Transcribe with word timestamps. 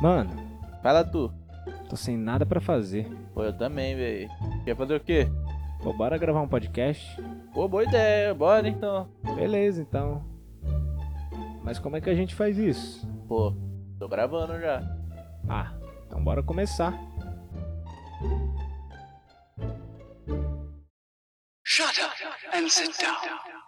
Mano, 0.00 0.30
Fala 0.82 1.04
tu. 1.04 1.32
tô 1.88 1.96
sem 1.96 2.16
nada 2.16 2.46
pra 2.46 2.60
fazer. 2.60 3.06
Pô, 3.34 3.44
eu 3.44 3.52
também, 3.56 3.94
velho. 3.94 4.28
Quer 4.64 4.76
fazer 4.76 4.94
o 4.96 5.00
quê? 5.00 5.28
Pô, 5.82 5.92
bora 5.92 6.16
gravar 6.18 6.40
um 6.40 6.48
podcast? 6.48 7.20
Pô, 7.52 7.68
boa 7.68 7.84
ideia. 7.84 8.32
Bora 8.34 8.66
então. 8.68 9.08
Beleza, 9.34 9.82
então. 9.82 10.24
Mas 11.62 11.78
como 11.78 11.96
é 11.96 12.00
que 12.00 12.08
a 12.08 12.14
gente 12.14 12.34
faz 12.34 12.56
isso? 12.58 13.06
Pô, 13.28 13.54
tô 13.98 14.08
gravando 14.08 14.58
já. 14.58 14.80
Ah, 15.48 15.72
então 16.06 16.22
bora 16.24 16.42
começar. 16.42 16.92
Shut 21.64 22.00
up 22.02 22.56
and 22.56 22.68
sit 22.68 22.98
down. 22.98 23.59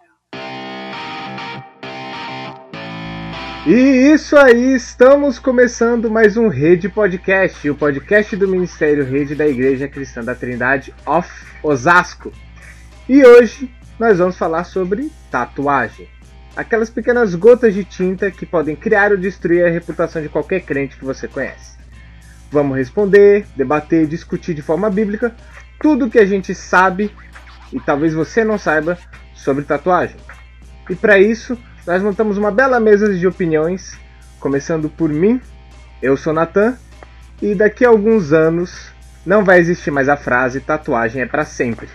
E 3.64 4.12
isso 4.12 4.36
aí, 4.36 4.74
estamos 4.74 5.38
começando 5.38 6.10
mais 6.10 6.36
um 6.36 6.48
Rede 6.48 6.88
Podcast, 6.88 7.70
o 7.70 7.76
podcast 7.76 8.34
do 8.34 8.48
Ministério 8.48 9.04
Rede 9.04 9.36
da 9.36 9.46
Igreja 9.46 9.86
Cristã 9.86 10.20
da 10.20 10.34
Trindade 10.34 10.92
of 11.06 11.30
Osasco. 11.62 12.32
E 13.08 13.24
hoje 13.24 13.72
nós 14.00 14.18
vamos 14.18 14.36
falar 14.36 14.64
sobre 14.64 15.12
tatuagem. 15.30 16.08
Aquelas 16.56 16.90
pequenas 16.90 17.36
gotas 17.36 17.72
de 17.72 17.84
tinta 17.84 18.32
que 18.32 18.44
podem 18.44 18.74
criar 18.74 19.12
ou 19.12 19.16
destruir 19.16 19.64
a 19.64 19.70
reputação 19.70 20.20
de 20.20 20.28
qualquer 20.28 20.62
crente 20.62 20.96
que 20.96 21.04
você 21.04 21.28
conhece. 21.28 21.78
Vamos 22.50 22.76
responder, 22.76 23.46
debater, 23.54 24.08
discutir 24.08 24.54
de 24.54 24.62
forma 24.62 24.90
bíblica 24.90 25.32
tudo 25.78 26.10
que 26.10 26.18
a 26.18 26.26
gente 26.26 26.52
sabe 26.52 27.14
e 27.72 27.78
talvez 27.78 28.12
você 28.12 28.42
não 28.42 28.58
saiba 28.58 28.98
sobre 29.36 29.62
tatuagem. 29.62 30.16
E 30.90 30.96
para 30.96 31.20
isso, 31.20 31.56
nós 31.86 32.02
montamos 32.02 32.38
uma 32.38 32.50
bela 32.50 32.78
mesa 32.78 33.12
de 33.12 33.26
opiniões, 33.26 33.98
começando 34.38 34.88
por 34.88 35.08
mim, 35.08 35.40
eu 36.00 36.16
sou 36.16 36.32
Natan, 36.32 36.76
e 37.40 37.54
daqui 37.54 37.84
a 37.84 37.88
alguns 37.88 38.32
anos 38.32 38.92
não 39.26 39.44
vai 39.44 39.58
existir 39.58 39.90
mais 39.90 40.08
a 40.08 40.16
frase 40.16 40.60
tatuagem 40.60 41.22
é 41.22 41.26
para 41.26 41.44
sempre. 41.44 41.88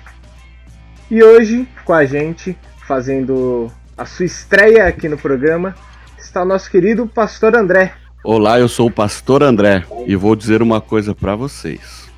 E 1.10 1.24
hoje, 1.24 1.68
com 1.86 1.94
a 1.94 2.04
gente, 2.04 2.58
fazendo 2.86 3.72
a 3.98 4.06
sua 4.06 4.26
estreia 4.26 4.88
aqui 4.88 5.08
no 5.08 5.18
programa, 5.18 5.74
está 6.18 6.42
o 6.42 6.46
nosso 6.46 6.70
querido 6.70 7.08
pastor 7.08 7.56
André. 7.56 7.94
Olá, 8.24 8.60
eu 8.60 8.68
sou 8.68 8.88
o 8.88 8.92
pastor 8.92 9.42
André 9.42 9.86
e 10.06 10.16
vou 10.18 10.36
dizer 10.36 10.62
uma 10.62 10.82
coisa 10.82 11.16
para 11.16 11.34
vocês. 11.34 12.10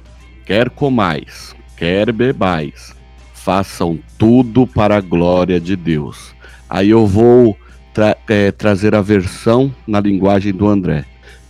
Quer 0.44 0.72
comais, 0.72 1.56
quer 1.78 2.12
bebais, 2.12 2.96
façam 3.32 4.00
tudo 4.18 4.66
para 4.66 4.98
a 4.98 5.02
glória 5.02 5.60
de 5.60 5.76
Deus. 5.76 6.34
Aí 6.70 6.90
eu 6.90 7.08
vou 7.08 7.58
tra- 7.94 8.18
é, 8.28 8.52
trazer 8.52 8.94
a 8.94 9.02
versão 9.02 9.74
na 9.88 10.00
linguagem 10.00 10.54
do 10.54 10.68
André. 10.68 11.06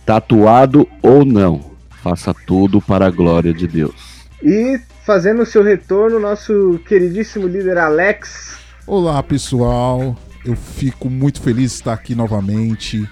Tatuado 0.06 0.88
ou 1.02 1.24
não, 1.24 1.60
faça 2.02 2.34
tudo 2.46 2.80
para 2.80 3.06
a 3.06 3.10
glória 3.10 3.52
de 3.52 3.66
Deus. 3.66 4.26
E 4.42 4.80
fazendo 5.04 5.42
o 5.42 5.46
seu 5.46 5.62
retorno, 5.62 6.18
nosso 6.18 6.80
queridíssimo 6.88 7.46
líder 7.46 7.76
Alex. 7.78 8.56
Olá 8.86 9.22
pessoal, 9.22 10.16
eu 10.44 10.56
fico 10.56 11.10
muito 11.10 11.40
feliz 11.40 11.72
de 11.72 11.76
estar 11.76 11.92
aqui 11.92 12.14
novamente 12.14 13.06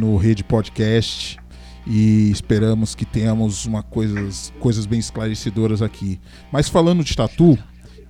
no 0.00 0.16
Rede 0.16 0.44
Podcast 0.44 1.38
e 1.86 2.30
esperamos 2.30 2.94
que 2.94 3.04
tenhamos 3.04 3.66
uma 3.66 3.82
coisas, 3.82 4.52
coisas 4.60 4.86
bem 4.86 5.00
esclarecedoras 5.00 5.82
aqui. 5.82 6.20
Mas 6.52 6.68
falando 6.68 7.02
de 7.02 7.16
tatu, 7.16 7.58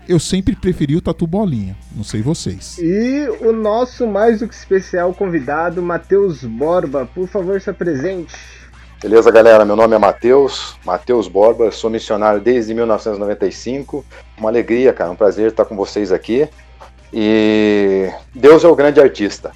eu 0.09 0.19
sempre 0.19 0.57
preferi 0.57 0.97
o 0.97 1.01
tatu 1.01 1.27
bolinha, 1.27 1.77
não 1.95 2.05
sei 2.05 2.23
vocês. 2.23 2.79
E 2.79 3.29
o 3.41 3.53
nosso 3.53 4.07
mais 4.07 4.41
do 4.41 4.49
que 4.49 4.55
especial 4.55 5.15
convidado, 5.15 5.83
Matheus 5.83 6.43
Borba. 6.45 7.07
Por 7.07 7.29
favor, 7.29 7.61
se 7.61 7.71
apresente. 7.71 8.35
Beleza, 9.01 9.31
galera? 9.31 9.65
Meu 9.65 9.75
nome 9.75 9.97
é 9.97 9.99
Matheus, 9.99 10.77
Matheus 10.85 11.27
Borba, 11.27 11.73
sou 11.73 11.91
missionário 11.91 12.41
desde 12.41 12.73
1995. 12.73 14.05
Uma 14.39 14.49
alegria, 14.49 14.93
cara, 14.93 15.11
um 15.11 15.17
prazer 15.17 15.49
estar 15.49 15.65
com 15.65 15.77
vocês 15.77 16.13
aqui. 16.13 16.49
E 17.13 18.09
Deus 18.35 18.65
é 18.65 18.69
o 18.69 18.77
grande 18.77 19.01
artista. 19.01 19.51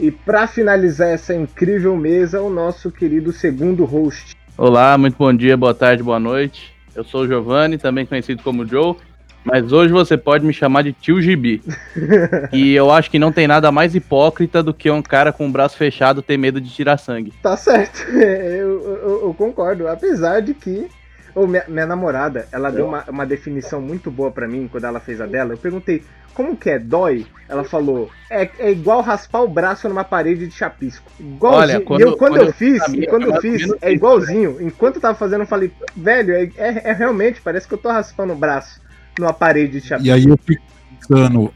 E 0.00 0.10
para 0.10 0.46
finalizar 0.46 1.08
essa 1.08 1.34
incrível 1.34 1.96
mesa, 1.96 2.40
o 2.40 2.48
nosso 2.48 2.90
querido 2.90 3.32
segundo 3.32 3.84
host. 3.84 4.36
Olá, 4.56 4.96
muito 4.96 5.16
bom 5.18 5.34
dia, 5.34 5.56
boa 5.56 5.74
tarde, 5.74 6.02
boa 6.02 6.18
noite. 6.18 6.72
Eu 6.94 7.04
sou 7.04 7.22
o 7.22 7.26
Giovanni, 7.26 7.78
também 7.78 8.06
conhecido 8.06 8.42
como 8.42 8.66
Joe. 8.66 8.96
Mas 9.44 9.72
hoje 9.72 9.92
você 9.92 10.16
pode 10.16 10.44
me 10.44 10.52
chamar 10.52 10.82
de 10.82 10.92
tio 10.92 11.20
Gibi. 11.22 11.62
e 12.52 12.74
eu 12.74 12.90
acho 12.90 13.10
que 13.10 13.18
não 13.18 13.32
tem 13.32 13.46
nada 13.46 13.72
mais 13.72 13.94
hipócrita 13.94 14.62
do 14.62 14.74
que 14.74 14.90
um 14.90 15.00
cara 15.02 15.32
com 15.32 15.46
o 15.46 15.50
braço 15.50 15.76
fechado 15.76 16.20
ter 16.22 16.36
medo 16.36 16.60
de 16.60 16.70
tirar 16.70 16.98
sangue. 16.98 17.32
Tá 17.42 17.56
certo, 17.56 18.02
eu, 18.12 18.82
eu- 18.82 19.20
eu 19.24 19.34
concordo. 19.34 19.88
Apesar 19.88 20.40
de 20.40 20.52
que 20.54 20.88
minha, 21.36 21.64
minha 21.68 21.86
namorada, 21.86 22.48
ela 22.50 22.70
deu 22.70 22.86
uma, 22.86 23.04
uma 23.08 23.24
definição 23.24 23.80
muito 23.80 24.10
boa 24.10 24.30
pra 24.30 24.48
mim 24.48 24.68
quando 24.70 24.84
ela 24.84 24.98
fez 24.98 25.20
a 25.20 25.26
dela. 25.26 25.52
Eu 25.54 25.58
perguntei, 25.58 26.02
como 26.34 26.56
que 26.56 26.68
é? 26.70 26.78
Dói? 26.80 27.26
Ela 27.48 27.62
falou, 27.64 28.10
é, 28.28 28.48
é 28.58 28.70
igual 28.72 29.00
raspar 29.02 29.42
o 29.42 29.48
braço 29.48 29.88
numa 29.88 30.02
parede 30.04 30.46
de 30.48 30.52
chapisco. 30.54 31.10
Igualzinho. 31.20 31.60
Olha, 31.76 31.80
quando- 31.80 32.00
e 32.00 32.02
eu, 32.02 32.16
quando, 32.16 32.32
quando 32.38 32.46
eu 32.48 32.52
fiz, 32.52 32.88
minha, 32.88 33.08
quando 33.08 33.26
eu 33.26 33.34
eu 33.36 33.40
fiz, 33.40 33.62
é 33.62 33.86
fiz, 33.86 33.94
igualzinho. 33.94 34.56
Enquanto 34.60 34.96
eu 34.96 35.00
tava 35.02 35.14
fazendo, 35.16 35.42
eu 35.42 35.46
falei, 35.46 35.70
velho, 35.96 36.34
é, 36.34 36.42
é- 36.56 36.90
é 36.90 36.92
realmente, 36.92 37.40
parece 37.40 37.68
que 37.68 37.74
eu 37.74 37.78
tô 37.78 37.88
raspando 37.88 38.32
o 38.32 38.36
braço 38.36 38.80
numa 39.20 39.32
parede 39.32 39.80
de 39.80 39.86
chapisco. 39.86 40.06
E 40.08 40.10
aí 40.12 40.24
eu 40.26 40.38
fico 40.38 40.62
pensando, 41.00 41.52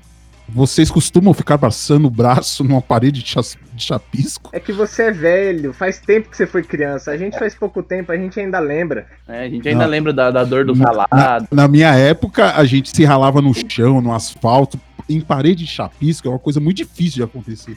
vocês 0.48 0.90
costumam 0.90 1.32
ficar 1.32 1.56
passando 1.58 2.06
o 2.06 2.10
braço 2.10 2.62
numa 2.64 2.82
parede 2.82 3.22
de 3.22 3.28
chas- 3.30 3.56
de 3.72 3.82
chapisco? 3.82 4.50
É 4.52 4.60
que 4.60 4.72
você 4.72 5.04
é 5.04 5.10
velho, 5.12 5.72
faz 5.72 5.98
tempo 5.98 6.28
que 6.30 6.36
você 6.36 6.46
foi 6.46 6.62
criança. 6.62 7.10
A 7.10 7.16
gente 7.16 7.38
faz 7.38 7.54
pouco 7.54 7.82
tempo, 7.82 8.12
a 8.12 8.16
gente 8.16 8.38
ainda 8.38 8.58
lembra. 8.58 9.06
É, 9.26 9.44
a 9.44 9.48
gente 9.48 9.66
ainda 9.68 9.84
Não. 9.84 9.90
lembra 9.90 10.12
da, 10.12 10.30
da 10.30 10.44
dor 10.44 10.64
dos 10.64 10.78
Na- 10.78 10.86
ralados. 11.06 11.48
Na 11.50 11.66
minha 11.68 11.94
época, 11.94 12.52
a 12.54 12.64
gente 12.64 12.94
se 12.94 13.04
ralava 13.04 13.40
no 13.40 13.52
chão, 13.70 14.00
no 14.00 14.12
asfalto, 14.14 14.78
em 15.08 15.20
parede 15.20 15.64
de 15.64 15.70
chapisco, 15.70 16.28
é 16.28 16.30
uma 16.30 16.38
coisa 16.38 16.60
muito 16.60 16.76
difícil 16.78 17.14
de 17.14 17.22
acontecer. 17.22 17.76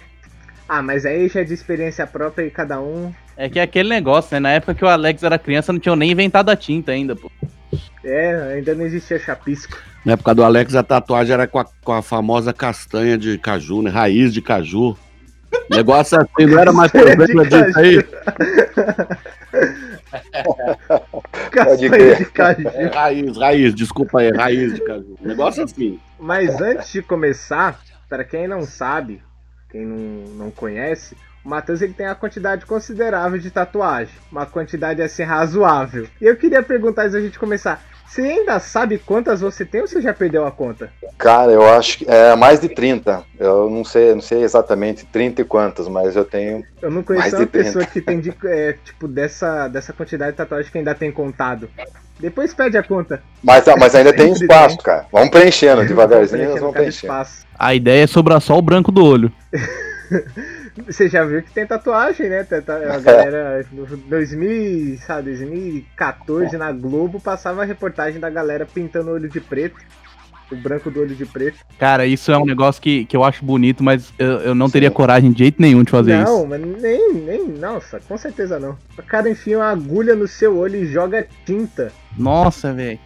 Ah, 0.68 0.82
mas 0.82 1.06
aí 1.06 1.28
já 1.28 1.42
é 1.42 1.44
de 1.44 1.54
experiência 1.54 2.08
própria 2.08 2.46
e 2.46 2.50
cada 2.50 2.82
um. 2.82 3.14
É 3.38 3.48
que 3.48 3.60
é 3.60 3.62
aquele 3.62 3.88
negócio, 3.90 4.34
né? 4.34 4.40
Na 4.40 4.50
época 4.52 4.74
que 4.74 4.84
o 4.84 4.88
Alex 4.88 5.22
era 5.22 5.38
criança, 5.38 5.72
não 5.72 5.80
tinham 5.80 5.96
nem 5.96 6.12
inventado 6.12 6.50
a 6.50 6.56
tinta 6.56 6.92
ainda, 6.92 7.16
pô. 7.16 7.30
É, 8.04 8.54
ainda 8.54 8.76
não 8.76 8.86
existia 8.86 9.18
chapisco. 9.20 9.78
Na 10.04 10.14
época 10.14 10.36
do 10.36 10.44
Alex, 10.44 10.76
a 10.76 10.84
tatuagem 10.84 11.34
era 11.34 11.48
com 11.48 11.60
a, 11.60 11.66
com 11.84 11.92
a 11.92 12.02
famosa 12.02 12.54
castanha 12.54 13.18
de 13.18 13.38
caju, 13.38 13.82
né? 13.82 13.90
Raiz 13.90 14.34
de 14.34 14.42
caju. 14.42 14.96
Negócio 15.70 16.20
assim, 16.20 16.46
não 16.46 16.60
era 16.60 16.72
mais 16.72 16.92
problema 16.92 17.44
disso 17.46 17.80
aí? 17.80 18.06
Castanha 21.52 21.90
crer. 21.90 22.18
de 22.18 22.26
caju. 22.26 22.68
É 22.70 22.86
raiz, 22.88 23.38
raiz, 23.38 23.76
desculpa 23.76 24.20
aí, 24.20 24.32
raiz 24.32 24.76
de 24.76 24.82
caju. 24.82 25.18
Negócio 25.22 25.64
assim. 25.64 26.00
Mas 26.20 26.62
antes 26.62 26.92
de 26.92 27.02
começar, 27.02 27.80
para 28.08 28.24
quem 28.24 28.48
não 28.48 28.64
sabe, 28.64 29.22
quem 29.70 29.86
não, 29.86 30.34
não 30.36 30.52
conhece, 30.52 31.18
o 31.46 31.50
Matheus 31.50 31.82
ele 31.82 31.94
tem 31.94 32.08
uma 32.08 32.16
quantidade 32.16 32.66
considerável 32.66 33.38
de 33.38 33.52
tatuagem. 33.52 34.14
Uma 34.32 34.46
quantidade 34.48 35.02
assim 35.02 35.24
razoável. 35.24 36.08
E 36.20 36.26
eu 36.26 36.36
queria 36.36 36.64
perguntar 36.64 37.04
antes 37.04 37.14
da 37.14 37.22
gente 37.22 37.38
começar. 37.38 37.82
Você 38.08 38.22
ainda 38.22 38.60
sabe 38.60 38.98
quantas 38.98 39.42
você 39.42 39.66
tem 39.66 39.82
ou 39.82 39.88
você 39.88 40.02
já 40.02 40.14
perdeu 40.14 40.46
a 40.46 40.52
conta? 40.52 40.90
Cara, 41.18 41.52
eu 41.52 41.68
acho 41.68 42.00
que 42.00 42.06
é 42.10 42.36
mais 42.36 42.60
de 42.60 42.70
30. 42.70 43.24
Eu 43.38 43.70
não 43.70 43.84
sei, 43.84 44.14
não 44.14 44.22
sei 44.22 44.42
exatamente 44.44 45.06
30 45.06 45.42
e 45.42 45.46
quantos, 45.46 45.88
mas 45.88 46.16
eu 46.16 46.24
tenho. 46.24 46.64
Eu 46.82 46.90
não 46.90 47.04
Mais 47.04 47.06
conheço 47.08 47.30
de 47.30 47.36
uma 47.44 47.48
30. 47.48 47.66
pessoa 47.66 47.86
que 47.86 48.02
tem 48.02 48.20
de, 48.20 48.34
é, 48.46 48.74
tipo 48.84 49.08
dessa, 49.08 49.68
dessa 49.68 49.92
quantidade 49.92 50.32
de 50.32 50.38
tatuagem 50.38 50.72
que 50.72 50.78
ainda 50.78 50.96
tem 50.96 51.12
contado. 51.12 51.70
Depois 52.20 52.54
pede 52.54 52.78
a 52.78 52.84
conta. 52.84 53.22
Mas, 53.44 53.66
mas 53.78 53.94
ainda 53.94 54.14
tem 54.14 54.32
espaço, 54.34 54.78
cara. 54.78 55.06
Vamos 55.12 55.30
preenchendo 55.30 55.86
devagarzinho, 55.86 56.22
nós 56.22 56.30
Preenchendo 56.32 56.60
vamos 56.62 56.74
preenchendo. 56.76 57.14
espaço. 57.14 57.46
A 57.60 57.76
ideia 57.76 58.04
é 58.04 58.08
sobrar 58.08 58.40
só 58.40 58.58
o 58.58 58.62
branco 58.62 58.92
do 58.92 59.04
olho. 59.04 59.32
Você 60.86 61.08
já 61.08 61.24
viu 61.24 61.42
que 61.42 61.52
tem 61.52 61.66
tatuagem, 61.66 62.30
né? 62.30 62.46
A 62.50 63.00
galera, 63.00 63.66
no 63.72 63.86
2000, 63.86 64.98
sabe, 65.00 65.30
2014 65.32 66.58
na 66.58 66.72
Globo 66.72 67.20
passava 67.20 67.62
a 67.62 67.66
reportagem 67.66 68.20
da 68.20 68.30
galera 68.30 68.66
pintando 68.66 69.12
o 69.12 69.14
olho 69.14 69.30
de 69.30 69.40
preto. 69.40 69.78
O 70.52 70.56
branco 70.56 70.92
do 70.92 71.00
olho 71.00 71.16
de 71.16 71.26
preto. 71.26 71.58
Cara, 71.80 72.06
isso 72.06 72.32
é 72.32 72.38
um 72.38 72.46
negócio 72.46 72.80
que, 72.80 73.06
que 73.06 73.18
eu 73.18 73.24
acho 73.24 73.44
bonito, 73.44 73.84
mas 73.84 74.14
eu, 74.20 74.42
eu 74.42 74.56
não 74.56 74.70
teria 74.70 74.92
coragem 74.92 75.32
de 75.32 75.40
jeito 75.40 75.60
nenhum 75.60 75.84
de 75.84 75.90
fazer 75.90 76.18
não, 76.18 76.38
isso. 76.40 76.48
mas 76.48 76.62
nem, 76.62 77.14
nem, 77.14 77.48
nossa, 77.48 78.00
com 78.08 78.16
certeza 78.16 78.60
não. 78.60 78.78
O 78.96 79.02
cara 79.02 79.28
enfia 79.28 79.58
uma 79.58 79.72
agulha 79.72 80.16
no 80.16 80.28
seu 80.28 80.56
olho 80.56 80.76
e 80.76 80.86
joga 80.86 81.26
tinta. 81.46 81.92
Nossa, 82.16 82.72
velho. 82.74 83.00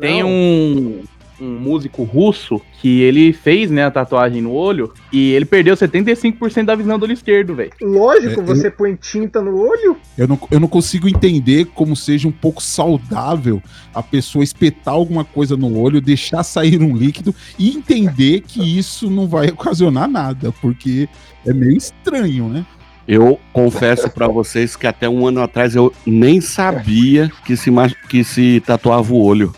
Tem 0.00 0.22
Não. 0.22 0.30
um, 0.30 1.04
um 1.40 1.58
músico 1.58 2.02
russo 2.02 2.60
que 2.80 3.00
ele 3.02 3.32
fez, 3.32 3.70
né, 3.70 3.84
a 3.84 3.90
tatuagem 3.90 4.42
no 4.42 4.52
olho 4.52 4.92
e 5.12 5.32
ele 5.32 5.44
perdeu 5.44 5.74
75% 5.74 6.64
da 6.64 6.74
visão 6.74 6.98
do 6.98 7.04
olho 7.04 7.12
esquerdo, 7.12 7.54
velho. 7.54 7.72
Lógico, 7.80 8.40
É, 8.40 8.44
você 8.44 8.70
põe 8.70 8.94
tinta 8.94 9.40
no 9.40 9.58
olho. 9.58 9.96
Eu 10.16 10.28
não, 10.28 10.38
eu 10.50 10.60
não 10.60 10.68
consigo 10.68 11.08
entender 11.08 11.66
como 11.66 11.96
seja 11.96 12.28
um 12.28 12.32
pouco 12.32 12.62
saudável 12.62 13.62
a 13.94 14.02
pessoa 14.02 14.44
espetar 14.44 14.94
alguma 14.94 15.24
coisa 15.24 15.56
no 15.56 15.78
olho, 15.78 16.00
deixar 16.00 16.42
sair 16.42 16.80
um 16.80 16.96
líquido 16.96 17.34
e 17.58 17.70
entender 17.70 18.40
que 18.40 18.78
isso 18.78 19.10
não 19.10 19.26
vai 19.26 19.48
ocasionar 19.48 20.08
nada, 20.08 20.52
porque 20.60 21.08
é 21.46 21.52
meio 21.52 21.76
estranho, 21.76 22.48
né? 22.48 22.64
Eu 23.08 23.40
confesso 23.52 24.08
pra 24.08 24.28
vocês 24.28 24.76
que 24.76 24.86
até 24.86 25.08
um 25.08 25.26
ano 25.26 25.42
atrás 25.42 25.74
eu 25.74 25.92
nem 26.06 26.40
sabia 26.40 27.30
que 27.44 27.56
se, 27.56 27.70
que 28.08 28.22
se 28.22 28.60
tatuava 28.64 29.12
o 29.12 29.20
olho. 29.20 29.52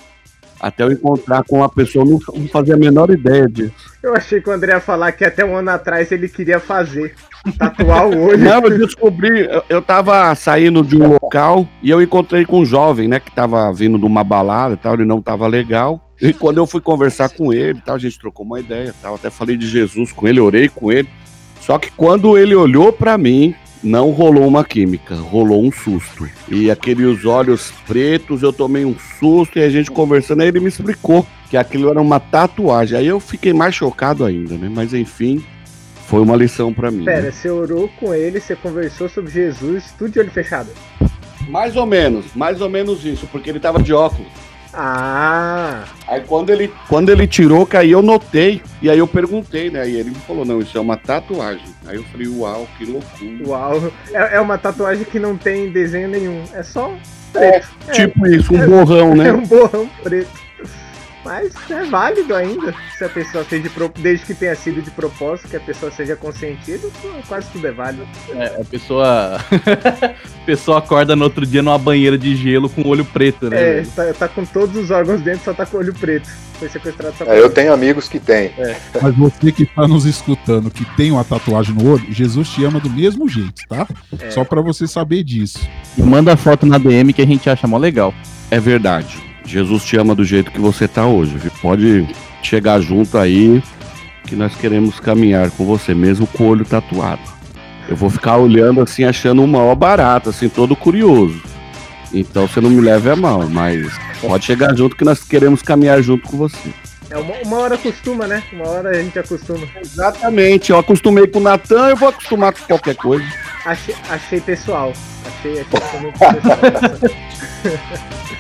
Até 0.63 0.85
eu 0.85 0.93
encontrar 0.93 1.43
com 1.43 1.57
uma 1.57 1.69
pessoa, 1.69 2.05
não, 2.05 2.21
não 2.35 2.49
fazia 2.49 2.75
a 2.75 2.79
menor 2.79 3.11
ideia 3.11 3.49
disso. 3.49 3.75
Eu 4.01 4.15
achei 4.15 4.41
que 4.41 4.49
o 4.49 4.53
André 4.53 4.73
ia 4.73 4.81
falar 4.81 5.11
que 5.11 5.25
até 5.25 5.45
um 5.45 5.57
ano 5.57 5.71
atrás 5.71 6.13
ele 6.13 6.29
queria 6.29 6.61
fazer. 6.61 7.15
Tatuar 7.59 8.07
o 8.07 8.27
olho. 8.27 8.39
Não, 8.43 8.63
eu 8.63 8.79
descobri, 8.79 9.47
eu, 9.47 9.65
eu 9.69 9.83
tava 9.83 10.33
saindo 10.37 10.85
de 10.85 10.97
um 10.97 11.09
local 11.09 11.69
e 11.83 11.91
eu 11.91 12.01
encontrei 12.01 12.45
com 12.45 12.61
um 12.61 12.65
jovem, 12.65 13.09
né, 13.09 13.19
que 13.19 13.33
tava 13.33 13.73
vindo 13.73 13.99
de 13.99 14.05
uma 14.05 14.23
balada 14.23 14.75
e 14.75 14.77
tal, 14.77 14.95
ele 14.95 15.05
não 15.05 15.21
tava 15.21 15.49
legal. 15.49 16.01
E 16.21 16.33
quando 16.33 16.59
eu 16.59 16.67
fui 16.69 16.81
conversar 16.81 17.31
com 17.31 17.53
ele, 17.53 17.81
tal, 17.85 17.97
a 17.97 17.99
gente 17.99 18.17
trocou 18.17 18.47
uma 18.47 18.61
ideia, 18.61 18.95
tal, 19.03 19.17
até 19.17 19.29
falei 19.29 19.57
de 19.57 19.67
Jesus 19.67 20.13
com 20.13 20.29
ele, 20.29 20.39
orei 20.39 20.69
com 20.69 20.93
ele. 20.93 21.09
Só 21.61 21.79
que 21.79 21.91
quando 21.91 22.39
ele 22.39 22.55
olhou 22.55 22.93
pra 22.93 23.19
mim, 23.19 23.55
não 23.83 24.11
rolou 24.11 24.47
uma 24.47 24.65
química, 24.65 25.15
rolou 25.17 25.65
um 25.65 25.73
susto. 25.73 26.29
E 26.49 26.71
aqueles 26.71 27.25
olhos 27.25 27.73
pretos, 27.87 28.43
eu 28.43 28.53
tomei 28.53 28.85
um 28.85 28.95
susto 29.19 29.59
e 29.59 29.63
a 29.63 29.69
gente 29.71 29.91
conversando, 29.91 30.43
aí 30.43 30.49
ele 30.49 30.61
me 30.61 30.69
explicou 30.69 31.27
que 31.51 31.57
aquilo 31.57 31.91
era 31.91 32.01
uma 32.01 32.21
tatuagem. 32.21 32.99
Aí 32.99 33.07
eu 33.07 33.19
fiquei 33.21 33.53
mais 33.53 33.75
chocado 33.75 34.25
ainda, 34.25 34.55
né? 34.57 34.71
Mas 34.73 34.95
enfim, 34.95 35.45
foi 36.07 36.21
uma 36.21 36.37
lição 36.37 36.73
pra 36.73 36.91
mim. 36.91 37.05
né? 37.05 37.13
Pera, 37.13 37.33
você 37.33 37.51
orou 37.51 37.89
com 37.99 38.15
ele, 38.15 38.41
você 38.41 38.55
conversou 38.55 39.09
sobre 39.09 39.31
Jesus, 39.31 39.93
tudo 39.99 40.13
de 40.13 40.19
olho 40.21 40.31
fechado. 40.31 40.69
Mais 41.49 41.77
ou 41.77 41.85
menos, 41.85 42.27
mais 42.35 42.61
ou 42.61 42.69
menos 42.69 43.05
isso, 43.05 43.27
porque 43.33 43.51
ele 43.51 43.59
tava 43.59 43.83
de 43.83 43.93
óculos. 43.93 44.31
Ah, 44.75 45.85
Aí 46.09 46.21
quando 46.27 46.51
ele, 46.51 46.73
quando 46.89 47.11
ele 47.11 47.27
tirou, 47.27 47.67
que 47.67 47.77
aí 47.77 47.91
eu 47.91 48.03
notei, 48.03 48.63
e 48.81 48.89
aí 48.91 48.99
eu 48.99 49.07
perguntei, 49.07 49.71
né? 49.71 49.89
E 49.89 49.97
ele 49.97 50.11
me 50.11 50.17
falou, 50.17 50.45
não, 50.45 50.61
isso 50.61 50.77
é 50.77 50.81
uma 50.81 50.97
tatuagem. 50.97 51.65
Aí 51.87 51.97
eu 51.97 52.05
falei, 52.05 52.29
uau, 52.29 52.67
que 52.79 52.85
loucura. 52.85 53.47
uau. 53.49 53.93
É, 54.13 54.37
é 54.37 54.41
uma 54.41 54.57
tatuagem 54.59 55.05
que 55.05 55.19
não 55.19 55.37
tem 55.37 55.71
desenho 55.71 56.09
nenhum. 56.09 56.43
É 56.55 56.63
só 56.63 56.93
preto. 57.33 57.69
É, 57.89 57.93
Tipo 57.93 58.27
isso, 58.27 58.55
um 58.55 58.67
borrão, 58.67 59.13
é 59.13 59.17
né? 59.17 59.33
um 59.33 59.47
borrão 59.47 59.89
preto. 60.03 60.31
Mas 61.25 61.53
é 61.71 61.85
válido 61.85 62.35
ainda. 62.35 62.75
Se 62.99 63.05
a 63.05 63.09
pessoa 63.09 63.45
seja 63.45 63.63
de 63.63 63.71
pro... 63.71 63.89
desde 63.99 64.27
que 64.27 64.35
tenha 64.35 64.55
sido 64.55 64.83
de 64.83 64.91
propósito, 64.91 65.49
que 65.49 65.57
a 65.57 65.61
pessoa 65.61 65.91
seja 65.91 66.17
consentida, 66.17 66.89
quase 67.29 67.49
tudo 67.51 67.67
é 67.67 67.73
válido. 67.73 68.07
É, 68.35 68.61
a 68.61 68.65
pessoa. 68.65 69.37
a 69.39 70.45
pessoa 70.45 70.79
acorda 70.79 71.15
no 71.15 71.25
outro 71.25 71.47
dia 71.47 71.63
numa 71.63 71.79
banheira 71.79 72.19
de 72.19 72.35
gelo 72.35 72.69
com 72.69 72.83
o 72.83 72.89
olho 72.89 73.05
preto, 73.05 73.49
né? 73.49 73.81
É, 73.81 73.83
tá, 73.95 74.13
tá 74.15 74.29
com 74.29 74.45
todos 74.45 74.77
os 74.77 74.91
órgãos 74.91 75.21
dentro, 75.21 75.45
só 75.45 75.55
tá 75.55 75.65
com 75.65 75.77
o 75.77 75.81
olho 75.81 75.95
preto. 75.95 76.29
Foi 76.59 76.69
sequestrado 76.69 77.15
só 77.17 77.25
É, 77.25 77.41
eu 77.41 77.51
tenho 77.51 77.73
amigos 77.73 78.09
que 78.09 78.19
têm. 78.19 78.53
Mas 79.01 79.17
você 79.17 79.53
que 79.53 79.67
tá 79.67 79.87
nos 79.87 80.05
escutando, 80.05 80.71
que 80.71 80.85
tem 80.97 81.11
uma 81.11 81.25
tatuagem 81.25 81.75
no 81.75 81.93
olho, 81.93 82.13
Jesus 82.13 82.49
te 82.49 82.65
ama 82.65 82.81
do 82.81 82.91
mesmo 82.91 83.29
jeito, 83.29 83.63
tá? 83.69 83.87
É. 84.21 84.31
Só 84.31 84.45
pra 84.45 84.61
você 84.61 84.87
saber 84.87 85.23
disso. 85.23 85.61
E 85.97 86.03
manda 86.03 86.37
foto 86.37 86.67
na 86.67 86.79
DM 86.79 87.13
que 87.13 87.23
a 87.23 87.27
gente 87.27 87.49
acha 87.49 87.67
mó 87.67 87.79
legal. 87.79 88.15
É 88.51 88.61
verdade. 88.61 89.32
Jesus 89.45 89.85
te 89.85 89.97
ama 89.97 90.15
do 90.15 90.25
jeito 90.25 90.51
que 90.51 90.61
você 90.61 90.87
tá 90.87 91.07
hoje, 91.07 91.37
viu? 91.37 91.51
Pode 91.61 92.07
chegar 92.43 92.81
junto 92.81 93.19
aí, 93.19 93.63
que 94.27 94.37
nós 94.37 94.55
queremos 94.55 95.01
caminhar 95.01 95.51
com 95.51 95.65
você, 95.65 95.95
mesmo 95.95 96.27
com 96.27 96.45
o 96.45 96.49
olho 96.49 96.65
tatuado. 96.65 97.23
Eu 97.89 97.97
vou 97.97 98.09
ficar 98.09 98.37
olhando 98.37 98.81
assim, 98.81 99.05
achando 99.05 99.43
uma 99.43 99.59
ó 99.59 99.75
barata, 99.75 100.31
assim, 100.31 100.49
todo 100.49 100.77
curioso. 100.77 101.43
Então 102.13 102.47
você 102.47 102.61
não 102.61 102.71
me 102.71 102.81
leve 102.81 103.11
a 103.11 103.17
mal, 103.17 103.49
mas 103.49 103.93
pode 104.21 104.45
chegar 104.45 104.75
junto 104.77 104.97
que 104.97 105.05
nós 105.05 105.23
queremos 105.23 105.63
caminhar 105.63 106.03
junto 106.03 106.29
com 106.29 106.37
você. 106.37 106.71
É 107.11 107.17
uma, 107.17 107.35
uma 107.45 107.59
hora 107.59 107.75
acostuma, 107.75 108.27
né? 108.27 108.43
Uma 108.53 108.69
hora 108.69 108.91
a 108.91 108.95
gente 108.95 109.19
acostuma. 109.19 109.67
Exatamente, 109.81 110.71
eu 110.71 110.79
acostumei 110.79 111.27
com 111.27 111.41
o 111.41 111.43
Natan, 111.43 111.91
eu 111.91 111.97
vou 111.97 112.09
acostumar 112.09 112.53
com 112.53 112.65
qualquer 112.65 112.97
coisa. 112.97 113.25
Achei, 113.67 113.95
achei 114.09 114.41
pessoal. 114.41 114.93
Achei, 115.27 115.61
achei 115.61 115.81
pessoal. 115.81 116.53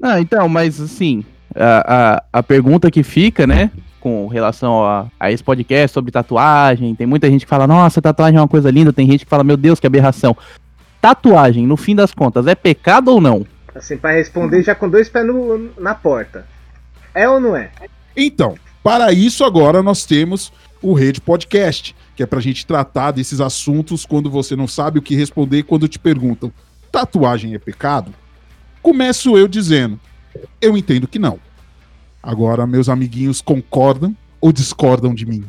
Ah, 0.01 0.21
então, 0.21 0.47
mas 0.47 0.79
assim, 0.79 1.25
a, 1.55 2.21
a, 2.31 2.39
a 2.39 2.43
pergunta 2.43 2.91
que 2.91 3.01
fica, 3.01 3.47
né, 3.47 3.71
com 3.99 4.27
relação 4.27 4.85
a, 4.85 5.07
a 5.19 5.31
esse 5.31 5.43
podcast 5.43 5.93
sobre 5.93 6.11
tatuagem, 6.11 6.93
tem 6.93 7.07
muita 7.07 7.27
gente 7.27 7.43
que 7.43 7.49
fala, 7.49 7.65
nossa, 7.65 7.99
tatuagem 7.99 8.37
é 8.37 8.41
uma 8.41 8.47
coisa 8.47 8.69
linda, 8.69 8.93
tem 8.93 9.09
gente 9.09 9.25
que 9.25 9.29
fala, 9.29 9.43
meu 9.43 9.57
Deus, 9.57 9.79
que 9.79 9.87
aberração. 9.87 10.37
Tatuagem, 11.01 11.65
no 11.65 11.75
fim 11.75 11.95
das 11.95 12.13
contas, 12.13 12.45
é 12.45 12.53
pecado 12.53 13.07
ou 13.07 13.19
não? 13.19 13.47
Assim, 13.73 13.97
pra 13.97 14.11
responder 14.11 14.61
já 14.61 14.75
com 14.75 14.87
dois 14.87 15.09
pés 15.09 15.25
no, 15.25 15.71
na 15.79 15.95
porta. 15.95 16.45
É 17.15 17.27
ou 17.27 17.39
não 17.39 17.55
é? 17.55 17.71
Então, 18.15 18.55
para 18.83 19.11
isso 19.11 19.43
agora 19.43 19.81
nós 19.81 20.05
temos 20.05 20.53
o 20.81 20.93
Rede 20.93 21.19
Podcast, 21.19 21.95
que 22.15 22.23
é 22.23 22.25
pra 22.25 22.39
gente 22.39 22.65
tratar 22.65 23.11
desses 23.11 23.41
assuntos 23.41 24.05
quando 24.05 24.29
você 24.29 24.55
não 24.55 24.67
sabe 24.67 24.99
o 24.99 25.01
que 25.01 25.15
responder 25.15 25.63
quando 25.63 25.87
te 25.87 25.99
perguntam: 25.99 26.51
tatuagem 26.91 27.53
é 27.53 27.59
pecado? 27.59 28.13
Começo 28.81 29.37
eu 29.37 29.47
dizendo: 29.47 29.99
eu 30.61 30.77
entendo 30.77 31.07
que 31.07 31.19
não. 31.19 31.39
Agora, 32.21 32.65
meus 32.65 32.89
amiguinhos 32.89 33.41
concordam 33.41 34.15
ou 34.41 34.51
discordam 34.51 35.13
de 35.13 35.25
mim? 35.25 35.43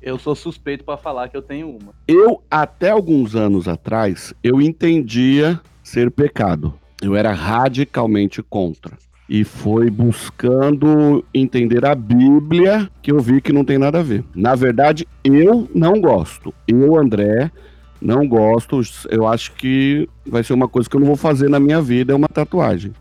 Eu 0.00 0.18
sou 0.18 0.34
suspeito 0.34 0.84
pra 0.84 0.96
falar 0.96 1.28
que 1.28 1.36
eu 1.36 1.42
tenho 1.42 1.68
uma. 1.68 1.94
Eu, 2.08 2.42
até 2.50 2.90
alguns 2.90 3.36
anos 3.36 3.68
atrás, 3.68 4.34
eu 4.42 4.60
entendia 4.60 5.60
ser 5.82 6.10
pecado. 6.10 6.74
Eu 7.00 7.14
era 7.14 7.32
radicalmente 7.32 8.42
contra. 8.42 8.96
E 9.32 9.44
foi 9.44 9.88
buscando 9.88 11.24
entender 11.32 11.86
a 11.86 11.94
Bíblia 11.94 12.86
que 13.00 13.10
eu 13.10 13.18
vi 13.18 13.40
que 13.40 13.50
não 13.50 13.64
tem 13.64 13.78
nada 13.78 14.00
a 14.00 14.02
ver. 14.02 14.22
Na 14.34 14.54
verdade, 14.54 15.08
eu 15.24 15.66
não 15.74 15.98
gosto. 16.02 16.52
Eu, 16.68 16.98
André, 16.98 17.50
não 17.98 18.28
gosto. 18.28 18.82
Eu 19.08 19.26
acho 19.26 19.52
que 19.52 20.06
vai 20.26 20.44
ser 20.44 20.52
uma 20.52 20.68
coisa 20.68 20.86
que 20.86 20.94
eu 20.94 21.00
não 21.00 21.06
vou 21.06 21.16
fazer 21.16 21.48
na 21.48 21.58
minha 21.58 21.80
vida, 21.80 22.12
é 22.12 22.14
uma 22.14 22.28
tatuagem. 22.28 22.92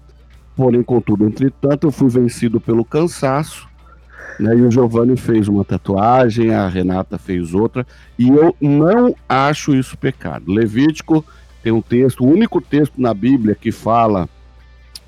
Porém, 0.56 0.82
contudo, 0.82 1.26
entretanto, 1.26 1.88
eu 1.88 1.92
fui 1.92 2.08
vencido 2.08 2.62
pelo 2.62 2.86
cansaço. 2.86 3.68
Né, 4.40 4.56
e 4.56 4.62
o 4.62 4.72
Giovanni 4.72 5.18
fez 5.18 5.50
uma 5.50 5.66
tatuagem, 5.66 6.54
a 6.54 6.66
Renata 6.66 7.18
fez 7.18 7.54
outra, 7.54 7.86
e 8.18 8.30
eu 8.30 8.56
não 8.62 9.14
acho 9.28 9.76
isso 9.76 9.98
pecado. 9.98 10.50
Levítico 10.50 11.26
tem 11.62 11.74
um 11.74 11.82
texto, 11.82 12.24
o 12.24 12.30
único 12.30 12.62
texto 12.62 12.94
na 12.98 13.14
Bíblia 13.14 13.54
que 13.54 13.70
fala 13.70 14.30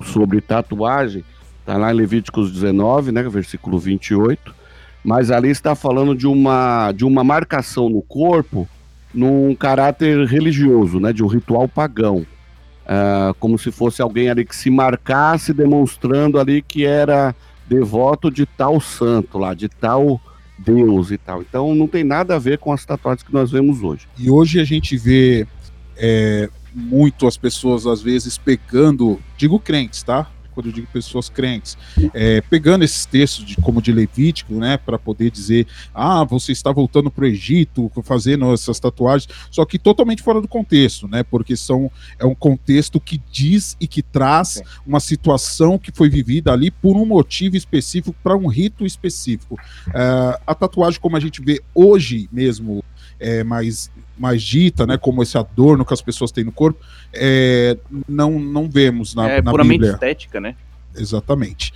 sobre 0.04 0.40
tatuagem, 0.40 1.24
está 1.60 1.76
lá 1.76 1.92
em 1.92 1.96
Levíticos 1.96 2.52
19, 2.52 3.12
né, 3.12 3.22
versículo 3.24 3.78
28, 3.78 4.54
mas 5.04 5.30
ali 5.30 5.50
está 5.50 5.74
falando 5.74 6.14
de 6.14 6.26
uma, 6.26 6.92
de 6.92 7.04
uma 7.04 7.24
marcação 7.24 7.88
no 7.88 8.02
corpo 8.02 8.68
num 9.12 9.54
caráter 9.54 10.26
religioso, 10.26 10.98
né, 10.98 11.12
de 11.12 11.22
um 11.22 11.26
ritual 11.26 11.68
pagão. 11.68 12.26
Ah, 12.86 13.34
como 13.40 13.58
se 13.58 13.70
fosse 13.70 14.02
alguém 14.02 14.28
ali 14.28 14.44
que 14.44 14.54
se 14.54 14.68
marcasse 14.68 15.54
demonstrando 15.54 16.38
ali 16.38 16.60
que 16.60 16.84
era 16.84 17.34
devoto 17.66 18.30
de 18.30 18.44
tal 18.44 18.78
santo 18.78 19.38
lá, 19.38 19.54
de 19.54 19.68
tal 19.68 20.20
Deus 20.58 21.10
e 21.10 21.16
tal. 21.16 21.40
Então 21.40 21.74
não 21.74 21.88
tem 21.88 22.04
nada 22.04 22.36
a 22.36 22.38
ver 22.38 22.58
com 22.58 22.72
as 22.72 22.84
tatuagens 22.84 23.22
que 23.22 23.32
nós 23.32 23.50
vemos 23.50 23.82
hoje. 23.82 24.06
E 24.18 24.30
hoje 24.30 24.60
a 24.60 24.64
gente 24.64 24.98
vê 24.98 25.46
é, 25.96 26.50
muito 26.74 27.26
as 27.26 27.36
pessoas, 27.36 27.86
às 27.86 28.02
vezes, 28.02 28.36
pegando, 28.36 29.20
digo 29.36 29.58
crentes, 29.60 30.02
tá? 30.02 30.30
Quando 30.52 30.66
eu 30.66 30.72
digo 30.72 30.86
pessoas 30.92 31.28
crentes, 31.28 31.76
é, 32.12 32.40
pegando 32.42 32.84
esses 32.84 33.04
textos 33.04 33.44
de, 33.44 33.56
como 33.56 33.82
de 33.82 33.92
Levítico, 33.92 34.54
né, 34.54 34.76
para 34.76 34.96
poder 34.96 35.28
dizer, 35.28 35.66
ah, 35.92 36.22
você 36.22 36.52
está 36.52 36.70
voltando 36.70 37.10
para 37.10 37.24
o 37.24 37.26
Egito, 37.26 37.90
fazendo 38.04 38.52
essas 38.52 38.78
tatuagens, 38.78 39.28
só 39.50 39.64
que 39.64 39.80
totalmente 39.80 40.22
fora 40.22 40.40
do 40.40 40.46
contexto, 40.46 41.08
né, 41.08 41.24
porque 41.24 41.56
são 41.56 41.90
é 42.20 42.24
um 42.24 42.36
contexto 42.36 43.00
que 43.00 43.20
diz 43.32 43.76
e 43.80 43.88
que 43.88 44.00
traz 44.00 44.62
uma 44.86 45.00
situação 45.00 45.76
que 45.76 45.90
foi 45.90 46.08
vivida 46.08 46.52
ali 46.52 46.70
por 46.70 46.96
um 46.96 47.04
motivo 47.04 47.56
específico, 47.56 48.14
para 48.22 48.36
um 48.36 48.46
rito 48.46 48.86
específico. 48.86 49.58
É, 49.92 50.40
a 50.46 50.54
tatuagem, 50.54 51.00
como 51.00 51.16
a 51.16 51.20
gente 51.20 51.42
vê 51.42 51.60
hoje 51.74 52.28
mesmo, 52.30 52.84
é, 53.18 53.44
mais 53.44 53.90
mais 54.16 54.42
dita, 54.42 54.86
né, 54.86 54.96
como 54.96 55.24
esse 55.24 55.36
adorno 55.36 55.84
que 55.84 55.92
as 55.92 56.00
pessoas 56.00 56.30
têm 56.30 56.44
no 56.44 56.52
corpo, 56.52 56.78
é, 57.12 57.76
não, 58.08 58.38
não 58.38 58.70
vemos 58.70 59.12
na, 59.12 59.28
é 59.28 59.42
na 59.42 59.50
puramente 59.50 59.80
Bíblia. 59.80 59.94
estética, 59.94 60.40
né? 60.40 60.54
Exatamente. 60.96 61.74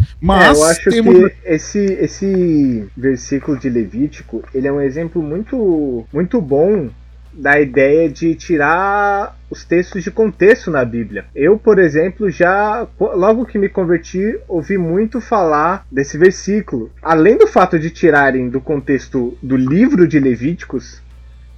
É, 0.00 0.04
Mas 0.20 0.58
eu 0.58 0.64
acho 0.64 0.90
temos... 0.90 1.14
que 1.14 1.36
esse, 1.44 1.78
esse 1.78 2.88
versículo 2.96 3.58
de 3.58 3.68
Levítico, 3.68 4.42
ele 4.54 4.66
é 4.66 4.72
um 4.72 4.80
exemplo 4.80 5.22
muito, 5.22 6.06
muito 6.12 6.40
bom 6.40 6.88
da 7.36 7.60
ideia 7.60 8.08
de 8.08 8.34
tirar 8.34 9.36
os 9.50 9.64
textos 9.64 10.02
de 10.02 10.10
contexto 10.10 10.70
na 10.70 10.84
Bíblia. 10.84 11.26
Eu, 11.34 11.58
por 11.58 11.78
exemplo, 11.78 12.30
já 12.30 12.86
logo 12.98 13.46
que 13.46 13.58
me 13.58 13.68
converti, 13.68 14.38
ouvi 14.48 14.76
muito 14.76 15.20
falar 15.20 15.86
desse 15.90 16.18
versículo. 16.18 16.90
Além 17.02 17.36
do 17.38 17.46
fato 17.46 17.78
de 17.78 17.90
tirarem 17.90 18.48
do 18.48 18.60
contexto 18.60 19.36
do 19.42 19.56
livro 19.56 20.08
de 20.08 20.18
Levíticos, 20.18 21.02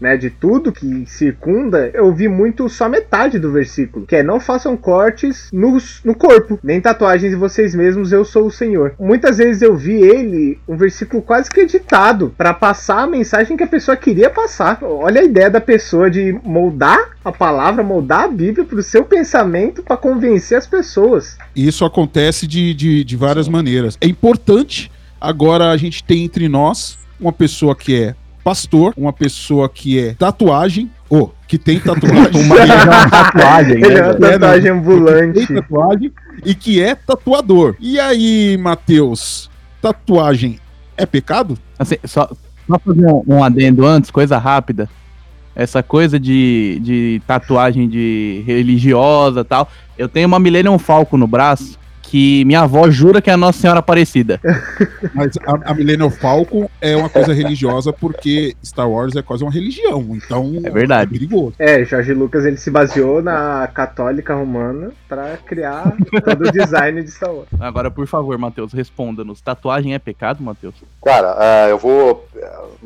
né, 0.00 0.16
de 0.16 0.30
tudo 0.30 0.72
que 0.72 1.04
circunda, 1.06 1.90
eu 1.94 2.12
vi 2.12 2.28
muito 2.28 2.68
só 2.68 2.88
metade 2.88 3.38
do 3.38 3.50
versículo, 3.50 4.06
que 4.06 4.16
é 4.16 4.22
não 4.22 4.38
façam 4.38 4.76
cortes 4.76 5.48
no, 5.52 5.78
no 6.04 6.14
corpo, 6.14 6.58
nem 6.62 6.80
tatuagens 6.80 7.32
de 7.32 7.36
vocês 7.36 7.74
mesmos, 7.74 8.12
eu 8.12 8.24
sou 8.24 8.46
o 8.46 8.50
Senhor. 8.50 8.94
Muitas 8.98 9.38
vezes 9.38 9.62
eu 9.62 9.76
vi 9.76 9.94
ele, 9.94 10.58
um 10.68 10.76
versículo 10.76 11.22
quase 11.22 11.50
que 11.50 11.60
editado, 11.60 12.34
para 12.36 12.52
passar 12.52 13.02
a 13.02 13.06
mensagem 13.06 13.56
que 13.56 13.64
a 13.64 13.68
pessoa 13.68 13.96
queria 13.96 14.30
passar. 14.30 14.78
Olha 14.82 15.20
a 15.20 15.24
ideia 15.24 15.50
da 15.50 15.60
pessoa 15.60 16.10
de 16.10 16.38
moldar 16.44 17.16
a 17.24 17.32
palavra, 17.32 17.82
moldar 17.82 18.24
a 18.24 18.28
Bíblia 18.28 18.64
para 18.64 18.78
o 18.78 18.82
seu 18.82 19.04
pensamento 19.04 19.82
para 19.82 19.96
convencer 19.96 20.56
as 20.56 20.66
pessoas. 20.66 21.36
Isso 21.54 21.84
acontece 21.84 22.46
de, 22.46 22.74
de, 22.74 23.04
de 23.04 23.16
várias 23.16 23.48
maneiras. 23.48 23.96
É 24.00 24.06
importante 24.06 24.90
agora 25.20 25.70
a 25.70 25.76
gente 25.76 26.04
ter 26.04 26.16
entre 26.16 26.48
nós 26.48 26.98
uma 27.18 27.32
pessoa 27.32 27.74
que 27.74 28.00
é 28.00 28.14
pastor, 28.46 28.94
uma 28.96 29.12
pessoa 29.12 29.68
que 29.68 29.98
é 29.98 30.14
tatuagem, 30.14 30.88
ou 31.10 31.34
que 31.48 31.58
tem 31.58 31.80
tatuagem, 31.80 32.30
Uma 32.46 32.56
é 32.60 32.64
uma 32.64 33.10
tatuagem, 33.10 33.72
Ele 33.74 33.98
é 33.98 34.02
uma 34.04 34.12
né? 34.20 34.38
tatuagem 34.38 34.62
Que 34.62 34.68
ambulante. 34.68 35.46
tem 35.48 35.56
tatuagem 35.56 36.12
e 36.44 36.54
que 36.54 36.80
é 36.80 36.94
tatuador. 36.94 37.74
E 37.80 37.98
aí, 37.98 38.56
Matheus, 38.56 39.50
tatuagem 39.82 40.60
é 40.96 41.04
pecado? 41.04 41.58
Assim, 41.76 41.96
só, 42.04 42.30
só 42.68 42.78
fazer 42.78 43.04
um, 43.12 43.24
um 43.26 43.42
adendo 43.42 43.84
antes, 43.84 44.12
coisa 44.12 44.38
rápida. 44.38 44.88
Essa 45.52 45.82
coisa 45.82 46.20
de, 46.20 46.78
de 46.84 47.22
tatuagem 47.26 47.88
de 47.88 48.44
religiosa 48.46 49.40
e 49.40 49.44
tal. 49.44 49.68
Eu 49.98 50.08
tenho 50.08 50.28
uma 50.28 50.38
Millennium 50.38 50.78
Falco 50.78 51.16
no 51.16 51.26
braço 51.26 51.76
que 52.16 52.46
minha 52.46 52.62
avó 52.62 52.88
jura 52.90 53.20
que 53.20 53.28
é 53.28 53.34
a 53.34 53.36
Nossa 53.36 53.60
Senhora 53.60 53.80
Aparecida. 53.80 54.40
Mas 55.12 55.32
a, 55.46 55.70
a 55.70 55.74
Millennium 55.74 56.08
Falcon 56.08 56.66
é 56.80 56.96
uma 56.96 57.10
coisa 57.10 57.34
religiosa 57.34 57.92
porque 57.92 58.56
Star 58.64 58.88
Wars 58.88 59.14
é 59.14 59.20
quase 59.20 59.42
uma 59.44 59.52
religião, 59.52 60.02
então 60.16 60.54
É 60.64 60.70
verdade. 60.70 61.10
perigoso. 61.10 61.52
É, 61.58 61.84
Jorge 61.84 62.14
Lucas 62.14 62.46
ele 62.46 62.56
se 62.56 62.70
baseou 62.70 63.20
na 63.22 63.68
católica 63.72 64.34
romana 64.34 64.92
para 65.06 65.36
criar 65.36 65.94
todo 66.24 66.48
o 66.48 66.50
design 66.52 67.02
de 67.02 67.10
Star 67.10 67.34
Wars. 67.34 67.48
Agora, 67.60 67.90
por 67.90 68.06
favor, 68.06 68.38
Matheus, 68.38 68.72
responda-nos. 68.72 69.42
Tatuagem 69.42 69.92
é 69.92 69.98
pecado, 69.98 70.42
Matheus? 70.42 70.74
Cara, 71.04 71.36
ah, 71.38 71.68
eu 71.68 71.76
vou. 71.76 72.26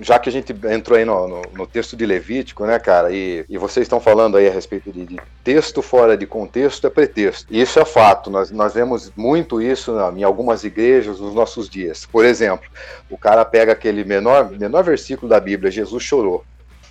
Já 0.01 0.19
que 0.19 0.29
a 0.29 0.33
gente 0.33 0.53
entrou 0.73 0.99
aí 0.99 1.05
no, 1.05 1.29
no- 1.29 1.43
no 1.57 1.67
texto 1.69 1.97
de 1.97 2.05
Levítico, 2.05 2.65
né, 2.67 2.79
cara, 2.81 3.13
e, 3.13 3.45
e 3.49 3.57
vocês 3.59 3.85
estão 3.85 4.01
falando 4.01 4.37
aí 4.37 4.49
a 4.49 4.53
respeito 4.53 4.91
de, 4.91 5.05
de 5.07 5.17
texto 5.45 5.83
fora 5.83 6.17
de 6.17 6.27
contexto 6.27 6.85
é 6.87 6.91
pretexto. 6.91 7.47
E 7.51 7.61
isso 7.61 7.79
é 7.79 7.85
fato. 7.85 8.29
Nós, 8.31 8.51
nós 8.51 8.75
vemos 8.75 9.13
muito 9.21 9.61
isso 9.61 9.95
em 10.17 10.25
algumas 10.25 10.65
igrejas 10.65 11.21
nos 11.21 11.35
nossos 11.35 11.69
dias. 11.69 12.07
Por 12.07 12.25
exemplo, 12.25 12.69
o 13.11 13.19
cara 13.19 13.45
pega 13.45 13.73
aquele 13.73 14.03
menor, 14.03 14.51
menor 14.51 14.83
versículo 14.83 15.29
da 15.29 15.39
Bíblia, 15.39 15.71
Jesus 15.71 16.03
chorou. 16.03 16.45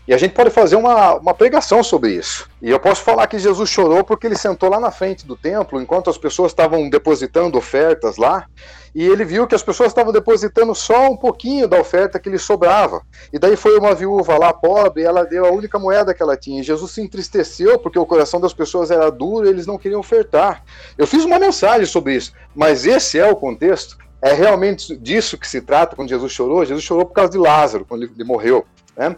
E 0.08 0.14
a 0.14 0.18
gente 0.18 0.34
pode 0.34 0.50
fazer 0.50 0.76
uma, 0.76 1.16
uma 1.16 1.34
pregação 1.34 1.84
sobre 1.84 2.14
isso. 2.14 2.50
E 2.62 2.70
eu 2.70 2.80
posso 2.80 3.04
falar 3.04 3.28
que 3.28 3.38
Jesus 3.38 3.70
chorou 3.70 4.04
porque 4.04 4.26
ele 4.26 4.38
sentou 4.38 4.70
lá 4.70 4.80
na 4.80 4.90
frente 4.90 5.26
do 5.26 5.36
templo, 5.36 5.82
enquanto 5.82 6.10
as 6.10 6.18
pessoas 6.18 6.52
estavam 6.52 6.90
depositando 6.90 7.58
ofertas 7.58 8.18
lá, 8.18 8.48
e 8.94 9.06
ele 9.06 9.24
viu 9.24 9.48
que 9.48 9.56
as 9.56 9.64
pessoas 9.64 9.90
estavam 9.90 10.12
depositando 10.12 10.74
só 10.74 11.10
um 11.10 11.18
pouquinho 11.18 11.68
da 11.68 11.80
oferta 11.80 12.20
que 12.20 12.30
lhe 12.30 12.40
sobrava. 12.40 13.02
E 13.32 13.40
daí 13.40 13.56
foi 13.56 13.78
uma 13.78 13.94
viúva 13.94 14.38
lá, 14.38 14.54
pobre, 14.54 15.04
ela 15.04 15.24
deu 15.24 15.46
a 15.46 15.52
única 15.52 15.78
moeda 15.78 16.14
que 16.14 16.22
ela 16.22 16.38
tinha. 16.38 16.62
E 16.62 16.64
Jesus 16.64 16.92
se 16.92 17.02
entristeceu 17.02 17.80
porque 17.80 18.00
o 18.00 18.06
coração 18.06 18.40
das 18.40 18.54
pessoas 18.54 18.92
era 18.92 19.10
duro 19.10 19.46
e 19.46 19.50
eles 19.50 19.66
não 19.66 19.78
queriam 19.78 20.00
ofertar. 20.00 20.64
Eu 20.98 21.08
fiz 21.08 21.24
uma 21.24 21.40
mensagem 21.40 21.86
sobre 21.86 22.16
isso, 22.16 22.34
mas 22.56 22.86
esse 22.86 23.20
é 23.20 23.30
o 23.30 23.36
contexto. 23.36 23.98
É 24.22 24.34
realmente 24.34 24.98
disso 24.98 25.38
que 25.38 25.48
se 25.48 25.62
trata 25.62 25.96
quando 25.96 26.10
Jesus 26.10 26.32
chorou. 26.32 26.66
Jesus 26.66 26.84
chorou 26.84 27.06
por 27.06 27.14
causa 27.14 27.32
de 27.32 27.38
Lázaro, 27.38 27.86
quando 27.86 28.04
ele, 28.04 28.24
morreu. 28.24 28.66
né? 28.98 29.16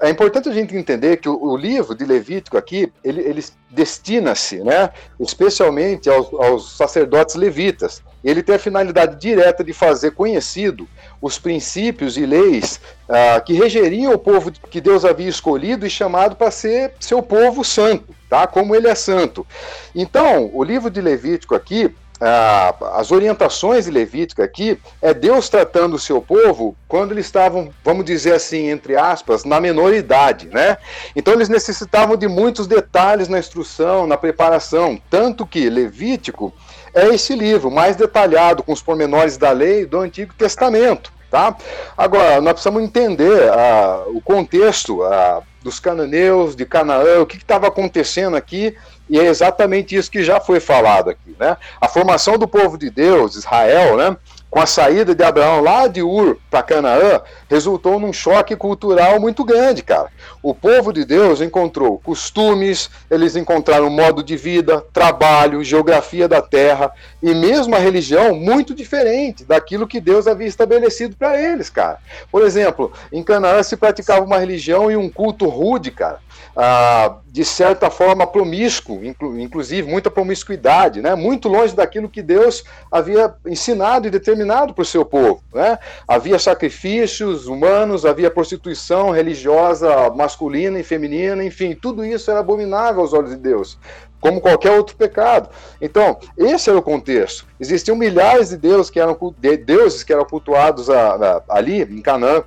É 0.00 0.10
importante 0.10 0.48
a 0.48 0.52
gente 0.52 0.76
entender 0.76 1.18
que 1.18 1.28
o 1.28 1.56
livro 1.56 1.94
de 1.94 2.04
Levítico 2.04 2.56
aqui, 2.56 2.92
ele, 3.04 3.20
ele 3.20 3.44
destina-se, 3.70 4.62
né, 4.64 4.90
especialmente 5.20 6.10
aos, 6.10 6.32
aos 6.34 6.76
sacerdotes 6.76 7.36
levitas. 7.36 8.02
Ele 8.24 8.42
tem 8.42 8.54
a 8.54 8.58
finalidade 8.58 9.16
direta 9.16 9.64
de 9.64 9.72
fazer 9.72 10.12
conhecido 10.12 10.88
os 11.20 11.38
princípios 11.38 12.16
e 12.16 12.24
leis 12.24 12.80
ah, 13.08 13.40
que 13.40 13.52
regeriam 13.52 14.12
o 14.12 14.18
povo 14.18 14.50
que 14.52 14.80
Deus 14.80 15.04
havia 15.04 15.28
escolhido 15.28 15.86
e 15.86 15.90
chamado 15.90 16.36
para 16.36 16.50
ser 16.50 16.92
seu 17.00 17.22
povo 17.22 17.64
santo, 17.64 18.14
tá? 18.28 18.46
Como 18.46 18.74
ele 18.74 18.88
é 18.88 18.94
santo. 18.94 19.46
Então, 19.94 20.50
o 20.52 20.62
livro 20.62 20.90
de 20.90 21.00
Levítico 21.00 21.54
aqui, 21.54 21.94
ah, 22.20 22.74
as 22.94 23.10
orientações 23.10 23.86
de 23.86 23.90
Levítico 23.90 24.42
aqui, 24.42 24.78
é 25.00 25.12
Deus 25.12 25.48
tratando 25.48 25.94
o 25.94 25.98
seu 25.98 26.22
povo 26.22 26.76
quando 26.86 27.10
eles 27.10 27.26
estavam, 27.26 27.70
vamos 27.84 28.04
dizer 28.04 28.34
assim, 28.34 28.70
entre 28.70 28.96
aspas, 28.96 29.44
na 29.44 29.60
menoridade, 29.60 30.48
né? 30.48 30.76
Então 31.16 31.34
eles 31.34 31.48
necessitavam 31.48 32.16
de 32.16 32.28
muitos 32.28 32.66
detalhes 32.66 33.28
na 33.28 33.38
instrução, 33.38 34.06
na 34.06 34.16
preparação, 34.16 35.00
tanto 35.10 35.44
que 35.44 35.68
Levítico 35.68 36.52
é 36.94 37.08
esse 37.08 37.34
livro 37.34 37.70
mais 37.70 37.96
detalhado 37.96 38.62
com 38.62 38.72
os 38.72 38.82
pormenores 38.82 39.36
da 39.36 39.50
lei 39.50 39.86
do 39.86 39.98
Antigo 39.98 40.34
Testamento, 40.34 41.12
tá? 41.30 41.56
Agora, 41.96 42.40
nós 42.40 42.54
precisamos 42.54 42.82
entender 42.82 43.50
ah, 43.50 44.04
o 44.08 44.20
contexto 44.20 45.02
ah, 45.02 45.42
dos 45.62 45.78
cananeus, 45.78 46.54
de 46.54 46.66
Canaã, 46.66 47.20
o 47.20 47.26
que 47.26 47.36
estava 47.36 47.68
acontecendo 47.68 48.36
aqui, 48.36 48.76
e 49.08 49.18
é 49.18 49.26
exatamente 49.26 49.96
isso 49.96 50.10
que 50.10 50.22
já 50.22 50.40
foi 50.40 50.60
falado 50.60 51.10
aqui, 51.10 51.34
né? 51.38 51.56
A 51.80 51.88
formação 51.88 52.38
do 52.38 52.48
povo 52.48 52.76
de 52.76 52.90
Deus, 52.90 53.36
Israel, 53.36 53.96
né? 53.96 54.16
Com 54.52 54.60
a 54.60 54.66
saída 54.66 55.14
de 55.14 55.24
Abraão 55.24 55.62
lá 55.62 55.86
de 55.86 56.02
Ur 56.02 56.36
para 56.50 56.62
Canaã, 56.62 57.22
resultou 57.48 57.98
num 57.98 58.12
choque 58.12 58.54
cultural 58.54 59.18
muito 59.18 59.46
grande, 59.46 59.82
cara. 59.82 60.10
O 60.42 60.54
povo 60.54 60.92
de 60.92 61.06
Deus 61.06 61.40
encontrou 61.40 61.98
costumes, 61.98 62.90
eles 63.10 63.34
encontraram 63.34 63.88
modo 63.88 64.22
de 64.22 64.36
vida, 64.36 64.84
trabalho, 64.92 65.64
geografia 65.64 66.28
da 66.28 66.42
terra 66.42 66.92
e 67.22 67.34
mesmo 67.34 67.74
a 67.74 67.78
religião 67.78 68.34
muito 68.34 68.74
diferente 68.74 69.42
daquilo 69.42 69.88
que 69.88 69.98
Deus 69.98 70.26
havia 70.26 70.48
estabelecido 70.48 71.16
para 71.16 71.40
eles, 71.40 71.70
cara. 71.70 71.98
Por 72.30 72.42
exemplo, 72.42 72.92
em 73.10 73.22
Canaã 73.22 73.62
se 73.62 73.74
praticava 73.74 74.22
uma 74.22 74.36
religião 74.36 74.90
e 74.90 74.96
um 74.98 75.08
culto 75.08 75.48
rude, 75.48 75.90
cara. 75.90 76.20
Ah, 76.54 77.16
de 77.26 77.46
certa 77.46 77.88
forma 77.88 78.26
promíscuo, 78.26 79.02
inclu 79.02 79.40
inclusive 79.40 79.90
muita 79.90 80.10
promiscuidade, 80.10 81.00
né? 81.00 81.14
muito 81.14 81.48
longe 81.48 81.74
daquilo 81.74 82.10
que 82.10 82.20
Deus 82.20 82.62
havia 82.90 83.34
ensinado 83.46 84.06
e 84.06 84.10
determinado 84.10 84.74
para 84.74 84.82
o 84.82 84.84
seu 84.84 85.02
povo. 85.02 85.42
Né? 85.54 85.78
Havia 86.06 86.38
sacrifícios 86.38 87.46
humanos, 87.46 88.04
havia 88.04 88.30
prostituição 88.30 89.10
religiosa 89.10 90.10
masculina 90.10 90.78
e 90.78 90.82
feminina, 90.82 91.42
enfim, 91.42 91.74
tudo 91.74 92.04
isso 92.04 92.30
era 92.30 92.40
abominável 92.40 93.00
aos 93.00 93.14
olhos 93.14 93.30
de 93.30 93.36
Deus. 93.36 93.78
Como 94.20 94.40
qualquer 94.40 94.72
outro 94.72 94.94
pecado. 94.94 95.48
Então, 95.80 96.18
esse 96.36 96.68
era 96.68 96.78
o 96.78 96.82
contexto. 96.82 97.46
Existiam 97.58 97.96
milhares 97.96 98.50
de 98.50 98.58
deuses 98.58 98.90
que 98.90 99.00
eram, 99.00 99.18
de 99.38 99.56
deuses 99.56 100.04
que 100.04 100.12
eram 100.12 100.24
cultuados 100.24 100.90
a, 100.90 101.14
a, 101.14 101.42
ali, 101.48 101.82
em 101.82 102.00
Canaã, 102.02 102.44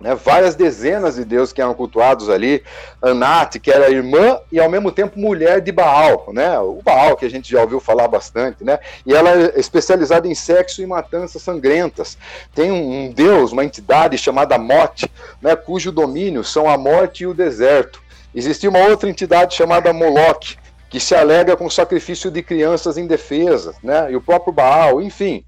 né, 0.00 0.14
várias 0.14 0.54
dezenas 0.54 1.16
de 1.16 1.24
deuses 1.24 1.52
que 1.52 1.60
eram 1.60 1.74
cultuados 1.74 2.28
ali, 2.28 2.62
Anat, 3.00 3.58
que 3.58 3.70
era 3.70 3.90
irmã 3.90 4.38
e 4.52 4.60
ao 4.60 4.68
mesmo 4.68 4.92
tempo 4.92 5.18
mulher 5.18 5.60
de 5.60 5.72
Baal, 5.72 6.26
né, 6.32 6.58
o 6.58 6.80
Baal 6.82 7.16
que 7.16 7.24
a 7.24 7.30
gente 7.30 7.50
já 7.50 7.62
ouviu 7.62 7.80
falar 7.80 8.06
bastante, 8.08 8.62
né, 8.62 8.78
e 9.06 9.14
ela 9.14 9.30
é 9.30 9.58
especializada 9.58 10.28
em 10.28 10.34
sexo 10.34 10.82
e 10.82 10.86
matanças 10.86 11.42
sangrentas. 11.42 12.18
Tem 12.54 12.70
um, 12.70 13.06
um 13.06 13.12
deus, 13.12 13.52
uma 13.52 13.64
entidade 13.64 14.18
chamada 14.18 14.58
Mote, 14.58 15.10
né, 15.40 15.56
cujo 15.56 15.90
domínio 15.90 16.44
são 16.44 16.68
a 16.68 16.76
morte 16.76 17.24
e 17.24 17.26
o 17.26 17.34
deserto. 17.34 18.02
Existia 18.34 18.68
uma 18.68 18.86
outra 18.86 19.08
entidade 19.08 19.54
chamada 19.54 19.92
Moloch, 19.92 20.58
que 20.90 21.00
se 21.00 21.14
alega 21.14 21.56
com 21.56 21.66
o 21.66 21.70
sacrifício 21.70 22.30
de 22.30 22.42
crianças 22.42 22.98
indefesas, 22.98 23.74
né, 23.82 24.08
e 24.10 24.16
o 24.16 24.20
próprio 24.20 24.52
Baal, 24.52 25.00
enfim 25.00 25.44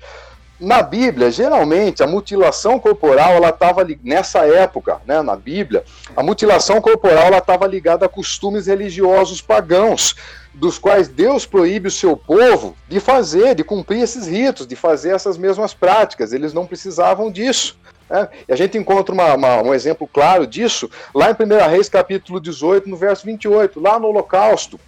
na 0.61 0.83
Bíblia, 0.83 1.31
geralmente, 1.31 2.03
a 2.03 2.07
mutilação 2.07 2.81
corporal, 2.81 3.33
ela 3.33 3.51
estava 3.51 3.87
nessa 4.03 4.41
época, 4.41 5.01
né, 5.07 5.23
na 5.23 5.37
Bíblia, 5.37 5.85
a 6.17 6.23
mutilação 6.23 6.81
corporal 6.81 7.27
ela 7.27 7.39
estava 7.39 7.67
ligada 7.67 8.07
a 8.07 8.09
costumes 8.09 8.67
religiosos 8.67 9.41
pagãos, 9.41 10.17
dos 10.53 10.77
quais 10.77 11.07
Deus 11.07 11.47
proíbe 11.47 11.87
o 11.87 11.93
seu 11.93 12.17
povo 12.17 12.77
de 12.89 12.99
fazer, 12.99 13.55
de 13.55 13.63
cumprir 13.63 14.03
esses 14.03 14.27
ritos, 14.27 14.67
de 14.67 14.75
fazer 14.75 15.15
essas 15.15 15.39
mesmas 15.39 15.73
práticas. 15.73 16.33
Eles 16.33 16.53
não 16.53 16.67
precisavam 16.67 17.31
disso. 17.31 17.79
né? 18.11 18.29
E 18.49 18.53
a 18.53 18.57
gente 18.57 18.77
encontra 18.77 19.15
uma, 19.15 19.35
uma, 19.35 19.63
um 19.63 19.73
exemplo 19.73 20.09
claro 20.13 20.45
disso 20.45 20.91
lá 21.15 21.31
em 21.31 21.35
1 21.35 21.71
Reis, 21.71 21.89
capítulo 21.89 22.41
18, 22.41 22.89
no 22.89 22.97
verso 22.97 23.25
28, 23.25 23.79
lá 23.81 24.01
no 24.01 24.09
Holocausto 24.09 24.81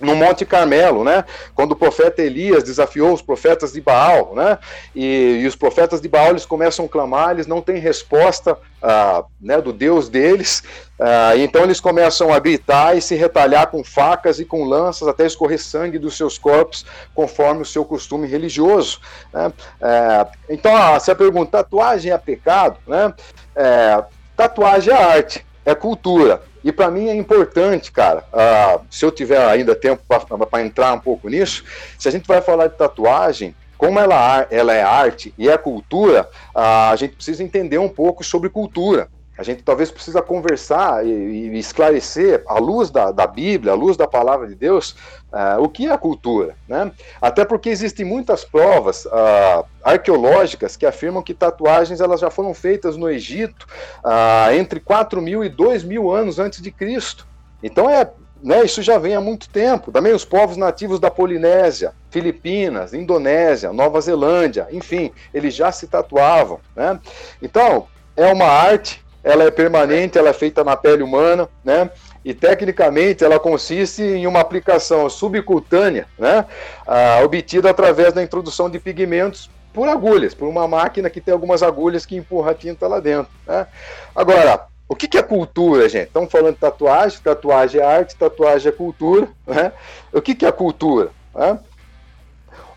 no 0.00 0.16
Monte 0.16 0.44
Carmelo, 0.44 1.04
né? 1.04 1.24
Quando 1.54 1.72
o 1.72 1.76
profeta 1.76 2.22
Elias 2.22 2.64
desafiou 2.64 3.12
os 3.12 3.20
profetas 3.20 3.72
de 3.72 3.80
Baal, 3.80 4.34
né? 4.34 4.58
E, 4.94 5.40
e 5.42 5.46
os 5.46 5.54
profetas 5.54 6.00
de 6.00 6.08
Baal 6.08 6.30
eles 6.30 6.46
começam 6.46 6.86
a 6.86 6.88
clamar, 6.88 7.32
eles 7.32 7.46
não 7.46 7.60
têm 7.60 7.78
resposta, 7.78 8.56
ah, 8.82 9.24
né? 9.40 9.60
Do 9.60 9.72
Deus 9.72 10.08
deles, 10.08 10.62
ah, 10.98 11.36
então 11.36 11.62
eles 11.64 11.80
começam 11.80 12.32
a 12.32 12.38
gritar 12.38 12.96
e 12.96 13.02
se 13.02 13.14
retalhar 13.14 13.68
com 13.68 13.84
facas 13.84 14.40
e 14.40 14.44
com 14.44 14.64
lanças 14.64 15.06
até 15.06 15.26
escorrer 15.26 15.60
sangue 15.60 15.98
dos 15.98 16.16
seus 16.16 16.38
corpos, 16.38 16.86
conforme 17.14 17.62
o 17.62 17.66
seu 17.66 17.84
costume 17.84 18.26
religioso. 18.26 19.00
Né? 19.32 19.52
É, 19.80 20.26
então, 20.48 20.74
ah, 20.74 20.98
se 20.98 21.10
a 21.10 21.14
pergunta 21.14 21.50
tatuagem 21.50 22.12
é 22.12 22.18
pecado, 22.18 22.78
né? 22.86 23.12
É, 23.54 24.02
tatuagem 24.36 24.94
é 24.94 24.96
arte. 24.96 25.49
É 25.64 25.74
cultura. 25.74 26.42
E 26.62 26.70
para 26.70 26.90
mim 26.90 27.08
é 27.08 27.14
importante, 27.14 27.90
cara, 27.90 28.24
uh, 28.32 28.84
se 28.90 29.04
eu 29.04 29.10
tiver 29.10 29.42
ainda 29.42 29.74
tempo 29.74 30.02
para 30.50 30.62
entrar 30.62 30.92
um 30.92 31.00
pouco 31.00 31.28
nisso, 31.28 31.64
se 31.98 32.08
a 32.08 32.12
gente 32.12 32.26
vai 32.26 32.40
falar 32.40 32.66
de 32.66 32.76
tatuagem, 32.76 33.54
como 33.78 33.98
ela, 33.98 34.46
ela 34.50 34.74
é 34.74 34.82
arte 34.82 35.32
e 35.38 35.48
é 35.48 35.56
cultura, 35.56 36.28
uh, 36.54 36.90
a 36.90 36.96
gente 36.96 37.14
precisa 37.14 37.42
entender 37.42 37.78
um 37.78 37.88
pouco 37.88 38.22
sobre 38.22 38.50
cultura. 38.50 39.08
A 39.40 39.42
gente 39.42 39.62
talvez 39.62 39.90
precisa 39.90 40.20
conversar 40.20 41.02
e, 41.02 41.08
e 41.08 41.58
esclarecer, 41.58 42.42
à 42.46 42.58
luz 42.58 42.90
da, 42.90 43.10
da, 43.10 43.26
Bíblia, 43.26 43.72
à 43.72 43.74
luz 43.74 43.96
da 43.96 44.06
palavra 44.06 44.46
de 44.46 44.54
Deus, 44.54 44.90
uh, 45.32 45.62
o 45.62 45.66
que 45.66 45.86
é 45.86 45.90
a 45.90 45.96
cultura. 45.96 46.54
Né? 46.68 46.92
Até 47.22 47.42
porque 47.46 47.70
existem 47.70 48.04
muitas 48.04 48.44
provas 48.44 49.06
uh, 49.06 49.64
arqueológicas 49.82 50.76
que 50.76 50.84
afirmam 50.84 51.22
que 51.22 51.32
tatuagens 51.32 52.02
elas 52.02 52.20
já 52.20 52.28
foram 52.28 52.52
feitas 52.52 52.98
no 52.98 53.08
Egito 53.08 53.66
uh, 54.04 54.52
entre 54.52 54.78
4 54.78 55.22
mil 55.22 55.42
e 55.42 55.48
2 55.48 55.84
mil 55.84 56.12
anos 56.12 56.38
antes 56.38 56.60
de 56.60 56.70
Cristo. 56.70 57.26
Então 57.62 57.88
é 57.88 58.10
né, 58.42 58.62
isso 58.62 58.82
já 58.82 58.98
vem 58.98 59.14
há 59.14 59.22
muito 59.22 59.48
tempo. 59.48 59.90
Também 59.90 60.12
os 60.12 60.24
povos 60.24 60.58
nativos 60.58 61.00
da 61.00 61.10
Polinésia, 61.10 61.94
Filipinas, 62.10 62.92
Indonésia, 62.92 63.72
Nova 63.72 64.02
Zelândia, 64.02 64.68
enfim, 64.70 65.10
eles 65.32 65.54
já 65.54 65.72
se 65.72 65.86
tatuavam. 65.86 66.60
Né? 66.76 67.00
Então, 67.40 67.86
é 68.14 68.30
uma 68.30 68.46
arte 68.46 69.02
ela 69.22 69.44
é 69.44 69.50
permanente, 69.50 70.18
ela 70.18 70.30
é 70.30 70.32
feita 70.32 70.64
na 70.64 70.76
pele 70.76 71.02
humana, 71.02 71.48
né? 71.64 71.90
E 72.24 72.34
tecnicamente 72.34 73.24
ela 73.24 73.38
consiste 73.38 74.02
em 74.02 74.26
uma 74.26 74.40
aplicação 74.40 75.08
subcutânea, 75.08 76.06
né? 76.18 76.44
Ah, 76.86 77.20
obtida 77.24 77.70
através 77.70 78.12
da 78.12 78.22
introdução 78.22 78.68
de 78.68 78.78
pigmentos 78.78 79.50
por 79.72 79.88
agulhas, 79.88 80.34
por 80.34 80.48
uma 80.48 80.66
máquina 80.66 81.08
que 81.08 81.20
tem 81.20 81.32
algumas 81.32 81.62
agulhas 81.62 82.04
que 82.04 82.16
empurra 82.16 82.52
a 82.52 82.54
tinta 82.54 82.86
lá 82.86 83.00
dentro. 83.00 83.30
Né? 83.46 83.66
Agora, 84.14 84.66
o 84.88 84.96
que, 84.96 85.06
que 85.06 85.18
é 85.18 85.22
cultura, 85.22 85.88
gente? 85.88 86.08
Estamos 86.08 86.30
falando 86.30 86.54
de 86.54 86.60
tatuagem, 86.60 87.20
tatuagem 87.22 87.80
é 87.80 87.84
arte, 87.84 88.16
tatuagem 88.16 88.68
é 88.68 88.72
cultura. 88.72 89.28
Né? 89.46 89.72
O 90.12 90.20
que, 90.20 90.34
que 90.34 90.44
é 90.44 90.52
cultura? 90.52 91.10
Né? 91.34 91.58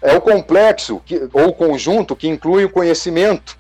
É 0.02 0.16
o 0.16 0.22
complexo 0.22 1.02
que, 1.06 1.28
ou 1.34 1.48
o 1.48 1.54
conjunto 1.54 2.16
que 2.16 2.28
inclui 2.28 2.66
o 2.66 2.70
conhecimento, 2.70 3.58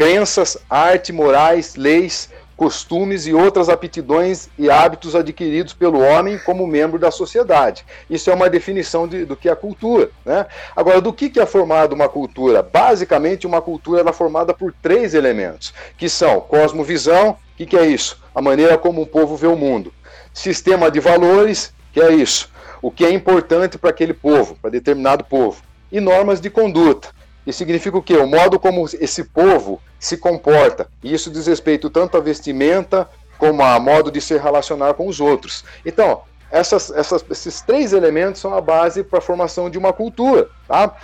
crenças, 0.00 0.56
arte, 0.70 1.12
morais, 1.12 1.76
leis, 1.76 2.30
costumes 2.56 3.26
e 3.26 3.34
outras 3.34 3.68
aptidões 3.68 4.48
e 4.58 4.70
hábitos 4.70 5.14
adquiridos 5.14 5.74
pelo 5.74 6.00
homem 6.00 6.38
como 6.38 6.66
membro 6.66 6.98
da 6.98 7.10
sociedade. 7.10 7.84
Isso 8.08 8.30
é 8.30 8.34
uma 8.34 8.48
definição 8.48 9.06
de, 9.06 9.26
do 9.26 9.36
que 9.36 9.46
é 9.46 9.54
cultura. 9.54 10.08
Né? 10.24 10.46
Agora, 10.74 11.02
do 11.02 11.12
que, 11.12 11.28
que 11.28 11.38
é 11.38 11.44
formada 11.44 11.94
uma 11.94 12.08
cultura? 12.08 12.62
Basicamente, 12.62 13.46
uma 13.46 13.60
cultura 13.60 14.08
é 14.08 14.10
formada 14.10 14.54
por 14.54 14.72
três 14.80 15.12
elementos, 15.12 15.74
que 15.98 16.08
são 16.08 16.40
cosmovisão, 16.40 17.32
o 17.32 17.36
que, 17.58 17.66
que 17.66 17.76
é 17.76 17.84
isso? 17.84 18.22
A 18.34 18.40
maneira 18.40 18.78
como 18.78 19.02
um 19.02 19.06
povo 19.06 19.36
vê 19.36 19.48
o 19.48 19.56
mundo. 19.56 19.92
Sistema 20.32 20.90
de 20.90 20.98
valores, 20.98 21.74
que 21.92 22.00
é 22.00 22.10
isso? 22.10 22.50
O 22.80 22.90
que 22.90 23.04
é 23.04 23.12
importante 23.12 23.76
para 23.76 23.90
aquele 23.90 24.14
povo, 24.14 24.56
para 24.62 24.70
determinado 24.70 25.24
povo. 25.24 25.60
E 25.92 26.00
normas 26.00 26.40
de 26.40 26.48
conduta. 26.48 27.08
Isso 27.46 27.58
significa 27.58 27.98
o 27.98 28.02
quê? 28.02 28.16
O 28.16 28.26
modo 28.26 28.58
como 28.58 28.86
esse 28.98 29.24
povo 29.24 29.78
se 30.00 30.16
comporta. 30.16 30.88
E 31.04 31.12
isso 31.12 31.30
diz 31.30 31.46
respeito 31.46 31.90
tanto 31.90 32.16
à 32.16 32.20
vestimenta 32.20 33.08
como 33.38 33.62
a 33.62 33.78
modo 33.78 34.10
de 34.10 34.20
se 34.20 34.36
relacionar 34.36 34.94
com 34.94 35.06
os 35.06 35.20
outros. 35.20 35.64
Então, 35.84 36.22
essas, 36.50 36.90
essas, 36.90 37.24
esses 37.30 37.60
três 37.60 37.92
elementos 37.92 38.40
são 38.40 38.52
a 38.52 38.60
base 38.60 39.04
para 39.04 39.18
a 39.18 39.22
formação 39.22 39.70
de 39.70 39.78
uma 39.78 39.92
cultura, 39.92 40.48
tá? 40.66 40.96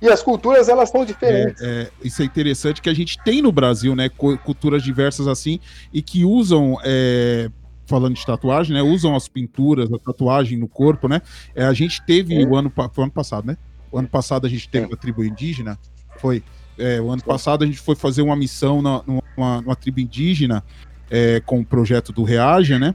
E 0.00 0.08
as 0.08 0.22
culturas, 0.22 0.68
elas 0.68 0.90
são 0.90 1.04
diferentes. 1.04 1.62
É, 1.62 1.82
é, 1.82 1.90
isso 2.02 2.22
é 2.22 2.24
interessante 2.24 2.82
que 2.82 2.88
a 2.88 2.94
gente 2.94 3.16
tem 3.24 3.40
no 3.40 3.52
Brasil, 3.52 3.94
né? 3.94 4.08
Culturas 4.08 4.82
diversas 4.82 5.28
assim, 5.28 5.60
e 5.92 6.02
que 6.02 6.24
usam, 6.24 6.76
é, 6.84 7.48
falando 7.86 8.14
de 8.14 8.26
tatuagem, 8.26 8.74
né? 8.74 8.82
Usam 8.82 9.14
as 9.14 9.28
pinturas, 9.28 9.92
a 9.92 9.98
tatuagem 9.98 10.58
no 10.58 10.66
corpo, 10.66 11.08
né? 11.08 11.22
É, 11.54 11.64
a 11.64 11.72
gente 11.72 12.04
teve 12.04 12.44
o 12.44 12.56
ano, 12.56 12.72
o 12.76 13.02
ano 13.02 13.12
passado, 13.12 13.46
né? 13.46 13.56
O 13.92 13.98
ano 13.98 14.08
passado 14.08 14.46
a 14.46 14.50
gente 14.50 14.68
teve 14.68 14.86
Sim. 14.88 14.92
a 14.92 14.96
tribo 14.96 15.24
indígena, 15.24 15.78
foi. 16.18 16.42
É, 16.78 17.00
o 17.00 17.10
ano 17.10 17.22
passado 17.22 17.64
a 17.64 17.66
gente 17.66 17.78
foi 17.78 17.94
fazer 17.94 18.22
uma 18.22 18.36
missão 18.36 18.80
na, 18.80 19.02
numa, 19.06 19.60
numa 19.60 19.76
tribo 19.76 20.00
indígena 20.00 20.64
é, 21.10 21.40
com 21.40 21.60
o 21.60 21.64
projeto 21.64 22.12
do 22.12 22.22
Reaja, 22.22 22.78
né? 22.78 22.94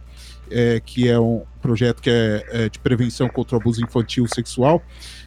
É, 0.49 0.81
que 0.83 1.07
é 1.07 1.19
um 1.19 1.43
projeto 1.61 2.01
que 2.01 2.09
é, 2.09 2.45
é 2.51 2.69
de 2.69 2.79
prevenção 2.79 3.27
contra 3.27 3.57
o 3.57 3.59
abuso 3.59 3.83
infantil 3.83 4.25
sexual. 4.27 4.81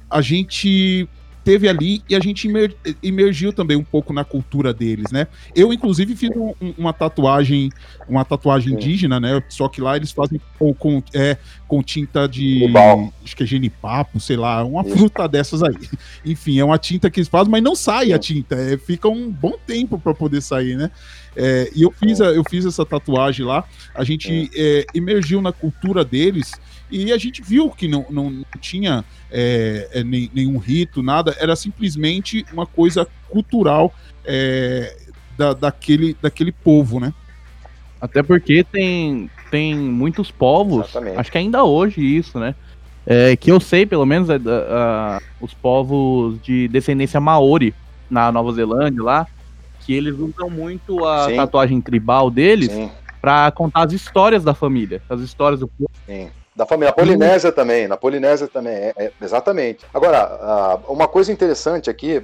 A 0.08 0.20
gente 0.22 1.08
teve 1.44 1.68
ali 1.68 2.02
e 2.08 2.14
a 2.14 2.20
gente 2.20 2.48
imer, 2.48 2.74
emergiu 3.02 3.52
também 3.52 3.76
um 3.76 3.84
pouco 3.84 4.12
na 4.12 4.24
cultura 4.24 4.72
deles, 4.72 5.10
né? 5.10 5.26
Eu, 5.54 5.72
inclusive, 5.72 6.14
fiz 6.14 6.30
um, 6.36 6.54
uma 6.76 6.92
tatuagem, 6.92 7.70
uma 8.08 8.24
tatuagem 8.24 8.74
indígena, 8.74 9.18
né? 9.18 9.42
Só 9.48 9.68
que 9.68 9.80
lá 9.80 9.96
eles 9.96 10.12
fazem 10.12 10.40
com, 10.58 10.74
com, 10.74 11.02
é, 11.14 11.36
com 11.66 11.82
tinta 11.82 12.28
de. 12.28 12.64
Acho 13.24 13.36
que 13.36 13.42
é 13.42 13.46
genipapo, 13.46 14.20
sei 14.20 14.36
lá, 14.36 14.64
uma 14.64 14.84
fruta 14.84 15.26
dessas 15.26 15.62
aí. 15.62 15.76
Enfim, 16.24 16.58
é 16.58 16.64
uma 16.64 16.78
tinta 16.78 17.10
que 17.10 17.20
eles 17.20 17.28
fazem, 17.28 17.50
mas 17.50 17.62
não 17.62 17.74
sai 17.74 18.12
a 18.12 18.18
tinta. 18.18 18.54
É, 18.54 18.76
fica 18.76 19.08
um 19.08 19.30
bom 19.30 19.56
tempo 19.66 19.98
para 19.98 20.14
poder 20.14 20.40
sair, 20.40 20.76
né? 20.76 20.90
É, 21.36 21.70
e 21.74 21.82
eu 21.82 21.92
fiz, 21.92 22.20
a, 22.20 22.26
eu 22.26 22.42
fiz 22.48 22.66
essa 22.66 22.84
tatuagem 22.84 23.46
lá, 23.46 23.64
a 23.94 24.04
gente 24.04 24.50
é, 24.54 24.84
emergiu 24.94 25.40
na 25.40 25.52
cultura 25.52 26.04
deles 26.04 26.52
e 26.90 27.12
a 27.12 27.18
gente 27.18 27.42
viu 27.42 27.70
que 27.70 27.86
não, 27.86 28.04
não, 28.10 28.30
não 28.30 28.44
tinha 28.60 29.04
é, 29.30 29.88
é, 29.92 30.04
nem, 30.04 30.30
nenhum 30.34 30.58
rito, 30.58 31.02
nada, 31.02 31.36
era 31.38 31.54
simplesmente 31.54 32.44
uma 32.52 32.66
coisa 32.66 33.06
cultural 33.28 33.94
é, 34.24 34.96
da, 35.36 35.52
daquele, 35.52 36.16
daquele 36.20 36.52
povo, 36.52 36.98
né? 36.98 37.14
Até 38.00 38.22
porque 38.22 38.64
tem, 38.64 39.30
tem 39.50 39.74
muitos 39.74 40.30
povos, 40.30 40.88
Exatamente. 40.88 41.18
acho 41.18 41.32
que 41.32 41.38
ainda 41.38 41.64
hoje 41.64 42.00
isso, 42.00 42.38
né? 42.38 42.54
É, 43.06 43.36
que 43.36 43.50
eu 43.50 43.60
sei, 43.60 43.86
pelo 43.86 44.04
menos, 44.04 44.28
é, 44.28 44.38
os 45.40 45.54
povos 45.54 46.40
de 46.42 46.68
descendência 46.68 47.20
maori 47.20 47.74
na 48.10 48.30
Nova 48.32 48.52
Zelândia 48.52 49.02
lá, 49.02 49.26
que 49.80 49.94
eles 49.94 50.14
usam 50.18 50.50
muito 50.50 51.04
a 51.04 51.26
Sim. 51.26 51.36
tatuagem 51.36 51.80
tribal 51.80 52.30
deles 52.30 52.70
para 53.20 53.50
contar 53.50 53.86
as 53.86 53.92
histórias 53.92 54.42
da 54.44 54.54
família, 54.54 55.02
as 55.08 55.20
histórias 55.20 55.60
do 55.60 55.68
povo. 55.68 55.90
Sim. 56.06 56.30
Da 56.60 56.66
família. 56.66 56.90
Na 56.90 56.92
Polinésia 56.92 57.50
também, 57.50 57.88
na 57.88 57.96
Polinésia 57.96 58.46
também, 58.46 58.74
é, 58.74 58.92
é, 58.94 59.12
exatamente. 59.22 59.86
Agora, 59.94 60.78
uma 60.86 61.08
coisa 61.08 61.32
interessante 61.32 61.88
aqui, 61.88 62.22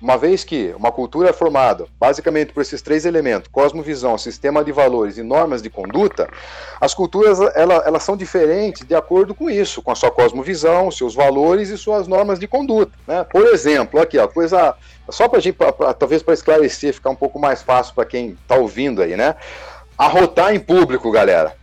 uma 0.00 0.16
vez 0.16 0.42
que 0.42 0.72
uma 0.74 0.90
cultura 0.90 1.28
é 1.28 1.32
formada 1.34 1.84
basicamente 2.00 2.50
por 2.54 2.62
esses 2.62 2.80
três 2.80 3.04
elementos, 3.04 3.46
cosmovisão, 3.52 4.16
sistema 4.16 4.64
de 4.64 4.72
valores 4.72 5.18
e 5.18 5.22
normas 5.22 5.60
de 5.60 5.68
conduta, 5.68 6.30
as 6.80 6.94
culturas 6.94 7.38
ela, 7.54 7.82
elas 7.84 8.02
são 8.04 8.16
diferentes 8.16 8.86
de 8.86 8.94
acordo 8.94 9.34
com 9.34 9.50
isso, 9.50 9.82
com 9.82 9.90
a 9.90 9.94
sua 9.94 10.10
cosmovisão, 10.10 10.90
seus 10.90 11.14
valores 11.14 11.68
e 11.68 11.76
suas 11.76 12.08
normas 12.08 12.38
de 12.38 12.48
conduta. 12.48 12.92
Né? 13.06 13.22
Por 13.24 13.48
exemplo, 13.48 14.00
aqui, 14.00 14.16
ó, 14.16 14.26
coisa 14.26 14.74
só 15.10 15.28
para 15.28 15.40
gente, 15.40 15.56
pra, 15.56 15.74
pra, 15.74 15.92
talvez 15.92 16.22
para 16.22 16.32
esclarecer, 16.32 16.94
ficar 16.94 17.10
um 17.10 17.16
pouco 17.16 17.38
mais 17.38 17.60
fácil 17.60 17.94
para 17.94 18.06
quem 18.06 18.30
está 18.30 18.54
ouvindo 18.54 19.02
aí, 19.02 19.14
né? 19.14 19.36
Arrotar 19.98 20.54
em 20.54 20.60
público, 20.60 21.10
galera. 21.10 21.54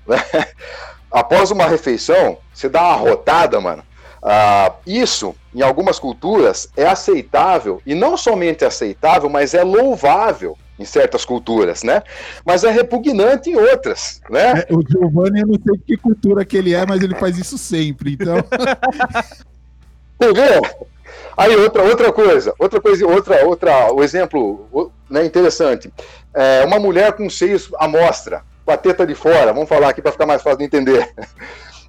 Após 1.15 1.49
uma 1.49 1.65
refeição, 1.65 2.37
você 2.53 2.67
dá 2.67 2.81
uma 2.81 2.95
rotada, 2.95 3.61
mano. 3.61 3.81
Uh, 4.21 4.75
isso, 4.85 5.33
em 5.53 5.61
algumas 5.61 5.97
culturas, 5.97 6.67
é 6.75 6.85
aceitável, 6.85 7.81
e 7.85 7.95
não 7.95 8.17
somente 8.17 8.65
aceitável, 8.65 9.29
mas 9.29 9.53
é 9.53 9.63
louvável 9.63 10.57
em 10.77 10.83
certas 10.83 11.23
culturas, 11.23 11.83
né? 11.83 12.03
Mas 12.45 12.65
é 12.65 12.69
repugnante 12.69 13.49
em 13.49 13.55
outras, 13.55 14.19
né? 14.29 14.65
É, 14.67 14.73
o 14.73 14.81
Giovanni, 14.85 15.39
eu 15.39 15.47
não 15.47 15.53
sei 15.53 15.77
de 15.77 15.83
que 15.85 15.95
cultura 15.95 16.43
que 16.43 16.57
ele 16.57 16.75
é, 16.75 16.85
mas 16.85 17.01
ele 17.01 17.15
faz 17.15 17.37
isso 17.37 17.57
sempre, 17.57 18.17
então... 18.19 18.35
Entendeu? 20.19 20.61
Aí 21.37 21.55
outra, 21.55 21.81
outra 21.83 22.11
coisa, 22.11 22.53
outra 22.59 22.81
coisa, 22.81 23.07
outra, 23.07 23.45
outra, 23.45 23.93
o 23.93 24.03
exemplo 24.03 24.91
né, 25.09 25.23
interessante. 25.23 25.93
É, 26.33 26.65
uma 26.65 26.77
mulher 26.77 27.13
com 27.13 27.29
seios 27.29 27.71
à 27.79 27.87
mostra, 27.87 28.43
com 28.65 28.71
a 28.71 28.77
teta 28.77 29.05
de 29.05 29.13
fora, 29.13 29.53
vamos 29.53 29.69
falar 29.69 29.89
aqui 29.89 30.01
para 30.01 30.11
ficar 30.11 30.25
mais 30.25 30.41
fácil 30.41 30.59
de 30.59 30.65
entender. 30.65 31.13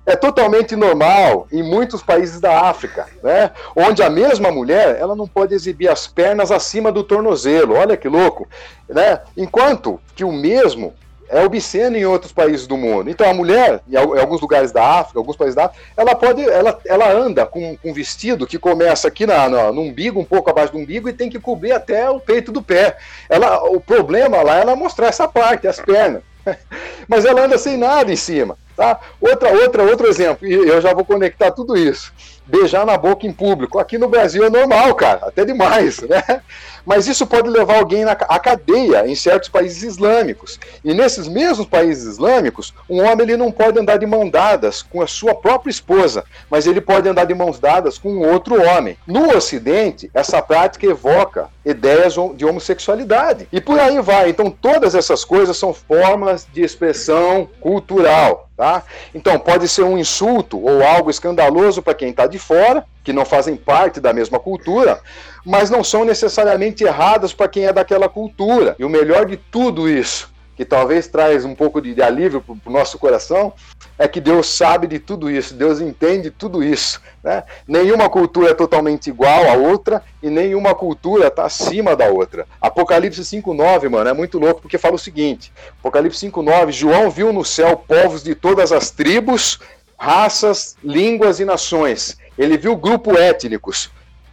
É 0.05 0.15
totalmente 0.15 0.77
normal 0.77 1.49
em 1.51 1.65
muitos 1.65 2.01
países 2.01 2.41
da 2.41 2.61
África, 2.61 3.09
né? 3.25 3.51
Onde 3.75 4.05
a 4.05 4.09
mesma 4.09 4.53
mulher, 4.53 4.97
ela 5.01 5.17
não 5.17 5.27
pode 5.27 5.53
exibir 5.53 5.89
as 5.89 6.07
pernas 6.07 6.53
acima 6.53 6.93
do 6.93 7.03
tornozelo. 7.03 7.75
Olha 7.75 7.97
que 7.97 8.09
louco, 8.09 8.47
né? 8.89 9.21
Enquanto 9.37 10.01
que 10.15 10.23
o 10.23 10.31
mesmo 10.31 10.95
é 11.29 11.45
obsceno 11.45 11.97
em 11.97 12.05
outros 12.05 12.31
países 12.31 12.69
do 12.69 12.77
mundo. 12.77 13.11
Então 13.11 13.29
a 13.29 13.35
mulher, 13.35 13.81
em 13.89 13.97
alguns 13.97 14.41
lugares 14.41 14.71
da 14.71 15.01
África, 15.01 15.19
alguns 15.19 15.35
países 15.35 15.57
da 15.57 15.65
África, 15.65 15.85
ela 15.97 16.15
pode, 16.15 16.49
ela, 16.49 16.79
ela 16.87 17.12
anda 17.12 17.45
com, 17.45 17.77
um 17.85 17.93
vestido 17.93 18.47
que 18.47 18.61
começa 18.61 19.09
aqui 19.09 19.27
na, 19.27 19.49
no, 19.49 19.73
no 19.73 19.83
umbigo, 19.83 20.21
um 20.21 20.25
pouco 20.25 20.49
abaixo 20.51 20.73
do 20.73 20.79
umbigo, 20.79 21.09
e 21.09 21.12
tem 21.12 21.29
que 21.29 21.41
cobrir 21.41 21.73
até 21.73 22.09
o 22.09 22.21
peito 22.21 22.53
do 22.53 22.62
pé. 22.62 22.97
Ela, 23.29 23.61
o 23.65 23.81
problema 23.81 24.41
lá 24.43 24.59
é 24.59 24.61
ela 24.61 24.77
mostrar 24.77 25.09
essa 25.09 25.27
parte, 25.27 25.67
as 25.67 25.81
pernas. 25.81 26.23
Mas 27.09 27.25
ela 27.25 27.45
anda 27.45 27.59
sem 27.59 27.77
nada 27.77 28.13
em 28.13 28.17
cima. 28.17 28.57
Tá? 28.77 29.01
Outra, 29.21 29.51
outra, 29.53 29.83
outro 29.85 30.07
exemplo, 30.07 30.47
e 30.47 30.53
eu 30.53 30.81
já 30.83 30.93
vou 30.93 31.05
conectar 31.05 31.51
tudo 31.51 31.77
isso. 31.77 32.13
Beijar 32.45 32.85
na 32.85 32.99
boca 32.99 33.27
em 33.27 33.33
público. 33.33 33.79
Aqui 33.79 33.97
no 33.97 34.09
Brasil 34.09 34.45
é 34.45 34.51
normal, 34.51 34.95
cara, 34.95 35.27
até 35.27 35.45
demais, 35.45 36.01
né? 36.03 36.43
Mas 36.87 37.09
isso 37.09 37.27
pode 37.27 37.51
levar 37.51 37.79
alguém 37.79 38.05
na, 38.05 38.12
à 38.12 38.38
cadeia 38.38 39.07
em 39.09 39.14
certos 39.16 39.49
países 39.49 39.83
islâmicos. 39.83 40.59
E 40.85 40.94
nesses 40.94 41.27
mesmos 41.27 41.66
países 41.66 42.05
islâmicos, 42.05 42.72
um 42.88 43.03
homem 43.03 43.22
ele 43.22 43.37
não 43.37 43.51
pode 43.51 43.79
andar 43.79 43.99
de 43.99 44.07
mão 44.07 44.31
dadas 44.31 44.83
com 44.83 45.03
a 45.03 45.07
sua 45.07 45.35
própria 45.35 45.70
esposa, 45.70 46.25
mas 46.49 46.66
ele 46.66 46.81
pode 46.81 47.09
andar 47.09 47.25
de 47.25 47.35
mãos 47.35 47.59
dadas 47.59 47.99
com 47.99 48.18
outro 48.20 48.62
homem. 48.62 48.96
No 49.07 49.37
Ocidente, 49.37 50.09
essa 50.14 50.40
prática 50.40 50.87
evoca 50.87 51.51
ideias 51.64 52.14
de 52.37 52.46
homossexualidade. 52.46 53.49
E 53.51 53.61
por 53.61 53.81
aí 53.81 54.01
vai. 54.01 54.31
Então, 54.31 54.51
todas 54.51 54.94
essas 54.94 55.25
coisas 55.25 55.57
são 55.57 55.75
formas 55.75 56.46
de 56.53 56.62
expressão 56.62 57.49
cultural. 57.61 58.49
Tá? 58.57 58.85
Então, 59.14 59.38
pode 59.38 59.68
ser 59.68 59.83
um 59.83 59.99
insulto 59.99 60.59
ou 60.59 60.83
algo 60.83 61.11
escandaloso 61.11 61.83
para 61.83 61.94
quem 61.94 62.11
está 62.11 62.27
de 62.27 62.38
fora, 62.38 62.85
que 63.07 63.12
não 63.12 63.25
fazem 63.25 63.55
parte 63.55 64.01
da 64.01 64.12
mesma 64.12 64.40
cultura, 64.40 65.01
mas 65.45 65.71
não 65.71 65.85
são 65.85 66.05
necessariamente 66.05 66.83
erradas 66.83 67.33
para 67.33 67.47
quem 67.47 67.64
é 67.64 67.73
daquela 67.73 68.09
cultura. 68.09 68.75
E 68.81 68.85
o 68.85 68.88
melhor 68.88 69.27
de 69.27 69.37
tudo 69.37 69.88
isso 69.88 70.29
que 70.57 70.64
talvez 70.64 71.07
traz 71.07 71.45
um 71.45 71.55
pouco 71.55 71.83
de, 71.83 71.95
de 71.95 72.03
alívio 72.03 72.40
para 72.40 72.55
o 72.64 72.73
nosso 72.73 72.99
coração, 72.99 73.53
é 73.99 74.09
que 74.09 74.23
Deus 74.23 74.49
sabe 74.49 74.87
de 74.87 74.99
tudo 74.99 75.31
isso, 75.31 75.53
Deus 75.53 75.83
entende 75.83 76.31
tudo 76.31 76.64
isso. 76.64 77.01
Né? 77.23 77.45
Nenhuma 77.69 78.09
cultura 78.09 78.51
é 78.51 78.55
totalmente 78.55 79.09
igual 79.09 79.51
à 79.51 79.53
outra 79.53 80.03
e 80.23 80.31
nenhuma 80.31 80.75
cultura 80.75 81.27
está 81.27 81.45
acima 81.45 81.95
da 81.95 82.07
outra. 82.07 82.47
Apocalipse 82.59 83.21
5,9, 83.21 83.90
mano, 83.90 84.09
é 84.09 84.14
muito 84.14 84.38
louco 84.38 84.62
porque 84.62 84.79
fala 84.79 84.95
o 84.95 84.99
seguinte: 84.99 85.53
Apocalipse 85.79 86.27
5,9, 86.27 86.73
João 86.73 87.11
viu 87.11 87.35
no 87.35 87.45
céu 87.45 87.77
povos 87.77 88.23
de 88.23 88.35
todas 88.35 88.73
as 88.73 88.90
tribos, 88.90 89.61
raças, 89.99 90.77
línguas 90.83 91.41
e 91.41 91.45
nações. 91.45 92.17
Ele 92.37 92.57
viu 92.57 92.77
grupos 92.77 93.17
étnicos 93.17 93.91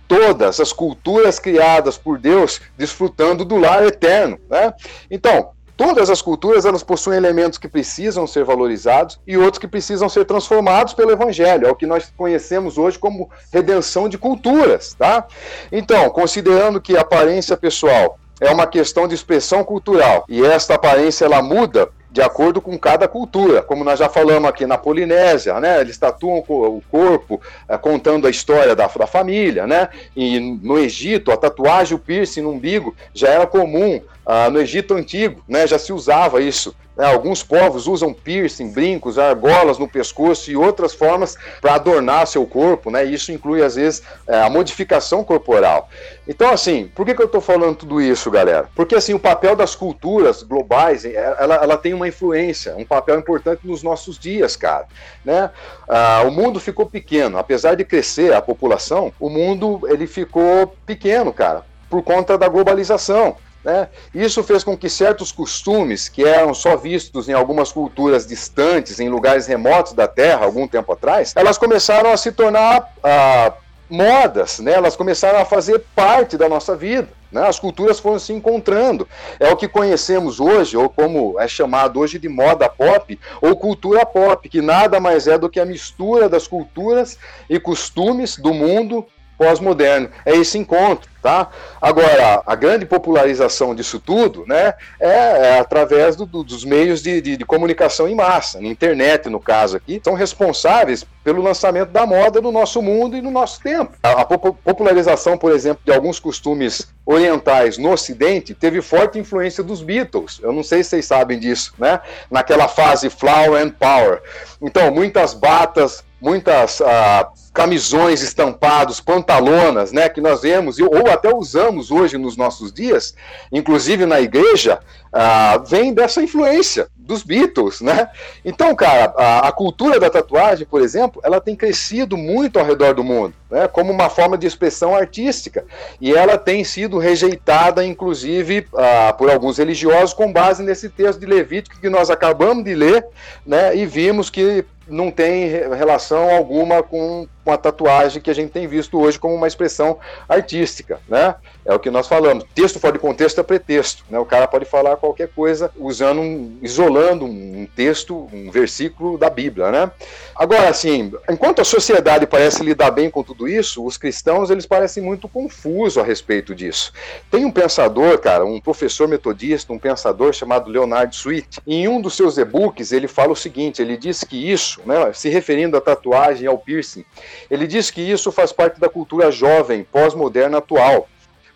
todas 0.07 0.59
as 0.59 0.71
culturas 0.71 1.39
criadas 1.39 1.97
por 1.97 2.19
Deus 2.19 2.61
desfrutando 2.77 3.43
do 3.43 3.57
lar 3.57 3.83
eterno. 3.85 4.39
Né? 4.49 4.73
Então, 5.09 5.51
Todas 5.75 6.09
as 6.11 6.21
culturas 6.21 6.65
elas 6.65 6.83
possuem 6.83 7.17
elementos 7.17 7.57
que 7.57 7.67
precisam 7.67 8.27
ser 8.27 8.45
valorizados 8.45 9.19
e 9.25 9.35
outros 9.35 9.57
que 9.57 9.67
precisam 9.67 10.07
ser 10.07 10.23
transformados 10.23 10.93
pelo 10.93 11.11
evangelho, 11.11 11.65
é 11.65 11.71
o 11.71 11.75
que 11.75 11.87
nós 11.87 12.13
conhecemos 12.15 12.77
hoje 12.77 12.99
como 12.99 13.29
redenção 13.51 14.07
de 14.07 14.17
culturas, 14.17 14.93
tá? 14.93 15.25
Então, 15.71 16.07
considerando 16.11 16.79
que 16.79 16.95
a 16.95 17.01
aparência 17.01 17.57
pessoal 17.57 18.19
é 18.39 18.51
uma 18.51 18.67
questão 18.67 19.07
de 19.07 19.15
expressão 19.15 19.63
cultural 19.63 20.25
e 20.29 20.45
esta 20.45 20.75
aparência 20.75 21.25
ela 21.25 21.41
muda 21.41 21.89
de 22.13 22.21
acordo 22.21 22.61
com 22.61 22.77
cada 22.77 23.07
cultura, 23.07 23.63
como 23.63 23.83
nós 23.83 23.97
já 23.97 24.07
falamos 24.07 24.47
aqui 24.47 24.67
na 24.67 24.77
Polinésia, 24.77 25.59
né? 25.59 25.81
Eles 25.81 25.97
tatuam 25.97 26.43
o 26.47 26.83
corpo 26.91 27.41
é, 27.67 27.75
contando 27.75 28.27
a 28.27 28.29
história 28.29 28.75
da, 28.75 28.85
da 28.85 29.07
família, 29.07 29.65
né? 29.65 29.89
E 30.15 30.39
no 30.39 30.77
Egito, 30.77 31.31
a 31.31 31.37
tatuagem, 31.37 31.95
o 31.95 31.99
piercing 31.99 32.41
no 32.41 32.51
umbigo 32.51 32.95
já 33.15 33.29
era 33.29 33.47
comum 33.47 33.99
ah, 34.25 34.49
no 34.49 34.59
Egito 34.59 34.93
Antigo, 34.93 35.43
né? 35.47 35.67
Já 35.67 35.77
se 35.77 35.91
usava 35.91 36.41
isso. 36.41 36.75
Né? 36.95 37.05
Alguns 37.05 37.43
povos 37.43 37.87
usam 37.87 38.13
piercing, 38.13 38.71
brincos, 38.71 39.17
argolas 39.17 39.77
no 39.77 39.87
pescoço 39.87 40.51
e 40.51 40.55
outras 40.55 40.93
formas 40.93 41.35
para 41.59 41.75
adornar 41.75 42.27
seu 42.27 42.45
corpo, 42.45 42.89
né? 42.89 43.03
Isso 43.03 43.31
inclui, 43.31 43.63
às 43.63 43.75
vezes, 43.75 44.03
é, 44.27 44.41
a 44.41 44.49
modificação 44.49 45.23
corporal. 45.23 45.89
Então, 46.27 46.51
assim, 46.51 46.89
por 46.95 47.05
que, 47.05 47.13
que 47.13 47.21
eu 47.21 47.25
estou 47.25 47.41
falando 47.41 47.77
tudo 47.77 48.01
isso, 48.01 48.31
galera? 48.31 48.69
Porque, 48.75 48.95
assim, 48.95 49.13
o 49.13 49.19
papel 49.19 49.55
das 49.55 49.75
culturas 49.75 50.43
globais, 50.43 51.03
é, 51.03 51.35
ela, 51.39 51.55
ela 51.55 51.77
tem 51.77 51.93
uma 51.93 52.07
influência, 52.07 52.75
um 52.77 52.85
papel 52.85 53.19
importante 53.19 53.61
nos 53.63 53.83
nossos 53.83 54.17
dias, 54.17 54.55
cara. 54.55 54.85
Né? 55.25 55.49
Ah, 55.87 56.23
o 56.25 56.31
mundo 56.31 56.59
ficou 56.59 56.85
pequeno. 56.85 57.37
Apesar 57.37 57.75
de 57.75 57.83
crescer 57.83 58.33
a 58.33 58.41
população, 58.41 59.11
o 59.19 59.29
mundo 59.29 59.81
ele 59.89 60.07
ficou 60.07 60.67
pequeno, 60.85 61.33
cara, 61.33 61.63
por 61.89 62.01
conta 62.03 62.37
da 62.37 62.47
globalização. 62.47 63.35
Né? 63.63 63.87
Isso 64.13 64.43
fez 64.43 64.63
com 64.63 64.77
que 64.77 64.89
certos 64.89 65.31
costumes 65.31 66.09
que 66.09 66.23
eram 66.23 66.53
só 66.53 66.75
vistos 66.75 67.29
em 67.29 67.33
algumas 67.33 67.71
culturas 67.71 68.27
distantes, 68.27 68.99
em 68.99 69.09
lugares 69.09 69.47
remotos 69.47 69.93
da 69.93 70.07
Terra, 70.07 70.45
algum 70.45 70.67
tempo 70.67 70.91
atrás, 70.91 71.33
elas 71.35 71.57
começaram 71.57 72.11
a 72.11 72.17
se 72.17 72.31
tornar 72.31 72.93
ah, 73.01 73.53
modas, 73.89 74.59
né? 74.59 74.73
elas 74.73 74.95
começaram 74.95 75.39
a 75.39 75.45
fazer 75.45 75.79
parte 75.95 76.37
da 76.37 76.49
nossa 76.49 76.75
vida. 76.75 77.07
Né? 77.31 77.47
As 77.47 77.59
culturas 77.59 77.99
foram 77.99 78.19
se 78.19 78.33
encontrando. 78.33 79.07
É 79.39 79.51
o 79.51 79.55
que 79.55 79.67
conhecemos 79.67 80.39
hoje, 80.39 80.75
ou 80.75 80.89
como 80.89 81.39
é 81.39 81.47
chamado 81.47 81.99
hoje 81.99 82.19
de 82.19 82.27
moda 82.27 82.67
pop, 82.69 83.19
ou 83.41 83.55
cultura 83.55 84.05
pop, 84.05 84.47
que 84.49 84.61
nada 84.61 84.99
mais 84.99 85.27
é 85.27 85.37
do 85.37 85.49
que 85.49 85.59
a 85.59 85.65
mistura 85.65 86.27
das 86.27 86.47
culturas 86.47 87.17
e 87.49 87.59
costumes 87.59 88.37
do 88.37 88.53
mundo 88.53 89.05
pós-moderno. 89.43 90.09
É 90.25 90.35
esse 90.37 90.57
encontro, 90.57 91.09
tá? 91.21 91.49
Agora, 91.81 92.41
a 92.45 92.55
grande 92.55 92.85
popularização 92.85 93.75
disso 93.75 93.99
tudo, 93.99 94.45
né, 94.47 94.73
é, 94.99 95.07
é 95.07 95.59
através 95.59 96.15
do, 96.15 96.25
do, 96.25 96.43
dos 96.43 96.63
meios 96.63 97.01
de, 97.01 97.19
de, 97.19 97.35
de, 97.35 97.45
comunicação 97.45 98.07
em 98.07 98.15
massa, 98.15 98.61
na 98.61 98.67
internet, 98.67 99.29
no 99.29 99.41
caso 99.41 99.75
aqui, 99.75 100.01
são 100.01 100.13
responsáveis 100.13 101.05
pelo 101.25 101.41
lançamento 101.41 101.89
da 101.89 102.05
moda 102.05 102.39
no 102.39 102.51
nosso 102.53 102.81
mundo 102.81 103.17
e 103.17 103.21
no 103.21 103.29
nosso 103.29 103.59
tempo. 103.61 103.93
A, 104.01 104.21
a 104.21 104.25
popularização, 104.25 105.37
por 105.37 105.51
exemplo, 105.51 105.81
de 105.83 105.91
alguns 105.91 106.19
costumes 106.19 106.87
orientais 107.05 107.77
no 107.77 107.91
Ocidente 107.91 108.53
teve 108.53 108.81
forte 108.81 109.19
influência 109.19 109.61
dos 109.61 109.81
Beatles. 109.81 110.39
Eu 110.41 110.53
não 110.53 110.63
sei 110.63 110.83
se 110.83 110.91
vocês 110.91 111.05
sabem 111.05 111.37
disso, 111.37 111.73
né? 111.77 111.99
Naquela 112.31 112.69
fase 112.69 113.09
Flower 113.09 113.61
and 113.61 113.71
Power. 113.71 114.21
Então, 114.61 114.89
muitas 114.91 115.33
batas, 115.33 116.03
muitas 116.21 116.81
ah, 116.81 117.29
camisões 117.53 118.21
estampados, 118.21 118.99
pantalonas, 118.99 119.91
né, 119.91 120.09
que 120.09 120.19
nós 120.19 120.41
vemos 120.41 120.79
ou 120.79 121.07
até 121.09 121.33
usamos 121.33 121.91
hoje 121.91 122.17
nos 122.17 122.35
nossos 122.35 122.73
dias, 122.73 123.13
inclusive 123.51 124.05
na 124.05 124.19
igreja, 124.19 124.79
ah, 125.11 125.61
vem 125.63 125.93
dessa 125.93 126.23
influência 126.23 126.87
dos 126.95 127.21
Beatles, 127.21 127.81
né? 127.81 128.09
Então, 128.43 128.73
cara, 128.73 129.13
a, 129.15 129.47
a, 129.47 129.51
cultura 129.51 129.99
da 129.99 130.09
tatuagem, 130.09 130.65
por 130.65 130.81
exemplo, 130.81 131.21
ela 131.23 131.39
tem 131.39 131.55
crescido 131.55 132.17
muito 132.17 132.57
ao 132.57 132.65
redor 132.65 132.95
do 132.95 133.03
mundo, 133.03 133.33
né? 133.51 133.67
Como 133.67 133.91
uma 133.91 134.09
forma 134.09 134.37
de 134.37 134.47
expressão 134.47 134.95
artística 134.95 135.65
e 136.01 136.15
ela 136.15 136.37
tem 136.37 136.63
sido 136.63 136.97
rejeitada, 136.97 137.85
inclusive, 137.85 138.65
ah, 138.75 139.13
por 139.15 139.29
alguns 139.29 139.59
religiosos 139.59 140.13
com 140.13 140.31
base 140.31 140.63
nesse 140.63 140.89
texto 140.89 141.19
de 141.19 141.27
Levítico 141.27 141.79
que 141.79 141.89
nós 141.89 142.09
acabamos 142.09 142.63
de 142.63 142.73
ler, 142.73 143.05
né? 143.45 143.75
E 143.75 143.85
vimos 143.85 144.31
que 144.31 144.65
não 144.87 145.11
tem 145.11 145.47
relação 145.75 146.29
alguma 146.29 146.83
com, 146.83 147.27
com 147.43 147.51
a 147.51 147.57
tatuagem 147.57 148.21
que 148.21 148.31
a 148.31 148.35
gente 148.35 148.51
tem 148.51 148.67
visto 148.67 148.99
hoje 148.99 149.19
como 149.19 149.35
uma 149.35 149.47
expressão 149.47 149.97
artística, 150.27 150.99
né? 151.07 151.35
É 151.65 151.73
o 151.73 151.79
que 151.79 151.89
nós 151.89 152.07
falamos. 152.07 152.45
Texto 152.53 152.79
fora 152.79 152.93
de 152.93 152.99
contexto 152.99 153.39
é 153.39 153.43
pretexto, 153.43 154.03
né? 154.09 154.19
O 154.19 154.25
cara 154.25 154.47
pode 154.47 154.65
falar 154.65 154.97
qualquer 154.97 155.29
coisa 155.29 155.71
usando, 155.77 156.21
isolando 156.61 157.25
um 157.25 157.67
texto, 157.75 158.27
um 158.33 158.51
versículo 158.51 159.17
da 159.17 159.29
Bíblia, 159.29 159.71
né? 159.71 159.91
Agora, 160.35 160.67
assim, 160.67 161.13
enquanto 161.29 161.61
a 161.61 161.65
sociedade 161.65 162.25
parece 162.25 162.63
lidar 162.63 162.91
bem 162.91 163.09
com 163.09 163.23
tudo 163.23 163.47
isso, 163.47 163.85
os 163.85 163.97
cristãos 163.97 164.49
eles 164.49 164.65
parecem 164.65 165.03
muito 165.03 165.27
confusos 165.27 165.97
a 165.97 166.03
respeito 166.03 166.55
disso. 166.55 166.91
Tem 167.29 167.45
um 167.45 167.51
pensador, 167.51 168.19
cara, 168.19 168.45
um 168.45 168.59
professor 168.59 169.07
metodista, 169.07 169.71
um 169.71 169.79
pensador 169.79 170.33
chamado 170.33 170.69
Leonard 170.69 171.15
Sweet. 171.15 171.59
Em 171.65 171.87
um 171.87 172.01
dos 172.01 172.15
seus 172.15 172.37
e-books 172.37 172.91
ele 172.91 173.07
fala 173.07 173.31
o 173.31 173.35
seguinte: 173.35 173.81
ele 173.81 173.95
diz 173.95 174.23
que 174.23 174.51
isso, 174.51 174.81
né, 174.85 175.11
se 175.13 175.29
referindo 175.29 175.77
à 175.77 175.81
tatuagem 175.81 176.47
ao 176.47 176.57
piercing, 176.57 177.05
ele 177.49 177.67
diz 177.67 177.91
que 177.91 178.01
isso 178.01 178.31
faz 178.31 178.51
parte 178.51 178.79
da 178.79 178.89
cultura 178.89 179.31
jovem, 179.31 179.83
pós-moderna 179.83 180.57
atual 180.57 181.07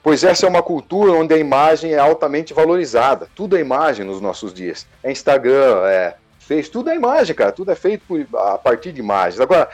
pois 0.03 0.23
essa 0.23 0.45
é 0.45 0.49
uma 0.49 0.63
cultura 0.63 1.11
onde 1.11 1.33
a 1.33 1.37
imagem 1.37 1.91
é 1.91 1.97
altamente 1.97 2.53
valorizada. 2.53 3.27
Tudo 3.35 3.57
é 3.57 3.59
imagem 3.59 4.05
nos 4.05 4.21
nossos 4.21 4.53
dias. 4.53 4.87
É 5.03 5.11
Instagram, 5.11 5.85
é 5.85 6.15
Face, 6.47 6.71
tudo 6.71 6.89
é 6.89 6.95
imagem, 6.95 7.35
cara. 7.35 7.51
Tudo 7.51 7.71
é 7.71 7.75
feito 7.75 8.05
por, 8.07 8.25
a 8.39 8.57
partir 8.57 8.93
de 8.93 9.01
imagens. 9.01 9.41
Agora, 9.41 9.69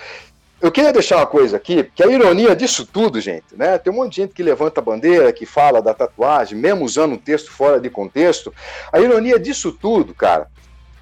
eu 0.60 0.72
queria 0.72 0.92
deixar 0.92 1.18
uma 1.18 1.28
coisa 1.28 1.58
aqui, 1.58 1.84
que 1.94 2.04
a 2.04 2.08
ironia 2.08 2.56
disso 2.56 2.84
tudo, 2.84 3.22
gente, 3.22 3.46
né? 3.52 3.78
Tem 3.78 3.94
um 3.94 3.98
monte 3.98 4.16
de 4.16 4.22
gente 4.24 4.34
que 4.34 4.42
levanta 4.42 4.80
a 4.80 4.84
bandeira, 4.84 5.32
que 5.32 5.46
fala 5.46 5.84
da 5.84 5.94
tatuagem, 5.94 6.58
mesmo 6.58 6.84
usando 6.84 7.14
um 7.14 7.18
texto 7.18 7.52
fora 7.52 7.80
de 7.80 7.92
contexto. 7.92 8.52
A 8.92 9.00
ironia 9.00 9.38
disso 9.38 9.72
tudo, 9.72 10.16
cara, 10.16 10.48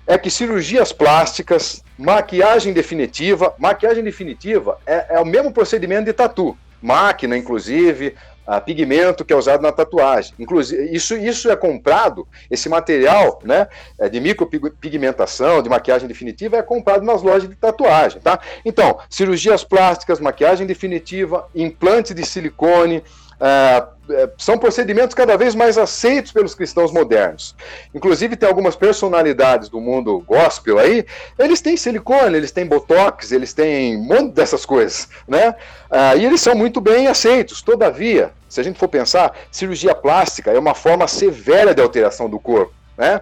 é 0.05 0.17
que 0.17 0.29
cirurgias 0.29 0.91
plásticas, 0.91 1.81
maquiagem 2.01 2.73
definitiva, 2.73 3.53
maquiagem 3.59 4.03
definitiva 4.03 4.79
é, 4.85 5.17
é 5.17 5.19
o 5.19 5.25
mesmo 5.25 5.51
procedimento 5.51 6.05
de 6.05 6.13
tatu. 6.13 6.57
Máquina, 6.81 7.37
inclusive, 7.37 8.15
a 8.45 8.59
pigmento 8.59 9.23
que 9.23 9.31
é 9.31 9.35
usado 9.35 9.61
na 9.61 9.71
tatuagem. 9.71 10.33
Inclusive, 10.39 10.83
isso, 10.91 11.15
isso 11.15 11.49
é 11.51 11.55
comprado, 11.55 12.27
esse 12.49 12.67
material 12.67 13.39
né, 13.43 13.67
é 13.99 14.09
de 14.09 14.19
micropigmentação, 14.19 15.61
de 15.61 15.69
maquiagem 15.69 16.07
definitiva, 16.07 16.57
é 16.57 16.63
comprado 16.63 17.05
nas 17.05 17.21
lojas 17.21 17.47
de 17.47 17.55
tatuagem. 17.55 18.19
Tá? 18.19 18.39
Então, 18.65 18.97
cirurgias 19.07 19.63
plásticas, 19.63 20.19
maquiagem 20.19 20.65
definitiva, 20.65 21.47
implante 21.53 22.15
de 22.15 22.25
silicone, 22.25 23.03
ah, 23.41 23.87
é, 24.11 24.29
são 24.37 24.55
procedimentos 24.55 25.15
cada 25.15 25.35
vez 25.35 25.55
mais 25.55 25.75
aceitos 25.75 26.31
pelos 26.31 26.53
cristãos 26.53 26.91
modernos. 26.91 27.55
Inclusive, 27.93 28.35
tem 28.35 28.47
algumas 28.47 28.75
personalidades 28.75 29.67
do 29.67 29.81
mundo 29.81 30.23
gospel 30.27 30.77
aí, 30.77 31.03
eles 31.39 31.59
têm 31.59 31.75
silicone, 31.75 32.37
eles 32.37 32.51
têm 32.51 32.67
botox, 32.67 33.31
eles 33.31 33.51
têm 33.51 33.97
um 33.97 34.03
monte 34.03 34.35
dessas 34.35 34.63
coisas, 34.63 35.09
né? 35.27 35.55
Ah, 35.89 36.15
e 36.15 36.23
eles 36.23 36.39
são 36.39 36.53
muito 36.53 36.79
bem 36.79 37.07
aceitos. 37.07 37.63
Todavia, 37.63 38.31
se 38.47 38.61
a 38.61 38.63
gente 38.63 38.77
for 38.77 38.87
pensar, 38.87 39.35
cirurgia 39.51 39.95
plástica 39.95 40.51
é 40.51 40.59
uma 40.59 40.75
forma 40.75 41.07
severa 41.07 41.73
de 41.73 41.81
alteração 41.81 42.29
do 42.29 42.39
corpo, 42.39 42.73
né? 42.95 43.21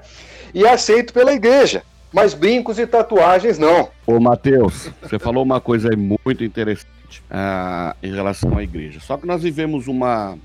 E 0.53 0.65
é 0.65 0.69
aceito 0.69 1.13
pela 1.13 1.31
igreja. 1.31 1.83
Mas 2.11 2.33
brincos 2.33 2.79
e 2.79 2.87
tatuagens 2.87 3.59
não. 3.59 3.89
Ô, 4.05 4.19
Matheus, 4.19 4.89
você 4.99 5.19
falou 5.19 5.43
uma 5.43 5.61
coisa 5.61 5.89
aí 5.89 5.95
muito 5.95 6.43
interessante 6.43 6.98
ah, 7.29 7.95
em 8.01 8.13
relação 8.13 8.57
à 8.57 8.63
igreja. 8.63 8.99
Só 8.99 9.17
que 9.17 9.25
nós 9.25 9.43
vivemos 9.43 9.87
uma, 9.87 10.37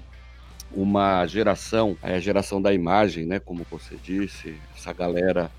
uma 0.73 1.27
geração, 1.27 1.97
a 2.03 2.19
geração 2.19 2.61
da 2.61 2.73
imagem, 2.73 3.25
né? 3.25 3.39
Como 3.39 3.67
você 3.71 3.97
disse, 4.03 4.55
essa 4.77 4.93
galera, 4.93 5.51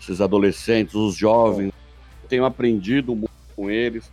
esses 0.00 0.20
adolescentes, 0.20 0.94
os 0.94 1.16
jovens, 1.16 1.72
eu 2.22 2.28
tenho 2.28 2.44
aprendido 2.44 3.14
muito 3.14 3.30
com 3.54 3.70
eles, 3.70 4.10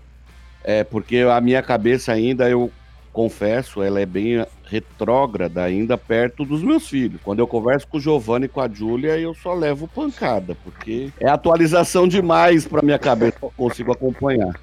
é 0.64 0.84
porque 0.84 1.18
a 1.20 1.42
minha 1.42 1.62
cabeça 1.62 2.14
ainda, 2.14 2.50
eu 2.50 2.72
confesso, 3.12 3.84
ela 3.84 4.02
é 4.02 4.06
bem 4.06 4.44
retrógrada 4.66 5.62
ainda 5.64 5.98
perto 5.98 6.44
dos 6.44 6.64
meus 6.64 6.90
filhos. 6.90 7.22
Quando 7.24 7.40
eu 7.40 7.48
converso 7.48 7.88
com 7.88 7.98
o 7.98 8.02
Giovanni 8.02 8.46
e 8.46 8.50
com 8.50 8.60
a 8.60 8.68
Júlia, 8.68 9.20
eu 9.20 9.36
só 9.36 9.54
levo 9.54 9.88
pancada, 9.88 10.58
porque 10.64 11.12
é 11.20 11.30
atualização 11.30 12.08
demais 12.08 12.66
para 12.66 12.82
minha 12.82 12.98
cabeça, 12.98 13.38
eu 13.42 13.54
consigo 13.56 13.92
acompanhar, 13.92 14.60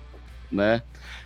né? 0.51 0.83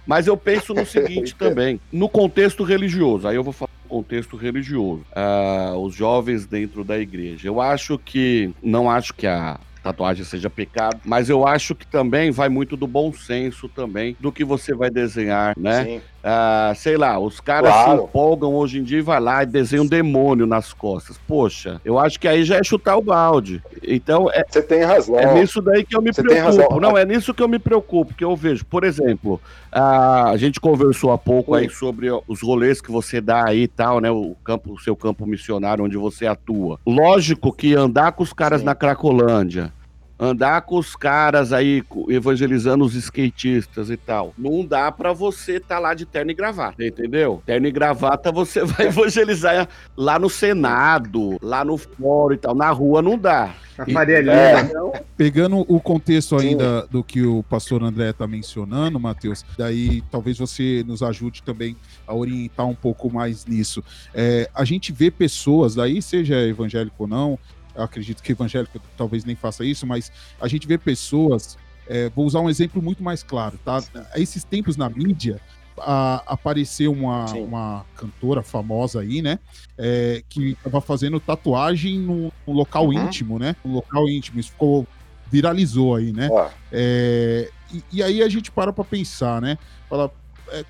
Mas 0.07 0.27
eu 0.27 0.37
penso 0.37 0.75
no 0.75 0.85
seguinte 0.87 1.35
também, 1.35 1.81
no 1.93 2.09
contexto 2.09 2.63
religioso. 2.63 3.27
Aí 3.27 3.37
eu 3.37 3.45
vou 3.45 3.53
falar 3.53 3.71
do 3.83 3.89
contexto 3.89 4.37
religioso. 4.37 5.05
Ah, 5.15 5.75
os 5.77 5.95
jovens 5.95 6.47
dentro 6.47 6.85
da 6.85 6.99
igreja. 6.99 7.49
Eu 7.49 7.61
acho 7.61 7.99
que 7.99 8.53
não 8.63 8.91
acho 8.91 9.15
que 9.15 9.27
a 9.27 9.59
tatuagem 9.83 10.25
seja 10.25 10.49
pecado, 10.49 10.99
mas 11.05 11.29
eu 11.29 11.47
acho 11.47 11.75
que 11.75 11.87
também 11.87 12.31
vai 12.31 12.49
muito 12.49 12.75
do 12.75 12.87
bom 12.87 13.13
senso 13.13 13.69
também 13.69 14.17
do 14.19 14.33
que 14.33 14.43
você 14.43 14.75
vai 14.75 14.91
desenhar, 14.91 15.55
né? 15.59 15.85
Sim. 15.85 16.01
Ah, 16.27 16.73
sei 16.75 16.97
lá, 16.97 17.19
os 17.19 17.39
caras 17.39 17.71
Claro. 17.71 17.99
se 17.99 18.05
empolgam 18.05 18.55
hoje 18.55 18.79
em 18.79 18.83
dia 18.83 18.99
e 18.99 19.03
vai 19.03 19.21
lá 19.21 19.43
e 19.43 19.47
desenha 19.47 19.83
um 19.83 19.87
demônio 19.87 20.47
nas 20.47 20.73
costas. 20.73 21.19
Poxa, 21.29 21.79
eu 21.85 21.99
acho 21.99 22.19
que 22.19 22.27
aí 22.27 22.45
já 22.45 22.57
é 22.57 22.65
chutar 22.65 22.97
o 22.97 23.03
balde. 23.03 23.63
Então 23.87 24.31
é, 24.33 24.43
Você 24.49 24.63
tem 24.63 24.83
razão. 24.85 25.19
é 25.19 25.35
nisso 25.35 25.61
daí 25.61 25.85
que 25.85 25.95
eu 25.95 26.01
me 26.01 26.13
tem 26.13 26.25
preocupo. 26.25 26.81
Não, 26.81 26.97
é 26.97 27.05
nisso 27.05 27.35
que 27.35 27.43
eu 27.43 27.49
me 27.49 27.59
preocupo, 27.59 28.15
que 28.15 28.25
eu 28.25 28.35
vejo. 28.35 28.65
Por 28.65 28.85
exemplo, 28.85 29.39
a, 29.71 30.31
a 30.31 30.37
gente 30.39 30.59
conversou 30.59 31.13
há 31.13 31.19
pouco 31.19 31.53
aí 31.55 31.69
sobre 31.69 32.09
os 32.27 32.41
rolês 32.41 32.81
que 32.81 32.91
você 32.91 33.21
dá 33.21 33.47
aí 33.49 33.65
e 33.65 33.69
tal, 33.69 34.01
né? 34.01 34.11
O 34.11 34.35
campo, 34.43 34.73
o 34.73 34.79
seu 34.81 34.97
campo 34.97 35.27
missionário 35.27 35.85
onde 35.85 35.99
você 35.99 36.27
atua. 36.27 36.79
Lógico 36.87 37.53
que 37.53 37.75
andar 37.75 38.13
com 38.13 38.23
os 38.23 38.33
caras 38.33 38.61
Sim. 38.61 38.67
na 38.67 38.75
Cracolândia. 38.75 39.71
Andar 40.19 40.63
com 40.63 40.77
os 40.77 40.95
caras 40.95 41.53
aí 41.53 41.83
evangelizando 42.09 42.85
os 42.85 42.95
skatistas 42.95 43.91
e 43.91 43.97
tal. 43.97 44.33
Não 44.39 44.65
dá 44.65 44.93
pra 44.93 45.13
você 45.13 45.59
tá 45.59 45.79
lá 45.79 45.93
de 45.93 46.07
terno 46.07 46.31
e 46.31 46.35
gravata, 46.35 46.85
entendeu? 46.85 47.43
Terno 47.45 47.67
e 47.67 47.73
gravata 47.73 48.31
você 48.31 48.63
vai 48.65 48.87
evangelizar 48.87 49.69
lá 49.97 50.19
no 50.19 50.31
Senado, 50.31 51.37
lá 51.43 51.65
no 51.65 51.77
fórum 51.77 52.35
e 52.35 52.39
tal. 52.39 52.55
Na 52.55 52.71
rua 52.71 53.03
não 53.03 53.19
dá. 53.19 53.55
A. 53.77 53.85
É. 54.31 55.03
Pegando 55.17 55.65
o 55.67 55.81
contexto 55.81 56.39
Sim. 56.39 56.51
ainda 56.51 56.87
do 56.87 57.03
que 57.03 57.23
o 57.23 57.43
pastor 57.43 57.83
André 57.83 58.11
está 58.11 58.27
mencionando, 58.27 59.01
Matheus, 59.01 59.45
daí 59.59 60.01
talvez 60.13 60.39
você 60.39 60.85
nos 60.87 61.03
ajude 61.03 61.43
também 61.43 61.77
a 62.07 62.15
orientar 62.15 62.67
um 62.67 62.75
pouco 62.75 63.13
mais 63.13 63.45
nisso. 63.47 63.83
É, 64.15 64.49
a 64.55 64.65
gente 64.65 64.93
vê 64.93 65.11
pessoas, 65.11 65.75
daí 65.75 66.01
seja 66.01 66.37
evangélico 66.47 66.95
ou 67.03 67.09
não, 67.09 67.39
eu 67.75 67.83
acredito 67.83 68.23
que 68.23 68.33
evangélico 68.33 68.81
talvez 68.97 69.25
nem 69.25 69.35
faça 69.37 69.65
isso, 69.65 69.87
mas 69.87 70.11
a 70.41 70.49
gente 70.49 70.67
vê 70.67 70.79
pessoas. 70.79 71.57
é, 71.87 72.09
vou 72.11 72.25
usar 72.25 72.41
um 72.41 72.49
exemplo 72.49 72.81
muito 72.83 73.03
mais 73.03 73.23
claro, 73.23 73.59
tá? 73.65 73.83
Esses 74.17 74.43
tempos 74.43 74.75
na 74.77 74.89
mídia, 74.89 75.39
a- 75.79 76.23
apareceu 76.27 76.91
uma, 76.93 77.27
Sim. 77.27 77.43
uma 77.43 77.85
cantora 77.97 78.43
famosa 78.43 79.01
aí, 79.01 79.21
né? 79.21 79.39
é, 79.77 80.23
que 80.29 80.53
estava 80.53 80.81
fazendo 80.81 81.19
tatuagem 81.21 81.99
no, 81.99 82.33
no 82.47 82.53
local 82.55 82.87
Uhum. 82.87 82.93
íntimo, 82.93 83.39
né? 83.39 83.55
No 83.65 83.75
local 83.75 84.09
íntimo. 84.09 84.39
Isso 84.41 84.51
ficou. 84.53 84.87
viralizou 85.31 85.97
aí, 85.97 86.13
né? 86.13 86.29
É, 86.71 87.51
e, 87.73 87.83
e 87.93 88.03
aí 88.03 88.23
a 88.23 88.29
gente 88.29 88.51
para 88.53 88.73
pra 88.73 88.85
pensar, 88.85 89.43
né? 89.43 89.59
Fala, 89.91 90.11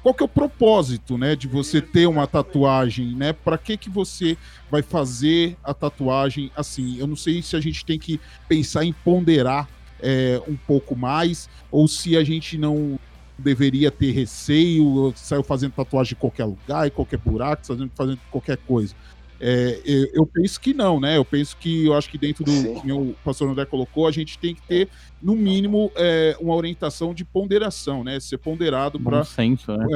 qual 0.02 0.14
que 0.14 0.22
é 0.22 0.26
o 0.26 0.28
propósito, 0.28 1.18
né, 1.18 1.34
de 1.34 1.48
você 1.48 1.80
ter 1.80 2.06
uma 2.06 2.26
tatuagem, 2.26 3.14
né? 3.14 3.32
Para 3.32 3.58
que 3.58 3.76
que 3.76 3.90
você 3.90 4.36
vai 4.70 4.82
fazer 4.82 5.56
a 5.62 5.74
tatuagem 5.74 6.50
assim? 6.56 6.98
Eu 6.98 7.06
não 7.06 7.16
sei 7.16 7.42
se 7.42 7.56
a 7.56 7.60
gente 7.60 7.84
tem 7.84 7.98
que 7.98 8.20
pensar 8.48 8.84
em 8.84 8.92
ponderar 8.92 9.68
é, 10.00 10.40
um 10.46 10.56
pouco 10.56 10.94
mais 10.96 11.48
ou 11.70 11.88
se 11.88 12.16
a 12.16 12.24
gente 12.24 12.58
não 12.58 12.98
deveria 13.36 13.90
ter 13.90 14.12
receio, 14.12 15.12
saiu 15.16 15.42
fazendo 15.42 15.72
tatuagem 15.72 16.14
em 16.14 16.20
qualquer 16.20 16.44
lugar, 16.44 16.86
em 16.86 16.90
qualquer 16.90 17.18
buraco, 17.18 17.66
fazendo, 17.66 17.90
fazendo 17.94 18.20
qualquer 18.30 18.56
coisa. 18.58 18.94
É, 19.40 19.80
eu, 19.84 20.08
eu 20.14 20.26
penso 20.26 20.60
que 20.60 20.72
não, 20.72 21.00
né? 21.00 21.16
Eu 21.16 21.24
penso 21.24 21.56
que 21.56 21.86
eu 21.86 21.94
acho 21.94 22.08
que 22.08 22.16
dentro 22.16 22.44
do 22.44 22.50
Sim. 22.50 22.80
que 22.80 22.92
o 22.92 23.14
pastor 23.24 23.48
André 23.48 23.64
colocou, 23.66 24.06
a 24.06 24.10
gente 24.12 24.38
tem 24.38 24.54
que 24.54 24.62
ter, 24.62 24.88
no 25.20 25.34
mínimo, 25.34 25.90
é, 25.96 26.36
uma 26.40 26.54
orientação 26.54 27.12
de 27.12 27.24
ponderação, 27.24 28.04
né? 28.04 28.18
Ser 28.20 28.38
ponderado 28.38 28.98
Bom 28.98 29.10
para 29.10 29.24
senso, 29.24 29.76
né? 29.76 29.86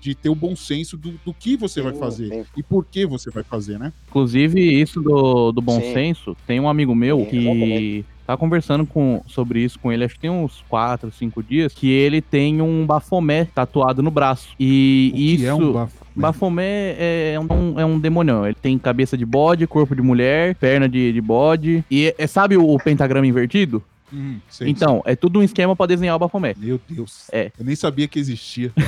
de 0.00 0.14
ter 0.14 0.28
o 0.28 0.34
bom 0.34 0.56
senso 0.56 0.96
do, 0.96 1.12
do 1.24 1.32
que 1.32 1.56
você 1.56 1.80
vai 1.80 1.92
sim, 1.92 2.00
fazer 2.00 2.28
sim. 2.28 2.44
e 2.56 2.62
por 2.62 2.84
que 2.84 3.06
você 3.06 3.30
vai 3.30 3.44
fazer, 3.44 3.78
né? 3.78 3.92
Inclusive, 4.08 4.60
isso 4.60 5.00
do, 5.00 5.52
do 5.52 5.62
bom 5.62 5.80
Sim. 5.80 5.92
senso, 5.92 6.36
tem 6.46 6.58
um 6.58 6.68
amigo 6.68 6.94
meu 6.94 7.20
Sim, 7.20 7.26
que 7.26 7.36
exatamente. 7.36 8.06
Tá 8.32 8.36
conversando 8.36 8.84
com, 8.86 9.22
sobre 9.26 9.60
isso 9.60 9.78
com 9.78 9.92
ele, 9.92 10.04
acho 10.04 10.14
que 10.14 10.20
tem 10.20 10.30
uns 10.30 10.64
4, 10.68 11.10
5 11.12 11.42
dias, 11.42 11.72
que 11.72 11.90
ele 11.90 12.20
tem 12.20 12.60
um 12.60 12.84
bafomé 12.86 13.46
tatuado 13.54 14.02
no 14.02 14.10
braço. 14.10 14.48
E 14.58 15.12
O 15.14 15.18
isso. 15.18 15.46
é 15.46 15.54
um 15.54 15.72
bafo? 15.72 16.02
Bafomé 16.14 16.94
é 16.98 17.36
um, 17.40 17.80
é 17.80 17.86
um 17.86 17.98
demonião. 17.98 18.44
Ele 18.44 18.54
tem 18.60 18.78
cabeça 18.78 19.16
de 19.16 19.24
bode, 19.24 19.66
corpo 19.66 19.94
de 19.96 20.02
mulher, 20.02 20.54
perna 20.56 20.86
de, 20.88 21.10
de 21.12 21.20
bode. 21.20 21.82
E 21.90 22.08
é, 22.08 22.14
é- 22.18 22.26
sabe 22.26 22.56
o 22.56 22.76
pentagrama 22.78 23.26
invertido? 23.26 23.82
Hum, 24.12 24.38
sei, 24.48 24.68
então, 24.68 25.02
é 25.06 25.16
tudo 25.16 25.38
um 25.38 25.42
esquema 25.42 25.74
pra 25.74 25.86
desenhar 25.86 26.16
o 26.16 26.18
bafomé. 26.18 26.54
sei. 26.54 26.66
Meu 26.66 26.80
Deus. 26.88 27.26
É. 27.32 27.50
Eu 27.58 27.64
nem 27.64 27.74
sabia 27.74 28.06
que 28.08 28.18
existia. 28.18 28.70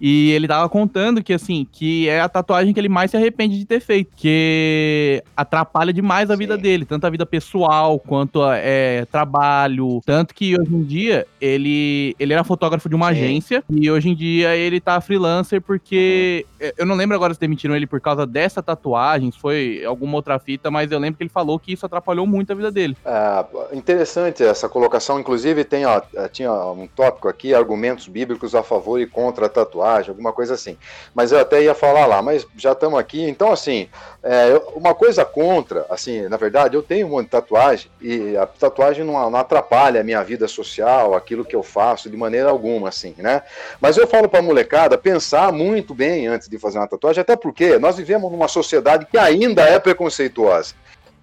E 0.00 0.30
ele 0.32 0.46
tava 0.46 0.68
contando 0.68 1.22
que, 1.22 1.32
assim, 1.32 1.66
que 1.70 2.08
é 2.08 2.20
a 2.20 2.28
tatuagem 2.28 2.74
que 2.74 2.80
ele 2.80 2.88
mais 2.88 3.10
se 3.10 3.16
arrepende 3.16 3.58
de 3.58 3.64
ter 3.64 3.80
feito. 3.80 4.10
Que 4.16 5.22
atrapalha 5.36 5.92
demais 5.92 6.30
a 6.30 6.36
vida 6.36 6.56
Sim. 6.56 6.62
dele, 6.62 6.84
tanto 6.84 7.06
a 7.06 7.10
vida 7.10 7.24
pessoal 7.24 7.98
quanto 7.98 8.42
a, 8.42 8.56
é, 8.56 9.04
trabalho. 9.06 10.00
Tanto 10.04 10.34
que 10.34 10.58
hoje 10.58 10.74
em 10.74 10.82
dia 10.82 11.26
ele, 11.40 12.14
ele 12.18 12.32
era 12.32 12.44
fotógrafo 12.44 12.88
de 12.88 12.94
uma 12.94 13.06
Sim. 13.06 13.12
agência 13.12 13.64
e 13.70 13.90
hoje 13.90 14.10
em 14.10 14.14
dia 14.14 14.54
ele 14.56 14.80
tá 14.80 15.00
freelancer 15.00 15.60
porque. 15.62 16.44
é, 16.60 16.74
Eu 16.76 16.86
não 16.86 16.94
lembro 16.96 17.16
agora 17.16 17.32
se 17.32 17.40
demitiram 17.40 17.74
ele 17.74 17.86
por 17.86 18.00
causa 18.00 18.26
dessa 18.26 18.62
tatuagem, 18.62 19.30
se 19.30 19.38
foi 19.38 19.84
alguma 19.84 20.16
outra 20.16 20.38
fita, 20.38 20.70
mas 20.70 20.90
eu 20.90 20.98
lembro 20.98 21.16
que 21.16 21.22
ele 21.22 21.30
falou 21.30 21.58
que 21.58 21.72
isso 21.72 21.86
atrapalhou 21.86 22.26
muito 22.26 22.52
a 22.52 22.54
vida 22.54 22.70
dele. 22.70 22.96
Ah, 23.04 23.46
interessante 23.72 24.43
essa 24.44 24.68
colocação. 24.68 25.18
Inclusive, 25.18 25.64
tem, 25.64 25.84
ó, 25.86 26.00
tinha 26.32 26.52
um 26.52 26.86
tópico 26.86 27.28
aqui, 27.28 27.54
argumentos 27.54 28.08
bíblicos 28.08 28.54
a 28.54 28.62
favor 28.62 29.00
e 29.00 29.06
contra 29.06 29.46
a 29.46 29.48
tatuagem, 29.48 30.10
alguma 30.10 30.32
coisa 30.32 30.54
assim. 30.54 30.76
Mas 31.14 31.32
eu 31.32 31.38
até 31.38 31.62
ia 31.62 31.74
falar 31.74 32.06
lá, 32.06 32.22
mas 32.22 32.46
já 32.56 32.72
estamos 32.72 32.98
aqui. 32.98 33.22
Então, 33.22 33.52
assim, 33.52 33.88
é, 34.22 34.60
uma 34.74 34.94
coisa 34.94 35.24
contra, 35.24 35.86
assim, 35.90 36.28
na 36.28 36.36
verdade, 36.36 36.76
eu 36.76 36.82
tenho 36.82 37.06
um 37.06 37.10
monte 37.10 37.24
de 37.24 37.30
tatuagem 37.30 37.90
e 38.00 38.36
a 38.36 38.46
tatuagem 38.46 39.04
não, 39.04 39.30
não 39.30 39.38
atrapalha 39.38 40.00
a 40.00 40.04
minha 40.04 40.22
vida 40.22 40.48
social, 40.48 41.14
aquilo 41.14 41.44
que 41.44 41.56
eu 41.56 41.62
faço, 41.62 42.10
de 42.10 42.16
maneira 42.16 42.50
alguma, 42.50 42.88
assim, 42.88 43.14
né? 43.18 43.42
Mas 43.80 43.96
eu 43.96 44.06
falo 44.06 44.28
para 44.28 44.42
molecada 44.42 44.96
pensar 44.96 45.52
muito 45.52 45.94
bem 45.94 46.26
antes 46.26 46.48
de 46.48 46.58
fazer 46.58 46.78
uma 46.78 46.88
tatuagem, 46.88 47.20
até 47.20 47.36
porque 47.36 47.78
nós 47.78 47.96
vivemos 47.96 48.30
numa 48.30 48.48
sociedade 48.48 49.06
que 49.06 49.18
ainda 49.18 49.62
é 49.62 49.78
preconceituosa. 49.78 50.74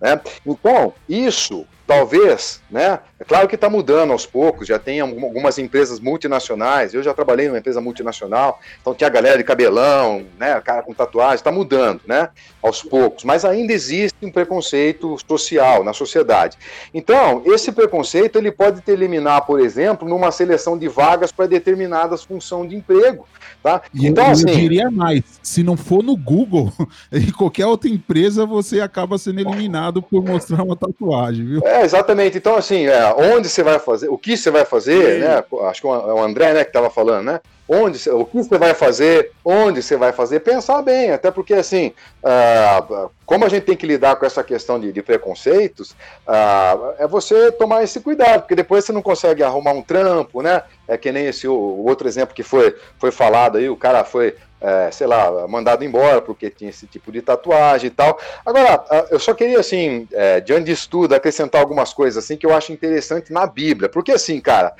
Né? 0.01 0.19
Então, 0.45 0.93
isso 1.07 1.65
talvez, 1.91 2.61
né? 2.71 2.99
É 3.19 3.23
claro 3.25 3.49
que 3.49 3.55
está 3.55 3.69
mudando 3.69 4.11
aos 4.11 4.25
poucos, 4.25 4.65
já 4.65 4.79
tem 4.79 5.01
algum- 5.01 5.25
algumas 5.25 5.57
empresas 5.57 5.99
multinacionais, 5.99 6.93
eu 6.93 7.03
já 7.03 7.13
trabalhei 7.13 7.47
numa 7.49 7.57
empresa 7.59 7.81
multinacional, 7.81 8.59
então 8.79 8.93
tinha 8.95 9.07
a 9.07 9.11
galera 9.11 9.37
de 9.37 9.43
cabelão, 9.43 10.23
né? 10.39 10.59
Cara 10.61 10.83
com 10.83 10.93
tatuagem, 10.93 11.35
está 11.35 11.51
mudando, 11.51 11.99
né? 12.07 12.29
Aos 12.63 12.81
poucos, 12.81 13.25
mas 13.25 13.43
ainda 13.43 13.73
existe 13.73 14.15
um 14.23 14.31
preconceito 14.31 15.17
social 15.27 15.83
na 15.83 15.91
sociedade. 15.91 16.57
Então, 16.93 17.41
esse 17.45 17.73
preconceito 17.73 18.37
ele 18.37 18.51
pode 18.53 18.79
te 18.81 18.91
eliminar, 18.91 19.45
por 19.45 19.59
exemplo, 19.59 20.07
numa 20.07 20.31
seleção 20.31 20.77
de 20.77 20.87
vagas 20.87 21.31
para 21.31 21.45
determinadas 21.47 22.23
funções 22.23 22.69
de 22.69 22.75
emprego, 22.77 23.27
tá? 23.61 23.81
E 23.93 24.07
então, 24.07 24.25
eu, 24.25 24.31
assim, 24.31 24.49
eu 24.49 24.55
diria 24.55 24.89
mais, 24.89 25.23
se 25.43 25.61
não 25.61 25.75
for 25.75 26.01
no 26.01 26.15
Google, 26.15 26.71
em 27.11 27.31
qualquer 27.31 27.65
outra 27.65 27.89
empresa, 27.89 28.45
você 28.45 28.79
acaba 28.79 29.17
sendo 29.17 29.41
eliminado 29.41 30.01
por 30.01 30.23
mostrar 30.23 30.63
uma 30.63 30.75
tatuagem, 30.75 31.45
viu? 31.45 31.61
É, 31.65 31.80
É, 31.81 31.83
exatamente. 31.83 32.37
Então, 32.37 32.55
assim, 32.55 32.85
é, 32.85 33.13
onde 33.15 33.49
você 33.49 33.63
vai 33.63 33.79
fazer, 33.79 34.07
o 34.07 34.17
que 34.17 34.37
você 34.37 34.51
vai 34.51 34.63
fazer, 34.65 35.19
né? 35.19 35.43
Acho 35.67 35.81
que 35.81 35.87
é 35.87 35.89
o 35.89 36.21
André, 36.21 36.53
né, 36.53 36.63
que 36.63 36.69
estava 36.69 36.89
falando, 36.89 37.25
né? 37.25 37.39
Onde, 37.67 38.09
o 38.09 38.25
que 38.25 38.43
você 38.43 38.57
vai 38.57 38.73
fazer, 38.73 39.31
onde 39.45 39.81
você 39.81 39.95
vai 39.95 40.11
fazer, 40.11 40.41
pensar 40.41 40.81
bem, 40.81 41.11
até 41.11 41.31
porque, 41.31 41.53
assim, 41.53 41.93
ah, 42.21 43.07
como 43.25 43.45
a 43.45 43.49
gente 43.49 43.63
tem 43.63 43.77
que 43.77 43.87
lidar 43.87 44.17
com 44.17 44.25
essa 44.25 44.43
questão 44.43 44.77
de, 44.77 44.91
de 44.91 45.01
preconceitos, 45.01 45.95
ah, 46.27 46.95
é 46.99 47.07
você 47.07 47.49
tomar 47.51 47.81
esse 47.83 48.01
cuidado, 48.01 48.41
porque 48.41 48.55
depois 48.55 48.83
você 48.83 48.91
não 48.91 49.01
consegue 49.01 49.41
arrumar 49.41 49.71
um 49.71 49.81
trampo, 49.81 50.41
né? 50.41 50.63
É 50.85 50.97
que 50.97 51.11
nem 51.11 51.27
esse 51.27 51.47
o, 51.47 51.53
o 51.53 51.87
outro 51.87 52.07
exemplo 52.07 52.35
que 52.35 52.43
foi, 52.43 52.75
foi 52.99 53.09
falado 53.09 53.57
aí, 53.57 53.69
o 53.69 53.77
cara 53.77 54.03
foi, 54.03 54.35
é, 54.61 54.91
sei 54.91 55.07
lá, 55.07 55.47
mandado 55.47 55.83
embora 55.83 56.21
porque 56.21 56.49
tinha 56.49 56.69
esse 56.69 56.85
tipo 56.85 57.11
de 57.11 57.21
tatuagem 57.21 57.87
e 57.87 57.91
tal. 57.91 58.19
Agora, 58.45 59.07
eu 59.09 59.19
só 59.19 59.33
queria, 59.33 59.59
assim, 59.59 60.07
é, 60.11 60.39
diante 60.39 60.65
disso 60.65 60.87
tudo, 60.89 61.13
acrescentar 61.15 61.59
algumas 61.59 61.93
coisas 61.93 62.23
assim 62.23 62.37
que 62.37 62.45
eu 62.45 62.53
acho 62.53 62.71
interessante 62.71 63.33
na 63.33 63.47
Bíblia. 63.47 63.89
Porque, 63.89 64.11
assim, 64.11 64.39
cara, 64.39 64.73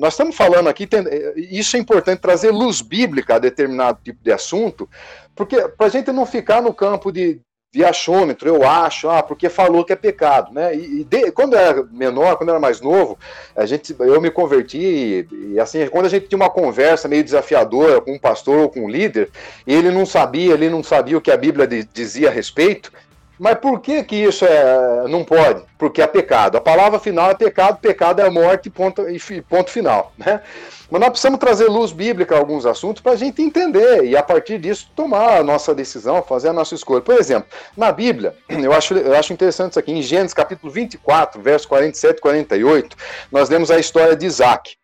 nós 0.00 0.14
estamos 0.14 0.36
falando 0.36 0.68
aqui, 0.68 0.86
tem- 0.86 1.04
isso 1.36 1.76
é 1.76 1.80
importante 1.80 2.20
trazer 2.20 2.50
luz 2.50 2.80
bíblica 2.80 3.36
a 3.36 3.38
determinado 3.38 3.98
tipo 4.02 4.18
de 4.22 4.32
assunto, 4.32 4.88
porque 5.34 5.68
para 5.68 5.86
a 5.86 5.90
gente 5.90 6.10
não 6.12 6.26
ficar 6.26 6.60
no 6.60 6.74
campo 6.74 7.10
de, 7.12 7.40
de 7.74 7.84
achômetro, 7.84 8.48
eu 8.48 8.62
acho, 8.62 9.08
ah, 9.10 9.20
porque 9.20 9.48
falou 9.48 9.84
que 9.84 9.92
é 9.92 9.96
pecado, 9.96 10.52
né? 10.54 10.72
E, 10.76 11.00
e 11.00 11.04
de- 11.04 11.32
quando 11.32 11.54
eu 11.54 11.58
era 11.58 11.82
menor, 11.90 12.36
quando 12.36 12.50
eu 12.50 12.54
era 12.54 12.60
mais 12.60 12.80
novo, 12.80 13.18
a 13.56 13.66
gente, 13.66 13.92
eu 13.98 14.20
me 14.20 14.30
converti 14.30 14.78
e, 14.78 15.54
e, 15.54 15.60
assim, 15.60 15.84
quando 15.88 16.06
a 16.06 16.08
gente 16.08 16.28
tinha 16.28 16.36
uma 16.36 16.48
conversa 16.48 17.08
meio 17.08 17.24
desafiadora 17.24 18.00
com 18.00 18.12
um 18.12 18.18
pastor 18.18 18.58
ou 18.58 18.68
com 18.68 18.82
um 18.84 18.88
líder, 18.88 19.28
e 19.66 19.74
ele 19.74 19.90
não 19.90 20.06
sabia, 20.06 20.54
ele 20.54 20.70
não 20.70 20.84
sabia 20.84 21.18
o 21.18 21.20
que 21.20 21.32
a 21.32 21.36
Bíblia 21.36 21.66
di- 21.66 21.88
dizia 21.92 22.28
a 22.28 22.32
respeito. 22.32 22.92
Mas 23.44 23.58
por 23.58 23.78
que 23.80 24.02
que 24.02 24.16
isso 24.16 24.42
é, 24.46 25.06
não 25.06 25.22
pode? 25.22 25.62
Porque 25.76 26.00
é 26.00 26.06
pecado. 26.06 26.56
A 26.56 26.62
palavra 26.62 26.98
final 26.98 27.30
é 27.30 27.34
pecado, 27.34 27.76
pecado 27.76 28.22
é 28.22 28.30
morte, 28.30 28.70
ponto, 28.70 29.06
e 29.06 29.42
ponto 29.42 29.70
final, 29.70 30.14
né? 30.16 30.40
Mas 30.90 30.98
nós 30.98 31.10
precisamos 31.10 31.38
trazer 31.38 31.66
luz 31.66 31.92
bíblica 31.92 32.34
a 32.34 32.38
alguns 32.38 32.64
assuntos 32.64 33.02
para 33.02 33.12
a 33.12 33.16
gente 33.16 33.42
entender 33.42 34.02
e, 34.04 34.16
a 34.16 34.22
partir 34.22 34.58
disso, 34.58 34.90
tomar 34.96 35.40
a 35.40 35.44
nossa 35.44 35.74
decisão, 35.74 36.22
fazer 36.22 36.48
a 36.48 36.52
nossa 36.54 36.74
escolha. 36.74 37.02
Por 37.02 37.16
exemplo, 37.16 37.46
na 37.76 37.92
Bíblia, 37.92 38.34
eu 38.48 38.72
acho, 38.72 38.94
eu 38.94 39.14
acho 39.14 39.34
interessante 39.34 39.72
isso 39.72 39.78
aqui, 39.78 39.92
em 39.92 40.00
Gênesis 40.00 40.32
capítulo 40.32 40.72
24, 40.72 41.38
verso 41.42 41.68
47 41.68 42.16
e 42.16 42.20
48, 42.22 42.96
nós 43.30 43.50
lemos 43.50 43.70
a 43.70 43.78
história 43.78 44.16
de 44.16 44.24
Isaac. 44.24 44.74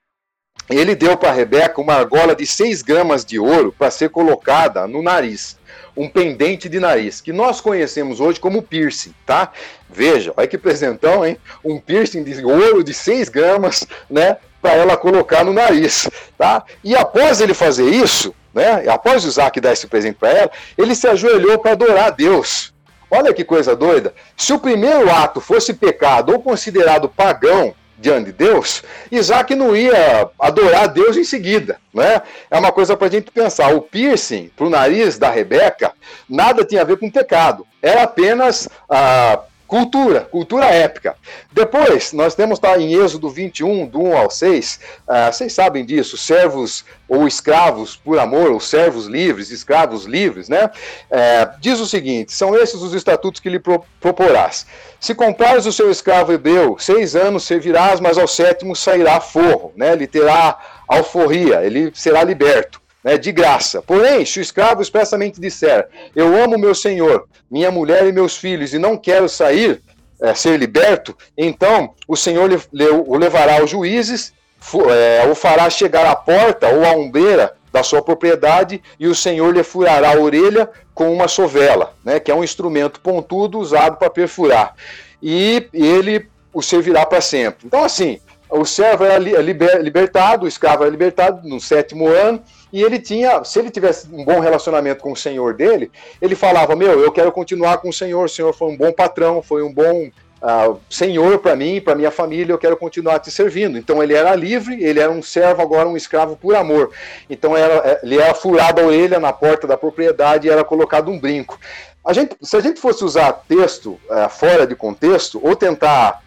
Ele 0.69 0.95
deu 0.95 1.17
para 1.17 1.33
Rebeca 1.33 1.81
uma 1.81 1.95
argola 1.95 2.37
de 2.37 2.47
6 2.47 2.83
gramas 2.83 3.25
de 3.25 3.39
ouro 3.39 3.75
para 3.77 3.91
ser 3.91 4.11
colocada 4.11 4.87
no 4.87 5.03
nariz. 5.03 5.59
Um 5.97 6.09
pendente 6.09 6.69
de 6.69 6.79
nariz, 6.79 7.21
que 7.21 7.33
nós 7.33 7.61
conhecemos 7.61 8.21
hoje 8.21 8.39
como 8.39 8.63
piercing, 8.63 9.15
tá? 9.27 9.51
Veja, 9.89 10.33
olha 10.37 10.47
que 10.47 10.57
presentão, 10.57 11.27
hein? 11.27 11.37
Um 11.65 11.79
piercing 11.79 12.23
de 12.23 12.45
ouro 12.45 12.85
de 12.85 12.95
6 12.95 13.29
gramas, 13.29 13.87
né? 14.09 14.37
Para 14.63 14.75
ela 14.75 14.97
colocar 14.97 15.45
no 15.45 15.53
nariz, 15.53 16.09
tá? 16.39 16.65
E 16.85 16.95
após 16.95 17.41
ele 17.41 17.55
fazer 17.55 17.89
isso, 17.89 18.35
né? 18.55 18.89
Após 18.89 19.25
Isaac 19.25 19.61
dar 19.61 19.73
esse 19.73 19.87
presente 19.87 20.17
para 20.17 20.31
ela, 20.31 20.51
ele 20.77 20.95
se 20.95 21.09
ajoelhou 21.09 21.59
para 21.59 21.73
adorar 21.73 22.07
a 22.07 22.11
Deus. 22.11 22.73
Olha 23.11 23.35
que 23.35 23.45
coisa 23.45 23.75
doida. 23.75 24.15
Se 24.37 24.53
o 24.53 24.59
primeiro 24.59 25.11
ato 25.11 25.41
fosse 25.41 25.75
pecado 25.75 26.33
ou 26.33 26.41
considerado 26.41 27.09
pagão 27.09 27.75
diante 28.01 28.27
de 28.27 28.33
Deus, 28.33 28.83
Isaac 29.11 29.55
não 29.55 29.77
ia 29.77 30.29
adorar 30.39 30.89
Deus 30.89 31.17
em 31.17 31.25
seguida, 31.25 31.79
né? 31.93 32.23
É 32.51 32.59
uma 32.59 32.73
coisa 32.73 32.97
para 32.97 33.07
a 33.07 33.11
gente 33.11 33.31
pensar. 33.31 33.75
O 33.75 33.83
piercing 33.83 34.51
para 34.57 34.67
o 34.67 34.71
nariz 34.71 35.19
da 35.19 35.31
Rebeca 35.31 35.93
nada 36.29 36.65
tinha 36.65 36.81
a 36.81 36.85
ver 36.85 36.97
com 36.97 37.11
pecado. 37.11 37.67
Era 37.83 38.05
apenas 38.05 38.69
a 38.89 39.41
cultura, 39.71 40.23
cultura 40.23 40.65
épica. 40.67 41.15
Depois, 41.53 42.13
nós 42.13 42.35
temos 42.35 42.59
tá, 42.59 42.77
em 42.77 42.93
Êxodo 42.93 43.31
21, 43.31 43.87
do 43.87 44.03
1 44.03 44.17
ao 44.17 44.29
6, 44.29 44.81
ah, 45.07 45.31
vocês 45.31 45.53
sabem 45.53 45.85
disso, 45.85 46.17
servos 46.17 46.85
ou 47.09 47.25
escravos 47.27 47.95
por 47.95 48.19
amor, 48.19 48.51
ou 48.51 48.59
servos 48.59 49.07
livres, 49.07 49.53
escravos 49.53 50.07
livres, 50.07 50.49
né? 50.49 50.71
É, 51.09 51.49
diz 51.61 51.79
o 51.79 51.87
seguinte: 51.87 52.33
são 52.33 52.57
esses 52.57 52.83
os 52.83 52.93
estatutos 52.95 53.41
que 53.41 53.49
lhe 53.49 53.61
pro- 53.61 53.85
proporás. 54.01 54.67
Se 54.99 55.15
comprares 55.15 55.67
o 55.67 55.73
seu 55.73 55.89
escravo 55.89 56.33
hebreu, 56.33 56.77
seis 56.77 57.15
anos 57.15 57.45
servirás, 57.45 58.01
mas 58.01 58.19
ao 58.19 58.27
sétimo 58.27 58.75
sairá 58.75 59.21
forro, 59.21 59.73
né? 59.77 59.93
Ele 59.93 60.09
terá 60.09 60.59
alforria, 60.89 61.65
ele 61.65 61.93
será 61.95 62.25
liberto. 62.25 62.80
Né, 63.03 63.17
de 63.17 63.33
graça. 63.33 63.81
Porém, 63.81 64.27
se 64.27 64.39
o 64.41 64.43
escravo 64.43 64.83
expressamente 64.83 65.41
disser: 65.41 65.89
Eu 66.15 66.37
amo 66.37 66.59
meu 66.59 66.75
senhor, 66.75 67.27
minha 67.51 67.71
mulher 67.71 68.07
e 68.07 68.13
meus 68.13 68.37
filhos, 68.37 68.75
e 68.75 68.79
não 68.79 68.95
quero 68.97 69.27
sair, 69.27 69.81
é, 70.21 70.35
ser 70.35 70.59
liberto, 70.59 71.17
então 71.37 71.95
o 72.07 72.15
Senhor 72.15 72.47
lhe- 72.51 72.61
lhe- 72.71 72.91
o 72.91 73.17
levará 73.17 73.59
aos 73.59 73.71
juízes, 73.71 74.35
fu- 74.59 74.91
é, 74.91 75.27
o 75.27 75.35
fará 75.35 75.71
chegar 75.71 76.05
à 76.05 76.15
porta 76.15 76.69
ou 76.69 76.85
à 76.85 76.91
ombreira 76.91 77.55
da 77.73 77.83
sua 77.83 78.03
propriedade, 78.03 78.83
e 78.99 79.07
o 79.07 79.15
Senhor 79.15 79.55
lhe 79.55 79.63
furará 79.63 80.11
a 80.13 80.21
orelha 80.21 80.69
com 80.93 81.11
uma 81.11 81.27
sovela, 81.27 81.95
né, 82.05 82.21
que 82.21 82.31
é 82.31 82.35
um 82.35 82.45
instrumento 82.45 83.01
pontudo 83.01 83.59
usado 83.59 83.97
para 83.97 84.11
perfurar. 84.11 84.75
E 85.23 85.67
ele 85.73 86.29
o 86.53 86.61
servirá 86.61 87.07
para 87.07 87.23
sempre. 87.23 87.67
Então, 87.67 87.83
assim, 87.83 88.21
o 88.51 88.65
servo 88.65 89.05
era 89.05 89.19
li- 89.19 89.37
liber- 89.43 89.81
libertado, 89.81 90.45
o 90.45 90.49
escravo 90.49 90.83
era 90.83 90.91
libertado 90.91 91.49
no 91.49 91.61
sétimo 91.61 92.09
ano, 92.09 92.43
e 92.73 92.83
ele 92.83 92.99
tinha, 92.99 93.43
se 93.45 93.59
ele 93.59 93.71
tivesse 93.71 94.09
um 94.13 94.25
bom 94.25 94.41
relacionamento 94.41 95.03
com 95.03 95.13
o 95.13 95.17
senhor 95.17 95.55
dele, 95.55 95.91
ele 96.21 96.35
falava: 96.35 96.77
Meu, 96.77 97.01
eu 97.01 97.11
quero 97.13 97.33
continuar 97.33 97.79
com 97.79 97.89
o 97.89 97.93
senhor, 97.93 98.25
o 98.25 98.29
senhor 98.29 98.53
foi 98.53 98.69
um 98.69 98.77
bom 98.77 98.93
patrão, 98.93 99.43
foi 99.43 99.63
um 99.63 99.73
bom 99.73 100.11
ah, 100.43 100.75
senhor 100.89 101.39
para 101.39 101.55
mim, 101.55 101.81
para 101.81 101.95
minha 101.95 102.11
família, 102.11 102.53
eu 102.53 102.59
quero 102.59 102.77
continuar 102.77 103.19
te 103.19 103.31
servindo. 103.31 103.77
Então 103.77 104.03
ele 104.03 104.15
era 104.15 104.35
livre, 104.35 104.83
ele 104.83 105.01
era 105.01 105.11
um 105.11 105.23
servo, 105.23 105.61
agora 105.61 105.89
um 105.89 105.97
escravo 105.97 106.37
por 106.37 106.55
amor. 106.55 106.91
Então 107.29 107.57
era, 107.57 108.01
ele 108.03 108.19
era 108.19 108.35
furado 108.35 108.81
a 108.81 108.85
orelha 108.85 109.21
na 109.21 109.33
porta 109.33 109.67
da 109.67 109.77
propriedade 109.77 110.47
e 110.47 110.51
era 110.51 110.65
colocado 110.65 111.11
um 111.11 111.19
brinco. 111.19 111.59
A 112.05 112.13
gente, 112.13 112.35
se 112.41 112.57
a 112.57 112.61
gente 112.61 112.81
fosse 112.81 113.05
usar 113.05 113.33
texto 113.47 114.01
ah, 114.09 114.29
fora 114.29 114.67
de 114.67 114.75
contexto, 114.75 115.41
ou 115.43 115.55
tentar 115.55 116.23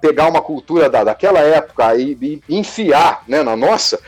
pegar 0.00 0.28
uma 0.28 0.42
cultura 0.42 0.88
da, 0.88 1.04
daquela 1.04 1.40
época 1.40 1.94
e, 1.96 2.42
e 2.48 2.56
enfiar 2.56 3.22
né, 3.26 3.42
na 3.42 3.56
nossa, 3.56 3.98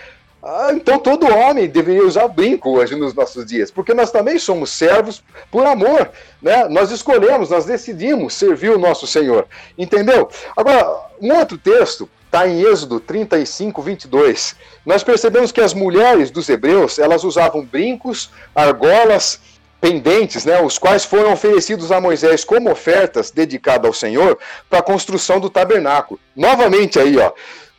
ah, 0.48 0.70
então 0.72 0.96
todo 1.00 1.26
homem 1.26 1.66
deveria 1.66 2.06
usar 2.06 2.28
brinco 2.28 2.70
hoje 2.70 2.94
nos 2.94 3.12
nossos 3.12 3.44
dias, 3.44 3.68
porque 3.68 3.92
nós 3.92 4.12
também 4.12 4.38
somos 4.38 4.70
servos 4.70 5.20
por 5.50 5.66
amor, 5.66 6.08
né? 6.40 6.68
Nós 6.68 6.92
escolhemos, 6.92 7.50
nós 7.50 7.64
decidimos 7.64 8.34
servir 8.34 8.70
o 8.70 8.78
nosso 8.78 9.08
Senhor, 9.08 9.48
entendeu? 9.76 10.30
Agora, 10.56 10.88
um 11.20 11.36
outro 11.36 11.58
texto 11.58 12.08
está 12.26 12.46
em 12.46 12.60
Êxodo 12.62 13.00
35, 13.00 13.82
22. 13.82 14.54
Nós 14.84 15.02
percebemos 15.02 15.50
que 15.50 15.60
as 15.60 15.74
mulheres 15.74 16.30
dos 16.30 16.48
hebreus, 16.48 17.00
elas 17.00 17.24
usavam 17.24 17.64
brincos, 17.64 18.30
argolas, 18.54 19.40
pendentes, 19.86 20.44
né, 20.44 20.60
os 20.60 20.78
quais 20.78 21.04
foram 21.04 21.32
oferecidos 21.32 21.92
a 21.92 22.00
Moisés 22.00 22.44
como 22.44 22.70
ofertas 22.72 23.30
dedicadas 23.30 23.86
ao 23.86 23.92
Senhor 23.92 24.36
para 24.68 24.80
a 24.80 24.82
construção 24.82 25.38
do 25.38 25.48
tabernáculo. 25.48 26.18
Novamente 26.34 26.98
aí, 26.98 27.16
ó, 27.18 27.30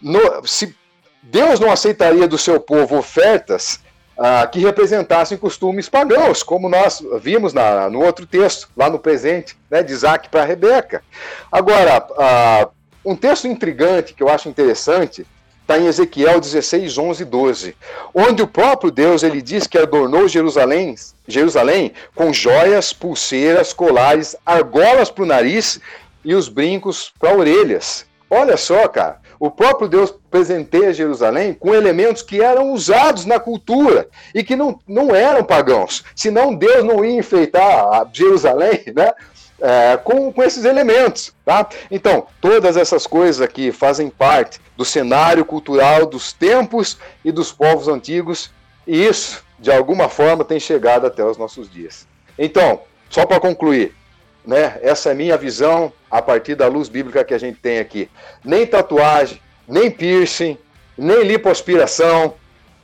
no- 0.01 0.47
se 0.47 0.73
Deus 1.21 1.59
não 1.59 1.69
aceitaria 1.69 2.25
do 2.25 2.37
seu 2.37 2.59
povo 2.61 2.97
ofertas 2.97 3.81
ah, 4.19 4.47
que 4.47 4.59
representassem 4.59 5.37
costumes 5.37 5.87
pagãos, 5.89 6.41
como 6.41 6.67
nós 6.69 7.03
vimos 7.21 7.53
na- 7.53 7.87
no 7.89 8.01
outro 8.03 8.25
texto, 8.25 8.67
lá 8.75 8.89
no 8.89 8.97
presente, 8.97 9.55
né, 9.69 9.83
de 9.83 9.91
Isaac 9.93 10.29
para 10.29 10.43
Rebeca. 10.45 11.03
Agora, 11.51 12.07
ah, 12.17 12.69
um 13.05 13.15
texto 13.15 13.47
intrigante 13.47 14.13
que 14.15 14.23
eu 14.23 14.29
acho 14.29 14.49
interessante 14.49 15.23
está 15.67 15.77
em 15.77 15.85
Ezequiel 15.85 16.39
16, 16.39 16.97
11 16.97 17.23
e 17.23 17.25
12, 17.25 17.75
onde 18.15 18.41
o 18.41 18.47
próprio 18.47 18.89
Deus 18.89 19.21
ele 19.21 19.41
diz 19.41 19.67
que 19.67 19.77
adornou 19.77 20.25
Jerusalém, 20.25 20.95
Jerusalém 21.27 21.91
com 22.15 22.31
joias, 22.31 22.93
pulseiras, 22.93 23.73
colares, 23.73 24.33
argolas 24.45 25.11
para 25.11 25.23
o 25.25 25.27
nariz 25.27 25.77
e 26.23 26.33
os 26.33 26.47
brincos 26.47 27.11
para 27.19 27.35
orelhas. 27.35 28.05
Olha 28.29 28.55
só, 28.55 28.87
cara, 28.87 29.19
o 29.37 29.51
próprio 29.51 29.89
Deus 29.89 30.13
presenteia 30.31 30.93
Jerusalém 30.93 31.53
com 31.53 31.75
elementos 31.75 32.21
que 32.21 32.41
eram 32.41 32.71
usados 32.71 33.25
na 33.25 33.37
cultura 33.37 34.07
e 34.33 34.45
que 34.45 34.55
não, 34.55 34.79
não 34.87 35.13
eram 35.13 35.43
pagãos. 35.43 36.01
Senão 36.15 36.55
Deus 36.55 36.85
não 36.85 37.03
ia 37.03 37.19
enfeitar 37.19 38.09
Jerusalém, 38.13 38.83
né? 38.95 39.11
É, 39.59 39.97
com, 39.97 40.31
com 40.31 40.43
esses 40.43 40.65
elementos, 40.65 41.33
tá? 41.43 41.67
Então, 41.89 42.27
todas 42.39 42.77
essas 42.77 43.07
coisas 43.07 43.41
aqui 43.41 43.71
fazem 43.71 44.09
parte 44.09 44.59
do 44.75 44.85
cenário 44.85 45.43
cultural 45.43 46.05
dos 46.05 46.31
tempos 46.31 46.97
e 47.25 47.31
dos 47.31 47.51
povos 47.51 47.87
antigos, 47.87 48.51
e 48.85 49.05
isso, 49.05 49.43
de 49.59 49.71
alguma 49.71 50.07
forma, 50.07 50.43
tem 50.43 50.59
chegado 50.59 51.07
até 51.07 51.23
os 51.23 51.37
nossos 51.37 51.69
dias. 51.69 52.07
Então, 52.37 52.81
só 53.09 53.25
para 53.25 53.39
concluir, 53.39 53.95
né? 54.45 54.79
Essa 54.81 55.09
é 55.09 55.11
a 55.11 55.15
minha 55.15 55.37
visão 55.37 55.91
a 56.09 56.21
partir 56.21 56.55
da 56.55 56.67
luz 56.67 56.87
bíblica 56.87 57.23
que 57.23 57.33
a 57.33 57.37
gente 57.37 57.59
tem 57.59 57.79
aqui. 57.79 58.09
Nem 58.43 58.65
tatuagem, 58.65 59.41
nem 59.67 59.91
piercing, 59.91 60.57
nem 60.97 61.23
lipoaspiração, 61.23 62.35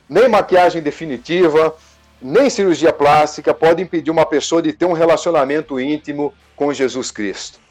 nem 0.08 0.28
maquiagem 0.28 0.82
definitiva, 0.82 1.74
nem 2.20 2.50
cirurgia 2.50 2.92
plástica 2.92 3.54
pode 3.54 3.82
impedir 3.82 4.10
uma 4.10 4.26
pessoa 4.26 4.60
de 4.60 4.72
ter 4.72 4.84
um 4.84 4.92
relacionamento 4.92 5.80
íntimo 5.80 6.34
com 6.56 6.72
Jesus 6.72 7.10
Cristo. 7.10 7.64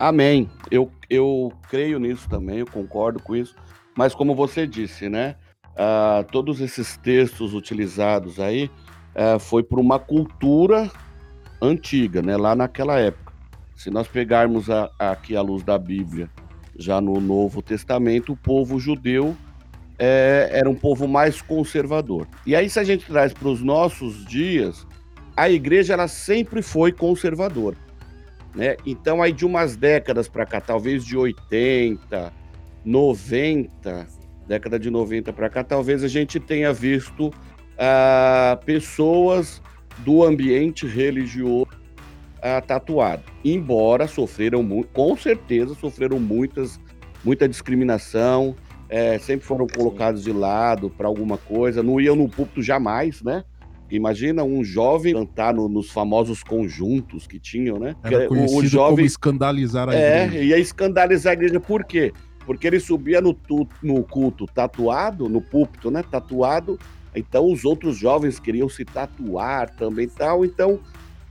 Amém. 0.00 0.48
Eu, 0.70 0.90
eu 1.10 1.52
creio 1.68 1.98
nisso 1.98 2.26
também, 2.26 2.60
eu 2.60 2.66
concordo 2.66 3.20
com 3.20 3.36
isso. 3.36 3.54
Mas 3.94 4.14
como 4.14 4.34
você 4.34 4.66
disse, 4.66 5.10
né? 5.10 5.36
Ah, 5.76 6.24
todos 6.32 6.58
esses 6.60 6.96
textos 6.96 7.52
utilizados 7.52 8.40
aí 8.40 8.70
ah, 9.14 9.38
foi 9.38 9.62
por 9.62 9.78
uma 9.78 9.98
cultura 9.98 10.90
antiga, 11.60 12.22
né? 12.22 12.34
Lá 12.34 12.54
naquela 12.54 12.98
época. 12.98 13.29
Se 13.80 13.88
nós 13.88 14.06
pegarmos 14.06 14.68
a- 14.68 14.90
aqui 14.98 15.34
a 15.34 15.40
luz 15.40 15.62
da 15.62 15.78
Bíblia, 15.78 16.28
já 16.78 17.00
no 17.00 17.18
Novo 17.18 17.62
Testamento, 17.62 18.34
o 18.34 18.36
povo 18.36 18.78
judeu 18.78 19.34
é, 19.98 20.50
era 20.52 20.68
um 20.68 20.74
povo 20.74 21.08
mais 21.08 21.40
conservador. 21.40 22.28
E 22.44 22.54
aí, 22.54 22.68
se 22.68 22.78
a 22.78 22.84
gente 22.84 23.06
traz 23.06 23.32
para 23.32 23.48
os 23.48 23.62
nossos 23.62 24.26
dias, 24.26 24.86
a 25.34 25.48
igreja 25.48 25.94
ela 25.94 26.08
sempre 26.08 26.60
foi 26.60 26.92
conservadora. 26.92 27.74
Né? 28.54 28.76
Então, 28.84 29.22
aí 29.22 29.32
de 29.32 29.46
umas 29.46 29.76
décadas 29.76 30.28
para 30.28 30.44
cá, 30.44 30.60
talvez 30.60 31.02
de 31.02 31.16
80, 31.16 32.30
90, 32.84 34.06
década 34.46 34.78
de 34.78 34.90
90 34.90 35.32
para 35.32 35.48
cá, 35.48 35.64
talvez 35.64 36.04
a 36.04 36.08
gente 36.08 36.38
tenha 36.38 36.70
visto 36.70 37.32
ah, 37.78 38.60
pessoas 38.66 39.62
do 40.04 40.22
ambiente 40.22 40.86
religioso 40.86 41.79
ah, 42.42 42.60
tatuado. 42.60 43.22
Embora 43.44 44.06
sofreram 44.06 44.62
muito, 44.62 44.88
com 44.88 45.16
certeza 45.16 45.74
sofreram 45.74 46.18
muitas, 46.18 46.80
muita 47.24 47.48
discriminação, 47.48 48.54
é, 48.88 49.18
sempre 49.18 49.46
foram 49.46 49.66
colocados 49.66 50.22
de 50.24 50.32
lado 50.32 50.90
para 50.90 51.06
alguma 51.06 51.38
coisa, 51.38 51.82
não 51.82 52.00
iam 52.00 52.16
no 52.16 52.28
púlpito 52.28 52.62
jamais, 52.62 53.22
né? 53.22 53.44
Imagina 53.90 54.44
um 54.44 54.62
jovem 54.62 55.14
cantar 55.14 55.52
no- 55.52 55.68
nos 55.68 55.90
famosos 55.90 56.42
conjuntos 56.44 57.26
que 57.26 57.40
tinham, 57.40 57.78
né? 57.78 57.96
Era 58.04 58.28
conhecido 58.28 58.78
como 58.78 59.00
escandalizar 59.00 59.88
a 59.88 59.94
é, 59.94 60.24
igreja. 60.26 60.44
ia 60.44 60.58
escandalizar 60.58 61.32
a 61.32 61.34
igreja. 61.34 61.58
Por 61.58 61.84
quê? 61.84 62.12
Porque 62.46 62.66
ele 62.68 62.78
subia 62.78 63.20
no, 63.20 63.34
tu- 63.34 63.68
no 63.82 64.02
culto 64.04 64.46
tatuado, 64.46 65.28
no 65.28 65.40
púlpito, 65.40 65.90
né? 65.90 66.04
Tatuado. 66.08 66.78
Então 67.14 67.50
os 67.50 67.64
outros 67.64 67.96
jovens 67.98 68.38
queriam 68.38 68.68
se 68.68 68.84
tatuar 68.84 69.70
também 69.70 70.04
e 70.06 70.10
tal. 70.10 70.44
Então, 70.44 70.78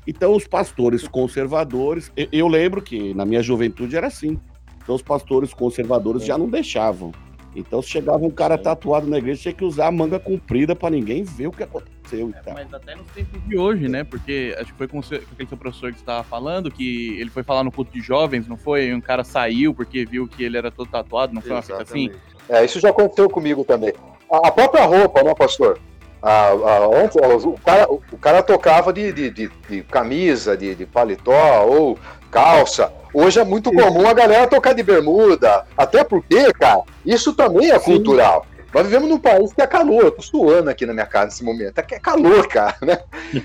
então 0.10 0.36
os 0.36 0.48
pastores 0.48 1.08
conservadores. 1.08 2.12
Eu, 2.18 2.28
eu 2.32 2.48
lembro 2.48 2.82
que 2.82 3.14
na 3.14 3.26
minha 3.26 3.44
juventude 3.44 3.96
era 3.96 4.08
assim. 4.08 4.40
Então 4.82 4.96
os 4.96 5.04
pastores 5.04 5.54
conservadores 5.54 6.26
já 6.26 6.36
não 6.36 6.50
deixavam. 6.50 7.12
Então, 7.56 7.82
se 7.82 7.90
chegava 7.90 8.24
um 8.24 8.30
cara 8.30 8.58
tatuado 8.58 9.08
na 9.08 9.18
igreja, 9.18 9.42
tinha 9.42 9.54
que 9.54 9.66
usar 9.66 9.88
a 9.88 9.92
manga 9.92 10.20
comprida 10.20 10.76
para 10.76 10.92
ninguém 10.92 11.24
ver 11.24 11.48
o 11.48 11.52
que 11.52 11.64
aconteceu 11.64 12.30
e 12.30 12.34
tal. 12.44 12.54
Mas 12.54 12.72
até 12.74 12.96
nos 12.96 13.08
tempos 13.08 13.42
de 13.48 13.58
hoje, 13.58 13.88
né? 13.88 14.04
Porque 14.04 14.56
acho 14.60 14.72
que 14.72 14.78
foi 14.78 14.88
com, 14.88 15.00
aquele 15.00 15.50
seu 15.50 15.58
professor 15.58 15.92
que 15.92 16.00
estava 16.00 16.24
falando, 16.24 16.72
que 16.72 17.20
ele 17.20 17.30
foi 17.30 17.44
falar 17.44 17.64
no 17.64 17.72
culto 17.72 17.92
de 17.92 18.02
jovens, 18.02 18.48
não 18.48 18.56
foi? 18.56 18.88
E 18.88 18.94
um 18.94 19.02
cara 19.02 19.24
saiu 19.24 19.74
porque 19.74 20.06
viu 20.06 20.28
que 20.28 20.44
ele 20.44 20.58
era 20.58 20.70
todo 20.70 20.90
tatuado, 20.90 21.34
não 21.34 21.42
foi 21.42 21.52
uma 21.52 21.62
fita 21.62 21.82
assim? 21.82 22.12
É, 22.48 22.64
isso 22.64 22.80
já 22.80 22.90
aconteceu 22.90 23.30
comigo 23.30 23.64
também. 23.64 23.94
A, 24.32 24.48
a 24.48 24.52
própria 24.52 24.86
roupa, 24.86 25.24
né, 25.24 25.34
pastor? 25.34 25.80
A, 26.22 26.48
a- 26.50 27.02
antes, 27.04 27.16
o, 27.46 27.54
cara, 27.66 27.88
o 27.92 28.18
cara 28.20 28.44
tocava 28.44 28.92
de, 28.92 29.12
de, 29.14 29.30
de- 29.30 29.52
de 29.70 29.84
camisa, 29.84 30.56
de, 30.58 30.76
de 30.76 30.86
paletó 30.86 31.64
ou 31.66 31.98
calça. 32.30 32.92
Hoje 33.14 33.40
é 33.40 33.44
muito 33.44 33.72
comum 33.72 34.08
a 34.08 34.14
galera 34.14 34.46
tocar 34.48 34.74
de 34.74 34.84
bermuda. 34.84 35.66
Até 35.78 36.04
porque, 36.04 36.52
cara, 36.54 36.82
isso 37.06 37.34
também 37.34 37.72
é 37.72 37.80
cultural. 37.80 38.46
Nós 38.72 38.84
vivemos 38.86 39.10
num 39.10 39.18
país 39.18 39.52
que 39.52 39.62
é 39.64 39.66
calor. 39.66 40.04
Eu 40.04 40.12
tô 40.12 40.22
suando 40.22 40.70
aqui 40.70 40.86
na 40.86 40.94
minha 40.94 41.08
casa 41.08 41.26
nesse 41.26 41.44
momento. 41.44 41.80
Aqui 41.80 41.96
é 41.96 42.00
calor, 42.00 42.46
cara, 42.50 42.76
né? 42.84 43.00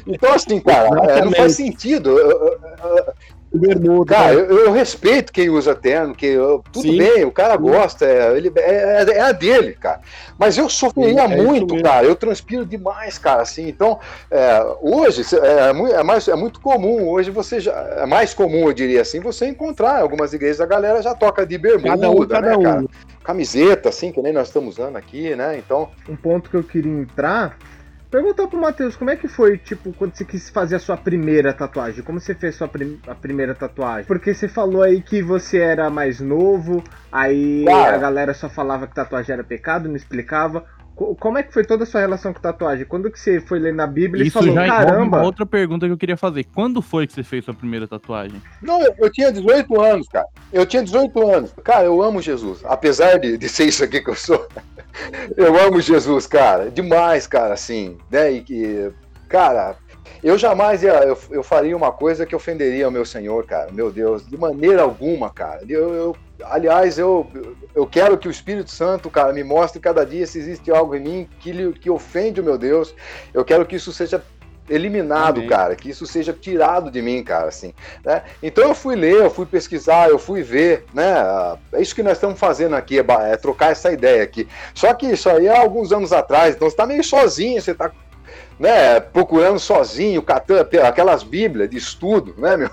Então, 0.06 0.34
assim, 0.34 0.60
cara, 0.60 0.88
é, 1.12 1.24
não 1.24 1.32
faz 1.32 1.54
sentido. 1.54 2.14
Bermuda. 3.58 4.14
Cara, 4.14 4.34
eu, 4.34 4.58
eu 4.66 4.72
respeito 4.72 5.32
quem 5.32 5.48
usa 5.48 5.74
terno, 5.74 6.14
que 6.14 6.26
eu- 6.26 6.62
tudo 6.72 6.82
Sim. 6.82 6.98
bem, 6.98 7.24
o 7.24 7.30
cara 7.30 7.56
gosta, 7.56 8.04
é, 8.04 8.36
ele, 8.36 8.52
é, 8.56 9.04
é 9.12 9.20
a 9.20 9.32
dele, 9.32 9.72
cara. 9.74 10.00
Mas 10.38 10.58
eu 10.58 10.68
sofreria 10.68 11.26
Sim, 11.28 11.32
é 11.34 11.42
muito, 11.42 11.80
cara. 11.82 12.06
Eu 12.06 12.16
transpiro 12.16 12.66
demais, 12.66 13.18
cara. 13.18 13.42
Assim, 13.42 13.68
então, 13.68 13.98
é, 14.30 14.60
hoje 14.80 15.22
é, 15.36 15.98
é 15.98 16.02
mais, 16.02 16.26
é 16.28 16.34
muito 16.34 16.60
comum. 16.60 17.08
Hoje 17.08 17.30
você 17.30 17.60
já 17.60 17.72
é 17.72 18.06
mais 18.06 18.34
comum, 18.34 18.66
eu 18.66 18.72
diria 18.72 19.02
assim, 19.02 19.20
você 19.20 19.46
encontrar 19.46 20.00
em 20.00 20.02
algumas 20.02 20.32
igrejas 20.32 20.60
a 20.60 20.66
galera 20.66 21.00
já 21.02 21.14
toca 21.14 21.46
de 21.46 21.56
bermuda, 21.58 21.90
Cada 21.90 22.10
um, 22.10 22.20
né, 22.20 22.26
cada 22.28 22.58
um. 22.58 22.62
cara? 22.62 22.84
Camiseta, 23.22 23.88
assim, 23.88 24.12
que 24.12 24.20
nem 24.20 24.32
nós 24.32 24.48
estamos 24.48 24.78
usando 24.78 24.96
aqui, 24.96 25.34
né? 25.34 25.56
Então, 25.56 25.88
um 26.08 26.16
ponto 26.16 26.50
que 26.50 26.56
eu 26.56 26.62
queria 26.64 26.92
entrar. 26.92 27.56
Perguntar 28.14 28.46
pro 28.46 28.60
Matheus, 28.60 28.94
como 28.94 29.10
é 29.10 29.16
que 29.16 29.26
foi, 29.26 29.58
tipo, 29.58 29.92
quando 29.92 30.14
você 30.14 30.24
quis 30.24 30.48
fazer 30.48 30.76
a 30.76 30.78
sua 30.78 30.96
primeira 30.96 31.52
tatuagem? 31.52 32.04
Como 32.04 32.20
você 32.20 32.32
fez 32.32 32.54
sua 32.54 32.68
prim- 32.68 33.00
a 33.08 33.12
primeira 33.12 33.56
tatuagem? 33.56 34.04
Porque 34.04 34.32
você 34.32 34.46
falou 34.46 34.84
aí 34.84 35.02
que 35.02 35.20
você 35.20 35.58
era 35.58 35.90
mais 35.90 36.20
novo, 36.20 36.80
aí 37.10 37.68
a 37.68 37.98
galera 37.98 38.32
só 38.32 38.48
falava 38.48 38.86
que 38.86 38.94
tatuagem 38.94 39.32
era 39.32 39.42
pecado, 39.42 39.88
não 39.88 39.96
explicava. 39.96 40.64
Co- 40.94 41.14
Como 41.16 41.36
é 41.38 41.42
que 41.42 41.52
foi 41.52 41.64
toda 41.64 41.82
a 41.84 41.86
sua 41.86 42.00
relação 42.00 42.32
com 42.32 42.40
tatuagem? 42.40 42.84
Quando 42.84 43.10
que 43.10 43.18
você 43.18 43.40
foi 43.40 43.58
ler 43.58 43.74
na 43.74 43.86
Bíblia 43.86 44.22
e 44.24 44.28
Isso 44.28 44.38
falou, 44.38 44.54
já 44.54 44.66
caramba, 44.66 45.22
outra 45.22 45.44
pergunta 45.44 45.86
que 45.86 45.92
eu 45.92 45.98
queria 45.98 46.16
fazer. 46.16 46.44
Quando 46.54 46.80
foi 46.80 47.06
que 47.06 47.12
você 47.12 47.22
fez 47.22 47.44
sua 47.44 47.54
primeira 47.54 47.86
tatuagem? 47.88 48.40
Não, 48.62 48.80
eu, 48.80 48.94
eu 48.98 49.10
tinha 49.10 49.32
18 49.32 49.80
anos, 49.80 50.08
cara. 50.08 50.26
Eu 50.52 50.64
tinha 50.64 50.82
18 50.84 51.28
anos. 51.28 51.52
Cara, 51.64 51.84
eu 51.84 52.00
amo 52.02 52.22
Jesus. 52.22 52.60
Apesar 52.64 53.18
de, 53.18 53.36
de 53.36 53.48
ser 53.48 53.64
isso 53.64 53.82
aqui 53.82 54.00
que 54.00 54.10
eu 54.10 54.14
sou, 54.14 54.46
eu 55.36 55.58
amo 55.58 55.80
Jesus, 55.80 56.26
cara. 56.26 56.70
Demais, 56.70 57.26
cara, 57.26 57.54
assim. 57.54 57.96
Né? 58.10 58.30
E 58.32 58.40
que, 58.42 58.90
cara, 59.28 59.76
eu 60.22 60.38
jamais 60.38 60.82
ia, 60.82 60.92
eu, 61.04 61.18
eu 61.30 61.42
faria 61.42 61.76
uma 61.76 61.90
coisa 61.92 62.24
que 62.24 62.36
ofenderia 62.36 62.88
o 62.88 62.92
meu 62.92 63.04
Senhor, 63.04 63.44
cara. 63.46 63.72
Meu 63.72 63.90
Deus, 63.90 64.26
de 64.26 64.36
maneira 64.36 64.82
alguma, 64.82 65.28
cara. 65.30 65.60
Eu, 65.68 65.92
eu- 65.92 66.16
aliás, 66.50 66.98
eu, 66.98 67.26
eu 67.74 67.86
quero 67.86 68.16
que 68.18 68.28
o 68.28 68.30
Espírito 68.30 68.70
Santo, 68.70 69.10
cara, 69.10 69.32
me 69.32 69.44
mostre 69.44 69.80
cada 69.80 70.04
dia 70.04 70.26
se 70.26 70.38
existe 70.38 70.70
algo 70.70 70.94
em 70.94 71.00
mim 71.00 71.28
que, 71.40 71.52
lhe- 71.52 71.72
que 71.72 71.90
ofende 71.90 72.40
o 72.40 72.44
meu 72.44 72.58
Deus. 72.58 72.94
Eu 73.32 73.44
quero 73.44 73.66
que 73.66 73.76
isso 73.76 73.92
seja 73.92 74.22
eliminado, 74.68 75.38
Amém. 75.38 75.48
cara, 75.48 75.76
que 75.76 75.90
isso 75.90 76.06
seja 76.06 76.32
tirado 76.32 76.90
de 76.90 77.02
mim, 77.02 77.22
cara, 77.22 77.48
assim, 77.48 77.74
né? 78.02 78.22
Então 78.42 78.68
eu 78.68 78.74
fui 78.74 78.96
ler, 78.96 79.16
eu 79.16 79.30
fui 79.30 79.44
pesquisar, 79.44 80.08
eu 80.08 80.18
fui 80.18 80.42
ver, 80.42 80.86
né? 80.94 81.14
É 81.72 81.82
isso 81.82 81.94
que 81.94 82.02
nós 82.02 82.14
estamos 82.14 82.38
fazendo 82.38 82.74
aqui, 82.74 82.98
é, 82.98 83.04
é 83.32 83.36
trocar 83.36 83.72
essa 83.72 83.92
ideia 83.92 84.22
aqui. 84.22 84.48
Só 84.74 84.94
que 84.94 85.06
isso 85.06 85.28
aí 85.28 85.46
é 85.46 85.56
alguns 85.56 85.92
anos 85.92 86.12
atrás, 86.12 86.54
então 86.54 86.68
você 86.68 86.76
tá 86.76 86.86
meio 86.86 87.04
sozinho, 87.04 87.60
você 87.60 87.74
tá 87.74 87.92
né, 88.58 89.00
procurando 89.00 89.58
sozinho, 89.58 90.22
catando 90.22 90.66
aquelas 90.82 91.22
bíblias 91.22 91.68
de 91.68 91.76
estudo, 91.76 92.34
né, 92.38 92.56
meu? 92.56 92.70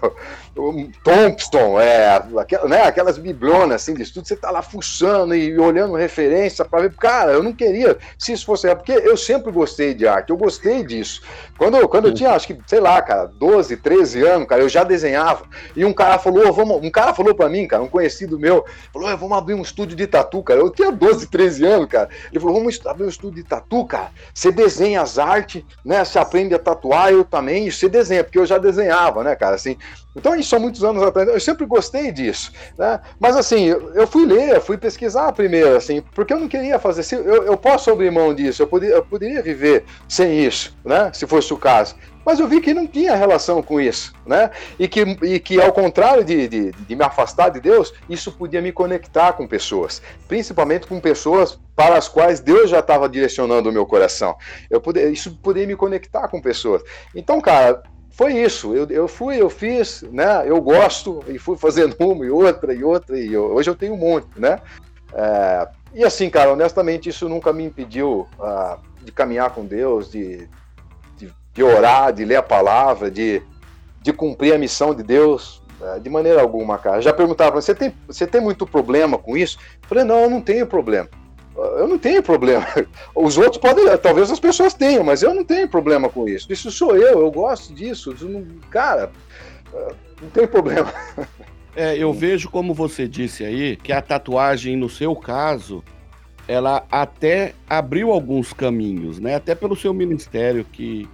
Thompson, 1.03 1.79
é, 1.79 2.21
aquel- 2.37 2.67
né, 2.67 2.83
aquelas 2.83 3.17
biblionas 3.17 3.81
assim 3.81 3.93
de 3.93 4.03
estudo, 4.03 4.27
você 4.27 4.35
tá 4.35 4.51
lá 4.51 4.61
fuçando 4.61 5.33
e 5.35 5.57
olhando 5.57 5.95
referência 5.95 6.65
para 6.65 6.81
ver. 6.81 6.95
Cara, 6.95 7.31
eu 7.31 7.41
não 7.43 7.53
queria, 7.53 7.97
se 8.17 8.33
isso 8.33 8.45
fosse. 8.45 8.73
Porque 8.75 8.91
eu 8.91 9.15
sempre 9.17 9.51
gostei 9.51 9.93
de 9.93 10.07
arte, 10.07 10.29
eu 10.29 10.37
gostei 10.37 10.83
disso. 10.83 11.21
Quando, 11.57 11.77
eu- 11.77 11.87
quando 11.87 12.07
eu 12.07 12.13
tinha, 12.13 12.31
acho 12.31 12.47
que, 12.47 12.57
sei 12.67 12.79
lá, 12.79 13.01
cara, 13.01 13.25
12, 13.25 13.77
13 13.77 14.21
anos, 14.25 14.47
cara, 14.47 14.61
eu 14.61 14.69
já 14.69 14.83
desenhava. 14.83 15.43
E 15.75 15.83
um 15.85 15.93
cara 15.93 16.17
falou, 16.19 16.47
"Ô, 16.47 16.53
vamos, 16.53 16.83
um 16.83 16.89
cara 16.91 17.13
falou 17.13 17.33
para 17.35 17.49
mim, 17.49 17.67
cara, 17.67 17.81
um 17.83 17.87
conhecido 17.87 18.39
meu, 18.39 18.65
falou, 18.93 19.11
"Ô, 19.11 19.17
vamos 19.17 19.37
abrir 19.37 19.53
um 19.53 19.61
estúdio 19.61 19.95
de 19.95 20.07
tatu, 20.07 20.43
cara. 20.43 20.59
Eu 20.59 20.69
tinha 20.69 20.91
12, 20.91 21.27
13 21.27 21.65
anos, 21.65 21.87
cara. 21.87 22.09
Ele 22.31 22.39
falou, 22.39 22.55
vamos 22.55 22.79
abrir 22.85 23.05
um 23.05 23.09
estúdio 23.09 23.41
de 23.43 23.47
tatu, 23.47 23.85
cara. 23.85 24.09
Você 24.33 24.51
desenha 24.51 25.01
as 25.01 25.17
artes, 25.17 25.63
né? 25.83 26.03
Você 26.03 26.19
aprende 26.19 26.53
a 26.53 26.59
tatuar, 26.59 27.11
eu 27.11 27.23
também, 27.23 27.67
e 27.67 27.71
você 27.71 27.87
desenha, 27.89 28.23
porque 28.23 28.39
eu 28.39 28.45
já 28.45 28.57
desenhava, 28.57 29.23
né, 29.23 29.35
cara, 29.35 29.55
assim. 29.55 29.77
Então, 30.15 30.35
isso 30.35 30.55
há 30.55 30.59
muitos 30.59 30.83
anos 30.83 31.01
atrás, 31.01 31.27
eu 31.27 31.39
sempre 31.39 31.65
gostei 31.65 32.11
disso, 32.11 32.51
né? 32.77 32.99
Mas, 33.19 33.35
assim, 33.37 33.65
eu, 33.65 34.05
fui 34.05 34.25
ler, 34.25 34.59
fui 34.59 34.77
pesquisar 34.77 35.31
primeiro, 35.31 35.75
assim, 35.75 36.01
porque 36.13 36.33
eu 36.33 36.39
não 36.39 36.47
queria 36.47 36.77
fazer, 36.79 37.03
se 37.03 37.15
eu, 37.15 37.43
eu 37.43 37.57
posso 37.57 37.89
abrir 37.89 38.11
mão 38.11 38.33
disso, 38.33 38.61
eu 38.61 38.67
poderia, 38.67 38.95
eu 38.95 39.05
poderia 39.05 39.41
viver 39.41 39.85
sem 40.07 40.45
isso, 40.45 40.75
né? 40.83 41.11
Se 41.13 41.25
fosse 41.25 41.53
o 41.53 41.57
caso. 41.57 41.95
Mas 42.25 42.39
eu 42.39 42.47
vi 42.47 42.61
que 42.61 42.73
não 42.73 42.85
tinha 42.85 43.15
relação 43.15 43.61
com 43.63 43.79
isso, 43.81 44.13
né? 44.25 44.51
E 44.77 44.87
que, 44.87 45.01
e 45.23 45.39
que 45.39 45.59
ao 45.59 45.73
contrário 45.73 46.23
de, 46.23 46.47
de, 46.47 46.71
de 46.71 46.95
me 46.95 47.03
afastar 47.03 47.49
de 47.49 47.59
Deus, 47.59 47.93
isso 48.07 48.31
podia 48.31 48.61
me 48.61 48.71
conectar 48.71 49.33
com 49.33 49.47
pessoas, 49.47 50.01
principalmente 50.27 50.85
com 50.85 50.99
pessoas 50.99 51.59
para 51.75 51.97
as 51.97 52.07
quais 52.07 52.39
Deus 52.39 52.69
já 52.69 52.79
estava 52.79 53.09
direcionando 53.09 53.69
o 53.69 53.71
meu 53.71 53.85
coração. 53.85 54.35
Eu 54.69 54.79
poder, 54.79 55.11
isso 55.11 55.35
poderia 55.41 55.67
me 55.67 55.75
conectar 55.75 56.27
com 56.27 56.39
pessoas. 56.39 56.83
Então, 57.15 57.41
cara, 57.41 57.81
foi 58.11 58.33
isso. 58.33 58.75
Eu, 58.75 58.87
eu 58.89 59.07
fui, 59.07 59.41
eu 59.41 59.49
fiz, 59.49 60.01
né? 60.11 60.43
Eu 60.47 60.61
gosto 60.61 61.23
e 61.27 61.37
fui 61.39 61.57
fazendo 61.57 61.95
uma 61.99 62.25
e 62.25 62.29
outra 62.29 62.73
e 62.73 62.83
outra 62.83 63.17
e 63.19 63.31
eu- 63.33 63.53
hoje 63.53 63.69
eu 63.69 63.75
tenho 63.75 63.93
um 63.93 63.97
monte, 63.97 64.27
né? 64.37 64.59
É, 65.13 65.67
e 65.93 66.03
assim, 66.05 66.29
cara, 66.29 66.53
honestamente, 66.53 67.09
isso 67.09 67.27
nunca 67.27 67.51
me 67.51 67.63
impediu 67.65 68.25
ah, 68.39 68.77
de 69.01 69.11
caminhar 69.11 69.49
com 69.51 69.65
Deus, 69.65 70.09
de, 70.09 70.47
de, 71.17 71.33
de 71.53 71.63
orar, 71.63 72.13
de 72.13 72.23
ler 72.23 72.37
a 72.37 72.43
palavra, 72.43 73.11
de, 73.11 73.41
de 74.01 74.13
cumprir 74.13 74.53
a 74.53 74.57
missão 74.57 74.93
de 74.95 75.03
Deus. 75.03 75.61
eh, 75.81 75.99
De 75.99 76.09
maneira 76.09 76.41
alguma, 76.41 76.77
cara. 76.77 77.01
Já 77.01 77.11
perguntava, 77.13 77.59
você 77.61 77.75
tem, 77.75 77.93
você 78.07 78.25
tem 78.25 78.39
muito 78.39 78.65
problema 78.65 79.17
com 79.17 79.35
isso? 79.35 79.57
Eu 79.81 79.87
falei, 79.89 80.03
não, 80.05 80.19
eu 80.21 80.29
não 80.29 80.39
tenho 80.41 80.65
problema. 80.65 81.09
Eu 81.55 81.87
não 81.87 81.97
tenho 81.97 82.23
problema. 82.23 82.65
Os 83.15 83.37
outros 83.37 83.57
podem, 83.57 83.85
talvez 83.97 84.31
as 84.31 84.39
pessoas 84.39 84.73
tenham, 84.73 85.03
mas 85.03 85.21
eu 85.21 85.33
não 85.33 85.43
tenho 85.43 85.67
problema 85.67 86.09
com 86.09 86.27
isso. 86.27 86.51
Isso 86.51 86.71
sou 86.71 86.95
eu, 86.95 87.21
eu 87.21 87.31
gosto 87.31 87.73
disso. 87.73 88.13
Cara, 88.69 89.11
não 90.21 90.29
tem 90.29 90.47
problema. 90.47 90.93
É, 91.73 91.97
eu 91.97 92.11
vejo 92.11 92.49
como 92.49 92.73
você 92.73 93.07
disse 93.07 93.45
aí, 93.45 93.77
que 93.77 93.93
a 93.93 94.01
tatuagem, 94.01 94.75
no 94.75 94.89
seu 94.89 95.15
caso, 95.15 95.81
ela 96.45 96.85
até 96.91 97.53
abriu 97.69 98.11
alguns 98.11 98.51
caminhos, 98.51 99.19
né? 99.19 99.35
Até 99.35 99.55
pelo 99.55 99.73
seu 99.73 99.93
ministério 99.93 100.65
que 100.65 101.07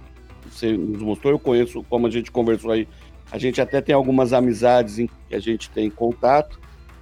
você 0.50 0.76
nos 0.76 1.00
mostrou, 1.00 1.32
eu 1.32 1.38
conheço, 1.38 1.84
como 1.84 2.08
a 2.08 2.10
gente 2.10 2.32
conversou 2.32 2.72
aí, 2.72 2.88
a 3.30 3.38
gente 3.38 3.60
até 3.60 3.80
tem 3.80 3.94
algumas 3.94 4.32
amizades 4.32 4.98
em 4.98 5.08
que 5.28 5.34
a 5.34 5.38
gente 5.38 5.70
tem 5.70 5.88
contato. 5.88 6.58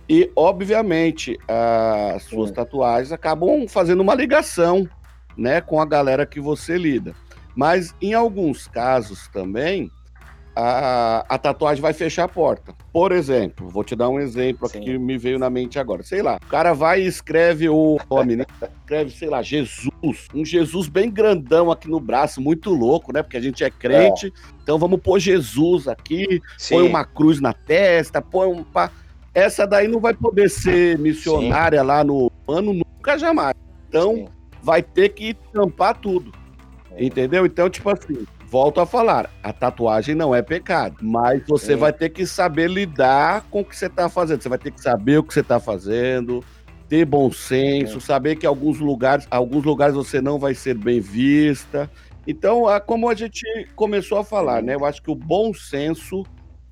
E, 0.09 0.31
obviamente, 0.37 1.39
as 1.49 2.23
suas 2.25 2.51
Sim. 2.51 2.55
tatuagens 2.55 3.13
acabam 3.13 3.67
fazendo 3.69 4.01
uma 4.01 4.15
ligação, 4.15 4.89
né, 5.37 5.61
com 5.61 5.81
a 5.81 5.85
galera 5.85 6.25
que 6.25 6.41
você 6.41 6.79
lida. 6.79 7.15
Mas, 7.55 7.95
em 8.01 8.15
alguns 8.15 8.69
casos 8.69 9.29
também, 9.29 9.91
a, 10.57 11.25
a 11.29 11.39
tatuagem 11.39 11.83
vai 11.83 11.93
fechar 11.93 12.25
a 12.25 12.29
porta. 12.29 12.75
Por 12.91 13.13
exemplo, 13.13 13.69
vou 13.69 13.85
te 13.85 13.95
dar 13.95 14.09
um 14.09 14.19
exemplo 14.19 14.67
aqui 14.67 14.79
Sim. 14.79 14.85
que 14.85 14.99
me 14.99 15.19
veio 15.19 15.39
na 15.39 15.51
mente 15.51 15.79
agora. 15.79 16.03
Sei 16.03 16.23
lá, 16.23 16.37
o 16.43 16.47
cara 16.47 16.73
vai 16.73 17.03
e 17.03 17.07
escreve 17.07 17.69
o 17.69 17.99
nome, 18.11 18.37
né? 18.37 18.47
Escreve, 18.81 19.11
sei 19.11 19.29
lá, 19.29 19.43
Jesus. 19.43 19.93
Um 20.35 20.45
Jesus 20.45 20.89
bem 20.89 21.11
grandão 21.11 21.71
aqui 21.71 21.91
no 21.91 22.01
braço, 22.01 22.41
muito 22.41 22.71
louco, 22.71 23.13
né? 23.13 23.23
Porque 23.23 23.37
a 23.37 23.41
gente 23.41 23.63
é 23.63 23.69
crente. 23.71 24.33
Então 24.63 24.79
vamos 24.79 24.99
pôr 25.01 25.19
Jesus 25.19 25.87
aqui, 25.87 26.41
Sim. 26.57 26.77
põe 26.77 26.89
uma 26.89 27.05
cruz 27.05 27.39
na 27.39 27.53
testa, 27.53 28.23
põe 28.23 28.49
um. 28.49 28.65
pá. 28.65 28.91
Essa 29.37 29.66
daí 29.66 29.87
não 29.87 30.01
vai 30.01 30.14
poder 30.14 30.49
ser 30.49 30.99
missionária 30.99 31.82
lá 31.82 32.03
no 32.03 32.32
ano, 32.49 32.72
nunca 32.72 33.18
jamais. 33.18 33.55
Então 33.87 34.14
Sim. 34.14 34.28
vai 34.62 34.82
ter 34.82 35.11
que 35.11 35.34
tampar 35.53 35.95
tudo. 35.95 36.32
Entendeu? 36.97 37.45
Então, 37.45 37.68
tipo 37.68 37.91
assim, 37.91 38.26
volto 38.47 38.80
a 38.80 38.87
falar, 38.87 39.28
a 39.43 39.53
tatuagem 39.53 40.14
não 40.14 40.34
é 40.34 40.41
pecado, 40.41 40.97
mas 41.03 41.43
você 41.47 41.74
Sim. 41.74 41.78
vai 41.78 41.93
ter 41.93 42.09
que 42.09 42.26
saber 42.26 42.70
lidar 42.70 43.43
com 43.51 43.61
o 43.61 43.64
que 43.64 43.76
você 43.76 43.91
tá 43.91 44.09
fazendo. 44.09 44.43
Você 44.43 44.49
vai 44.49 44.57
ter 44.57 44.70
que 44.70 44.80
saber 44.80 45.18
o 45.18 45.22
que 45.22 45.34
você 45.34 45.43
tá 45.43 45.61
fazendo, 45.61 46.43
ter 46.89 47.05
bom 47.05 47.30
senso, 47.30 48.01
saber 48.01 48.37
que 48.37 48.47
alguns 48.47 48.80
lugares, 48.80 49.26
alguns 49.30 49.66
lugares 49.66 49.95
você 49.95 50.18
não 50.18 50.39
vai 50.39 50.55
ser 50.55 50.78
bem 50.78 50.99
vista. 50.99 51.91
Então, 52.26 52.62
como 52.87 53.11
a 53.11 53.14
gente 53.14 53.45
começou 53.76 54.16
a 54.16 54.24
falar, 54.24 54.62
né? 54.62 54.76
Eu 54.76 54.87
acho 54.87 55.03
que 55.03 55.11
o 55.11 55.14
bom 55.14 55.53
senso 55.53 56.24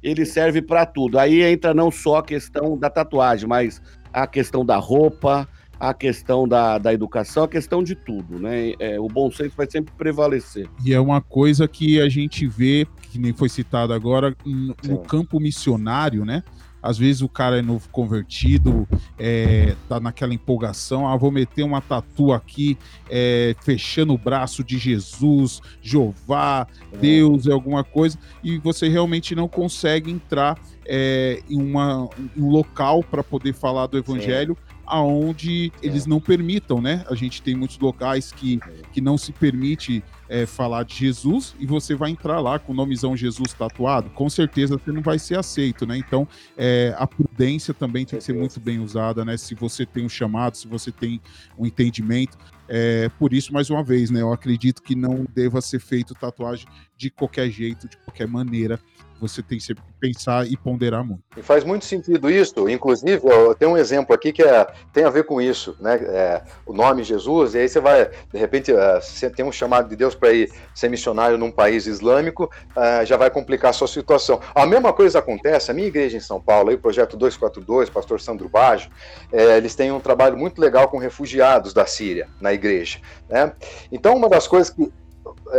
ele 0.05 0.27
serve 0.27 0.61
para 0.61 0.85
tudo. 0.85 1.19
Aí 1.19 1.43
entra 1.43 1.73
não 1.73 1.91
só 1.91 2.19
a 2.19 2.23
questão 2.23 2.77
da 2.79 2.91
tatuagem, 2.91 3.49
mas 3.49 3.81
a 4.13 4.27
questão 4.27 4.65
da 4.65 4.77
roupa, 4.77 5.49
a 5.81 5.95
questão 5.95 6.47
da, 6.47 6.77
da 6.77 6.93
educação, 6.93 7.45
a 7.45 7.49
questão 7.49 7.83
de 7.83 7.95
tudo, 7.95 8.39
né? 8.39 8.75
É, 8.79 9.01
o 9.01 9.09
bom 9.09 9.31
senso 9.31 9.55
vai 9.57 9.69
sempre 9.69 9.95
prevalecer. 9.97 10.69
E 10.85 10.93
é 10.93 11.01
uma 11.01 11.23
coisa 11.23 11.67
que 11.67 12.01
a 12.01 12.09
gente 12.09 12.47
vê, 12.47 12.87
que 13.11 13.19
nem 13.19 13.33
foi 13.33 13.49
citado 13.49 13.95
agora, 13.95 14.37
no 14.45 14.77
Sim. 14.83 14.97
campo 15.09 15.41
missionário, 15.41 16.25
né? 16.25 16.43
Às 16.85 16.99
vezes 16.99 17.23
o 17.23 17.29
cara 17.31 17.59
é 17.59 17.63
novo 17.63 17.89
convertido, 17.89 18.87
é, 19.19 19.75
tá 19.89 19.99
naquela 19.99 20.35
empolgação, 20.35 21.09
ah, 21.09 21.17
vou 21.17 21.31
meter 21.31 21.63
uma 21.63 21.81
tatu 21.81 22.31
aqui, 22.31 22.77
é, 23.09 23.57
fechando 23.63 24.13
o 24.13 24.19
braço 24.19 24.63
de 24.63 24.77
Jesus, 24.77 25.63
Jeová, 25.81 26.67
Deus, 27.01 27.47
é 27.47 27.53
alguma 27.53 27.83
coisa, 27.83 28.19
e 28.43 28.59
você 28.59 28.87
realmente 28.87 29.35
não 29.35 29.49
consegue 29.49 30.11
entrar 30.11 30.59
é, 30.85 31.43
em, 31.49 31.59
uma, 31.59 32.07
em 32.37 32.43
um 32.43 32.51
local 32.51 33.03
para 33.03 33.25
poder 33.25 33.55
falar 33.55 33.87
do 33.87 33.97
evangelho 33.97 34.55
aonde 34.87 35.73
eles 35.83 36.07
não 36.07 36.21
permitam, 36.21 36.81
né? 36.81 37.05
A 37.09 37.15
gente 37.15 37.43
tem 37.43 37.55
muitos 37.55 37.79
locais 37.79 38.33
que, 38.33 38.61
que 38.93 39.01
não 39.01 39.17
se 39.17 39.33
permite 39.33 40.03
é, 40.29 40.47
falar 40.47 40.85
de 40.85 40.95
Jesus 40.95 41.55
e 41.59 41.67
você 41.67 41.95
vai 41.95 42.11
entrar 42.11 42.41
lá 42.41 42.59
com 42.59 42.73
o 42.73 42.75
nomezão 42.75 43.17
Jesus 43.17 43.53
tatuado, 43.53 44.11
com 44.11 44.29
certeza 44.29 44.79
você 44.79 44.91
não 44.91 45.03
vai 45.03 45.19
ser 45.19 45.39
aceito, 45.39 45.87
né? 45.87 45.97
Então, 45.97 46.27
é, 46.57 46.95
a 46.99 47.07
prudência 47.07 47.75
também 47.75 48.05
tem 48.05 48.19
que 48.19 48.25
ser 48.25 48.35
muito 48.35 48.59
bem 48.61 48.79
usada, 48.79 49.25
né? 49.25 49.37
Se 49.37 49.55
você 49.55 49.85
tem 49.85 50.05
um 50.05 50.09
chamado, 50.09 50.57
se 50.57 50.67
você 50.67 50.91
tem 50.91 51.21
um 51.59 51.67
entendimento. 51.67 52.37
É, 52.67 53.11
por 53.19 53.35
isso, 53.35 53.53
mais 53.53 53.69
uma 53.69 53.85
vez, 53.85 54.11
né? 54.11 54.23
Eu 54.23 54.33
acredito 54.33 54.83
que 54.83 54.95
não 54.95 55.27
deva 55.35 55.61
ser 55.61 55.81
feito 55.81 56.15
tatuagem 56.15 56.67
de 56.97 57.11
qualquer 57.11 57.51
jeito, 57.51 57.89
de 57.89 57.97
qualquer 57.99 58.27
maneira. 58.27 58.81
Você 59.29 59.43
tem 59.43 59.59
sempre 59.59 59.83
que 59.83 59.93
pensar 59.99 60.47
e 60.47 60.55
ponderar 60.55 61.03
muito. 61.03 61.23
E 61.35 61.43
faz 61.43 61.65
muito 61.65 61.87
sentido 61.87 62.31
isso. 62.31 62.69
Inclusive, 62.69 63.21
eu 63.25 63.55
tenho 63.55 63.73
um 63.73 63.77
exemplo 63.77 64.15
aqui 64.15 64.33
que 64.33 64.43
é, 64.43 64.67
tem 64.93 65.05
a 65.05 65.11
ver 65.11 65.25
com 65.25 65.41
isso, 65.41 65.75
né? 65.81 65.95
É, 65.97 66.43
o 66.67 66.75
nome 66.75 67.03
Jesus, 67.03 67.55
e 67.55 67.59
aí 67.59 67.69
você 67.69 67.81
vai, 67.81 68.11
de 68.33 68.39
repente, 68.39 68.71
é, 68.71 69.01
você 69.01 69.31
tem 69.31 69.45
um 69.45 69.51
chamado 69.51 69.89
de 69.89 69.97
Deus 69.97 70.15
para 70.15 70.31
ir 70.33 70.53
ser 70.75 70.91
missionário 70.91 71.39
num 71.39 71.51
país 71.51 71.87
islâmico, 71.87 72.51
é, 72.77 73.07
já 73.07 73.17
vai 73.17 73.31
complicar 73.31 73.71
a 73.71 73.73
sua 73.73 73.89
situação. 73.89 74.41
A 74.55 74.67
mesma 74.67 74.93
coisa 74.93 75.21
acontece, 75.21 75.71
a 75.71 75.75
minha 75.75 75.89
igreja 75.89 76.19
em 76.19 76.21
São 76.21 76.41
Paulo, 76.41 76.69
aí, 76.69 76.77
o 76.77 76.79
projeto 76.79 77.17
242, 77.17 77.89
pastor 77.89 78.21
Sandro 78.21 78.49
Baggio, 78.49 78.91
é, 79.33 79.57
eles 79.57 79.75
têm 79.75 79.91
um 79.91 80.01
trabalho 80.01 80.37
muito 80.37 80.61
legal 80.61 80.89
com 80.89 80.99
refugiados 80.99 81.73
da 81.73 81.87
Síria 81.87 82.29
na 82.41 82.53
igreja, 82.53 82.99
né? 83.29 83.53
Então, 83.91 84.15
uma 84.17 84.29
das 84.29 84.47
coisas 84.47 84.69
que 84.69 84.93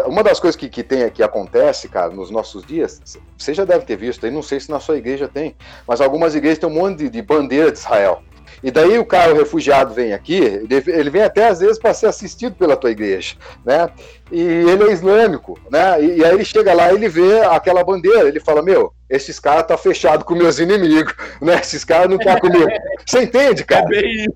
uma 0.08 0.24
das 0.24 0.40
coisas 0.40 0.56
que, 0.56 0.68
que 0.68 0.84
tem 0.84 1.10
que 1.10 1.22
acontece, 1.22 1.88
cara, 1.88 2.12
nos 2.12 2.32
nossos 2.32 2.66
dias, 2.66 3.02
você 3.38 3.54
já 3.54 3.64
deve 3.64 3.86
ter 3.86 3.96
visto 3.96 4.26
aí, 4.26 4.32
não 4.32 4.42
sei 4.42 4.60
se 4.60 4.70
na 4.70 4.80
sua 4.80 4.98
igreja 4.98 5.28
tem, 5.28 5.56
mas 5.88 6.02
algumas 6.02 6.36
igrejas 6.36 6.60
têm 6.60 6.70
um 6.70 6.74
monte 6.74 7.00
de, 7.00 7.10
de 7.10 7.22
bandeira 7.22 7.72
de 7.72 7.78
Israel. 7.78 8.22
E 8.64 8.72
daí 8.72 8.98
o 8.98 9.06
cara, 9.06 9.34
o 9.34 9.38
refugiado, 9.38 9.94
vem 9.94 10.14
aqui, 10.14 10.36
ele, 10.36 11.10
vem 11.10 11.24
até 11.24 11.48
às 11.48 11.60
vezes 11.60 11.80
para 11.80 11.94
ser 11.94 12.08
assistido 12.08 12.56
pela 12.56 12.76
tua 12.76 12.92
igreja, 12.92 13.36
né? 13.66 13.90
E 14.32 14.42
ele 14.42 14.86
é 14.86 14.92
islâmico, 14.92 15.60
né? 15.72 16.02
E, 16.02 16.18
e 16.18 16.26
aí 16.26 16.34
ele 16.34 16.46
chega 16.46 16.74
lá, 16.74 16.92
ele 16.92 17.08
vê 17.08 17.42
aquela 17.42 17.84
bandeira, 17.84 18.28
ele 18.28 18.40
fala: 18.40 18.64
Meu, 18.64 18.92
esses 19.08 19.40
caras 19.40 19.68
tá 19.68 19.78
fechado 19.78 20.26
com 20.26 20.34
meus 20.34 20.58
inimigos, 20.58 21.14
né? 21.40 21.60
Esses 21.60 21.84
caras 21.84 22.10
não 22.10 22.18
tá 22.18 22.40
comigo. 22.40 22.68
Você 23.06 23.22
entende, 23.22 23.64
cara? 23.64 23.86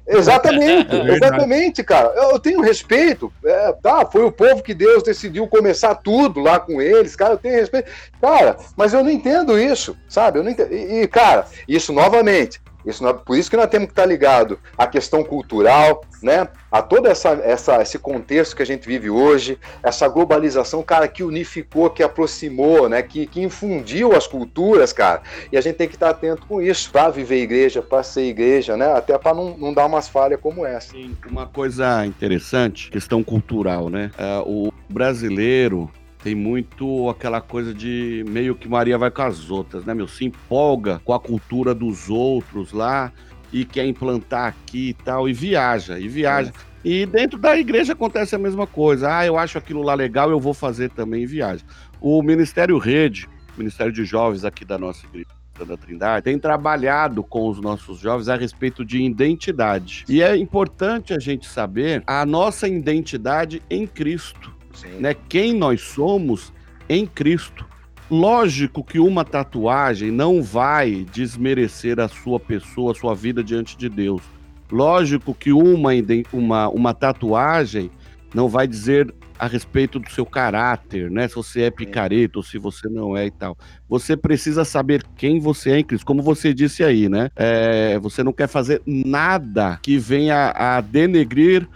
Exatamente, 0.08 0.96
É 0.96 1.14
exatamente, 1.14 1.84
cara. 1.84 2.14
Eu, 2.16 2.32
eu 2.32 2.40
tenho 2.40 2.62
respeito. 2.62 3.34
É, 3.44 3.74
tá, 3.82 4.06
foi 4.06 4.24
o 4.24 4.32
povo 4.32 4.62
que 4.62 4.76
Deus 4.76 5.02
decidiu 5.02 5.48
começar 5.48 5.96
tudo 5.96 6.40
lá 6.40 6.60
com 6.60 6.80
eles, 6.80 7.16
cara. 7.16 7.34
Eu 7.34 7.38
tenho 7.38 7.56
respeito. 7.56 7.90
Cara, 8.22 8.58
mas 8.78 8.94
eu 8.94 9.04
não 9.04 9.10
entendo 9.10 9.58
isso, 9.58 9.98
sabe? 10.08 10.38
Eu 10.38 10.44
não 10.44 10.52
entendo. 10.52 10.72
E, 10.72 11.02
e, 11.02 11.08
cara, 11.08 11.48
isso 11.68 11.92
novamente. 11.92 12.62
Isso 12.86 13.04
não- 13.04 13.14
por 13.18 13.38
isso 13.38 13.50
que 13.50 13.58
nós 13.58 13.68
temos 13.68 13.88
que 13.88 13.92
estar 13.92 14.06
ligado 14.06 14.58
à 14.78 14.88
questão 14.88 15.24
cultural, 15.24 16.02
né? 16.24 16.48
A 16.72 16.82
todo 16.82 17.08
essa, 17.08 17.30
essa, 17.44 17.82
esse 17.82 17.98
contexto 18.00 18.56
que 18.56 18.62
a 18.62 18.66
gente 18.66 18.88
vive 18.88 19.10
hoje, 19.10 19.58
essa 19.84 20.08
globalização, 20.08 20.82
cara, 20.84 21.08
que 21.08 21.24
unificou, 21.24 21.90
que 21.90 22.02
aproximou, 22.04 22.88
né? 22.88 23.02
Que, 23.02 23.26
que 23.26 23.42
infundiu 23.42 24.16
as 24.16 24.28
culturas, 24.28 24.94
cara. 24.94 25.22
E 25.52 25.58
a 25.58 25.62
gente 25.62 25.76
tem 25.76 25.88
que 25.88 25.96
estar 25.96 26.10
atento 26.12 26.46
com 26.48 26.62
isso 26.62 26.92
para 26.92 27.10
viver 27.10 27.42
igreja, 27.42 27.82
para 27.82 28.04
ser 28.04 28.24
igreja, 28.24 28.78
né? 28.78 28.92
Até 28.94 29.18
para 29.18 29.34
não, 29.34 29.58
não 29.58 29.74
dar 29.74 29.86
umas 29.86 30.08
falhas 30.08 30.40
como 30.40 30.66
essa. 30.66 30.92
Sim, 30.92 31.18
uma 31.30 31.48
coisa 31.48 32.06
interessante, 32.06 32.90
questão 32.92 33.24
cultural, 33.24 33.90
né? 33.90 34.12
É, 34.18 34.42
o 34.46 34.72
brasileiro 34.90 35.90
tem 36.22 36.36
muito 36.36 37.10
aquela 37.10 37.40
coisa 37.40 37.74
de 37.74 38.26
meio 38.28 38.56
que 38.56 38.68
Maria 38.68 38.98
vai 38.98 39.10
com 39.10 39.22
as 39.22 39.50
outras, 39.50 39.86
né, 39.86 39.94
meu? 39.94 40.08
Se 40.08 40.26
empolga 40.26 41.02
com 41.04 41.14
a 41.14 41.20
cultura 41.20 41.74
dos 41.74 42.10
outros 42.10 42.74
lá 42.74 43.12
e 43.52 43.64
quer 43.66 43.86
implantar 43.86 44.48
aqui 44.48 44.90
e 44.90 44.94
tal, 44.94 45.30
e 45.30 45.34
viaja, 45.34 46.00
e 46.00 46.08
viaja. 46.08 46.52
E 46.84 47.06
dentro 47.06 47.40
da 47.40 47.58
igreja 47.58 47.94
acontece 47.94 48.36
a 48.36 48.40
mesma 48.40 48.68
coisa. 48.68 49.18
Ah, 49.18 49.26
eu 49.26 49.38
acho 49.38 49.58
aquilo 49.58 49.82
lá 49.82 49.94
legal, 49.94 50.30
eu 50.30 50.40
vou 50.40 50.54
fazer 50.54 50.90
também 50.90 51.24
e 51.24 51.26
viaja. 51.26 51.64
O 52.02 52.22
Ministério 52.22 52.78
Rede, 52.78 53.28
Ministério 53.58 53.92
de 53.92 54.06
Jovens 54.06 54.46
aqui 54.46 54.64
da 54.64 54.78
nossa 54.78 55.06
igreja 55.08 55.28
da 55.66 55.76
Trindade, 55.76 56.24
tem 56.24 56.40
trabalhado 56.40 57.22
com 57.22 57.50
os 57.50 57.60
nossos 57.60 58.00
jovens 58.00 58.30
a 58.30 58.36
respeito 58.38 58.86
de 58.86 59.02
identidade. 59.02 60.06
E 60.08 60.22
é 60.22 60.38
importante 60.38 61.14
a 61.14 61.20
gente 61.20 61.46
saber 61.46 62.02
a 62.08 62.26
nossa 62.26 62.66
identidade 62.66 63.62
em 63.70 63.86
Cristo, 63.86 64.56
Né? 65.00 65.16
Quem 65.28 65.54
nós 65.54 65.82
somos 65.82 66.52
em 66.90 67.06
Cristo. 67.06 67.66
Lógico 68.10 68.84
que 68.84 69.00
uma 69.00 69.24
tatuagem 69.24 70.10
não 70.10 70.42
vai 70.42 71.06
desmerecer 71.14 72.00
a 72.00 72.08
sua 72.08 72.40
pessoa, 72.40 72.92
a 72.92 72.96
sua 72.96 73.14
vida 73.14 73.44
diante 73.44 73.78
de 73.78 73.88
Deus. 73.88 74.24
Lógico 74.72 75.36
que 75.36 75.52
uma, 75.54 75.92
uma, 76.34 76.70
uma 76.70 76.94
tatuagem 76.94 77.92
não 78.34 78.50
vai 78.50 78.68
dizer 78.68 79.14
a 79.40 79.48
respeito 79.48 79.98
do 80.00 80.12
seu 80.12 80.26
caráter, 80.26 81.10
né? 81.10 81.28
Se 81.28 81.36
você 81.36 81.62
é 81.62 81.72
picareta 81.72 82.38
ou 82.38 82.44
se 82.44 82.58
você 82.58 82.90
não 82.90 83.16
é 83.16 83.28
e 83.28 83.32
tal. 83.32 83.58
Você 83.88 84.18
precisa 84.18 84.66
saber 84.66 85.02
quem 85.16 85.40
você 85.40 85.72
é 85.72 85.80
em 85.80 85.84
Cristo. 85.84 86.06
Como 86.06 86.22
você 86.22 86.54
disse 86.54 86.84
aí, 86.84 87.08
né? 87.08 87.32
É, 87.38 87.98
você 88.00 88.22
não 88.22 88.34
quer 88.34 88.48
fazer 88.48 88.82
nada 88.86 89.80
que 89.82 89.98
venha 89.98 90.52
a 90.54 90.82
denegrir 90.82 91.68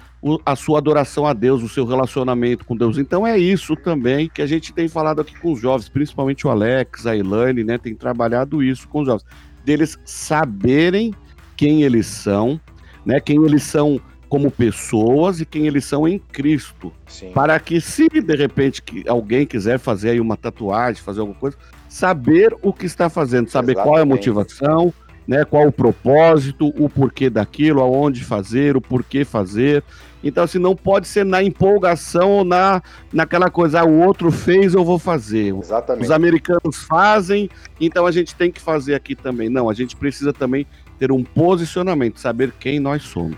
a 0.46 0.56
sua 0.56 0.78
adoração 0.78 1.26
a 1.26 1.34
Deus, 1.34 1.64
o 1.64 1.70
seu 1.70 1.86
relacionamento 1.86 2.66
com 2.66 2.76
Deus. 2.76 2.98
Então 2.98 3.26
é 3.26 3.38
isso 3.38 3.76
também 3.76 4.30
que 4.30 4.42
a 4.42 4.46
gente 4.46 4.74
tem 4.74 4.88
falado 4.88 5.22
aqui 5.22 5.38
com 5.38 5.54
os 5.54 5.60
jovens, 5.60 5.90
principalmente 5.90 6.46
o 6.46 6.50
Alex, 6.50 7.06
a 7.08 7.16
Elaine, 7.16 7.64
né? 7.64 7.78
Tem 7.78 7.96
trabalhado 7.96 8.62
isso 8.62 8.88
com 8.88 9.02
os 9.02 9.08
jovens. 9.08 9.26
Deles 9.64 9.98
saberem 10.04 11.14
quem 11.56 11.84
eles 11.84 12.08
são, 12.08 12.60
né? 13.06 13.20
Quem 13.20 13.44
eles 13.46 13.64
são 13.64 14.02
como 14.34 14.50
pessoas 14.50 15.40
e 15.40 15.46
quem 15.46 15.68
eles 15.68 15.86
são 15.86 16.08
em 16.08 16.18
Cristo. 16.18 16.92
Sim. 17.06 17.30
Para 17.34 17.60
que, 17.60 17.80
se 17.80 18.10
de 18.10 18.36
repente 18.36 18.82
que 18.82 19.08
alguém 19.08 19.46
quiser 19.46 19.78
fazer 19.78 20.10
aí 20.10 20.20
uma 20.20 20.36
tatuagem, 20.36 21.04
fazer 21.04 21.20
alguma 21.20 21.38
coisa, 21.38 21.56
saber 21.88 22.52
o 22.64 22.74
que 22.74 22.88
está 22.88 23.10
fazendo, 23.10 23.48
saber 23.52 23.76
qual 23.76 23.90
é 23.90 23.90
a 23.90 23.94
Exatamente. 24.02 24.32
motivação, 24.32 24.94
né? 25.28 25.46
Qual 25.46 25.68
o 25.68 25.72
propósito, 25.72 26.74
o 26.76 26.90
porquê 26.90 27.30
daquilo, 27.30 27.80
aonde 27.80 28.24
fazer, 28.24 28.76
o 28.76 28.82
porquê 28.82 29.24
fazer. 29.24 29.84
Então, 30.24 30.46
assim, 30.46 30.58
não 30.58 30.76
pode 30.76 31.08
ser 31.08 31.24
na 31.24 31.44
empolgação 31.44 32.32
ou 32.32 32.44
na, 32.44 32.82
naquela 33.14 33.52
coisa, 33.52 33.82
ah, 33.82 33.86
o 33.86 34.00
outro 34.00 34.32
fez, 34.32 34.74
eu 34.74 34.84
vou 34.84 34.98
fazer. 34.98 35.54
Exatamente. 35.56 36.06
Os 36.06 36.10
americanos 36.10 36.78
fazem, 36.88 37.52
então 37.80 38.08
a 38.08 38.12
gente 38.12 38.34
tem 38.34 38.52
que 38.52 38.60
fazer 38.60 38.96
aqui 38.96 39.14
também. 39.14 39.48
Não, 39.48 39.70
a 39.70 39.76
gente 39.76 39.96
precisa 39.96 40.34
também 40.34 40.66
ter 40.98 41.12
um 41.12 41.24
posicionamento, 41.24 42.20
saber 42.20 42.52
quem 42.60 42.80
nós 42.80 43.04
somos. 43.04 43.38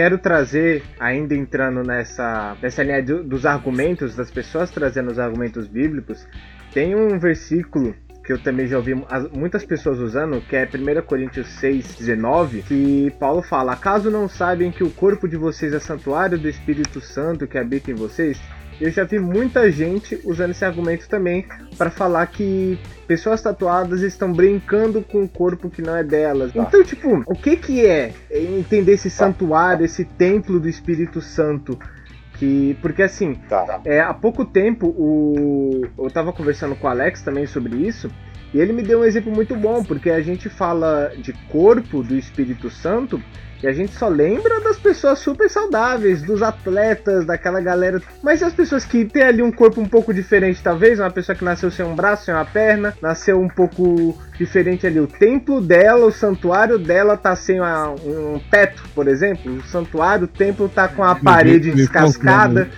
Quero 0.00 0.16
trazer, 0.16 0.82
ainda 0.98 1.34
entrando 1.34 1.82
nessa, 1.82 2.56
nessa 2.62 2.82
linha 2.82 3.02
do- 3.02 3.22
dos 3.22 3.44
argumentos, 3.44 4.16
das 4.16 4.30
pessoas 4.30 4.70
trazendo 4.70 5.10
os 5.10 5.18
argumentos 5.18 5.66
bíblicos, 5.68 6.26
tem 6.72 6.94
um 6.94 7.18
versículo 7.18 7.94
que 8.24 8.32
eu 8.32 8.42
também 8.42 8.66
já 8.66 8.78
ouvi 8.78 8.94
as- 9.10 9.28
muitas 9.30 9.62
pessoas 9.62 9.98
usando, 9.98 10.40
que 10.40 10.56
é 10.56 10.64
1 10.64 11.02
Coríntios 11.02 11.48
6, 11.48 11.96
19, 11.96 12.62
que 12.62 13.12
Paulo 13.20 13.42
fala: 13.42 13.74
Acaso 13.74 14.10
não 14.10 14.26
sabem 14.26 14.70
que 14.72 14.82
o 14.82 14.88
corpo 14.88 15.28
de 15.28 15.36
vocês 15.36 15.74
é 15.74 15.78
santuário 15.78 16.38
do 16.38 16.48
Espírito 16.48 16.98
Santo 17.02 17.46
que 17.46 17.58
habita 17.58 17.90
em 17.90 17.94
vocês? 17.94 18.40
Eu 18.80 18.90
já 18.90 19.04
vi 19.04 19.18
muita 19.18 19.70
gente 19.70 20.18
usando 20.24 20.52
esse 20.52 20.64
argumento 20.64 21.06
também 21.08 21.46
para 21.76 21.90
falar 21.90 22.26
que 22.26 22.78
pessoas 23.06 23.42
tatuadas 23.42 24.00
estão 24.00 24.32
brincando 24.32 25.02
com 25.02 25.22
o 25.22 25.28
corpo 25.28 25.68
que 25.68 25.82
não 25.82 25.96
é 25.96 26.02
delas. 26.02 26.52
Tá. 26.52 26.62
Então, 26.62 26.82
tipo, 26.82 27.22
o 27.26 27.34
que 27.34 27.56
que 27.56 27.84
é 27.84 28.12
entender 28.30 28.92
esse 28.92 29.10
santuário, 29.10 29.84
esse 29.84 30.04
templo 30.04 30.58
do 30.58 30.68
Espírito 30.68 31.20
Santo? 31.20 31.78
Que, 32.38 32.74
porque 32.80 33.02
assim, 33.02 33.34
Tá. 33.50 33.82
é, 33.84 34.00
há 34.00 34.14
pouco 34.14 34.46
tempo 34.46 34.86
o, 34.86 35.82
eu 35.98 36.10
tava 36.10 36.32
conversando 36.32 36.74
com 36.74 36.86
o 36.86 36.90
Alex 36.90 37.20
também 37.20 37.46
sobre 37.46 37.76
isso, 37.76 38.10
e 38.54 38.58
ele 38.58 38.72
me 38.72 38.82
deu 38.82 39.00
um 39.00 39.04
exemplo 39.04 39.30
muito 39.30 39.54
bom, 39.54 39.84
porque 39.84 40.08
a 40.08 40.22
gente 40.22 40.48
fala 40.48 41.12
de 41.18 41.34
corpo 41.50 42.02
do 42.02 42.16
Espírito 42.16 42.70
Santo 42.70 43.22
e 43.62 43.66
a 43.66 43.72
gente 43.72 43.92
só 43.94 44.08
lembra 44.08 44.60
das 44.60 44.78
pessoas 44.78 45.18
super 45.18 45.48
saudáveis, 45.50 46.22
dos 46.22 46.42
atletas, 46.42 47.26
daquela 47.26 47.60
galera. 47.60 48.00
Mas 48.22 48.40
e 48.40 48.44
as 48.44 48.52
pessoas 48.52 48.84
que 48.84 49.04
têm 49.04 49.22
ali 49.22 49.42
um 49.42 49.52
corpo 49.52 49.80
um 49.80 49.88
pouco 49.88 50.14
diferente, 50.14 50.62
talvez? 50.62 50.98
Uma 50.98 51.10
pessoa 51.10 51.36
que 51.36 51.44
nasceu 51.44 51.70
sem 51.70 51.84
um 51.84 51.94
braço, 51.94 52.24
sem 52.24 52.34
uma 52.34 52.44
perna, 52.44 52.94
nasceu 53.02 53.40
um 53.40 53.48
pouco 53.48 54.18
diferente 54.38 54.86
ali. 54.86 54.98
O 54.98 55.06
templo 55.06 55.60
dela, 55.60 56.06
o 56.06 56.12
santuário 56.12 56.78
dela 56.78 57.16
tá 57.16 57.36
sem 57.36 57.60
uma- 57.60 57.90
um 57.90 58.40
teto, 58.50 58.82
por 58.94 59.06
exemplo. 59.06 59.52
O 59.56 59.62
santuário, 59.64 60.24
o 60.24 60.28
templo 60.28 60.68
tá 60.68 60.88
com 60.88 61.04
a 61.04 61.14
parede 61.14 61.70
descascada 61.70 62.68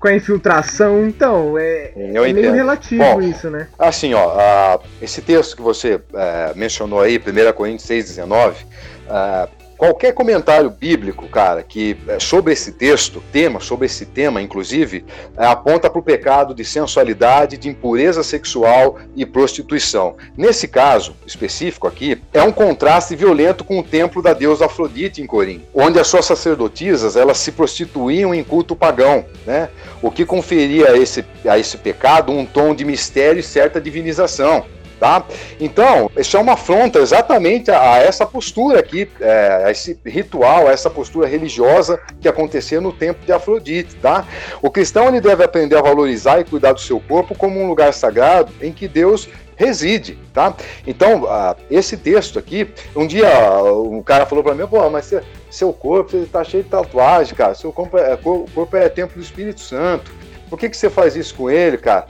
com 0.00 0.08
a 0.08 0.14
infiltração. 0.14 1.06
Então, 1.06 1.56
é, 1.58 1.92
Eu 1.94 2.24
é 2.24 2.32
meio 2.32 2.38
entendo. 2.46 2.54
relativo 2.54 3.04
Bom, 3.04 3.20
isso, 3.20 3.50
né? 3.50 3.68
Assim, 3.78 4.14
ó, 4.14 4.34
ah, 4.38 4.80
esse 5.00 5.20
texto 5.20 5.56
que 5.56 5.62
você 5.62 6.00
eh, 6.14 6.52
mencionou 6.56 7.00
aí, 7.00 7.18
1 7.18 7.52
Coríntios 7.52 7.86
6,19, 7.86 8.66
ah, 9.08 9.46
qualquer 9.80 10.12
comentário 10.12 10.68
bíblico, 10.68 11.26
cara, 11.26 11.62
que 11.62 11.96
eh, 12.06 12.20
sobre 12.20 12.52
esse 12.52 12.72
texto, 12.72 13.22
tema, 13.32 13.60
sobre 13.60 13.86
esse 13.86 14.04
tema, 14.04 14.42
inclusive, 14.42 15.06
eh, 15.38 15.46
aponta 15.46 15.88
para 15.88 15.98
o 15.98 16.02
pecado 16.02 16.54
de 16.54 16.66
sensualidade, 16.66 17.56
de 17.56 17.70
impureza 17.70 18.22
sexual 18.22 18.98
e 19.16 19.24
prostituição. 19.24 20.16
Nesse 20.36 20.68
caso 20.68 21.16
específico 21.26 21.86
aqui, 21.86 22.20
é 22.34 22.42
um 22.42 22.52
contraste 22.52 23.16
violento 23.16 23.64
com 23.64 23.78
o 23.78 23.82
templo 23.82 24.20
da 24.20 24.34
deusa 24.34 24.66
Afrodite 24.66 25.22
em 25.22 25.26
Corim, 25.26 25.62
onde 25.72 25.98
as 25.98 26.08
suas 26.08 26.26
sacerdotisas 26.26 27.16
elas 27.16 27.38
se 27.38 27.50
prostituíam 27.50 28.34
em 28.34 28.44
culto 28.44 28.76
pagão, 28.76 29.24
né? 29.46 29.70
O 30.02 30.10
que 30.10 30.26
conferia 30.26 30.90
a 30.90 30.98
esse, 30.98 31.24
a 31.46 31.58
esse 31.58 31.78
pecado 31.78 32.30
um 32.30 32.44
tom 32.44 32.74
de 32.74 32.84
mistério 32.84 33.40
e 33.40 33.42
certa 33.42 33.80
divinização. 33.80 34.66
Tá? 35.00 35.24
Então, 35.58 36.10
isso 36.14 36.36
é 36.36 36.40
uma 36.40 36.52
afronta 36.52 36.98
exatamente 36.98 37.70
a, 37.70 37.94
a 37.94 37.98
essa 38.00 38.26
postura 38.26 38.80
aqui, 38.80 39.08
é, 39.18 39.62
a 39.64 39.70
esse 39.70 39.98
ritual, 40.04 40.68
a 40.68 40.72
essa 40.72 40.90
postura 40.90 41.26
religiosa 41.26 41.98
que 42.20 42.28
acontecia 42.28 42.82
no 42.82 42.92
templo 42.92 43.24
de 43.24 43.32
Afrodite. 43.32 43.96
Tá? 43.96 44.26
O 44.60 44.70
cristão 44.70 45.08
ele 45.08 45.18
deve 45.22 45.42
aprender 45.42 45.74
a 45.76 45.80
valorizar 45.80 46.38
e 46.38 46.44
cuidar 46.44 46.74
do 46.74 46.80
seu 46.80 47.00
corpo 47.00 47.34
como 47.34 47.58
um 47.58 47.66
lugar 47.66 47.94
sagrado 47.94 48.52
em 48.60 48.72
que 48.72 48.86
Deus 48.86 49.26
reside, 49.56 50.18
tá? 50.32 50.54
Então, 50.86 51.26
ah, 51.28 51.54
esse 51.70 51.94
texto 51.96 52.38
aqui, 52.38 52.66
um 52.96 53.06
dia 53.06 53.28
ah, 53.28 53.72
um 53.72 54.02
cara 54.02 54.24
falou 54.24 54.42
para 54.42 54.54
mim, 54.54 54.66
pô, 54.66 54.88
mas 54.88 55.04
cê- 55.04 55.22
seu 55.50 55.70
corpo 55.70 56.12
você 56.12 56.24
tá 56.24 56.42
cheio 56.42 56.62
de 56.62 56.70
tatuagem, 56.70 57.34
cara, 57.34 57.54
seu 57.54 57.70
corpo 57.70 57.98
é, 57.98 58.16
cor- 58.16 58.46
corpo 58.54 58.74
é 58.76 58.88
templo 58.88 59.16
do 59.16 59.22
Espírito 59.22 59.60
Santo, 59.60 60.10
por 60.48 60.58
que, 60.58 60.68
que 60.70 60.76
você 60.76 60.88
faz 60.88 61.14
isso 61.14 61.34
com 61.34 61.50
ele, 61.50 61.76
cara? 61.76 62.06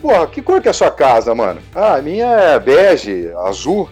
Porra, 0.00 0.26
que 0.26 0.42
cor 0.42 0.60
que 0.60 0.68
é 0.68 0.70
a 0.70 0.74
sua 0.74 0.90
casa, 0.90 1.34
mano? 1.34 1.60
Ah, 1.74 1.94
a 1.94 2.02
minha 2.02 2.26
é 2.26 2.58
bege, 2.58 3.32
azul, 3.44 3.88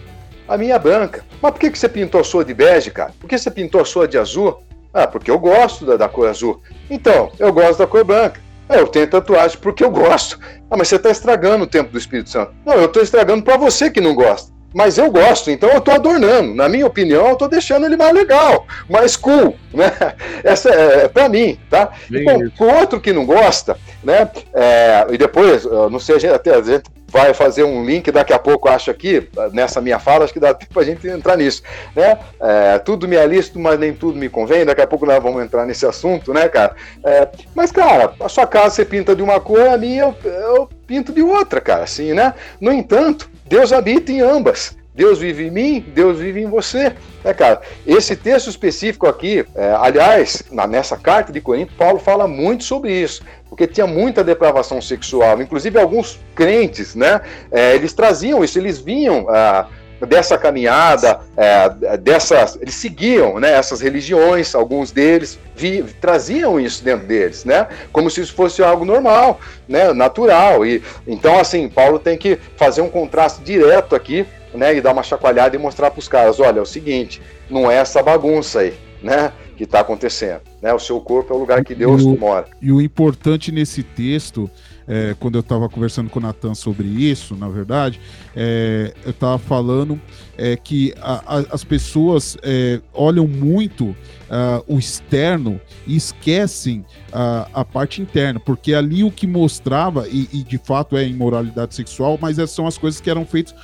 a 0.47 0.57
minha 0.57 0.75
é 0.75 0.79
branca. 0.79 1.23
Mas 1.41 1.51
por 1.51 1.59
que, 1.59 1.71
que 1.71 1.79
você 1.79 1.89
pintou 1.89 2.21
a 2.21 2.23
sua 2.23 2.45
de 2.45 2.53
bege, 2.53 2.91
cara? 2.91 3.11
Por 3.19 3.27
que 3.27 3.37
você 3.37 3.51
pintou 3.51 3.81
a 3.81 3.85
sua 3.85 4.07
de 4.07 4.17
azul? 4.17 4.61
Ah, 4.93 5.07
porque 5.07 5.29
eu 5.29 5.37
gosto 5.37 5.85
da, 5.85 5.97
da 5.97 6.09
cor 6.09 6.27
azul. 6.27 6.61
Então, 6.89 7.31
eu 7.37 7.51
gosto 7.51 7.79
da 7.79 7.87
cor 7.87 8.03
branca. 8.03 8.39
É, 8.69 8.79
eu 8.79 8.87
tenho 8.87 9.07
tatuagem 9.07 9.57
porque 9.59 9.83
eu 9.83 9.91
gosto. 9.91 10.39
Ah, 10.69 10.75
mas 10.77 10.87
você 10.87 10.97
está 10.97 11.09
estragando 11.09 11.63
o 11.63 11.67
tempo 11.67 11.91
do 11.91 11.97
Espírito 11.97 12.29
Santo. 12.29 12.53
Não, 12.65 12.73
eu 12.75 12.85
estou 12.85 13.01
estragando 13.01 13.43
para 13.43 13.57
você 13.57 13.89
que 13.89 14.01
não 14.01 14.13
gosta. 14.13 14.51
Mas 14.77 14.99
eu 14.99 15.09
gosto, 15.09 15.49
então 15.49 15.71
eu 15.71 15.79
estou 15.79 15.95
adornando. 15.95 16.53
Na 16.53 16.69
minha 16.69 16.85
opinião, 16.85 17.25
eu 17.25 17.33
estou 17.33 17.49
deixando 17.49 17.87
ele 17.87 17.97
mais 17.97 18.13
legal, 18.13 18.67
mais 18.87 19.15
cool, 19.15 19.55
né? 19.73 19.91
Essa 20.45 20.69
é, 20.69 21.05
é 21.05 21.07
para 21.07 21.27
mim, 21.27 21.57
tá? 21.67 21.89
Bem 22.07 22.23
Bom, 22.23 22.47
pro 22.55 22.77
outro 22.77 23.01
que 23.01 23.11
não 23.11 23.25
gosta, 23.25 23.75
né? 24.03 24.29
é, 24.53 25.07
e 25.09 25.17
depois, 25.17 25.65
eu 25.65 25.89
não 25.89 25.99
sei, 25.99 26.17
a 26.17 26.19
gente, 26.19 26.33
até 26.35 26.53
a 26.53 26.61
gente 26.61 26.83
vai 27.07 27.33
fazer 27.33 27.63
um 27.63 27.83
link 27.83 28.11
daqui 28.11 28.33
a 28.33 28.37
pouco, 28.37 28.69
acho 28.69 28.91
aqui, 28.91 29.27
nessa 29.51 29.81
minha 29.81 29.97
fala, 29.97 30.25
acho 30.25 30.33
que 30.33 30.39
dá 30.39 30.53
tempo 30.53 30.71
pra 30.71 30.83
gente 30.83 31.07
entrar 31.07 31.37
nisso, 31.37 31.63
né? 31.95 32.19
É, 32.39 32.77
tudo 32.77 33.07
me 33.07 33.15
é 33.15 33.25
lícito, 33.25 33.57
mas 33.57 33.79
nem 33.79 33.93
tudo 33.93 34.19
me 34.19 34.29
convém, 34.29 34.63
daqui 34.63 34.81
a 34.81 34.87
pouco 34.87 35.07
nós 35.07 35.23
vamos 35.23 35.43
entrar 35.43 35.65
nesse 35.65 35.87
assunto, 35.87 36.31
né, 36.31 36.47
cara? 36.49 36.75
É, 37.03 37.27
mas, 37.55 37.71
cara, 37.71 38.13
a 38.19 38.29
sua 38.29 38.45
casa 38.45 38.75
você 38.75 38.85
pinta 38.85 39.15
de 39.15 39.23
uma 39.23 39.39
cor, 39.39 39.69
a 39.69 39.77
minha 39.77 40.03
eu, 40.23 40.31
eu 40.31 40.69
pinto 40.85 41.11
de 41.11 41.23
outra, 41.23 41.59
cara, 41.59 41.83
assim, 41.83 42.13
né? 42.13 42.35
No 42.61 42.71
entanto, 42.71 43.27
Deus 43.47 43.71
habita 43.71 44.11
em 44.11 44.21
ambas. 44.21 44.77
Deus 44.97 45.19
vive 45.19 45.45
em 45.45 45.51
mim, 45.51 45.85
Deus 45.93 46.17
vive 46.17 46.41
em 46.41 46.47
você. 46.47 46.91
É, 47.23 47.31
cara, 47.31 47.61
esse 47.85 48.15
texto 48.15 48.49
específico 48.49 49.05
aqui, 49.05 49.45
é, 49.53 49.71
aliás, 49.77 50.43
na, 50.51 50.65
nessa 50.65 50.97
carta 50.97 51.31
de 51.31 51.39
Corinto, 51.39 51.71
Paulo 51.75 51.99
fala 51.99 52.27
muito 52.27 52.63
sobre 52.63 52.91
isso, 52.91 53.21
porque 53.47 53.67
tinha 53.67 53.85
muita 53.85 54.23
depravação 54.23 54.81
sexual. 54.81 55.39
Inclusive, 55.39 55.79
alguns 55.79 56.19
crentes, 56.33 56.95
né, 56.95 57.21
é, 57.51 57.75
eles 57.75 57.93
traziam 57.93 58.43
isso, 58.43 58.57
eles 58.57 58.79
vinham 58.79 59.27
ah, 59.29 59.67
dessa 60.05 60.37
caminhada, 60.37 61.19
é, 61.35 61.97
dessas, 61.97 62.57
eles 62.61 62.75
seguiam 62.75 63.39
né, 63.39 63.53
essas 63.53 63.81
religiões, 63.81 64.53
alguns 64.53 64.91
deles 64.91 65.39
vi- 65.55 65.83
traziam 65.99 66.59
isso 66.59 66.83
dentro 66.83 67.07
deles, 67.07 67.45
né, 67.45 67.67
como 67.91 68.09
se 68.09 68.21
isso 68.21 68.33
fosse 68.33 68.61
algo 68.61 68.85
normal, 68.85 69.39
né, 69.67 69.91
natural. 69.93 70.65
E 70.65 70.83
então, 71.07 71.39
assim, 71.39 71.67
Paulo 71.67 71.97
tem 71.97 72.17
que 72.17 72.37
fazer 72.55 72.81
um 72.81 72.89
contraste 72.89 73.41
direto 73.43 73.95
aqui 73.95 74.25
né, 74.53 74.75
e 74.75 74.81
dar 74.81 74.91
uma 74.91 75.03
chacoalhada 75.03 75.55
e 75.55 75.59
mostrar 75.59 75.89
para 75.91 75.99
os 75.99 76.07
caras, 76.07 76.39
olha, 76.39 76.59
é 76.59 76.61
o 76.61 76.65
seguinte, 76.65 77.21
não 77.49 77.69
é 77.69 77.75
essa 77.75 78.01
bagunça 78.03 78.59
aí, 78.59 78.73
né, 79.01 79.31
que 79.55 79.63
está 79.63 79.79
acontecendo, 79.79 80.41
né, 80.61 80.71
o 80.73 80.79
seu 80.79 80.99
corpo 81.01 81.33
é 81.33 81.35
o 81.35 81.39
lugar 81.39 81.63
que 81.63 81.73
Deus 81.73 82.03
O- 82.03 82.15
mora. 82.17 82.45
E 82.61 82.71
o 82.71 82.79
importante 82.79 83.51
nesse 83.51 83.81
texto, 83.81 84.49
é, 84.87 85.15
quando 85.19 85.35
eu 85.35 85.41
estava 85.41 85.67
conversando 85.67 86.09
com 86.09 86.19
o 86.19 86.21
Natan 86.21 86.55
sobre 86.55 86.87
isso, 86.87 87.35
na 87.35 87.49
verdade, 87.49 87.99
é, 88.35 88.93
eu 89.03 89.11
estava 89.11 89.37
falando 89.37 89.99
é, 90.37 90.55
que 90.55 90.93
a- 91.01 91.21
a- 91.39 91.45
as 91.51 91.63
pessoas 91.63 92.37
é, 92.41 92.79
olham 92.93 93.27
muito 93.27 93.95
ah, 94.29 94.61
o 94.67 94.77
externo 94.77 95.59
e 95.85 95.95
esquecem 95.95 96.85
ah, 97.13 97.47
a 97.53 97.63
parte 97.63 98.01
interna, 98.01 98.39
porque 98.41 98.73
ali 98.73 99.01
o 99.03 99.09
que 99.11 99.25
mostrava, 99.25 100.05
e, 100.09 100.27
e 100.33 100.43
de 100.43 100.57
fato 100.57 100.97
é 100.97 101.07
imoralidade 101.07 101.73
sexual, 101.73 102.17
mas 102.21 102.37
essas 102.37 102.51
são 102.55 102.67
as 102.67 102.77
coisas 102.77 102.99
que 102.99 103.09
eram 103.09 103.25
feitas 103.25 103.55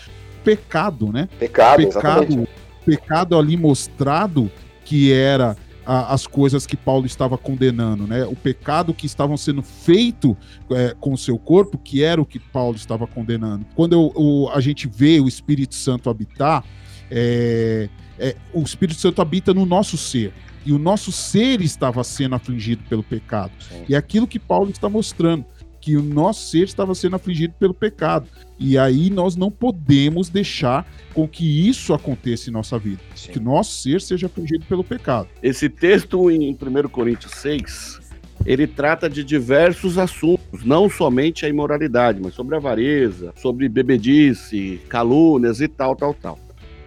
pecado, 0.43 1.11
né? 1.11 1.27
Pecado, 1.39 1.81
exatamente. 1.81 2.27
pecado, 2.29 2.47
pecado 2.85 3.37
ali 3.37 3.57
mostrado 3.57 4.49
que 4.85 5.11
era 5.11 5.55
a- 5.85 6.13
as 6.13 6.25
coisas 6.27 6.65
que 6.65 6.75
Paulo 6.77 7.05
estava 7.05 7.37
condenando, 7.37 8.07
né? 8.07 8.23
O 8.25 8.35
pecado 8.35 8.93
que 8.93 9.05
estavam 9.05 9.35
sendo 9.37 9.61
feito 9.61 10.35
é, 10.71 10.95
com 10.99 11.13
o 11.13 11.17
seu 11.17 11.37
corpo, 11.37 11.77
que 11.77 12.03
era 12.03 12.21
o 12.21 12.25
que 12.25 12.39
Paulo 12.39 12.75
estava 12.75 13.05
condenando. 13.05 13.65
Quando 13.75 13.93
eu- 13.93 14.11
o- 14.15 14.49
a 14.53 14.59
gente 14.61 14.87
vê 14.87 15.19
o 15.19 15.27
Espírito 15.27 15.75
Santo 15.75 16.09
habitar, 16.09 16.63
é, 17.11 17.89
é, 18.17 18.35
o 18.53 18.61
Espírito 18.61 18.99
Santo 18.99 19.21
habita 19.21 19.53
no 19.53 19.65
nosso 19.65 19.97
ser. 19.97 20.33
E 20.65 20.71
o 20.71 20.79
nosso 20.79 21.11
ser 21.11 21.61
estava 21.61 22.03
sendo 22.03 22.35
afligido 22.35 22.83
pelo 22.89 23.03
pecado. 23.03 23.51
E 23.87 23.93
é 23.95 23.97
aquilo 23.97 24.25
que 24.25 24.39
Paulo 24.39 24.69
está 24.71 24.87
mostrando, 24.87 25.45
que 25.81 25.97
o 25.97 26.01
nosso 26.01 26.49
ser 26.49 26.63
estava 26.63 26.95
sendo 26.95 27.17
afligido 27.17 27.53
pelo 27.59 27.73
pecado. 27.73 28.27
E 28.65 28.77
aí 28.77 29.09
nós 29.09 29.35
não 29.35 29.51
podemos 29.51 30.29
deixar 30.29 30.87
com 31.13 31.27
que 31.27 31.67
isso 31.67 31.93
aconteça 31.93 32.49
em 32.49 32.53
nossa 32.53 32.79
vida, 32.79 33.01
Sim. 33.13 33.33
que 33.33 33.39
nosso 33.39 33.81
ser 33.81 33.99
seja 33.99 34.27
afligido 34.27 34.63
pelo 34.69 34.85
pecado. 34.85 35.27
Esse 35.43 35.67
texto 35.67 36.31
em 36.31 36.51
1 36.53 36.87
Coríntios 36.87 37.33
6, 37.33 37.99
ele 38.45 38.65
trata 38.65 39.09
de 39.09 39.21
diversos 39.21 39.97
assuntos, 39.97 40.63
não 40.63 40.89
somente 40.89 41.45
a 41.45 41.49
imoralidade, 41.49 42.21
mas 42.23 42.35
sobre 42.35 42.55
avareza, 42.55 43.33
sobre 43.35 43.67
bebedice, 43.67 44.79
calúnias 44.87 45.59
e 45.59 45.67
tal, 45.67 45.93
tal, 45.93 46.13
tal. 46.13 46.39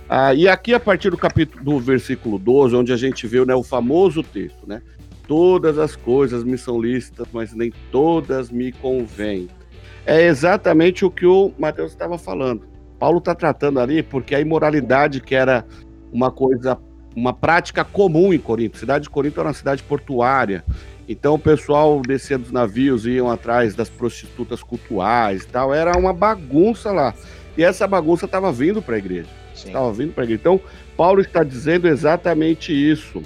Ah, 0.09 0.33
e 0.33 0.49
aqui, 0.49 0.73
a 0.73 0.81
partir 0.81 1.11
do 1.11 1.19
capítulo 1.19 1.63
do 1.63 1.79
versículo 1.79 2.39
12, 2.39 2.75
onde 2.75 2.91
a 2.91 2.97
gente 2.97 3.27
vê 3.27 3.45
né, 3.45 3.55
o 3.55 3.63
famoso 3.63 4.23
texto, 4.23 4.67
né? 4.67 4.81
Todas 5.29 5.77
as 5.77 5.95
coisas 5.95 6.43
me 6.43 6.57
são 6.57 6.81
lícitas, 6.81 7.27
mas 7.35 7.53
nem 7.53 7.71
todas 7.93 8.49
me 8.49 8.73
convêm. 8.73 9.49
É 10.07 10.23
exatamente 10.27 11.05
o 11.05 11.11
que 11.11 11.27
o 11.27 11.53
Mateus 11.59 11.91
estava 11.91 12.17
falando. 12.17 12.63
Paulo 12.99 13.19
está 13.19 13.35
tratando 13.35 13.81
ali 13.81 14.03
porque 14.03 14.35
a 14.35 14.41
imoralidade, 14.41 15.21
que 15.21 15.35
era 15.35 15.67
uma 16.13 16.31
coisa, 16.31 16.79
uma 17.15 17.33
prática 17.33 17.85
comum 17.85 18.33
em 18.33 18.39
Corinto, 18.39 18.77
a 18.77 18.81
cidade 18.81 19.05
de 19.05 19.11
Corinto 19.11 19.41
era 19.41 19.49
uma 19.49 19.55
cidade 19.55 19.83
portuária, 19.83 20.65
então 21.09 21.35
o 21.35 21.39
pessoal 21.39 22.01
descia 22.01 22.39
dos 22.39 22.51
navios 22.51 23.05
iam 23.05 23.31
atrás 23.31 23.75
das 23.75 23.91
prostitutas 23.91 24.63
cultuais 24.63 25.43
e 25.43 25.49
tal, 25.49 25.75
era 25.75 25.99
uma 25.99 26.13
bagunça 26.13 26.91
lá. 26.93 27.13
E 27.59 27.63
essa 27.63 27.87
bagunça 27.87 28.25
estava 28.25 28.51
vindo 28.53 28.81
para 28.81 28.95
a 28.95 28.99
igreja 28.99 29.29
estava 29.65 29.93
vindo 29.93 30.13
para 30.13 30.23
a 30.23 30.25
igreja. 30.25 30.41
Então, 30.41 30.61
Paulo 30.97 31.21
está 31.21 31.43
dizendo 31.43 31.89
exatamente 31.89 32.73
isso. 32.73 33.23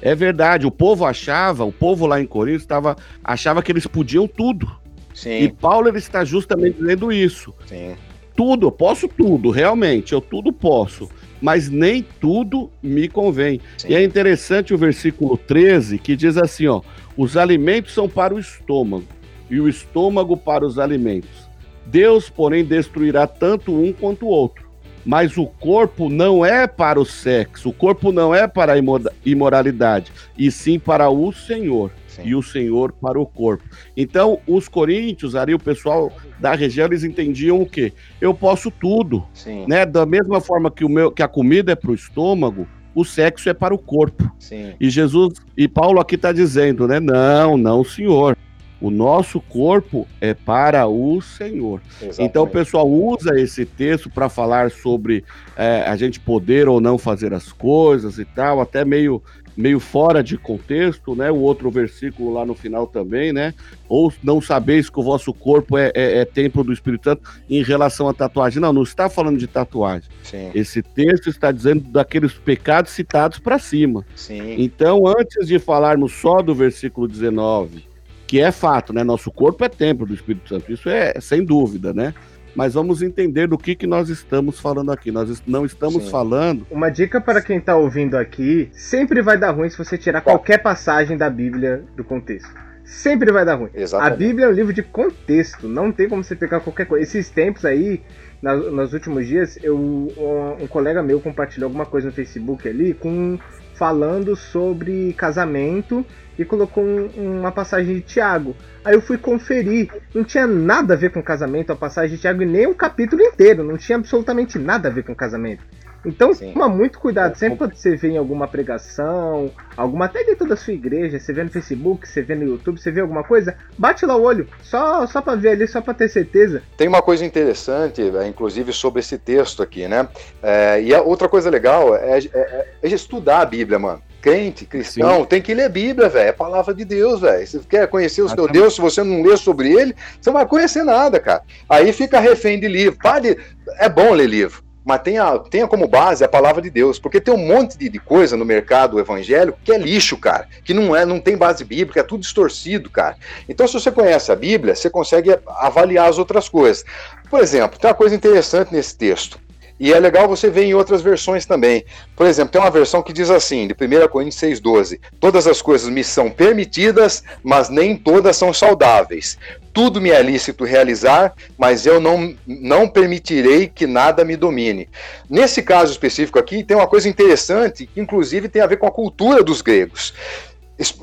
É 0.00 0.14
verdade, 0.14 0.66
o 0.66 0.70
povo 0.70 1.04
achava, 1.04 1.64
o 1.64 1.72
povo 1.72 2.06
lá 2.06 2.20
em 2.20 2.26
Corinto 2.26 2.58
estava, 2.58 2.96
achava 3.22 3.62
que 3.62 3.70
eles 3.70 3.86
podiam 3.86 4.26
tudo. 4.26 4.70
E 5.14 5.18
Sim, 5.18 5.48
Paulo 5.60 5.88
ele 5.88 5.98
está 5.98 6.24
justamente 6.24 6.78
dizendo 6.78 7.12
isso. 7.12 7.54
sim. 7.66 7.94
Tudo, 8.34 8.66
eu 8.68 8.72
posso 8.72 9.06
tudo, 9.08 9.50
realmente, 9.50 10.14
eu 10.14 10.20
tudo 10.20 10.54
posso, 10.54 11.06
mas 11.40 11.68
nem 11.68 12.02
tudo 12.18 12.70
me 12.82 13.06
convém. 13.06 13.60
Sim. 13.76 13.88
E 13.90 13.94
é 13.94 14.02
interessante 14.02 14.72
o 14.72 14.78
versículo 14.78 15.36
13 15.36 15.98
que 15.98 16.16
diz 16.16 16.38
assim, 16.38 16.66
ó: 16.66 16.80
"Os 17.14 17.36
alimentos 17.36 17.92
são 17.92 18.08
para 18.08 18.34
o 18.34 18.38
estômago 18.38 19.04
e 19.50 19.60
o 19.60 19.68
estômago 19.68 20.34
para 20.34 20.64
os 20.64 20.78
alimentos. 20.78 21.46
Deus, 21.84 22.30
porém, 22.30 22.64
destruirá 22.64 23.26
tanto 23.26 23.70
um 23.74 23.92
quanto 23.92 24.24
o 24.24 24.30
outro. 24.30 24.66
Mas 25.04 25.36
o 25.36 25.44
corpo 25.46 26.08
não 26.08 26.44
é 26.46 26.66
para 26.66 26.98
o 26.98 27.04
sexo, 27.04 27.68
o 27.68 27.72
corpo 27.72 28.12
não 28.12 28.34
é 28.34 28.48
para 28.48 28.72
a 28.74 28.78
imo- 28.78 29.00
imoralidade, 29.26 30.10
e 30.38 30.50
sim 30.50 30.78
para 30.78 31.10
o 31.10 31.32
Senhor 31.32 31.90
sim. 32.16 32.22
e 32.24 32.34
o 32.34 32.42
Senhor 32.42 32.92
para 32.92 33.18
o 33.20 33.26
corpo. 33.26 33.64
Então, 33.96 34.38
os 34.46 34.68
coríntios, 34.68 35.34
ali, 35.34 35.54
o 35.54 35.58
pessoal 35.58 36.12
da 36.38 36.54
região, 36.54 36.86
eles 36.86 37.04
entendiam 37.04 37.60
o 37.60 37.66
quê? 37.66 37.92
Eu 38.20 38.34
posso 38.34 38.70
tudo, 38.70 39.24
Sim, 39.32 39.66
né? 39.68 39.86
Da 39.86 40.04
mesma 40.06 40.40
forma 40.40 40.70
que, 40.70 40.84
o 40.84 40.88
meu, 40.88 41.10
que 41.10 41.22
a 41.22 41.28
comida 41.28 41.72
é 41.72 41.76
para 41.76 41.90
o 41.90 41.94
estômago, 41.94 42.66
o 42.94 43.04
sexo 43.04 43.48
é 43.48 43.54
para 43.54 43.74
o 43.74 43.78
corpo. 43.78 44.30
sim. 44.38 44.74
E 44.80 44.90
Jesus, 44.90 45.34
e 45.56 45.66
Paulo 45.66 46.00
aqui 46.00 46.16
está 46.16 46.32
dizendo, 46.32 46.86
né? 46.86 47.00
Não, 47.00 47.56
não, 47.56 47.82
senhor. 47.84 48.36
O 48.82 48.90
nosso 48.90 49.40
corpo 49.40 50.08
é 50.20 50.34
para 50.34 50.88
o 50.88 51.22
Senhor. 51.22 51.80
Exatamente. 52.00 52.22
Então 52.22 52.42
o 52.42 52.48
pessoal 52.48 52.90
usa 52.90 53.40
esse 53.40 53.64
texto 53.64 54.10
para 54.10 54.28
falar 54.28 54.72
sobre 54.72 55.24
é, 55.56 55.84
a 55.86 55.94
gente 55.94 56.18
poder 56.18 56.68
ou 56.68 56.80
não 56.80 56.98
fazer 56.98 57.32
as 57.32 57.52
coisas 57.52 58.18
e 58.18 58.24
tal, 58.24 58.60
até 58.60 58.84
meio, 58.84 59.22
meio 59.56 59.78
fora 59.78 60.22
de 60.22 60.36
contexto, 60.38 61.14
né? 61.14 61.30
O 61.30 61.36
outro 61.36 61.70
versículo 61.70 62.32
lá 62.32 62.44
no 62.46 62.54
final 62.54 62.86
também, 62.86 63.32
né? 63.32 63.52
Ou 63.88 64.12
não 64.22 64.40
sabeis 64.40 64.88
que 64.88 64.98
o 64.98 65.02
vosso 65.02 65.32
corpo 65.34 65.76
é, 65.76 65.92
é- 65.94 66.18
é 66.20 66.24
templo 66.24 66.64
do 66.64 66.72
Espírito 66.72 67.04
Santo 67.04 67.22
em 67.50 67.62
relação 67.62 68.08
à 68.08 68.14
tatuagem. 68.14 68.60
Não, 68.60 68.72
não 68.72 68.82
está 68.82 69.08
falando 69.10 69.38
de 69.38 69.46
tatuagem. 69.46 70.08
Sim, 70.22 70.50
Esse 70.54 70.82
texto 70.82 71.28
está 71.28 71.52
dizendo 71.52 71.80
daqueles 71.90 72.32
pecados 72.32 72.92
citados 72.92 73.38
para 73.38 73.58
cima. 73.58 74.04
sim. 74.14 74.54
Então, 74.58 75.06
antes 75.06 75.46
de 75.46 75.58
falarmos 75.58 76.12
só 76.12 76.40
do 76.40 76.54
versículo 76.54 77.06
19, 77.06 77.84
que 78.26 78.40
é 78.40 78.50
fato, 78.50 78.92
né? 78.94 79.04
Nosso 79.04 79.30
corpo 79.30 79.62
é 79.64 79.68
templo 79.68 80.06
do 80.06 80.14
Espírito 80.14 80.48
Santo, 80.48 80.72
isso 80.72 80.88
é 80.88 81.12
sem 81.20 81.44
dúvida, 81.44 81.92
né? 81.92 82.14
Mas 82.54 82.74
vamos 82.74 83.00
entender 83.02 83.46
do 83.48 83.56
que, 83.56 83.74
que 83.74 83.86
nós 83.86 84.08
estamos 84.08 84.60
falando 84.60 84.92
aqui. 84.92 85.10
Nós 85.10 85.42
não 85.46 85.64
estamos 85.64 86.04
Sim. 86.04 86.10
falando. 86.10 86.66
Uma 86.70 86.90
dica 86.90 87.20
para 87.20 87.40
quem 87.40 87.60
tá 87.60 87.76
ouvindo 87.76 88.16
aqui: 88.16 88.68
sempre 88.72 89.22
vai 89.22 89.38
dar 89.38 89.50
ruim 89.52 89.70
se 89.70 89.78
você 89.78 89.96
tirar 89.96 90.20
qualquer 90.20 90.58
passagem 90.58 91.16
da 91.16 91.30
Bíblia 91.30 91.84
do 91.96 92.04
contexto. 92.04 92.50
Sempre 92.84 93.32
vai 93.32 93.44
dar 93.44 93.54
ruim. 93.54 93.70
A 93.74 93.80
Exatamente. 93.80 94.18
Bíblia 94.18 94.46
é 94.46 94.48
um 94.48 94.52
livro 94.52 94.72
de 94.72 94.82
contexto, 94.82 95.66
não 95.68 95.90
tem 95.90 96.08
como 96.08 96.22
você 96.22 96.36
pegar 96.36 96.60
qualquer 96.60 96.84
coisa. 96.86 97.02
Esses 97.04 97.30
tempos 97.30 97.64
aí, 97.64 98.02
na- 98.42 98.54
nos 98.56 98.92
últimos 98.92 99.26
dias, 99.26 99.58
eu, 99.62 99.78
um, 99.78 100.56
um 100.60 100.66
colega 100.66 101.02
meu 101.02 101.20
compartilhou 101.20 101.68
alguma 101.68 101.86
coisa 101.86 102.08
no 102.08 102.12
Facebook 102.12 102.68
ali 102.68 102.92
com 102.92 103.38
falando 103.74 104.36
sobre 104.36 105.14
casamento 105.14 106.04
e 106.38 106.44
colocou 106.44 106.82
um- 106.82 107.38
uma 107.40 107.52
passagem 107.52 107.94
de 107.96 108.00
Tiago. 108.00 108.56
Aí 108.84 108.94
eu 108.94 109.00
fui 109.02 109.18
conferir, 109.18 109.90
não 110.14 110.24
tinha 110.24 110.46
nada 110.46 110.94
a 110.94 110.96
ver 110.96 111.10
com 111.10 111.22
casamento 111.22 111.72
a 111.72 111.76
passagem 111.76 112.16
de 112.16 112.20
Tiago 112.22 112.42
e 112.42 112.46
nem 112.46 112.66
o 112.66 112.74
capítulo 112.74 113.22
inteiro, 113.22 113.62
não 113.62 113.76
tinha 113.76 113.96
absolutamente 113.98 114.58
nada 114.58 114.88
a 114.88 114.92
ver 114.92 115.04
com 115.04 115.14
casamento. 115.14 115.62
Então, 116.04 116.34
Sim. 116.34 116.52
toma 116.52 116.68
muito 116.68 116.98
cuidado. 116.98 117.36
Sempre 117.38 117.58
quando 117.58 117.76
você 117.76 117.94
vê 117.94 118.08
em 118.08 118.16
alguma 118.16 118.48
pregação, 118.48 119.52
alguma 119.76 120.06
até 120.06 120.24
dentro 120.24 120.48
da 120.48 120.56
sua 120.56 120.72
igreja, 120.72 121.16
você 121.20 121.32
vê 121.32 121.44
no 121.44 121.50
Facebook, 121.50 122.08
você 122.08 122.20
vê 122.22 122.34
no 122.34 122.42
YouTube, 122.44 122.80
você 122.80 122.90
vê 122.90 123.00
alguma 123.00 123.22
coisa, 123.22 123.54
bate 123.78 124.04
lá 124.04 124.16
o 124.16 124.22
olho, 124.22 124.48
só 124.62 125.06
só 125.06 125.22
para 125.22 125.36
ver 125.36 125.50
ali, 125.50 125.68
só 125.68 125.80
para 125.80 125.94
ter 125.94 126.08
certeza. 126.08 126.60
Tem 126.76 126.88
uma 126.88 127.00
coisa 127.02 127.24
interessante, 127.24 128.02
é, 128.02 128.26
inclusive, 128.26 128.72
sobre 128.72 128.98
esse 128.98 129.16
texto 129.16 129.62
aqui, 129.62 129.86
né? 129.86 130.08
É, 130.42 130.82
e 130.82 130.92
a 130.92 131.00
outra 131.00 131.28
coisa 131.28 131.48
legal 131.48 131.94
é, 131.94 132.18
é- 132.18 132.66
é 132.82 132.88
estudar 132.88 133.42
a 133.42 133.46
Bíblia, 133.46 133.78
mano. 133.78 134.02
Crente, 134.22 134.64
cristão, 134.64 135.24
tem 135.26 135.42
que 135.42 135.52
ler 135.52 135.64
a 135.64 135.68
Bíblia, 135.68 136.08
velho. 136.08 136.28
É 136.28 136.32
palavra 136.32 136.72
de 136.72 136.84
Deus, 136.84 137.20
velho. 137.20 137.44
Você 137.44 137.58
quer 137.68 137.88
conhecer 137.88 138.22
o 138.22 138.28
seu. 138.28 138.46
Deus, 138.46 138.76
se 138.76 138.80
você 138.80 139.02
não 139.02 139.20
ler 139.20 139.36
sobre 139.36 139.72
ele, 139.72 139.96
você 140.20 140.30
não 140.30 140.34
vai 140.34 140.46
conhecer 140.46 140.84
nada, 140.84 141.18
cara. 141.18 141.42
Aí 141.68 141.92
fica 141.92 142.20
refém 142.20 142.60
de 142.60 142.68
livro. 142.68 143.00
Pare... 143.02 143.36
É 143.80 143.88
bom 143.88 144.12
ler 144.12 144.28
livro. 144.28 144.62
Mas 144.84 145.02
tenha, 145.02 145.38
tenha 145.50 145.66
como 145.66 145.88
base 145.88 146.24
a 146.24 146.28
palavra 146.28 146.62
de 146.62 146.70
Deus, 146.70 147.00
porque 147.00 147.20
tem 147.20 147.34
um 147.34 147.46
monte 147.46 147.76
de, 147.76 147.88
de 147.88 147.98
coisa 147.98 148.36
no 148.36 148.44
mercado 148.44 149.00
evangélico 149.00 149.58
que 149.64 149.72
é 149.72 149.78
lixo, 149.78 150.16
cara, 150.16 150.48
que 150.64 150.72
não 150.72 150.94
é, 150.94 151.04
não 151.04 151.20
tem 151.20 151.36
base 151.36 151.64
bíblica, 151.64 152.00
é 152.00 152.04
tudo 152.04 152.20
distorcido, 152.20 152.90
cara. 152.90 153.16
Então, 153.48 153.66
se 153.66 153.74
você 153.74 153.90
conhece 153.90 154.30
a 154.30 154.36
Bíblia, 154.36 154.74
você 154.74 154.88
consegue 154.88 155.36
avaliar 155.46 156.08
as 156.08 156.18
outras 156.18 156.48
coisas. 156.48 156.84
Por 157.28 157.40
exemplo, 157.40 157.78
tem 157.78 157.88
uma 157.90 157.96
coisa 157.96 158.14
interessante 158.14 158.72
nesse 158.72 158.96
texto. 158.96 159.38
E 159.78 159.92
é 159.92 159.98
legal 159.98 160.28
você 160.28 160.48
ver 160.48 160.64
em 160.64 160.74
outras 160.74 161.02
versões 161.02 161.44
também. 161.44 161.84
Por 162.14 162.26
exemplo, 162.26 162.52
tem 162.52 162.60
uma 162.60 162.70
versão 162.70 163.02
que 163.02 163.12
diz 163.12 163.30
assim, 163.30 163.66
de 163.66 163.74
1 163.74 164.08
Coríntios 164.08 164.40
6,12: 164.40 165.00
Todas 165.18 165.46
as 165.46 165.60
coisas 165.60 165.88
me 165.88 166.04
são 166.04 166.30
permitidas, 166.30 167.22
mas 167.42 167.68
nem 167.68 167.96
todas 167.96 168.36
são 168.36 168.52
saudáveis. 168.52 169.38
Tudo 169.72 170.00
me 170.00 170.10
é 170.10 170.22
lícito 170.22 170.64
realizar, 170.64 171.34
mas 171.56 171.86
eu 171.86 172.00
não, 172.00 172.34
não 172.46 172.86
permitirei 172.86 173.66
que 173.66 173.86
nada 173.86 174.24
me 174.24 174.36
domine. 174.36 174.88
Nesse 175.28 175.62
caso 175.62 175.92
específico 175.92 176.38
aqui, 176.38 176.62
tem 176.62 176.76
uma 176.76 176.86
coisa 176.86 177.08
interessante, 177.08 177.86
que 177.86 178.00
inclusive 178.00 178.48
tem 178.48 178.60
a 178.60 178.66
ver 178.66 178.76
com 178.76 178.86
a 178.86 178.92
cultura 178.92 179.42
dos 179.42 179.62
gregos. 179.62 180.12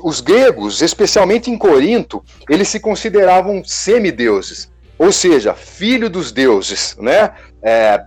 Os 0.02 0.20
gregos, 0.20 0.82
especialmente 0.82 1.50
em 1.50 1.58
Corinto, 1.58 2.22
eles 2.48 2.68
se 2.68 2.78
consideravam 2.78 3.62
semideuses, 3.64 4.70
ou 4.98 5.10
seja, 5.10 5.54
filho 5.54 6.10
dos 6.10 6.30
deuses, 6.30 6.96
né? 7.00 7.32
É, 7.62 8.04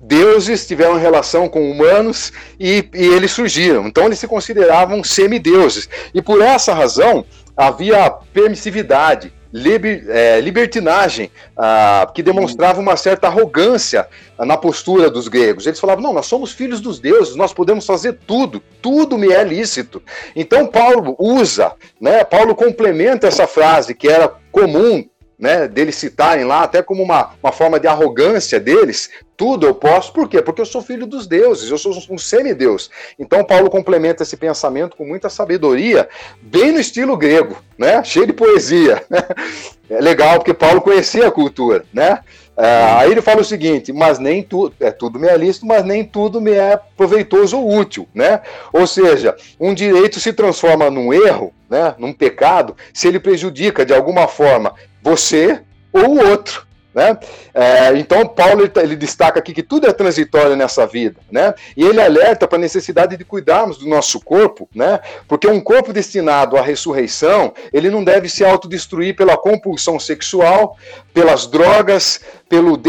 deuses 0.00 0.66
tiveram 0.66 0.98
relação 0.98 1.48
com 1.48 1.70
humanos 1.70 2.32
e, 2.58 2.88
e 2.94 3.06
eles 3.06 3.32
surgiram. 3.32 3.86
Então 3.86 4.04
eles 4.04 4.18
se 4.18 4.28
consideravam 4.28 5.02
semideuses. 5.02 5.88
E 6.14 6.20
por 6.20 6.40
essa 6.40 6.74
razão 6.74 7.24
havia 7.56 8.10
permissividade, 8.10 9.32
liber, 9.52 10.04
é, 10.08 10.40
libertinagem, 10.40 11.30
ah, 11.56 12.10
que 12.14 12.22
demonstrava 12.22 12.80
uma 12.80 12.96
certa 12.96 13.26
arrogância 13.28 14.06
na 14.38 14.56
postura 14.56 15.08
dos 15.08 15.28
gregos. 15.28 15.66
Eles 15.66 15.80
falavam: 15.80 16.04
não, 16.04 16.12
nós 16.12 16.26
somos 16.26 16.52
filhos 16.52 16.80
dos 16.80 16.98
deuses, 16.98 17.34
nós 17.34 17.54
podemos 17.54 17.86
fazer 17.86 18.18
tudo, 18.26 18.62
tudo 18.82 19.16
me 19.16 19.32
é 19.32 19.42
lícito. 19.42 20.02
Então 20.34 20.66
Paulo 20.66 21.16
usa, 21.18 21.72
né? 22.00 22.22
Paulo 22.24 22.54
complementa 22.54 23.26
essa 23.26 23.46
frase 23.46 23.94
que 23.94 24.08
era 24.08 24.30
comum 24.52 25.04
né, 25.38 25.68
deles 25.68 25.96
citarem 25.96 26.44
lá, 26.44 26.62
até 26.62 26.82
como 26.82 27.02
uma, 27.02 27.30
uma 27.42 27.52
forma 27.52 27.78
de 27.78 27.86
arrogância 27.86 28.58
deles, 28.58 29.10
tudo 29.36 29.66
eu 29.66 29.74
posso, 29.74 30.12
por 30.12 30.28
quê? 30.28 30.40
Porque 30.40 30.60
eu 30.60 30.66
sou 30.66 30.80
filho 30.80 31.06
dos 31.06 31.26
deuses, 31.26 31.70
eu 31.70 31.76
sou 31.76 31.92
um 32.08 32.16
semideus. 32.16 32.90
Então 33.18 33.44
Paulo 33.44 33.68
complementa 33.68 34.22
esse 34.22 34.36
pensamento 34.36 34.96
com 34.96 35.04
muita 35.04 35.28
sabedoria, 35.28 36.08
bem 36.40 36.72
no 36.72 36.80
estilo 36.80 37.16
grego, 37.16 37.62
né, 37.78 38.02
cheio 38.02 38.26
de 38.26 38.32
poesia. 38.32 39.04
É 39.88 40.00
legal, 40.00 40.40
porque 40.40 40.52
Paulo 40.52 40.80
conhecia 40.80 41.28
a 41.28 41.30
cultura, 41.30 41.84
né? 41.92 42.18
É, 42.56 42.84
aí 42.98 43.10
ele 43.10 43.20
fala 43.20 43.42
o 43.42 43.44
seguinte, 43.44 43.92
mas 43.92 44.18
nem 44.18 44.42
tudo, 44.42 44.74
é 44.80 44.90
tudo 44.90 45.18
me 45.18 45.28
é 45.28 45.36
lícito, 45.36 45.66
mas 45.66 45.84
nem 45.84 46.02
tudo 46.02 46.40
me 46.40 46.52
é 46.52 46.80
proveitoso 46.96 47.58
ou 47.58 47.76
útil, 47.76 48.08
né? 48.14 48.40
Ou 48.72 48.86
seja, 48.86 49.36
um 49.60 49.74
direito 49.74 50.18
se 50.18 50.32
transforma 50.32 50.90
num 50.90 51.12
erro, 51.12 51.52
né, 51.68 51.94
num 51.98 52.14
pecado, 52.14 52.74
se 52.94 53.08
ele 53.08 53.20
prejudica 53.20 53.84
de 53.84 53.92
alguma 53.92 54.26
forma 54.26 54.74
você 55.02 55.60
ou 55.92 56.16
o 56.16 56.28
outro. 56.30 56.65
Né? 56.96 57.18
É, 57.52 57.94
então, 57.98 58.26
Paulo 58.26 58.62
ele, 58.62 58.72
ele, 58.76 58.96
destaca 58.96 59.38
aqui 59.38 59.52
que 59.52 59.62
tudo 59.62 59.86
é 59.86 59.92
transitório 59.92 60.56
nessa 60.56 60.86
vida, 60.86 61.20
né? 61.30 61.52
e 61.76 61.84
ele 61.84 62.00
alerta 62.00 62.48
para 62.48 62.56
a 62.56 62.58
necessidade 62.60 63.18
de 63.18 63.22
cuidarmos 63.22 63.76
do 63.76 63.86
nosso 63.86 64.18
corpo, 64.18 64.66
né? 64.74 65.00
porque 65.28 65.46
um 65.46 65.60
corpo 65.60 65.92
destinado 65.92 66.56
à 66.56 66.62
ressurreição, 66.62 67.52
ele 67.70 67.90
não 67.90 68.02
deve 68.02 68.30
se 68.30 68.42
autodestruir 68.42 69.14
pela 69.14 69.36
compulsão 69.36 70.00
sexual, 70.00 70.78
pelas 71.12 71.46
drogas, 71.46 72.22
pelo 72.48 72.80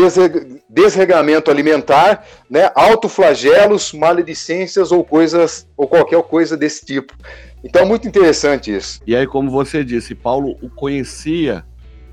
desregramento 0.69 1.51
alimentar, 1.51 2.25
né? 2.49 2.71
autoflagelos, 2.75 3.91
maledicências 3.91 4.89
ou 4.89 5.03
coisas 5.03 5.67
ou 5.75 5.85
qualquer 5.85 6.23
coisa 6.23 6.55
desse 6.55 6.85
tipo. 6.85 7.13
Então, 7.61 7.85
muito 7.85 8.07
interessante 8.07 8.73
isso. 8.73 9.01
E 9.05 9.13
aí, 9.13 9.27
como 9.27 9.51
você 9.51 9.83
disse, 9.83 10.15
Paulo 10.15 10.57
o 10.61 10.69
conhecia 10.69 11.65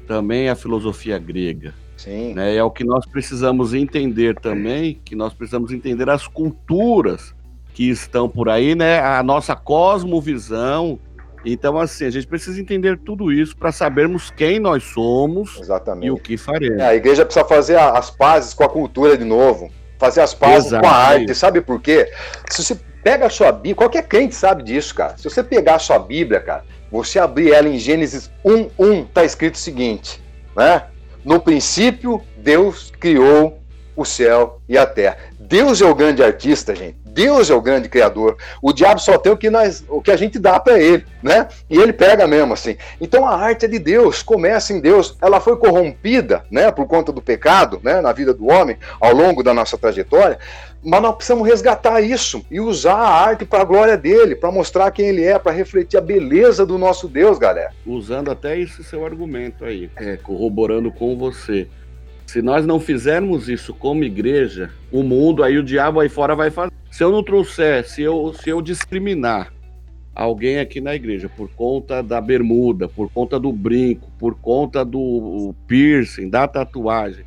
também 0.09 0.49
a 0.49 0.57
filosofia 0.57 1.18
grega. 1.18 1.84
Sim. 2.05 2.35
Né? 2.35 2.57
É 2.57 2.63
o 2.63 2.71
que 2.71 2.85
nós 2.85 3.07
precisamos 3.07 3.73
entender 3.73 4.39
também, 4.39 5.01
que 5.03 5.17
nós 5.17 5.33
precisamos 5.33 5.73
entender 5.73 6.11
as 6.11 6.29
culturas 6.29 7.35
que 7.73 7.89
estão 7.89 8.29
por 8.29 8.51
aí, 8.51 8.75
né? 8.75 9.01
A 9.01 9.23
nossa 9.23 9.57
cosmovisão. 9.57 10.99
Então, 11.47 11.79
assim, 11.79 12.05
a 12.05 12.11
gente 12.11 12.27
precisa 12.27 12.61
entender 12.61 12.99
tudo 12.99 13.33
isso 13.33 13.57
para 13.57 13.73
sabermos 13.73 14.31
quem 14.31 14.59
nós 14.59 14.83
somos 14.85 15.59
Exatamente. 15.59 16.07
e 16.07 16.11
o 16.11 16.17
que 16.17 16.37
faremos. 16.37 16.79
É, 16.79 16.89
a 16.89 16.95
igreja 16.95 17.25
precisa 17.25 17.45
fazer 17.45 17.79
as 17.79 18.11
pazes 18.11 18.53
com 18.53 18.65
a 18.65 18.69
cultura 18.69 19.17
de 19.17 19.25
novo, 19.25 19.71
fazer 19.99 20.21
as 20.21 20.35
pazes 20.35 20.71
com 20.71 20.87
a 20.87 20.93
arte. 20.93 21.35
Sabe 21.35 21.63
por 21.63 21.81
quê? 21.81 22.11
Se 22.51 22.63
você 22.63 22.79
pega 23.03 23.27
a 23.27 23.31
sua 23.31 23.51
Bíblia, 23.51 23.75
qualquer 23.75 24.07
crente 24.07 24.35
sabe 24.35 24.63
disso, 24.63 24.95
cara. 24.95 25.17
Se 25.17 25.25
você 25.25 25.43
pegar 25.43 25.77
a 25.77 25.79
sua 25.79 25.99
Bíblia, 25.99 26.41
cara, 26.41 26.65
você 26.91 27.19
abrir 27.19 27.53
ela 27.53 27.69
em 27.69 27.79
Gênesis 27.79 28.31
1:1, 28.45 29.07
tá 29.13 29.25
escrito 29.25 29.55
o 29.55 29.59
seguinte, 29.59 30.23
né? 30.57 30.85
No 31.25 31.41
princípio, 31.41 32.20
Deus 32.37 32.93
criou 33.01 33.59
o 33.97 34.05
céu 34.05 34.61
e 34.68 34.76
a 34.76 34.86
terra. 34.86 35.16
Deus 35.38 35.80
é 35.80 35.86
o 35.86 35.95
grande 35.95 36.22
artista, 36.22 36.74
gente. 36.74 37.05
Deus 37.14 37.49
é 37.49 37.55
o 37.55 37.61
grande 37.61 37.88
criador. 37.88 38.36
O 38.61 38.72
diabo 38.72 39.01
só 39.01 39.16
tem 39.16 39.30
o 39.32 39.36
que, 39.36 39.49
nós, 39.49 39.84
o 39.88 40.03
que 40.03 40.11
a 40.11 40.16
gente 40.16 40.36
dá 40.36 40.59
para 40.59 40.80
ele, 40.80 41.05
né? 41.22 41.47
E 41.70 41.78
ele 41.78 41.92
pega 41.92 42.26
mesmo 42.26 42.53
assim. 42.53 42.76
Então 43.01 43.24
a 43.24 43.36
arte 43.36 43.66
é 43.66 43.68
de 43.68 43.78
Deus, 43.78 44.20
começa 44.20 44.72
em 44.72 44.80
Deus. 44.80 45.16
Ela 45.22 45.38
foi 45.38 45.57
corrompida, 45.57 46.45
né, 46.51 46.72
por 46.72 46.86
conta 46.86 47.12
do 47.12 47.22
pecado, 47.22 47.80
né, 47.84 48.01
na 48.01 48.12
vida 48.12 48.34
do 48.34 48.49
homem 48.49 48.76
ao 49.01 49.14
longo 49.14 49.45
da 49.45 49.55
nossa 49.55 49.78
trajetória. 49.78 50.38
Mas 50.82 51.01
nós 51.01 51.14
precisamos 51.14 51.47
resgatar 51.49 52.01
isso 52.01 52.45
e 52.51 52.61
usar 52.61 52.97
a 52.97 53.09
arte 53.09 53.45
para 53.45 53.62
a 53.62 53.64
glória 53.64 53.97
dele, 53.97 54.34
para 54.34 54.51
mostrar 54.51 54.90
quem 54.90 55.07
ele 55.07 55.24
é, 55.24 55.38
para 55.38 55.53
refletir 55.53 55.97
a 55.97 56.01
beleza 56.01 56.66
do 56.66 56.76
nosso 56.76 57.07
Deus, 57.07 57.38
galera. 57.38 57.72
Usando 57.86 58.30
até 58.30 58.59
esse 58.59 58.82
seu 58.82 59.07
argumento 59.07 59.64
aí, 59.64 59.88
é, 59.97 60.16
corroborando 60.16 60.90
com 60.90 61.16
você. 61.16 61.68
Se 62.35 62.43
nós 62.43 62.66
não 62.66 62.80
fizermos 62.80 63.49
isso 63.49 63.72
como 63.72 64.03
igreja, 64.03 64.68
o 64.91 65.05
mundo 65.05 65.45
aí, 65.45 65.57
o 65.57 65.62
diabo 65.62 66.01
aí 66.01 66.09
fora 66.09 66.35
vai 66.35 66.51
fazer. 66.51 66.72
Se 66.91 67.05
eu 67.05 67.12
não 67.12 67.22
trouxer, 67.22 67.89
se 67.89 68.03
eu, 68.03 68.35
se 68.35 68.51
eu 68.51 68.61
discriminar 68.61 69.53
alguém 70.12 70.59
aqui 70.59 70.80
na 70.80 70.97
igreja 70.97 71.28
por 71.28 71.49
conta 71.51 72.03
da 72.03 72.20
bermuda, 72.20 72.89
por 72.89 73.09
conta 73.09 73.39
do 73.39 73.53
brinco, 73.53 74.11
por 74.18 74.35
conta 74.35 74.85
do 74.85 75.55
piercing, 75.68 76.28
da 76.28 76.49
tatuagem, 76.49 77.24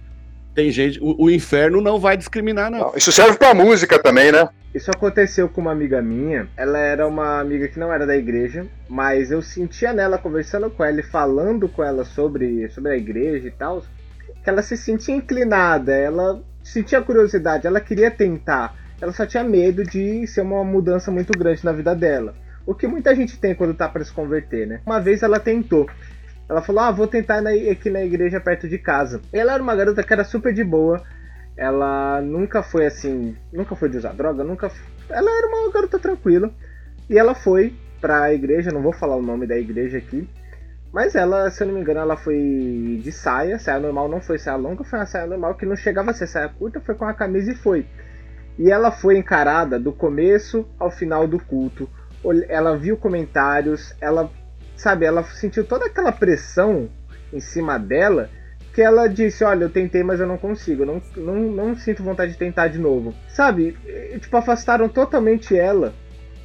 tem 0.53 0.69
gente. 0.71 0.99
O, 1.01 1.23
o 1.23 1.31
inferno 1.31 1.79
não 1.79 1.97
vai 1.97 2.17
discriminar, 2.17 2.69
não. 2.69 2.91
Isso 2.93 3.13
serve 3.13 3.37
pra 3.37 3.53
música 3.53 3.97
também, 3.97 4.29
né? 4.29 4.49
Isso 4.75 4.91
aconteceu 4.91 5.47
com 5.47 5.61
uma 5.61 5.71
amiga 5.71 6.01
minha. 6.01 6.49
Ela 6.57 6.79
era 6.79 7.07
uma 7.07 7.39
amiga 7.39 7.69
que 7.69 7.79
não 7.79 7.93
era 7.93 8.05
da 8.05 8.17
igreja, 8.17 8.67
mas 8.89 9.31
eu 9.31 9.41
sentia 9.41 9.93
nela 9.93 10.17
conversando 10.17 10.69
com 10.69 10.83
ela 10.83 10.99
e 10.99 11.03
falando 11.03 11.69
com 11.69 11.81
ela 11.81 12.03
sobre, 12.03 12.67
sobre 12.71 12.91
a 12.91 12.97
igreja 12.97 13.47
e 13.47 13.51
tal, 13.51 13.81
ela 14.49 14.61
se 14.61 14.75
sentia 14.77 15.15
inclinada, 15.15 15.93
ela 15.93 16.41
sentia 16.63 17.01
curiosidade, 17.01 17.67
ela 17.67 17.79
queria 17.79 18.11
tentar 18.11 18.75
ela 18.99 19.11
só 19.11 19.25
tinha 19.25 19.43
medo 19.43 19.83
de 19.83 20.25
ser 20.25 20.41
uma 20.41 20.63
mudança 20.63 21.11
muito 21.11 21.37
grande 21.37 21.63
na 21.63 21.71
vida 21.71 21.95
dela. 21.95 22.33
O 22.65 22.73
que 22.73 22.87
muita 22.87 23.15
gente 23.15 23.39
tem 23.39 23.53
quando 23.53 23.73
tá 23.73 23.87
para 23.87 24.03
se 24.03 24.11
converter, 24.11 24.67
né? 24.67 24.81
Uma 24.85 24.99
vez 24.99 25.21
ela 25.21 25.39
tentou. 25.39 25.87
Ela 26.49 26.61
falou: 26.61 26.81
Ah, 26.81 26.91
vou 26.91 27.07
tentar 27.07 27.41
na, 27.41 27.51
aqui 27.51 27.89
na 27.89 28.03
igreja 28.03 28.39
perto 28.39 28.67
de 28.67 28.77
casa. 28.77 29.21
Ela 29.31 29.53
era 29.53 29.63
uma 29.63 29.75
garota 29.75 30.03
que 30.03 30.11
era 30.11 30.23
super 30.23 30.53
de 30.53 30.63
boa. 30.63 31.01
Ela 31.55 32.21
nunca 32.21 32.63
foi 32.63 32.87
assim. 32.87 33.35
Nunca 33.53 33.75
foi 33.75 33.89
de 33.89 33.97
usar 33.97 34.13
droga, 34.13 34.43
nunca. 34.43 34.71
Ela 35.09 35.31
era 35.37 35.47
uma 35.47 35.71
garota 35.71 35.99
tranquila. 35.99 36.51
E 37.09 37.17
ela 37.17 37.35
foi 37.35 37.73
pra 38.01 38.33
igreja, 38.33 38.71
não 38.71 38.81
vou 38.81 38.93
falar 38.93 39.15
o 39.15 39.21
nome 39.21 39.45
da 39.45 39.57
igreja 39.57 39.99
aqui. 39.99 40.27
Mas 40.91 41.15
ela, 41.15 41.49
se 41.51 41.61
eu 41.61 41.67
não 41.67 41.73
me 41.73 41.81
engano, 41.81 41.99
ela 41.99 42.17
foi 42.17 42.99
de 43.03 43.11
saia. 43.11 43.59
Saia 43.59 43.79
normal 43.79 44.07
não 44.07 44.21
foi 44.21 44.39
saia 44.39 44.57
longa, 44.57 44.83
foi 44.83 44.99
uma 44.99 45.05
saia 45.05 45.27
normal 45.27 45.55
que 45.55 45.65
não 45.65 45.75
chegava 45.75 46.11
a 46.11 46.13
ser 46.13 46.27
saia 46.27 46.49
curta, 46.49 46.79
foi 46.79 46.95
com 46.95 47.05
a 47.05 47.13
camisa 47.13 47.51
e 47.51 47.55
foi. 47.55 47.85
E 48.57 48.71
ela 48.71 48.91
foi 48.91 49.17
encarada 49.17 49.79
do 49.79 49.91
começo 49.91 50.67
ao 50.79 50.89
final 50.89 51.27
do 51.27 51.39
culto. 51.39 51.89
Ela 52.49 52.75
viu 52.75 52.97
comentários, 52.97 53.93
ela, 54.01 54.31
sabe, 54.75 55.05
ela 55.05 55.23
sentiu 55.23 55.63
toda 55.63 55.85
aquela 55.85 56.11
pressão 56.11 56.89
em 57.31 57.39
cima 57.39 57.77
dela 57.77 58.29
que 58.73 58.81
ela 58.81 59.07
disse: 59.07 59.43
Olha, 59.43 59.65
eu 59.65 59.69
tentei, 59.69 60.03
mas 60.03 60.19
eu 60.19 60.27
não 60.27 60.37
consigo, 60.37 60.85
não, 60.85 61.01
não, 61.15 61.35
não 61.35 61.75
sinto 61.75 62.03
vontade 62.03 62.33
de 62.33 62.37
tentar 62.37 62.67
de 62.67 62.77
novo. 62.77 63.13
Sabe, 63.27 63.75
e, 63.85 64.19
tipo, 64.19 64.37
afastaram 64.37 64.87
totalmente 64.87 65.57
ela 65.57 65.93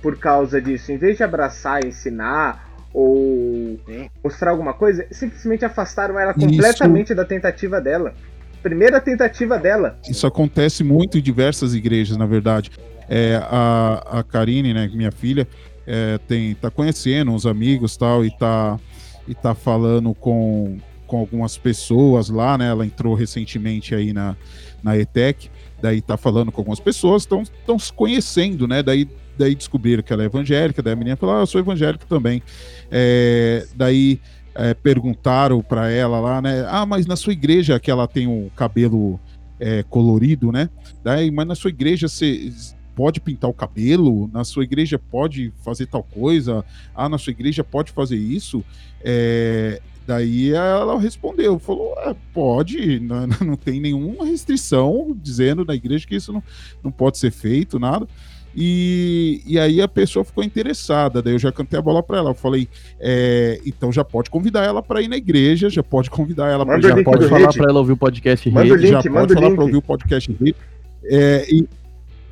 por 0.01 0.19
causa 0.19 0.61
disso. 0.61 0.91
Em 0.91 0.97
vez 0.97 1.19
de 1.19 1.23
abraçar, 1.23 1.85
ensinar 1.85 2.72
ou 2.93 3.79
mostrar 4.23 4.51
alguma 4.51 4.75
coisa, 4.75 5.07
simplesmente 5.11 5.65
afastaram 5.65 6.19
ela 6.19 6.35
completamente 6.35 7.07
Isso. 7.07 7.15
da 7.15 7.25
tentativa 7.25 7.81
dela 7.81 8.15
primeira 8.63 9.01
tentativa 9.01 9.59
dela. 9.59 9.99
Isso 10.09 10.27
acontece 10.27 10.85
muito 10.85 11.19
em 11.19 11.21
diversas 11.21 11.75
igrejas, 11.75 12.17
na 12.17 12.27
verdade. 12.27 12.71
É, 13.09 13.41
a, 13.43 14.21
a 14.21 14.23
Karine, 14.23 14.73
né, 14.73 14.89
minha 14.95 15.11
filha, 15.11 15.47
é, 15.87 16.19
tem, 16.29 16.55
tá 16.55 16.71
conhecendo 16.71 17.33
uns 17.33 17.45
amigos 17.45 17.97
tal, 17.97 18.25
e 18.25 18.31
tá, 18.31 18.79
e 19.27 19.35
tá 19.35 19.55
falando 19.55 20.15
com, 20.15 20.79
com 21.13 21.19
algumas 21.19 21.59
pessoas 21.59 22.31
lá, 22.31 22.57
né? 22.57 22.69
Ela 22.69 22.87
entrou 22.87 23.13
recentemente 23.13 23.95
aí 23.95 24.15
na, 24.15 24.35
na 24.83 24.97
ETEC, 24.97 25.51
daí 25.83 26.01
tá 26.01 26.17
falando 26.17 26.51
com 26.51 26.63
algumas 26.63 26.81
pessoas, 26.81 27.25
estão 27.25 27.79
se 27.79 27.93
conhecendo, 27.93 28.67
né? 28.67 28.83
Daí, 28.83 29.07
daí 29.37 29.55
descobriram 29.55 30.03
que 30.03 30.11
ela 30.11 30.23
é 30.23 30.27
evangélica, 30.27 30.83
daí 30.83 30.95
a 30.95 30.97
menina 30.97 31.15
falou, 31.15 31.37
ah, 31.37 31.41
eu 31.41 31.47
sou 31.47 31.61
evangélica 31.61 32.07
também. 32.09 32.43
É, 32.91 33.67
daí 33.77 34.19
é, 34.55 34.73
perguntaram 34.73 35.61
para 35.61 35.91
ela 35.91 36.19
lá, 36.19 36.41
né? 36.41 36.65
Ah, 36.67 36.87
mas 36.87 37.05
na 37.05 37.15
sua 37.15 37.35
igreja 37.35 37.79
que 37.79 37.91
ela 37.91 38.09
tem 38.09 38.27
o 38.27 38.51
cabelo 38.57 39.21
é, 39.61 39.83
colorido, 39.83 40.51
né? 40.51 40.71
Daí, 41.05 41.31
mas 41.31 41.47
na 41.47 41.55
sua 41.55 41.69
igreja 41.69 42.09
você 42.09 42.51
pode 42.97 43.21
pintar 43.21 43.51
o 43.51 43.55
cabelo? 43.55 44.31
Na 44.33 44.45
sua 44.45 44.65
igreja 44.65 44.99
pode 44.99 45.53
fazer 45.63 45.85
tal 45.85 46.03
coisa? 46.03 46.65
Ah, 46.95 47.07
na 47.07 47.19
sua 47.19 47.33
igreja 47.33 47.63
pode 47.63 47.93
fazer 47.93 48.17
isso? 48.17 48.65
É, 49.05 49.83
daí 50.07 50.53
ela 50.53 50.99
respondeu, 50.99 51.59
falou, 51.59 51.95
é, 51.99 52.15
pode, 52.33 53.01
não, 53.01 53.27
não 53.45 53.57
tem 53.57 53.81
nenhuma 53.81 54.25
restrição 54.25 55.17
dizendo 55.21 55.65
na 55.65 55.75
igreja 55.75 56.07
que 56.07 56.17
isso 56.17 56.33
não, 56.33 56.43
não 56.83 56.91
pode 56.91 57.19
ser 57.19 57.31
feito, 57.31 57.79
nada. 57.79 58.07
E, 58.55 59.43
e 59.47 59.59
aí 59.59 59.81
a 59.81 59.89
pessoa 59.89 60.25
ficou 60.25 60.45
interessada, 60.45 61.23
daí 61.23 61.33
eu 61.33 61.39
já 61.39 61.51
cantei 61.51 61.79
a 61.79 61.83
bola 61.83 62.03
para 62.03 62.19
ela. 62.19 62.31
Eu 62.31 62.35
falei, 62.35 62.69
é, 63.01 63.61
então 63.65 63.91
já 63.91 64.05
pode 64.05 64.29
convidar 64.31 64.65
ela 64.65 64.83
para 64.83 65.01
ir 65.01 65.09
na 65.09 65.17
igreja, 65.17 65.71
já 65.71 65.83
pode 65.83 66.11
convidar 66.11 66.51
ela 66.51 66.65
para 66.65 66.81
já 66.81 67.03
pode 67.03 67.29
falar 67.29 67.53
para 67.53 67.71
ela 67.71 67.79
ouvir 67.79 67.93
o 67.93 67.97
podcast 67.97 68.51
manda 68.51 68.67
rede, 68.67 68.77
link, 68.77 69.03
já 69.03 69.11
pode 69.11 69.35
falar 69.35 69.51
para 69.53 69.63
ouvir 69.63 69.77
o 69.77 69.83
podcast 69.83 70.33
rede. 70.33 70.57
É, 71.05 71.47
e, 71.51 71.69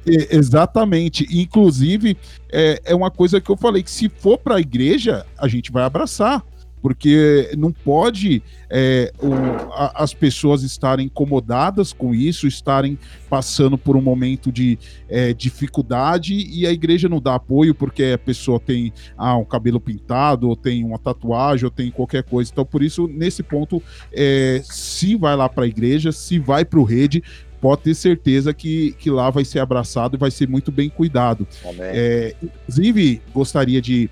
e, 0.07 0.29
exatamente, 0.31 1.27
inclusive 1.31 2.17
é, 2.53 2.81
é 2.85 2.95
uma 2.95 3.11
coisa 3.11 3.41
que 3.41 3.51
eu 3.51 3.57
falei 3.57 3.83
que 3.83 3.91
se 3.91 4.09
for 4.09 4.37
para 4.37 4.57
a 4.57 4.61
igreja 4.61 5.25
a 5.39 5.49
gente 5.49 5.73
vai 5.73 5.85
abraçar 5.85 6.45
porque 6.81 7.51
não 7.57 7.73
pode 7.73 8.43
é, 8.69 9.13
o, 9.21 9.33
a, 9.73 10.03
as 10.03 10.15
pessoas 10.15 10.63
estarem 10.63 11.07
incomodadas 11.07 11.93
com 11.93 12.15
isso, 12.15 12.47
estarem 12.47 12.99
passando 13.29 13.77
por 13.77 13.97
um 13.97 14.03
momento 14.03 14.51
de 14.51 14.79
é, 15.09 15.33
dificuldade 15.33 16.35
e 16.35 16.67
a 16.67 16.73
igreja 16.73 17.09
não 17.09 17.21
dá 17.21 17.35
apoio 17.35 17.75
porque 17.75 18.05
a 18.15 18.19
pessoa 18.19 18.59
tem 18.59 18.93
ah, 19.17 19.37
um 19.37 19.45
cabelo 19.45 19.81
pintado, 19.81 20.49
ou 20.49 20.57
tem 20.57 20.85
uma 20.85 20.99
tatuagem, 20.99 21.65
ou 21.65 21.71
tem 21.71 21.91
qualquer 21.91 22.23
coisa. 22.23 22.51
Então, 22.53 22.65
por 22.65 22.83
isso, 22.83 23.07
nesse 23.07 23.43
ponto, 23.43 23.83
é, 24.13 24.61
se 24.65 25.17
vai 25.17 25.37
lá 25.37 25.49
para 25.49 25.65
a 25.65 25.69
igreja, 25.69 26.13
se 26.13 26.39
vai 26.39 26.65
para 26.65 26.79
o 26.79 26.85
rede, 26.85 27.23
pode 27.61 27.83
ter 27.83 27.95
certeza 27.95 28.55
que, 28.55 28.93
que 28.99 29.11
lá 29.11 29.31
vai 29.31 29.45
ser 29.45 29.59
abraçado 29.59 30.17
e 30.17 30.19
vai 30.19 30.31
ser 30.31 30.49
muito 30.49 30.73
bem 30.73 30.89
cuidado. 30.89 31.47
É, 31.81 32.35
inclusive, 32.43 33.21
gostaria 33.33 33.81
de 33.83 34.09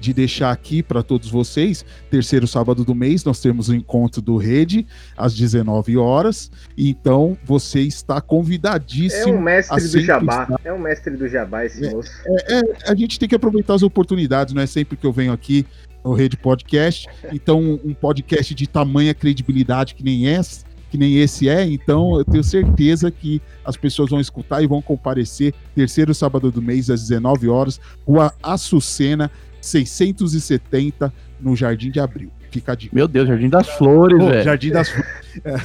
de 0.00 0.12
deixar 0.12 0.50
aqui 0.52 0.82
para 0.82 1.02
todos 1.02 1.28
vocês, 1.28 1.84
terceiro 2.10 2.46
sábado 2.46 2.84
do 2.84 2.94
mês, 2.94 3.24
nós 3.24 3.40
temos 3.40 3.68
o 3.68 3.74
encontro 3.74 4.22
do 4.22 4.36
Rede 4.36 4.86
às 5.16 5.34
19 5.34 5.96
horas. 5.96 6.50
Então 6.76 7.36
você 7.44 7.80
está 7.80 8.16
É 8.18 8.20
convidadíssimo. 8.20 9.34
um 9.34 9.40
mestre 9.40 9.88
do 9.88 10.00
jabá. 10.00 10.42
estar- 10.42 10.60
É 10.64 10.72
um 10.72 10.78
mestre 10.78 11.16
do 11.16 11.28
jabá 11.28 11.64
esse 11.64 11.84
É, 11.84 11.90
moço. 11.90 12.10
É, 12.48 12.90
a 12.90 12.94
gente 12.94 13.18
tem 13.18 13.28
que 13.28 13.34
aproveitar 13.34 13.74
as 13.74 13.82
oportunidades, 13.82 14.54
não 14.54 14.62
é 14.62 14.66
sempre 14.66 14.96
que 14.96 15.06
eu 15.06 15.12
venho 15.12 15.32
aqui 15.32 15.66
no 16.04 16.12
Rede 16.14 16.36
Podcast. 16.36 17.08
Então, 17.32 17.78
um 17.84 17.92
podcast 17.92 18.54
de 18.54 18.66
tamanha 18.66 19.12
credibilidade 19.12 19.94
que 19.94 20.02
nem 20.04 20.26
esse, 20.26 20.64
que 20.90 20.96
nem 20.96 21.18
esse 21.18 21.48
é, 21.50 21.66
então 21.66 22.16
eu 22.16 22.24
tenho 22.24 22.42
certeza 22.42 23.10
que 23.10 23.42
as 23.62 23.76
pessoas 23.76 24.08
vão 24.08 24.18
escutar 24.20 24.62
e 24.62 24.66
vão 24.66 24.80
comparecer 24.80 25.52
terceiro 25.74 26.14
sábado 26.14 26.50
do 26.50 26.62
mês 26.62 26.88
às 26.88 27.02
19 27.02 27.46
horas, 27.48 27.78
Rua 28.06 28.32
Açucena, 28.42 29.30
670, 29.68 31.12
no 31.40 31.54
Jardim 31.54 31.90
de 31.90 32.00
Abril. 32.00 32.30
Fica 32.50 32.72
a 32.72 32.74
dica. 32.74 32.94
Meu 32.94 33.06
Deus, 33.06 33.28
Jardim 33.28 33.48
das 33.48 33.68
Flores, 33.68 34.18
velho. 34.18 34.42
Jardim 34.42 34.70
das 34.70 34.88
Flores. 34.88 35.10
É, 35.44 35.56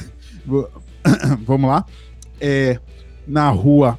vamos 1.44 1.68
lá. 1.70 1.84
É, 2.40 2.78
na 3.26 3.48
rua 3.48 3.98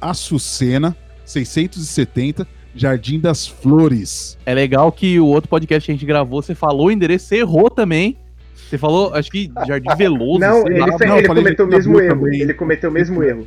Açucena, 0.00 0.96
670, 1.24 2.46
Jardim 2.74 3.18
das 3.18 3.46
Flores. 3.46 4.36
É 4.44 4.52
legal 4.54 4.92
que 4.92 5.18
o 5.18 5.26
outro 5.26 5.48
podcast 5.48 5.86
que 5.86 5.92
a 5.92 5.94
gente 5.94 6.06
gravou, 6.06 6.42
você 6.42 6.54
falou 6.54 6.88
o 6.88 6.90
endereço, 6.90 7.26
você 7.26 7.36
errou 7.38 7.70
também. 7.70 8.16
Você 8.54 8.76
falou, 8.76 9.14
acho 9.14 9.30
que 9.30 9.50
Jardim 9.66 9.94
Veloso. 9.96 10.40
Não, 10.40 10.66
ele, 10.66 10.80
lá. 10.80 10.86
não, 10.86 11.18
ele 11.18 11.28
cometeu 11.28 11.66
o 11.66 11.68
de 11.68 11.76
mesmo 11.76 12.00
erro. 12.00 12.20
também. 12.20 12.40
Ele 12.40 12.54
cometeu 12.54 12.90
o 12.90 12.92
mesmo 12.92 13.22
erro. 13.22 13.46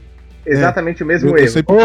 Exatamente 0.52 1.04
o 1.04 1.06
mesmo 1.06 1.30
Eu- 1.30 1.38
erro. 1.38 1.47
sempre- 1.50 1.76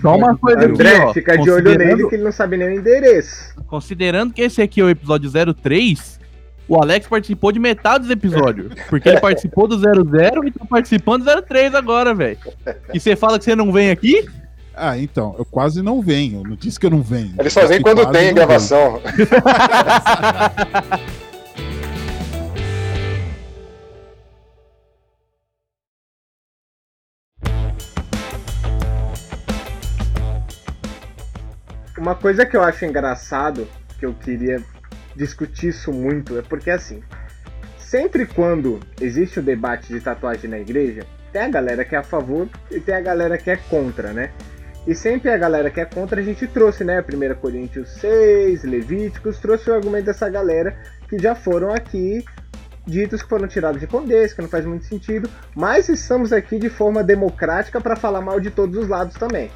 só 0.00 0.16
uma 0.16 0.36
coisa 0.36 0.60
aqui, 0.60 0.72
André, 0.72 0.98
ó. 1.00 1.12
fica 1.12 1.36
de 1.38 1.50
olho 1.50 1.78
nele 1.78 2.06
que 2.08 2.14
ele 2.14 2.24
não 2.24 2.32
sabe 2.32 2.56
nem 2.56 2.68
o 2.68 2.72
endereço. 2.72 3.54
Considerando 3.66 4.32
que 4.32 4.42
esse 4.42 4.60
aqui 4.62 4.80
é 4.80 4.84
o 4.84 4.90
episódio 4.90 5.30
03, 5.54 6.20
o 6.68 6.76
Alex 6.80 7.06
participou 7.06 7.52
de 7.52 7.58
metade 7.58 8.00
dos 8.04 8.10
episódios. 8.10 8.72
Porque 8.88 9.08
ele 9.08 9.20
participou 9.20 9.66
do 9.68 9.78
00 9.78 10.46
e 10.46 10.50
tá 10.50 10.64
participando 10.64 11.24
do 11.24 11.42
03 11.42 11.74
agora, 11.74 12.14
velho. 12.14 12.38
E 12.92 13.00
você 13.00 13.14
fala 13.16 13.38
que 13.38 13.44
você 13.44 13.54
não 13.56 13.70
vem 13.72 13.90
aqui? 13.90 14.24
Ah, 14.76 14.98
então, 14.98 15.36
eu 15.38 15.44
quase 15.44 15.82
não 15.82 16.00
venho. 16.02 16.40
Eu 16.40 16.44
não 16.50 16.56
disse 16.56 16.80
que 16.80 16.86
eu 16.86 16.90
não 16.90 17.00
venho. 17.00 17.32
Ele 17.38 17.48
só 17.50 17.64
vem 17.66 17.80
quando 17.80 18.10
tem 18.10 18.34
gravação. 18.34 19.00
Uma 32.04 32.14
coisa 32.14 32.44
que 32.44 32.54
eu 32.54 32.62
acho 32.62 32.84
engraçado, 32.84 33.66
que 33.98 34.04
eu 34.04 34.12
queria 34.12 34.62
discutir 35.16 35.68
isso 35.68 35.90
muito, 35.90 36.36
é 36.38 36.42
porque 36.42 36.68
assim, 36.70 37.02
sempre 37.78 38.26
quando 38.26 38.78
existe 39.00 39.40
o 39.40 39.42
debate 39.42 39.90
de 39.90 40.02
tatuagem 40.02 40.50
na 40.50 40.58
igreja, 40.58 41.06
tem 41.32 41.40
a 41.40 41.48
galera 41.48 41.82
que 41.82 41.94
é 41.94 41.98
a 41.98 42.02
favor 42.02 42.46
e 42.70 42.78
tem 42.78 42.94
a 42.94 43.00
galera 43.00 43.38
que 43.38 43.50
é 43.50 43.56
contra, 43.56 44.12
né? 44.12 44.28
E 44.86 44.94
sempre 44.94 45.30
a 45.30 45.38
galera 45.38 45.70
que 45.70 45.80
é 45.80 45.86
contra 45.86 46.20
a 46.20 46.22
gente 46.22 46.46
trouxe, 46.46 46.84
né? 46.84 47.00
1 47.00 47.34
Coríntios 47.36 47.88
6, 47.92 48.64
Levíticos, 48.64 49.38
trouxe 49.38 49.70
o 49.70 49.74
argumento 49.74 50.04
dessa 50.04 50.28
galera 50.28 50.76
que 51.08 51.18
já 51.18 51.34
foram 51.34 51.72
aqui 51.72 52.22
ditos 52.86 53.22
que 53.22 53.28
foram 53.30 53.48
tirados 53.48 53.80
de 53.80 53.86
contexto, 53.86 54.36
que 54.36 54.42
não 54.42 54.48
faz 54.50 54.66
muito 54.66 54.84
sentido, 54.84 55.26
mas 55.56 55.88
estamos 55.88 56.34
aqui 56.34 56.58
de 56.58 56.68
forma 56.68 57.02
democrática 57.02 57.80
para 57.80 57.96
falar 57.96 58.20
mal 58.20 58.38
de 58.38 58.50
todos 58.50 58.76
os 58.76 58.88
lados 58.88 59.14
também. 59.14 59.50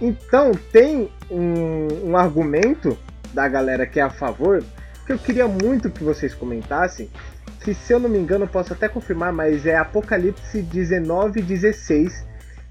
Então 0.00 0.52
tem 0.72 1.10
um, 1.30 2.10
um 2.10 2.16
argumento 2.16 2.96
da 3.32 3.46
galera 3.46 3.86
que 3.86 4.00
é 4.00 4.02
a 4.02 4.10
favor 4.10 4.64
que 5.06 5.12
eu 5.12 5.18
queria 5.18 5.48
muito 5.48 5.90
que 5.90 6.04
vocês 6.04 6.34
comentassem, 6.34 7.10
que 7.64 7.74
se 7.74 7.92
eu 7.92 7.98
não 7.98 8.08
me 8.08 8.18
engano 8.18 8.46
posso 8.46 8.72
até 8.72 8.88
confirmar, 8.88 9.32
mas 9.32 9.66
é 9.66 9.76
Apocalipse 9.76 10.62
19, 10.62 11.42
16, 11.42 12.24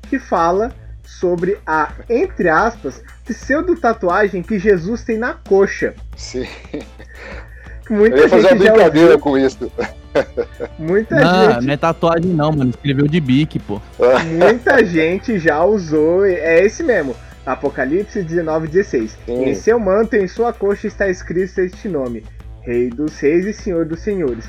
que 0.03 0.17
fala 0.17 0.73
sobre 1.03 1.57
a, 1.65 1.93
entre 2.09 2.47
aspas, 2.47 3.03
pseudo 3.25 3.75
tatuagem 3.75 4.41
que 4.41 4.57
Jesus 4.57 5.03
tem 5.03 5.17
na 5.17 5.33
coxa. 5.33 5.93
Sim. 6.15 6.47
Muita 7.89 8.17
Eu 8.17 8.23
ia 8.23 8.29
fazer 8.29 8.47
uma 8.47 8.49
gente 8.51 8.63
já 8.65 8.73
brincadeira 8.73 9.17
com 9.17 9.37
isso. 9.37 9.71
muita 10.77 11.15
Não, 11.15 11.51
gente 11.51 11.65
não 11.65 11.73
é 11.73 11.77
tatuagem 11.77 12.31
não, 12.31 12.51
mano. 12.51 12.69
Escreveu 12.69 13.07
de 13.07 13.19
bique, 13.19 13.59
pô. 13.59 13.81
Muita 14.37 14.83
gente 14.85 15.39
já 15.39 15.63
usou, 15.63 16.25
é 16.25 16.65
esse 16.65 16.83
mesmo. 16.83 17.15
Apocalipse 17.45 18.21
19, 18.21 18.67
16. 18.67 19.17
Sim. 19.25 19.43
Em 19.45 19.55
seu 19.55 19.79
manto, 19.79 20.15
em 20.15 20.27
sua 20.27 20.53
coxa 20.53 20.87
está 20.87 21.09
escrito 21.09 21.59
este 21.59 21.87
nome: 21.87 22.23
Rei 22.61 22.89
dos 22.89 23.17
Reis 23.19 23.45
e 23.45 23.53
Senhor 23.53 23.85
dos 23.85 24.01
Senhores. 24.01 24.45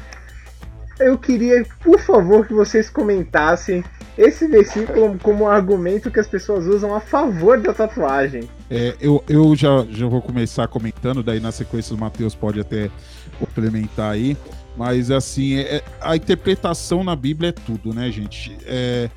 Eu 0.99 1.17
queria, 1.17 1.65
por 1.83 1.99
favor, 1.99 2.47
que 2.47 2.53
vocês 2.53 2.91
comentassem 2.91 3.83
esse 4.19 4.47
versículo 4.47 5.19
como 5.23 5.45
um 5.45 5.49
argumento 5.49 6.11
que 6.11 6.21
as 6.21 6.27
pessoas 6.27 6.67
usam 6.67 6.95
a 6.95 7.01
favor 7.01 7.59
da 7.59 7.73
tatuagem. 7.73 8.43
É, 8.71 8.95
eu 9.01 9.25
eu 9.27 9.57
já, 9.57 9.87
já 9.89 10.07
vou 10.07 10.21
começar 10.21 10.69
comentando, 10.69 11.23
daí 11.23 11.41
na 11.41 11.51
sequência 11.51 11.95
o 11.97 11.99
Matheus 11.99 12.35
pode 12.35 12.61
até 12.61 12.91
complementar 13.41 14.13
aí. 14.13 14.37
Mas 14.77 15.11
assim, 15.11 15.55
é- 15.57 15.77
é- 15.77 15.85
a 16.01 16.15
interpretação 16.15 17.03
na 17.03 17.17
Bíblia 17.17 17.49
é 17.49 17.53
tudo, 17.53 17.93
né, 17.93 18.11
gente? 18.11 18.57
É, 18.65 19.11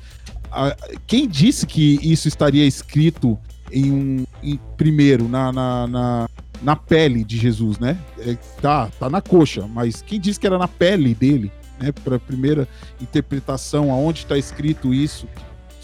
a- 0.50 0.76
quem 1.06 1.28
disse 1.28 1.66
que 1.66 1.98
isso 2.02 2.26
estaria 2.26 2.66
escrito 2.66 3.38
em 3.72 3.92
um. 3.92 4.24
em- 4.42 4.58
primeiro, 4.76 5.28
na, 5.28 5.52
na, 5.52 5.86
na, 5.86 6.28
na 6.62 6.76
pele 6.76 7.24
de 7.24 7.36
Jesus, 7.38 7.78
né? 7.78 7.96
É, 8.18 8.36
tá, 8.60 8.88
tá 8.98 9.08
na 9.08 9.20
coxa, 9.20 9.66
mas 9.66 10.02
quem 10.02 10.20
disse 10.20 10.38
que 10.40 10.46
era 10.46 10.58
na 10.58 10.68
pele 10.68 11.14
dele, 11.14 11.50
né? 11.80 11.92
Para 11.92 12.18
primeira 12.18 12.68
interpretação, 13.00 13.90
aonde 13.90 14.20
está 14.20 14.36
escrito 14.36 14.92
isso, 14.92 15.26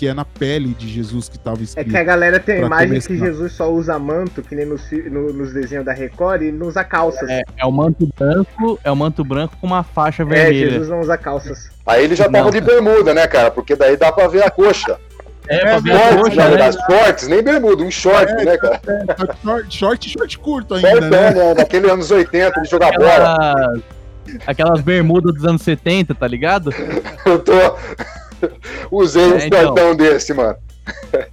que 0.01 0.09
é 0.09 0.15
na 0.15 0.25
pele 0.25 0.69
de 0.79 0.89
Jesus 0.89 1.29
que 1.29 1.37
estava 1.37 1.61
É 1.61 1.63
escrito. 1.63 1.91
que 1.91 1.97
a 1.99 2.03
galera 2.03 2.41
tem 2.41 2.63
a 2.63 2.67
imagem 2.67 2.99
que. 3.03 3.19
Jesus 3.19 3.53
só 3.53 3.71
usa 3.71 3.99
manto, 3.99 4.41
que 4.41 4.55
nem 4.57 4.65
nos, 4.65 4.81
no- 5.11 5.31
nos 5.31 5.53
desenhos 5.53 5.85
da 5.85 5.93
Record, 5.93 6.41
e 6.41 6.51
não 6.51 6.69
usa 6.69 6.83
calças. 6.83 7.29
É, 7.29 7.43
é 7.59 7.67
o 7.67 7.71
manto 7.71 8.09
branco, 8.19 8.81
é 8.83 8.91
o 8.91 8.97
manto 8.97 9.23
branco 9.23 9.59
com 9.61 9.67
uma 9.67 9.83
faixa 9.83 10.23
É, 10.23 10.25
vermelha. 10.25 10.71
Jesus 10.71 10.89
não 10.89 11.01
usa 11.01 11.19
calças. 11.19 11.69
Aí 11.87 12.03
ele 12.03 12.17
já 12.17 12.31
tava 12.31 12.51
de 12.51 12.63
bermuda, 12.63 13.13
né, 13.13 13.27
cara? 13.27 13.51
Porque 13.51 13.77
daí 13.77 13.95
dá 13.99 14.11
pra 14.11 14.27
ver 14.27 14.43
a 14.43 14.51
coxa. 14.51 14.99
É, 15.47 15.59
pra 15.59 15.79
ver 15.81 15.93
a 15.93 15.99
Shorts, 15.99 16.17
coxa, 16.23 16.37
na 16.37 16.43
né? 16.45 16.49
verdade, 16.51 16.77
shorts, 16.87 17.29
nem 17.29 17.43
bermuda, 17.43 17.83
um 17.83 17.91
short, 17.91 18.33
né, 18.33 18.57
cara? 18.57 18.81
Short, 19.45 19.77
short, 19.77 20.09
short 20.09 20.39
curto 20.39 20.75
ainda, 20.77 20.89
Short, 20.93 21.07
né? 21.11 21.31
né? 21.35 21.55
Daquele 21.55 21.91
anos 21.91 22.11
80 22.11 22.63
de 22.63 22.71
jogar 22.71 22.93
bola. 22.93 23.35
Aquelas, 23.35 23.83
aquelas 24.47 24.81
bermudas 24.81 25.35
dos 25.35 25.45
anos 25.45 25.61
70, 25.61 26.15
tá 26.15 26.27
ligado? 26.27 26.71
Eu 27.27 27.39
tô. 27.39 27.53
Usei 28.91 29.25
um 29.33 29.37
É, 29.39 29.47
então. 29.47 29.61
shortão 29.63 29.97
desse, 29.97 30.33
mano. 30.35 30.57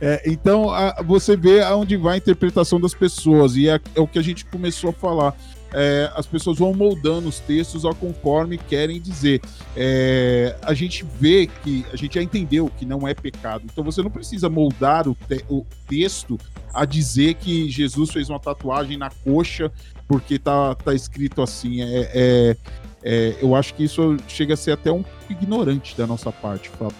É, 0.00 0.22
então, 0.26 0.70
a- 0.70 1.02
você 1.04 1.36
vê 1.36 1.60
aonde 1.62 1.96
vai 1.96 2.14
a 2.14 2.18
interpretação 2.18 2.80
das 2.80 2.94
pessoas, 2.94 3.56
e 3.56 3.68
é, 3.68 3.80
é 3.94 4.00
o 4.00 4.06
que 4.06 4.18
a 4.18 4.22
gente 4.22 4.44
começou 4.44 4.90
a 4.90 4.92
falar. 4.92 5.34
É, 5.72 6.08
as 6.14 6.24
pessoas 6.26 6.58
vão 6.58 6.72
moldando 6.72 7.28
os 7.28 7.40
textos 7.40 7.84
ao 7.84 7.92
conforme 7.94 8.56
querem 8.56 9.00
dizer. 9.00 9.40
É, 9.76 10.54
a 10.62 10.72
gente 10.72 11.04
vê 11.18 11.48
que 11.64 11.84
a 11.92 11.96
gente 11.96 12.14
já 12.14 12.22
entendeu 12.22 12.70
que 12.78 12.86
não 12.86 13.08
é 13.08 13.12
pecado. 13.14 13.64
Então 13.64 13.82
você 13.82 14.00
não 14.00 14.10
precisa 14.10 14.48
moldar 14.48 15.08
o, 15.08 15.16
te- 15.28 15.44
o 15.48 15.66
texto 15.88 16.38
a 16.72 16.84
dizer 16.84 17.34
que 17.34 17.68
Jesus 17.68 18.12
fez 18.12 18.30
uma 18.30 18.38
tatuagem 18.38 18.96
na 18.96 19.10
coxa 19.24 19.72
porque 20.06 20.38
tá, 20.38 20.76
tá 20.76 20.94
escrito 20.94 21.42
assim. 21.42 21.82
É, 21.82 22.56
é- 23.04 23.34
eu 23.40 23.54
acho 23.54 23.74
que 23.74 23.84
isso 23.84 24.16
chega 24.26 24.54
a 24.54 24.56
ser 24.56 24.72
até 24.72 24.90
um 24.90 25.02
pouco 25.02 25.32
ignorante 25.32 25.96
da 25.96 26.06
nossa 26.06 26.32
parte, 26.32 26.70
Fábio. 26.70 26.96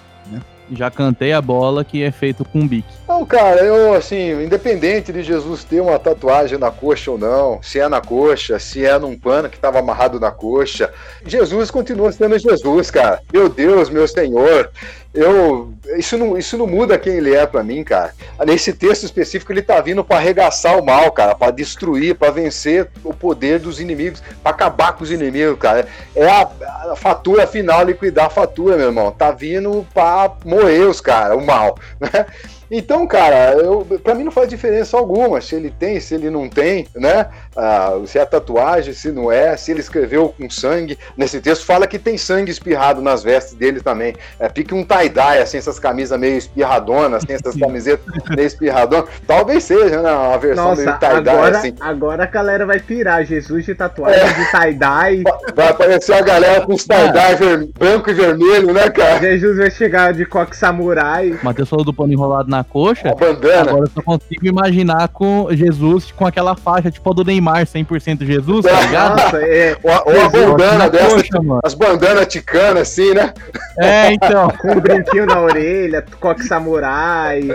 Já 0.72 0.90
cantei 0.90 1.32
a 1.32 1.42
bola 1.42 1.84
que 1.84 2.02
é 2.02 2.11
feito 2.11 2.44
com 2.44 2.66
bique. 2.66 2.88
Não, 3.07 3.24
cara, 3.26 3.61
eu, 3.61 3.92
assim, 3.92 4.42
independente 4.42 5.12
de 5.12 5.22
Jesus 5.22 5.62
ter 5.62 5.80
uma 5.80 5.98
tatuagem 5.98 6.59
na 6.59 6.70
coxa 6.70 7.11
ou 7.11 7.18
não, 7.18 7.62
se 7.62 7.78
é 7.78 7.88
na 7.88 8.00
coxa, 8.00 8.59
se 8.59 8.84
é 8.84 8.98
num 8.98 9.18
pano 9.18 9.50
que 9.50 9.57
estava 9.57 9.78
amarrado 9.78 10.18
na 10.18 10.30
coxa, 10.30 10.92
Jesus 11.26 11.70
continua 11.70 12.11
sendo 12.12 12.38
Jesus, 12.38 12.90
cara. 12.90 13.20
Meu 13.32 13.48
Deus, 13.48 13.90
meu 13.90 14.09
Senhor. 14.09 14.70
Eu, 15.15 15.73
isso 15.97 16.19
não, 16.19 16.37
isso 16.37 16.59
não 16.59 16.67
muda 16.67 16.99
quem 16.99 17.15
ele 17.15 17.33
é 17.33 17.47
pra 17.47 17.62
mim, 17.62 17.85
cara. 17.85 18.12
Nesse 18.45 18.73
texto 18.73 19.05
específico 19.05 19.53
ele 19.53 19.62
tá 19.62 19.81
vindo 19.81 20.03
pra 20.03 20.17
arregaçar 20.17 20.77
o 20.77 20.85
mal, 20.85 21.12
cara, 21.12 21.37
pra 21.37 21.53
destruir, 21.53 22.17
pra 22.17 22.33
vencer 22.33 22.91
o 23.05 23.15
poder 23.15 23.61
dos 23.61 23.79
inimigos, 23.79 24.21
pra 24.43 24.51
acabar 24.51 24.93
com 24.95 25.05
os 25.05 25.12
inimigos, 25.12 25.57
cara. 25.57 25.87
É 26.17 26.27
a, 26.29 26.51
a 26.91 26.97
fatura 26.97 27.47
final, 27.47 27.85
liquidar 27.85 28.27
a 28.27 28.31
fatura, 28.31 28.77
meu 28.77 28.87
irmão. 28.87 29.12
Tá 29.12 29.31
vindo 29.31 29.87
pra 29.95 30.33
moer 30.45 30.89
os 30.89 31.01
caras, 31.01 31.39
o 31.39 31.41
mal, 31.41 31.79
né? 32.01 32.27
Então, 32.71 33.07
cara, 33.07 33.53
eu, 33.55 33.87
pra 34.03 34.15
mim 34.15 34.25
não 34.25 34.33
faz 34.33 34.49
diferença 34.49 34.97
alguma 34.97 35.41
se 35.41 35.55
ele 35.55 35.71
tem, 35.71 36.01
se 36.01 36.15
ele 36.15 36.31
não 36.31 36.49
tem, 36.49 36.87
né? 36.95 37.27
Ah, 37.57 37.93
se 38.07 38.19
é 38.19 38.25
tatuagem, 38.25 38.93
se 38.93 39.12
não 39.12 39.31
é, 39.31 39.57
se 39.57 39.71
ele 39.71 39.81
escreveu 39.81 40.35
com 40.37 40.49
sangue. 40.51 40.99
Nesse 41.17 41.41
texto 41.41 41.65
fala 41.65 41.87
que 41.87 41.99
tem 41.99 42.19
sangue 42.19 42.51
espirrado 42.51 43.01
nas 43.01 43.23
vestes 43.23 43.55
dele 43.55 43.81
também. 43.81 44.15
É 44.39 44.49
pique 44.49 44.75
um 44.75 44.85
tie-dye, 44.85 45.39
assim, 45.39 45.59
essas 45.59 45.79
camisas 45.79 46.19
meio 46.19 46.37
espirradonas, 46.37 47.23
assim, 47.23 47.35
essas 47.35 47.57
camisetas 47.57 48.05
meio 48.31 48.47
espirradonas. 48.47 49.09
Talvez 49.27 49.65
seja, 49.65 50.03
né? 50.03 50.12
Uma 50.12 50.39
versão 50.39 50.71
Nossa, 50.71 50.83
meio 50.85 50.99
tie-dye, 50.99 51.35
agora, 51.35 51.59
assim. 51.59 51.75
agora 51.81 52.23
a 52.25 52.27
galera 52.27 52.67
vai 52.67 52.81
pirar. 52.81 53.25
Jesus 53.25 53.65
de 53.65 53.75
tatuagem, 53.75 54.21
de 54.35 54.51
tie-dye. 54.51 55.23
Vai 55.55 55.69
aparecer 55.69 56.15
a 56.15 56.21
galera 56.23 56.61
com 56.67 56.75
os 56.75 56.85
tie-dye 56.85 57.35
ver- 57.37 57.69
branco 57.79 58.11
e 58.11 58.15
vermelho, 58.15 58.73
né, 58.73 58.91
cara? 58.91 59.21
Jesus 59.21 59.59
vai 59.59 59.71
chegar 59.71 60.12
de 60.12 60.25
coque 60.27 60.57
samurai. 60.57 61.39
Matheus 61.43 61.69
falou 61.69 61.85
do 61.85 61.93
pano 61.95 62.12
enrolado 62.12 62.51
na 62.57 62.64
coxa. 62.64 63.09
Uma 63.09 63.14
bandana. 63.16 63.70
Agora 63.70 63.84
eu 63.84 63.90
só 63.90 64.02
consigo 64.02 64.46
imaginar 64.46 65.09
com 65.09 65.48
Jesus 65.50 66.12
com 66.12 66.26
aquela 66.26 66.55
faixa 66.55 66.90
tipo 66.90 67.11
a 67.11 67.14
do 67.14 67.24
Neymar, 67.24 67.66
100% 67.66 68.24
Jesus, 68.24 68.64
tá 68.64 68.80
ligado? 68.80 69.16
Nossa, 69.20 69.38
é. 69.38 69.76
Ou 69.82 69.90
a, 69.90 70.02
ou 70.05 70.20
a 70.20 70.28
bandana 70.28 70.78
Na 70.78 70.88
dessa, 70.88 71.16
coxa, 71.16 71.42
mano. 71.42 71.61
as 71.64 71.74
bandanas 71.74 72.26
ticanas, 72.26 72.82
assim, 72.82 73.12
né? 73.14 73.32
É, 73.78 74.12
então. 74.12 74.48
Com 74.61 74.72
um 74.72 74.80
brinquinho 74.80 75.26
na 75.26 75.40
orelha, 75.40 76.05
coque 76.20 76.44
samurai. 76.44 77.48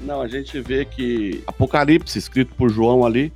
Não, 0.00 0.20
a 0.20 0.28
gente 0.28 0.60
vê 0.60 0.84
que 0.84 1.42
Apocalipse, 1.46 2.18
escrito 2.18 2.54
por 2.54 2.68
João 2.68 3.04
ali, 3.04 3.32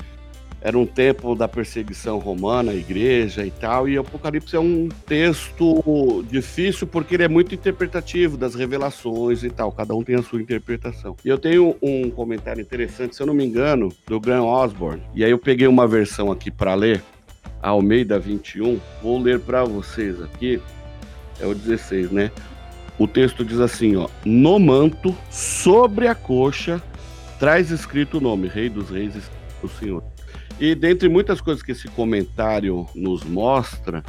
era 0.66 0.76
um 0.76 0.84
tempo 0.84 1.36
da 1.36 1.46
perseguição 1.46 2.18
romana, 2.18 2.74
igreja 2.74 3.46
e 3.46 3.52
tal, 3.52 3.88
e 3.88 3.96
Apocalipse 3.96 4.56
é 4.56 4.58
um 4.58 4.88
texto 5.06 6.24
difícil 6.28 6.88
porque 6.88 7.14
ele 7.14 7.22
é 7.22 7.28
muito 7.28 7.54
interpretativo 7.54 8.36
das 8.36 8.56
revelações 8.56 9.44
e 9.44 9.48
tal, 9.48 9.70
cada 9.70 9.94
um 9.94 10.02
tem 10.02 10.16
a 10.16 10.24
sua 10.24 10.42
interpretação. 10.42 11.14
E 11.24 11.28
eu 11.28 11.38
tenho 11.38 11.76
um 11.80 12.10
comentário 12.10 12.60
interessante, 12.60 13.14
se 13.14 13.22
eu 13.22 13.28
não 13.28 13.32
me 13.32 13.46
engano, 13.46 13.92
do 14.08 14.18
Graham 14.18 14.42
Osborne, 14.42 15.04
e 15.14 15.24
aí 15.24 15.30
eu 15.30 15.38
peguei 15.38 15.68
uma 15.68 15.86
versão 15.86 16.32
aqui 16.32 16.50
para 16.50 16.74
ler, 16.74 17.00
Almeida 17.62 18.18
21, 18.18 18.80
vou 19.00 19.22
ler 19.22 19.38
para 19.38 19.62
vocês 19.62 20.20
aqui, 20.20 20.60
é 21.40 21.46
o 21.46 21.54
16, 21.54 22.10
né? 22.10 22.32
O 22.98 23.06
texto 23.06 23.44
diz 23.44 23.60
assim, 23.60 23.94
ó: 23.94 24.08
No 24.24 24.58
manto, 24.58 25.14
sobre 25.30 26.08
a 26.08 26.14
coxa, 26.14 26.82
traz 27.38 27.70
escrito 27.70 28.18
o 28.18 28.20
nome, 28.20 28.48
Rei 28.48 28.68
dos 28.68 28.90
Reis 28.90 29.14
o 29.62 29.68
Senhor. 29.68 30.15
E 30.58 30.74
dentre 30.74 31.08
muitas 31.08 31.40
coisas 31.40 31.62
que 31.62 31.72
esse 31.72 31.88
comentário 31.88 32.86
nos 32.94 33.24
mostra, 33.24 34.02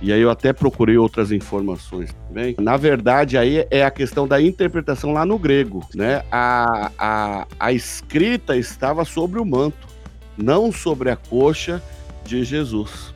e 0.00 0.12
aí 0.12 0.20
eu 0.20 0.30
até 0.30 0.52
procurei 0.52 0.98
outras 0.98 1.32
informações 1.32 2.14
também. 2.28 2.54
Na 2.58 2.76
verdade, 2.76 3.38
aí 3.38 3.66
é 3.70 3.82
a 3.82 3.90
questão 3.90 4.28
da 4.28 4.40
interpretação 4.40 5.12
lá 5.12 5.24
no 5.24 5.38
grego, 5.38 5.86
né? 5.94 6.22
A, 6.30 6.90
a, 6.98 7.46
a 7.58 7.72
escrita 7.72 8.56
estava 8.56 9.04
sobre 9.04 9.40
o 9.40 9.46
manto, 9.46 9.88
não 10.36 10.70
sobre 10.70 11.10
a 11.10 11.16
coxa 11.16 11.82
de 12.24 12.44
Jesus. 12.44 13.14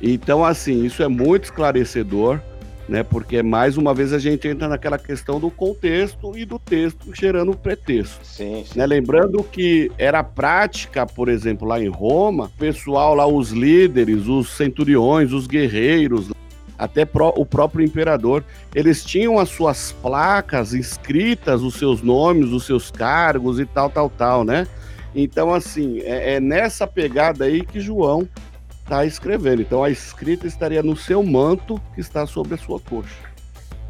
Então, 0.00 0.44
assim, 0.44 0.84
isso 0.84 1.02
é 1.02 1.08
muito 1.08 1.44
esclarecedor, 1.44 2.40
né? 2.88 3.02
Porque 3.02 3.42
mais 3.42 3.76
uma 3.76 3.94
vez 3.94 4.12
a 4.12 4.18
gente 4.18 4.46
entra 4.48 4.68
naquela 4.68 4.98
questão 4.98 5.38
do 5.38 5.50
contexto 5.50 6.36
e 6.36 6.44
do 6.44 6.58
texto 6.58 7.14
gerando 7.14 7.56
pretexto. 7.56 8.24
Sim, 8.24 8.64
sim. 8.66 8.78
Né? 8.78 8.86
Lembrando 8.86 9.42
que 9.42 9.90
era 9.96 10.22
prática, 10.22 11.06
por 11.06 11.28
exemplo, 11.28 11.66
lá 11.66 11.80
em 11.80 11.88
Roma, 11.88 12.46
o 12.46 12.58
pessoal 12.58 13.14
lá, 13.14 13.26
os 13.26 13.50
líderes, 13.50 14.26
os 14.26 14.50
centuriões, 14.50 15.32
os 15.32 15.46
guerreiros, 15.46 16.30
até 16.78 17.08
o 17.36 17.46
próprio 17.46 17.84
imperador, 17.84 18.44
eles 18.74 19.04
tinham 19.04 19.38
as 19.38 19.48
suas 19.48 19.92
placas 20.02 20.72
escritas, 20.72 21.62
os 21.62 21.74
seus 21.74 22.02
nomes, 22.02 22.50
os 22.50 22.66
seus 22.66 22.90
cargos 22.90 23.60
e 23.60 23.66
tal, 23.66 23.88
tal, 23.88 24.10
tal, 24.10 24.44
né? 24.44 24.66
Então, 25.14 25.54
assim, 25.54 26.00
é, 26.00 26.34
é 26.34 26.40
nessa 26.40 26.86
pegada 26.86 27.44
aí 27.44 27.64
que 27.64 27.78
João 27.78 28.28
está 28.92 29.06
escrevendo. 29.06 29.62
Então, 29.62 29.82
a 29.82 29.88
escrita 29.88 30.46
estaria 30.46 30.82
no 30.82 30.94
seu 30.94 31.22
manto 31.22 31.80
que 31.94 32.00
está 32.00 32.26
sobre 32.26 32.54
a 32.54 32.58
sua 32.58 32.78
coxa. 32.78 33.32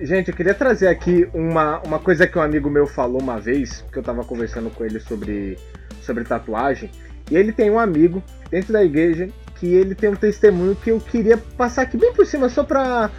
Gente, 0.00 0.30
eu 0.30 0.36
queria 0.36 0.54
trazer 0.54 0.88
aqui 0.88 1.28
uma, 1.34 1.80
uma 1.80 1.98
coisa 1.98 2.26
que 2.26 2.38
um 2.38 2.42
amigo 2.42 2.70
meu 2.70 2.86
falou 2.86 3.20
uma 3.20 3.38
vez, 3.38 3.84
que 3.92 3.98
eu 3.98 4.02
tava 4.02 4.24
conversando 4.24 4.70
com 4.70 4.84
ele 4.84 5.00
sobre, 5.00 5.58
sobre 6.02 6.24
tatuagem. 6.24 6.90
E 7.30 7.36
ele 7.36 7.52
tem 7.52 7.70
um 7.70 7.78
amigo 7.78 8.22
dentro 8.50 8.72
da 8.72 8.84
igreja 8.84 9.28
que 9.56 9.66
ele 9.66 9.94
tem 9.94 10.10
um 10.10 10.16
testemunho 10.16 10.76
que 10.76 10.90
eu 10.90 11.00
queria 11.00 11.36
passar 11.36 11.82
aqui 11.82 11.96
bem 11.96 12.12
por 12.12 12.26
cima, 12.26 12.48
só 12.48 12.64
pra, 12.64 13.10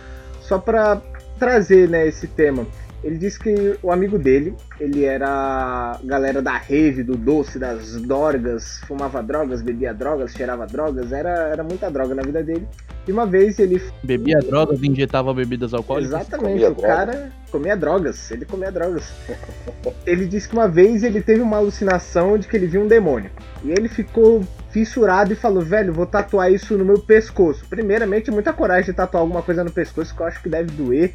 só 0.41 0.57
pra 0.57 1.01
trazer 1.37 1.89
né, 1.89 2.07
esse 2.07 2.27
tema. 2.27 2.65
Ele 3.03 3.17
disse 3.17 3.37
que 3.37 3.77
o 3.83 3.91
amigo 3.91 4.17
dele, 4.17 4.55
ele 4.79 5.03
era 5.03 5.99
galera 6.03 6.41
da 6.41 6.55
rave, 6.57 7.03
do 7.03 7.17
doce, 7.17 7.59
das 7.59 8.01
dorgas, 8.01 8.79
fumava 8.87 9.21
drogas, 9.21 9.61
bebia 9.61 9.93
drogas, 9.93 10.31
cheirava 10.33 10.65
drogas, 10.65 11.11
era, 11.11 11.49
era 11.49 11.63
muita 11.63 11.91
droga 11.91 12.15
na 12.15 12.21
vida 12.23 12.41
dele. 12.41 12.65
E 13.05 13.11
uma 13.11 13.25
vez 13.25 13.59
ele 13.59 13.81
Bebia 14.01 14.39
drogas, 14.39 14.81
injetava 14.81 15.33
bebidas 15.33 15.73
alcoólicas. 15.73 16.13
Exatamente, 16.13 16.53
Comia 16.53 16.71
o 16.71 16.73
droga. 16.73 16.87
cara 16.87 17.31
comia 17.51 17.75
drogas, 17.75 18.31
ele 18.31 18.45
comia 18.45 18.71
drogas. 18.71 19.11
ele 20.07 20.25
disse 20.25 20.47
que 20.47 20.55
uma 20.55 20.67
vez 20.67 21.03
ele 21.03 21.21
teve 21.21 21.41
uma 21.41 21.57
alucinação 21.57 22.37
de 22.37 22.47
que 22.47 22.55
ele 22.55 22.67
viu 22.67 22.81
um 22.81 22.87
demônio. 22.87 23.29
E 23.63 23.71
ele 23.71 23.89
ficou 23.89 24.41
fissurado 24.71 25.33
e 25.33 25.35
falou: 25.35 25.61
velho, 25.61 25.93
vou 25.93 26.05
tatuar 26.05 26.51
isso 26.51 26.77
no 26.77 26.85
meu 26.85 26.99
pescoço. 26.99 27.65
Primeiramente, 27.69 28.31
muita 28.31 28.53
coragem 28.53 28.85
de 28.85 28.93
tatuar 28.93 29.21
alguma 29.21 29.41
coisa 29.41 29.63
no 29.63 29.71
pescoço 29.71 30.15
que 30.15 30.21
eu 30.21 30.25
acho 30.25 30.41
que 30.41 30.49
deve 30.49 30.71
doer. 30.71 31.13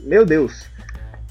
Meu 0.00 0.24
Deus. 0.24 0.75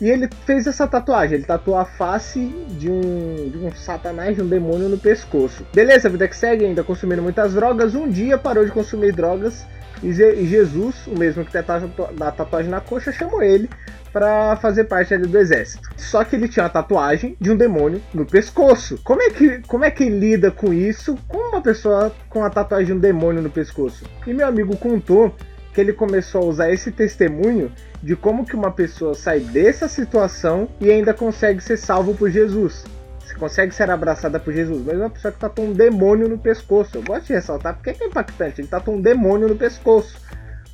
E 0.02 0.10
ele 0.10 0.30
fez 0.46 0.68
essa 0.68 0.86
tatuagem, 0.88 1.38
ele 1.38 1.46
tatuou 1.46 1.78
a 1.78 1.86
face 1.86 2.39
de 2.78 2.91
um, 2.91 3.50
de 3.50 3.58
um 3.58 3.72
satanás, 3.74 4.36
de 4.36 4.41
um 4.41 4.48
demônio 4.48 4.89
no 4.89 4.98
pescoço. 4.98 5.66
Beleza, 5.74 6.10
vida 6.10 6.28
que 6.28 6.36
segue, 6.36 6.66
ainda 6.66 6.84
consumindo 6.84 7.22
muitas 7.22 7.54
drogas. 7.54 7.96
Um 7.96 8.10
dia 8.10 8.38
parou 8.38 8.66
de 8.66 8.72
consumir 8.72 9.14
drogas 9.14 9.66
e 10.04 10.14
Jesus, 10.46 11.08
o 11.08 11.18
mesmo 11.18 11.46
que 11.46 11.52
tem 11.52 11.62
a 11.62 12.32
tatuagem 12.32 12.70
na 12.70 12.82
coxa, 12.82 13.12
chamou 13.12 13.41
ele 13.41 13.70
pra 14.12 14.56
fazer 14.58 14.86
parte 14.86 15.14
ali 15.14 15.28
do 15.28 15.38
exército. 15.38 15.89
Só 15.98 16.24
que 16.24 16.36
ele 16.36 16.48
tinha 16.48 16.66
a 16.66 16.70
tatuagem 16.70 17.36
de 17.39 17.52
um 17.52 17.58
demônio 17.58 18.02
no 18.14 18.26
pescoço. 18.26 19.00
Como 19.04 19.22
é 19.22 19.30
que, 19.30 19.62
como 19.68 19.84
é 19.84 19.91
que 19.91 20.08
lida 20.08 20.52
com 20.52 20.74
isso 20.74 21.18
com 21.28 21.38
uma 21.38 21.62
pessoa 21.62 22.14
com 22.30 22.43
a 22.43 22.50
tatuagem 22.50 22.88
de 22.88 22.93
um 22.93 23.00
demônio 23.00 23.41
no 23.41 23.50
pescoço? 23.50 24.06
E 24.26 24.34
meu 24.34 24.48
amigo 24.48 24.76
contou 24.78 25.36
que 25.76 25.82
ele 25.82 25.91
começou 25.91 26.41
a 26.41 26.45
usar 26.45 26.71
esse 26.71 26.89
testemunho 26.89 27.69
de 28.01 28.15
como 28.15 28.45
que 28.45 28.55
uma 28.55 28.71
pessoa 28.71 29.13
sai 29.13 29.41
dessa 29.41 29.89
situação 29.89 30.69
e 30.80 30.89
ainda 30.89 31.13
consegue 31.13 31.61
ser 31.61 31.76
salvo 31.76 32.15
por 32.15 32.32
Jesus. 32.32 32.86
Você 33.19 33.36
consegue 33.36 33.76
ser 33.76 33.91
abraçada 33.91 34.39
por 34.39 34.53
Jesus, 34.53 34.82
mas 34.86 34.95
uma 34.97 35.09
pessoa 35.09 35.34
que 35.34 35.39
tatuou 35.39 35.67
um 35.67 35.73
demônio 35.73 36.30
no 36.30 36.38
pescoço. 36.38 36.91
Eu 36.95 37.03
gosto 37.03 37.28
de 37.28 37.34
ressaltar 37.34 37.76
porque 37.76 37.89
é 37.89 38.07
impactante. 38.07 38.61
Ele 38.61 38.67
tatuou 38.69 38.95
um 38.95 39.01
demônio 39.01 39.49
no 39.49 39.55
pescoço. 39.55 40.15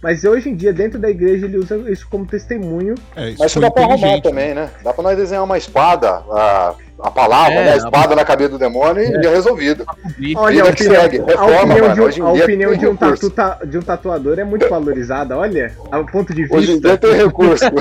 Mas 0.03 0.23
hoje 0.23 0.49
em 0.49 0.55
dia, 0.55 0.73
dentro 0.73 0.99
da 0.99 1.09
igreja, 1.09 1.45
ele 1.45 1.57
usa 1.57 1.77
isso 1.89 2.07
como 2.09 2.25
testemunho. 2.25 2.95
É, 3.15 3.29
isso 3.29 3.37
Mas 3.39 3.51
isso 3.51 3.59
dá 3.59 3.71
pra 3.71 3.83
arrumar 3.83 3.97
inteligente. 3.97 4.23
também, 4.23 4.53
né? 4.53 4.69
Dá 4.83 4.93
pra 4.93 5.03
nós 5.03 5.17
desenhar 5.17 5.43
uma 5.43 5.57
espada, 5.57 6.09
a, 6.09 6.75
a 7.03 7.11
palavra, 7.11 7.53
É, 7.53 7.65
né? 7.65 7.73
A 7.73 7.77
espada 7.77 8.15
na 8.15 8.23
cabeça 8.23 8.51
do 8.51 8.59
demônio 8.59 9.03
e 9.03 9.25
é 9.25 9.29
resolvido. 9.29 9.85
Olha, 10.35 10.63
a 10.63 10.67
opinião, 10.67 11.01
segue, 11.01 11.19
a 11.19 11.25
reforma, 11.25 11.55
opinião, 11.73 11.79
mano. 11.81 11.93
de, 11.95 12.01
Hoje 12.01 12.19
em 12.19 12.23
um, 12.23 12.27
a 12.27 12.33
dia 12.33 12.43
opinião 12.43 12.75
de, 12.75 12.87
um 12.87 12.95
tatu, 12.95 13.29
ta- 13.29 13.59
de 13.65 13.77
um 13.77 13.81
tatuador 13.81 14.39
é 14.39 14.43
muito 14.43 14.67
valorizada. 14.69 15.37
Olha, 15.37 15.75
ao 15.91 16.05
ponto 16.05 16.33
de 16.33 16.43
Hoje 16.51 16.71
em 16.71 16.73
vista. 16.75 16.87
dia 16.89 16.97
tem 16.97 17.13
recurso. 17.13 17.65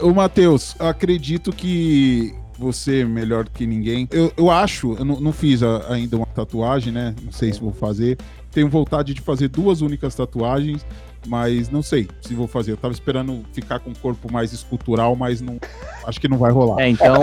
Ô, 0.00 0.12
Matheus, 0.12 0.74
acredito 0.78 1.52
que 1.52 2.34
você, 2.58 3.04
melhor 3.04 3.48
que 3.48 3.66
ninguém. 3.66 4.08
Eu, 4.10 4.32
eu 4.36 4.50
acho, 4.50 4.94
eu 4.98 5.04
não, 5.04 5.20
não 5.20 5.32
fiz 5.32 5.62
a- 5.62 5.92
ainda 5.92 6.16
uma 6.16 6.26
tatuagem, 6.26 6.92
né? 6.92 7.14
Não 7.22 7.32
sei 7.32 7.52
se 7.52 7.60
vou 7.60 7.72
fazer. 7.72 8.18
Tenho 8.50 8.68
vontade 8.68 9.14
de 9.14 9.20
fazer 9.20 9.48
duas 9.48 9.80
únicas 9.80 10.14
tatuagens, 10.14 10.84
mas 11.26 11.68
não 11.68 11.82
sei 11.82 12.08
se 12.20 12.34
vou 12.34 12.46
fazer. 12.46 12.72
Eu 12.72 12.76
tava 12.76 12.92
esperando 12.94 13.44
ficar 13.52 13.78
com 13.80 13.90
um 13.90 13.94
corpo 13.94 14.32
mais 14.32 14.52
escultural, 14.52 15.14
mas 15.16 15.40
não. 15.40 15.58
Acho 16.06 16.20
que 16.20 16.28
não 16.28 16.38
vai 16.38 16.50
rolar. 16.52 16.80
É, 16.82 16.88
então 16.88 17.14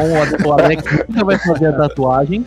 o 0.45 0.51
Alex 0.53 0.83
nunca 1.07 1.23
vai 1.25 1.39
fazer 1.39 1.67
a 1.67 1.73
tatuagem. 1.73 2.45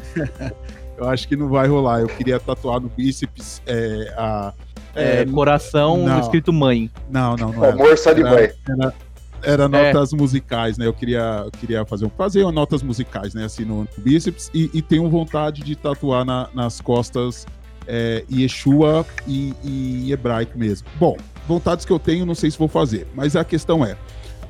Eu 0.97 1.09
acho 1.09 1.29
que 1.29 1.37
não 1.37 1.49
vai 1.49 1.69
rolar. 1.69 2.01
Eu 2.01 2.09
queria 2.09 2.41
tatuar 2.41 2.81
no 2.81 2.89
bíceps 2.89 3.63
é, 3.67 4.13
a. 4.17 4.53
É, 4.95 5.21
é, 5.23 5.27
coração 5.27 5.99
não. 5.99 6.19
escrito 6.21 6.53
mãe. 6.53 6.91
não, 7.09 7.37
não, 7.37 7.53
não 7.53 7.65
era. 7.65 7.75
Amor 7.75 7.97
só 7.97 8.13
de 8.13 8.21
Era- 8.21 8.31
mãe. 8.31 8.93
Era 9.41 9.69
notas 9.69 10.13
musicais, 10.13 10.77
né? 10.77 10.87
Eu 10.87 10.93
queria, 10.93 11.43
eu 11.45 11.51
queria 11.53 11.85
fazer, 11.85 12.05
um- 12.07 12.11
fazer 12.11 12.45
notas 12.51 12.83
musicais, 12.83 13.35
né? 13.35 13.45
Assim, 13.45 13.65
no 13.65 13.87
bíceps. 13.99 14.51
E, 14.53 14.69
e 14.75 14.83
tenho 14.83 15.09
vontade 15.09 15.63
de 15.63 15.77
tatuar 15.77 16.25
na- 16.25 16.49
nas 16.53 16.81
costas 16.81 17.47
é, 17.87 18.25
Yeshua 18.31 19.07
e, 19.27 19.55
e 19.63 20.13
hebraico 20.13 20.59
mesmo. 20.59 20.89
Bom, 20.99 21.17
vontades 21.49 21.85
que 21.85 21.93
eu 21.93 21.99
tenho, 21.99 22.27
não 22.27 22.35
sei 22.35 22.51
se 22.51 22.59
vou 22.59 22.69
fazer. 22.69 23.09
Mas 23.15 23.35
a 23.35 23.45
questão 23.45 23.85
é, 23.85 23.97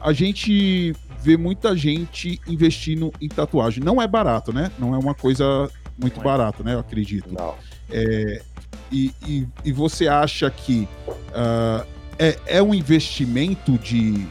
a 0.00 0.12
gente 0.12 0.94
vê 1.22 1.36
muita 1.36 1.76
gente 1.76 2.40
investindo 2.46 3.12
em 3.20 3.28
tatuagem. 3.28 3.82
Não 3.82 4.02
é 4.02 4.06
barato, 4.06 4.52
né? 4.52 4.70
Não 4.78 4.94
é 4.94 4.98
uma 4.98 5.14
coisa 5.14 5.70
muito 5.96 6.20
é. 6.20 6.22
barata, 6.22 6.62
né? 6.62 6.74
Eu 6.74 6.80
acredito. 6.80 7.32
Não. 7.32 7.54
É, 7.90 8.42
e, 8.90 9.12
e, 9.26 9.48
e 9.64 9.72
você 9.72 10.08
acha 10.08 10.50
que 10.50 10.88
ah, 11.34 11.84
é, 12.18 12.38
é 12.46 12.62
um 12.62 12.74
investimento 12.74 13.78
de, 13.78 14.26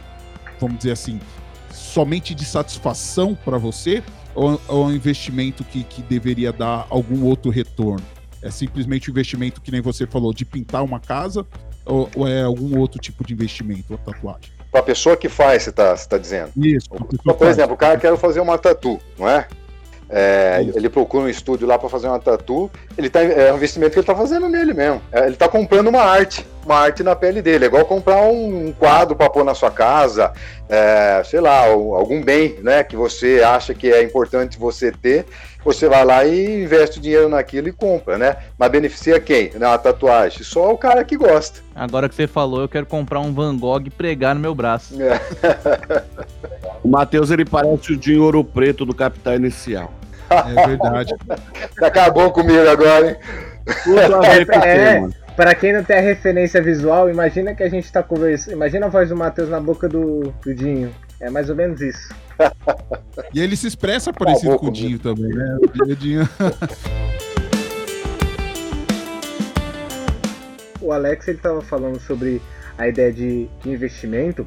vamos 0.60 0.80
dizer 0.80 0.91
assim, 0.91 1.19
somente 1.72 2.35
de 2.35 2.45
satisfação 2.45 3.34
para 3.34 3.57
você? 3.57 4.03
Ou, 4.35 4.61
ou 4.68 4.84
é 4.84 4.88
um 4.88 4.94
investimento 4.94 5.64
que, 5.64 5.84
que 5.84 6.02
deveria 6.02 6.52
dar 6.52 6.85
algum 6.89 7.23
outro 7.23 7.49
retorno? 7.49 8.06
É 8.41 8.52
simplesmente 8.52 9.10
um 9.10 9.11
investimento 9.11 9.61
que 9.61 9.72
nem 9.72 9.81
você 9.81 10.06
falou, 10.06 10.31
de 10.31 10.45
pintar 10.45 10.84
uma 10.84 10.99
casa? 10.99 11.45
Ou, 11.88 12.09
ou 12.15 12.27
é 12.27 12.43
algum 12.43 12.77
outro 12.80 12.99
tipo 12.99 13.26
de 13.26 13.34
investimento, 13.34 13.93
a 13.93 13.97
tatuagem? 13.97 14.51
Pra 14.72 14.84
pessoa 14.84 15.15
que 15.15 15.30
faz, 15.30 15.64
você 15.64 15.72
tá, 15.72 15.95
você 15.95 16.07
tá 16.07 16.18
dizendo. 16.18 16.51
Isso. 16.57 16.89
Então, 17.14 17.34
por 17.34 17.47
exemplo, 17.47 17.73
o 17.73 17.77
cara 17.77 17.97
quer 17.97 18.15
fazer 18.18 18.39
uma 18.41 18.57
tatu, 18.57 18.99
não 19.18 19.27
é? 19.27 19.47
É, 20.09 20.65
ele 20.76 20.89
procura 20.89 21.26
um 21.26 21.30
estúdio 21.30 21.68
lá 21.68 21.77
para 21.77 21.89
fazer 21.89 22.07
uma 22.07 22.19
tatu, 22.19 22.72
ele 22.97 23.09
tá, 23.09 23.22
é 23.22 23.51
um 23.51 23.57
investimento 23.57 23.91
que 23.91 23.99
ele 23.99 24.05
tá 24.05 24.15
fazendo 24.15 24.47
nele 24.47 24.73
mesmo. 24.73 25.01
É, 25.11 25.26
ele 25.26 25.35
tá 25.35 25.49
comprando 25.49 25.88
uma 25.88 26.01
arte, 26.01 26.45
uma 26.68 26.80
arte 26.80 27.02
na 27.02 27.15
pele 27.15 27.41
dele. 27.41 27.65
É 27.65 27.68
igual 27.68 27.85
comprar 27.85 28.22
um, 28.22 28.73
quadro 28.77 29.15
para 29.15 29.30
pôr 29.30 29.44
na 29.44 29.56
sua 29.56 29.72
casa, 29.72 30.31
é, 30.69 31.22
sei 31.26 31.39
lá, 31.39 31.65
algum 31.65 32.22
bem 32.22 32.57
né, 32.61 32.84
que 32.84 32.95
você 32.95 33.41
acha 33.44 33.73
que 33.73 33.91
é 33.91 34.03
importante 34.03 34.60
você 34.60 34.91
ter. 34.91 35.26
Você 35.64 35.89
vai 35.89 36.06
lá 36.06 36.23
e 36.23 36.64
investe 36.64 36.99
o 36.99 37.02
dinheiro 37.02 37.27
naquilo 37.27 37.68
e 37.68 37.73
compra, 37.73 38.18
né? 38.18 38.38
Mas 38.57 38.72
beneficia 38.72 39.19
quem? 39.19 39.52
Na 39.56 39.77
tatuagem? 39.77 40.41
Só 40.44 40.72
o 40.72 40.77
cara 40.77 41.03
que 41.03 41.18
gosta. 41.18 41.60
Agora 41.76 42.07
que 42.07 42.15
você 42.15 42.26
falou, 42.26 42.61
eu 42.61 42.69
quero 42.69 42.85
comprar 42.85 43.19
um 43.19 43.34
Van 43.34 43.57
Gogh 43.57 43.84
e 43.85 43.89
pregar 43.89 44.34
no 44.34 44.39
meu 44.39 44.56
braço. 44.56 44.95
É. 45.02 45.19
O 46.81 46.88
Matheus, 46.88 47.31
ele 47.31 47.44
parece 47.44 47.91
o 47.91 47.98
Dinho 47.98 48.23
Ouro 48.23 48.45
Preto 48.45 48.85
do 48.85 48.95
Capital 48.95 49.35
Inicial. 49.35 49.91
É 50.30 50.68
verdade. 50.68 51.14
Acabou 51.81 52.31
comigo 52.31 52.68
agora, 52.69 53.10
hein? 53.10 53.15
Tudo 53.84 54.15
a 54.15 54.19
ver 54.22 54.45
com 54.45 54.60
o 54.60 54.64
É, 54.64 54.94
tema. 54.94 55.10
Pra 55.38 55.53
quem 55.53 55.72
não 55.72 55.84
tem 55.84 55.99
a 55.99 56.01
referência 56.01 56.59
visual, 56.59 57.11
imagina 57.11 57.53
que 57.53 57.61
a 57.61 57.69
gente 57.69 57.91
tá 57.91 58.01
conversando. 58.01 58.53
Imagina 58.55 58.88
a 58.88 58.89
voz 58.89 59.09
do 59.09 59.15
Matheus 59.15 59.47
na 59.47 59.61
boca 59.61 59.88
do, 59.88 60.34
do 60.43 60.55
Dinho. 60.55 60.91
É 61.19 61.30
mais 61.30 61.47
ou 61.47 61.55
menos 61.55 61.80
isso. 61.80 62.09
E 63.34 63.41
ele 63.41 63.57
se 63.57 63.68
expressa 63.68 64.14
parecido 64.14 64.53
Acabou 64.53 64.59
com 64.59 64.68
o 64.68 64.72
Dinho 64.72 64.99
também, 64.99 65.30
né? 65.30 65.57
O 65.61 65.95
Dinho... 65.95 66.27
O 70.80 70.91
Alex 70.91 71.27
ele 71.27 71.39
tava 71.39 71.61
falando 71.61 71.99
sobre 71.99 72.41
a 72.77 72.88
ideia 72.88 73.11
de, 73.11 73.49
de 73.61 73.69
investimento. 73.69 74.45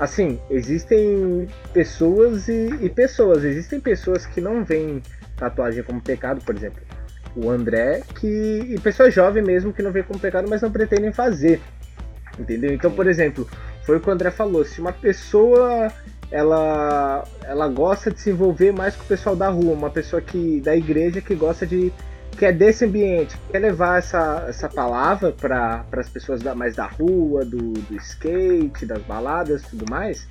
Assim, 0.00 0.40
existem 0.48 1.46
pessoas 1.72 2.48
e, 2.48 2.70
e 2.80 2.88
pessoas. 2.88 3.44
Existem 3.44 3.78
pessoas 3.80 4.24
que 4.24 4.40
não 4.40 4.64
veem 4.64 5.02
tatuagem 5.36 5.82
como 5.82 6.00
pecado, 6.00 6.40
por 6.44 6.56
exemplo. 6.56 6.80
O 7.36 7.50
André, 7.50 8.02
que. 8.18 8.26
E 8.26 8.80
pessoas 8.80 9.12
jovens 9.12 9.44
mesmo 9.44 9.72
que 9.72 9.82
não 9.82 9.90
veem 9.90 10.04
como 10.04 10.18
pecado, 10.18 10.48
mas 10.48 10.62
não 10.62 10.70
pretendem 10.70 11.12
fazer. 11.12 11.60
Entendeu? 12.38 12.72
Então, 12.72 12.90
por 12.90 13.06
exemplo, 13.06 13.48
foi 13.84 13.96
o 13.96 14.00
que 14.00 14.08
o 14.08 14.12
André 14.12 14.30
falou. 14.30 14.64
Se 14.64 14.80
uma 14.80 14.92
pessoa 14.92 15.92
ela, 16.30 17.24
ela 17.44 17.68
gosta 17.68 18.10
de 18.10 18.20
se 18.20 18.30
envolver 18.30 18.72
mais 18.72 18.96
com 18.96 19.04
o 19.04 19.06
pessoal 19.06 19.36
da 19.36 19.48
rua, 19.48 19.72
uma 19.72 19.90
pessoa 19.90 20.20
que 20.20 20.60
da 20.60 20.76
igreja 20.76 21.20
que 21.20 21.34
gosta 21.34 21.66
de 21.66 21.92
que 22.34 22.44
é 22.44 22.52
desse 22.52 22.84
ambiente, 22.84 23.38
quer 23.50 23.60
levar 23.60 23.98
essa, 23.98 24.44
essa 24.48 24.68
palavra 24.68 25.30
para 25.30 25.84
as 25.92 26.08
pessoas 26.08 26.42
da, 26.42 26.52
mais 26.52 26.74
da 26.74 26.86
rua, 26.86 27.44
do, 27.44 27.72
do 27.72 27.96
skate, 27.96 28.84
das 28.84 29.00
baladas 29.02 29.62
e 29.62 29.70
tudo 29.70 29.84
mais, 29.88 30.26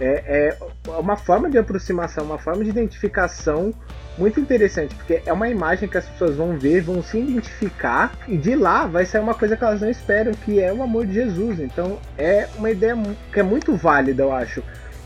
é, 0.00 0.56
é 0.56 0.58
uma 0.98 1.16
forma 1.16 1.50
de 1.50 1.58
aproximação, 1.58 2.24
uma 2.24 2.38
forma 2.38 2.64
de 2.64 2.70
identificação 2.70 3.74
muito 4.18 4.40
interessante, 4.40 4.94
porque 4.94 5.22
é 5.24 5.32
uma 5.32 5.48
imagem 5.48 5.88
que 5.88 5.98
as 5.98 6.06
pessoas 6.06 6.36
vão 6.36 6.58
ver, 6.58 6.80
vão 6.80 7.02
se 7.02 7.18
identificar, 7.18 8.16
e 8.26 8.36
de 8.36 8.54
lá 8.54 8.86
vai 8.86 9.04
sair 9.04 9.20
uma 9.20 9.34
coisa 9.34 9.56
que 9.56 9.64
elas 9.64 9.80
não 9.80 9.90
esperam, 9.90 10.32
que 10.32 10.60
é 10.60 10.72
o 10.72 10.82
amor 10.82 11.06
de 11.06 11.14
Jesus. 11.14 11.60
Então 11.60 11.98
é 12.16 12.48
uma 12.56 12.70
ideia 12.70 12.96
que 13.32 13.40
é 13.40 13.42
muito 13.42 13.74
válida, 13.76 14.22
eu 14.22 14.32
acho. 14.32 14.62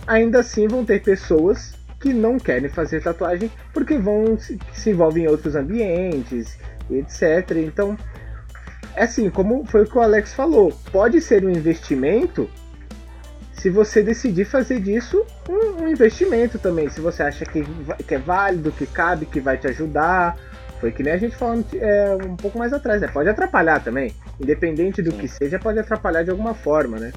Ainda 0.06 0.40
assim, 0.40 0.66
vão 0.68 0.84
ter 0.84 1.02
pessoas 1.02 1.74
que 2.00 2.14
não 2.14 2.38
querem 2.38 2.68
fazer 2.68 3.02
tatuagem 3.02 3.50
porque 3.72 3.98
vão 3.98 4.38
se, 4.38 4.58
se 4.72 4.90
envolvem 4.90 5.24
em 5.24 5.28
outros 5.28 5.54
ambientes, 5.54 6.58
etc. 6.90 7.56
Então, 7.56 7.96
é 8.96 9.04
assim, 9.04 9.28
como 9.28 9.64
foi 9.66 9.82
o 9.82 9.86
que 9.86 9.98
o 9.98 10.00
Alex 10.00 10.32
falou, 10.32 10.72
pode 10.90 11.20
ser 11.20 11.44
um 11.44 11.50
investimento 11.50 12.48
se 13.60 13.68
você 13.68 14.02
decidir 14.02 14.46
fazer 14.46 14.80
disso 14.80 15.22
um, 15.46 15.82
um 15.82 15.88
investimento 15.88 16.58
também. 16.58 16.88
Se 16.88 16.98
você 16.98 17.22
acha 17.22 17.44
que, 17.44 17.62
que 18.06 18.14
é 18.14 18.18
válido, 18.18 18.72
que 18.72 18.86
cabe, 18.86 19.26
que 19.26 19.38
vai 19.38 19.58
te 19.58 19.66
ajudar. 19.66 20.38
Foi 20.80 20.90
que 20.90 21.02
nem 21.02 21.12
a 21.12 21.18
gente 21.18 21.36
falando 21.36 21.66
é, 21.74 22.16
um 22.24 22.36
pouco 22.36 22.58
mais 22.58 22.72
atrás, 22.72 23.02
né? 23.02 23.08
Pode 23.08 23.28
atrapalhar 23.28 23.84
também. 23.84 24.14
Independente 24.40 25.02
do 25.02 25.12
que 25.12 25.28
seja, 25.28 25.58
pode 25.58 25.78
atrapalhar 25.78 26.22
de 26.22 26.30
alguma 26.30 26.54
forma, 26.54 26.98
né? 26.98 27.12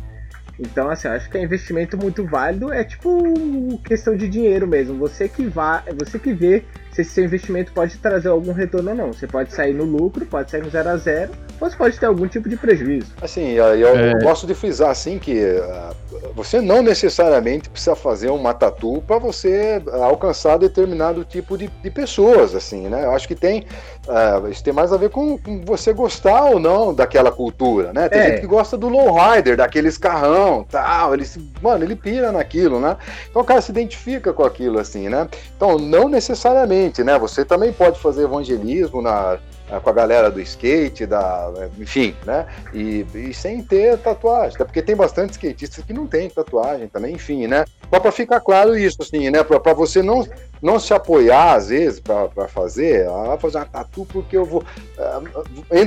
Então, 0.59 0.89
assim, 0.89 1.07
eu 1.07 1.13
acho 1.13 1.29
que 1.29 1.37
é 1.37 1.41
investimento 1.41 1.97
muito 1.97 2.25
válido. 2.25 2.73
É 2.73 2.83
tipo 2.83 3.79
questão 3.85 4.13
de 4.13 4.27
dinheiro 4.27 4.67
mesmo. 4.67 4.97
Você 4.97 5.29
que 5.29 5.45
vai, 5.45 5.81
você 5.97 6.19
que 6.19 6.33
vê 6.33 6.65
se 6.93 7.01
esse 7.01 7.11
seu 7.11 7.23
investimento 7.25 7.71
pode 7.73 7.97
trazer 7.97 8.29
algum 8.29 8.51
retorno 8.53 8.91
ou 8.91 8.95
não. 8.95 9.13
Você 9.13 9.27
pode 9.27 9.51
sair 9.53 9.73
no 9.73 9.83
lucro, 9.83 10.25
pode 10.25 10.49
sair 10.51 10.61
no 10.63 10.69
zero 10.69 10.89
a 10.89 10.97
zero, 10.97 11.31
ou 11.59 11.69
você 11.69 11.75
pode 11.75 11.99
ter 11.99 12.05
algum 12.05 12.27
tipo 12.27 12.47
de 12.47 12.55
prejuízo. 12.55 13.11
Assim, 13.21 13.51
eu, 13.51 13.65
eu 13.75 13.87
É. 13.95 14.19
gosto 14.23 14.45
de 14.45 14.53
frisar 14.53 14.89
assim 14.91 15.17
que 15.19 15.43
ah, 15.43 15.91
você 16.35 16.61
não 16.61 16.81
necessariamente 16.81 17.69
precisa 17.69 17.95
fazer 17.95 18.29
uma 18.29 18.53
tatu 18.53 19.03
para 19.07 19.17
você 19.17 19.81
alcançar 20.03 20.57
determinado 20.57 21.23
tipo 21.23 21.57
de, 21.57 21.67
de 21.81 21.89
pessoas, 21.89 22.53
assim, 22.55 22.87
né? 22.87 23.05
Eu 23.05 23.11
acho 23.11 23.27
que 23.27 23.35
tem 23.35 23.65
ah, 24.07 24.41
isso 24.49 24.63
tem 24.63 24.73
mais 24.73 24.91
a 24.91 24.97
ver 24.97 25.09
com, 25.09 25.37
com 25.37 25.61
você 25.65 25.93
gostar 25.93 26.43
ou 26.45 26.59
não 26.59 26.93
daquela 26.93 27.31
cultura, 27.31 27.91
né? 27.93 28.09
Tem 28.09 28.19
É. 28.19 28.29
gente 28.29 28.41
que 28.41 28.47
gosta 28.47 28.77
do 28.77 28.87
lowrider, 28.89 29.55
daqueles 29.57 29.97
carrão, 29.97 30.65
tal, 30.69 31.13
ele 31.13 31.25
se, 31.25 31.39
mano, 31.61 31.83
ele 31.83 31.95
pira 31.95 32.31
naquilo, 32.31 32.79
né? 32.79 32.97
Então 33.29 33.41
o 33.41 33.45
cara 33.45 33.61
se 33.61 33.71
identifica 33.71 34.31
com 34.33 34.43
aquilo, 34.43 34.77
assim, 34.79 35.07
né? 35.09 35.27
Então 35.55 35.77
não 35.79 36.07
necessariamente, 36.09 36.82
né? 37.03 37.17
Você 37.19 37.45
também 37.45 37.71
pode 37.71 37.99
fazer 37.99 38.23
evangelismo 38.23 39.01
na 39.01 39.37
com 39.79 39.89
a 39.89 39.93
galera 39.93 40.29
do 40.29 40.41
skate, 40.41 41.05
da, 41.05 41.51
enfim, 41.79 42.15
né? 42.25 42.45
E, 42.73 43.05
e 43.13 43.33
sem 43.33 43.61
ter 43.61 43.97
tatuagem, 43.97 44.55
até 44.55 44.65
porque 44.65 44.81
tem 44.81 44.95
bastante 44.95 45.31
skatistas 45.31 45.83
que 45.83 45.93
não 45.93 46.07
tem 46.07 46.29
tatuagem 46.29 46.87
também, 46.87 47.15
enfim, 47.15 47.47
né? 47.47 47.65
Só 47.89 47.99
para 47.99 48.11
ficar 48.11 48.39
claro 48.39 48.77
isso, 48.77 49.01
assim, 49.01 49.29
né? 49.29 49.43
Para 49.43 49.73
você 49.73 50.01
não, 50.01 50.27
não 50.61 50.79
se 50.79 50.93
apoiar, 50.93 51.53
às 51.53 51.69
vezes, 51.69 51.99
para 51.99 52.47
fazer, 52.47 53.07
ah, 53.07 53.37
fazer 53.39 53.57
uma 53.57 53.65
tatu 53.65 54.05
porque 54.05 54.35
eu 54.37 54.45
vou. 54.45 54.63
ah, 54.97 55.21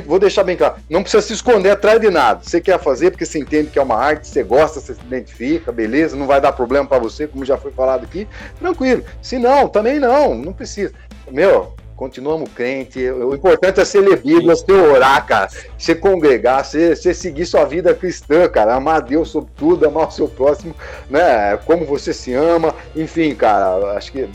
vou 0.04 0.18
deixar 0.18 0.44
bem 0.44 0.56
claro, 0.56 0.76
não 0.88 1.02
precisa 1.02 1.22
se 1.22 1.32
esconder 1.32 1.70
atrás 1.70 2.00
de 2.00 2.10
nada. 2.10 2.40
Você 2.42 2.60
quer 2.60 2.78
fazer 2.78 3.10
porque 3.10 3.26
você 3.26 3.38
entende 3.38 3.70
que 3.70 3.78
é 3.78 3.82
uma 3.82 3.96
arte, 3.96 4.28
você 4.28 4.42
gosta, 4.42 4.80
você 4.80 4.94
se 4.94 5.00
identifica, 5.00 5.72
beleza, 5.72 6.16
não 6.16 6.26
vai 6.26 6.40
dar 6.40 6.52
problema 6.52 6.86
para 6.86 6.98
você, 6.98 7.26
como 7.26 7.44
já 7.44 7.56
foi 7.56 7.72
falado 7.72 8.04
aqui, 8.04 8.28
tranquilo. 8.58 9.04
Se 9.20 9.38
não, 9.38 9.68
também 9.68 9.98
não, 9.98 10.34
não 10.34 10.52
precisa. 10.52 10.92
Meu, 11.30 11.74
continuamos 11.96 12.50
crente. 12.54 13.00
O 13.10 13.34
importante 13.34 13.80
é 13.80 13.84
ser 13.84 14.02
ler 14.02 14.18
Bíblia, 14.18 14.54
você 14.54 14.70
orar, 14.70 15.24
cara. 15.26 15.48
Você 15.76 15.94
congregar, 15.94 16.64
você, 16.64 16.94
você 16.94 17.14
seguir 17.14 17.46
sua 17.46 17.64
vida 17.64 17.94
cristã, 17.94 18.48
cara. 18.48 18.74
Amar 18.74 19.02
Deus 19.02 19.30
sobre 19.30 19.50
tudo, 19.56 19.86
amar 19.86 20.08
o 20.08 20.10
seu 20.10 20.28
próximo, 20.28 20.74
né? 21.10 21.56
Como 21.64 21.84
você 21.84 22.12
se 22.12 22.32
ama. 22.34 22.74
Enfim, 22.94 23.34
cara, 23.34 23.96
acho 23.96 24.12
que 24.12 24.28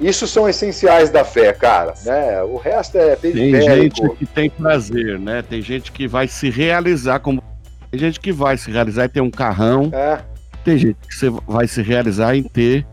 isso 0.00 0.26
são 0.26 0.48
essenciais 0.48 1.10
da 1.10 1.24
fé, 1.24 1.52
cara. 1.52 1.94
Né? 2.04 2.42
O 2.42 2.56
resto 2.56 2.98
é 2.98 3.14
Tem 3.16 3.32
periférico. 3.32 3.96
gente 3.96 4.16
que 4.16 4.26
tem 4.26 4.50
prazer, 4.50 5.18
né? 5.18 5.42
Tem 5.48 5.62
gente 5.62 5.92
que 5.92 6.08
vai 6.08 6.26
se 6.26 6.50
realizar 6.50 7.20
como. 7.20 7.42
Tem 7.90 8.00
gente 8.00 8.18
que 8.18 8.32
vai 8.32 8.56
se 8.56 8.70
realizar 8.70 9.04
em 9.04 9.08
ter 9.08 9.20
um 9.20 9.30
carrão. 9.30 9.88
É, 9.92 10.18
Tem 10.64 10.76
gente 10.76 10.96
que 11.08 11.14
você 11.14 11.30
vai 11.46 11.68
se 11.68 11.80
realizar 11.80 12.34
em 12.34 12.42
ter 12.42 12.84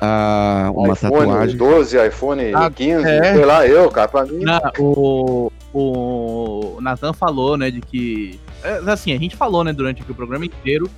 ah, 0.00 0.70
uma 0.74 0.92
iPhone 0.92 1.26
tatuagem. 1.26 1.56
12, 1.56 2.06
iPhone 2.06 2.54
Ah, 2.54 2.70
15, 2.70 3.08
é. 3.08 3.34
sei 3.34 3.44
lá, 3.44 3.66
eu, 3.66 3.90
cara, 3.90 4.08
pra 4.08 4.24
mim. 4.24 4.44
Não, 4.44 4.60
o, 4.78 5.52
o 5.72 6.78
Nathan 6.80 7.12
falou, 7.12 7.56
né, 7.56 7.70
de 7.70 7.80
que. 7.80 8.38
é, 8.62 8.78
Assim, 8.90 9.12
a 9.12 9.18
gente 9.18 9.36
falou, 9.36 9.64
né, 9.64 9.72
durante 9.72 10.02
o 10.02 10.14
programa 10.14 10.46
inteiro, 10.46 10.88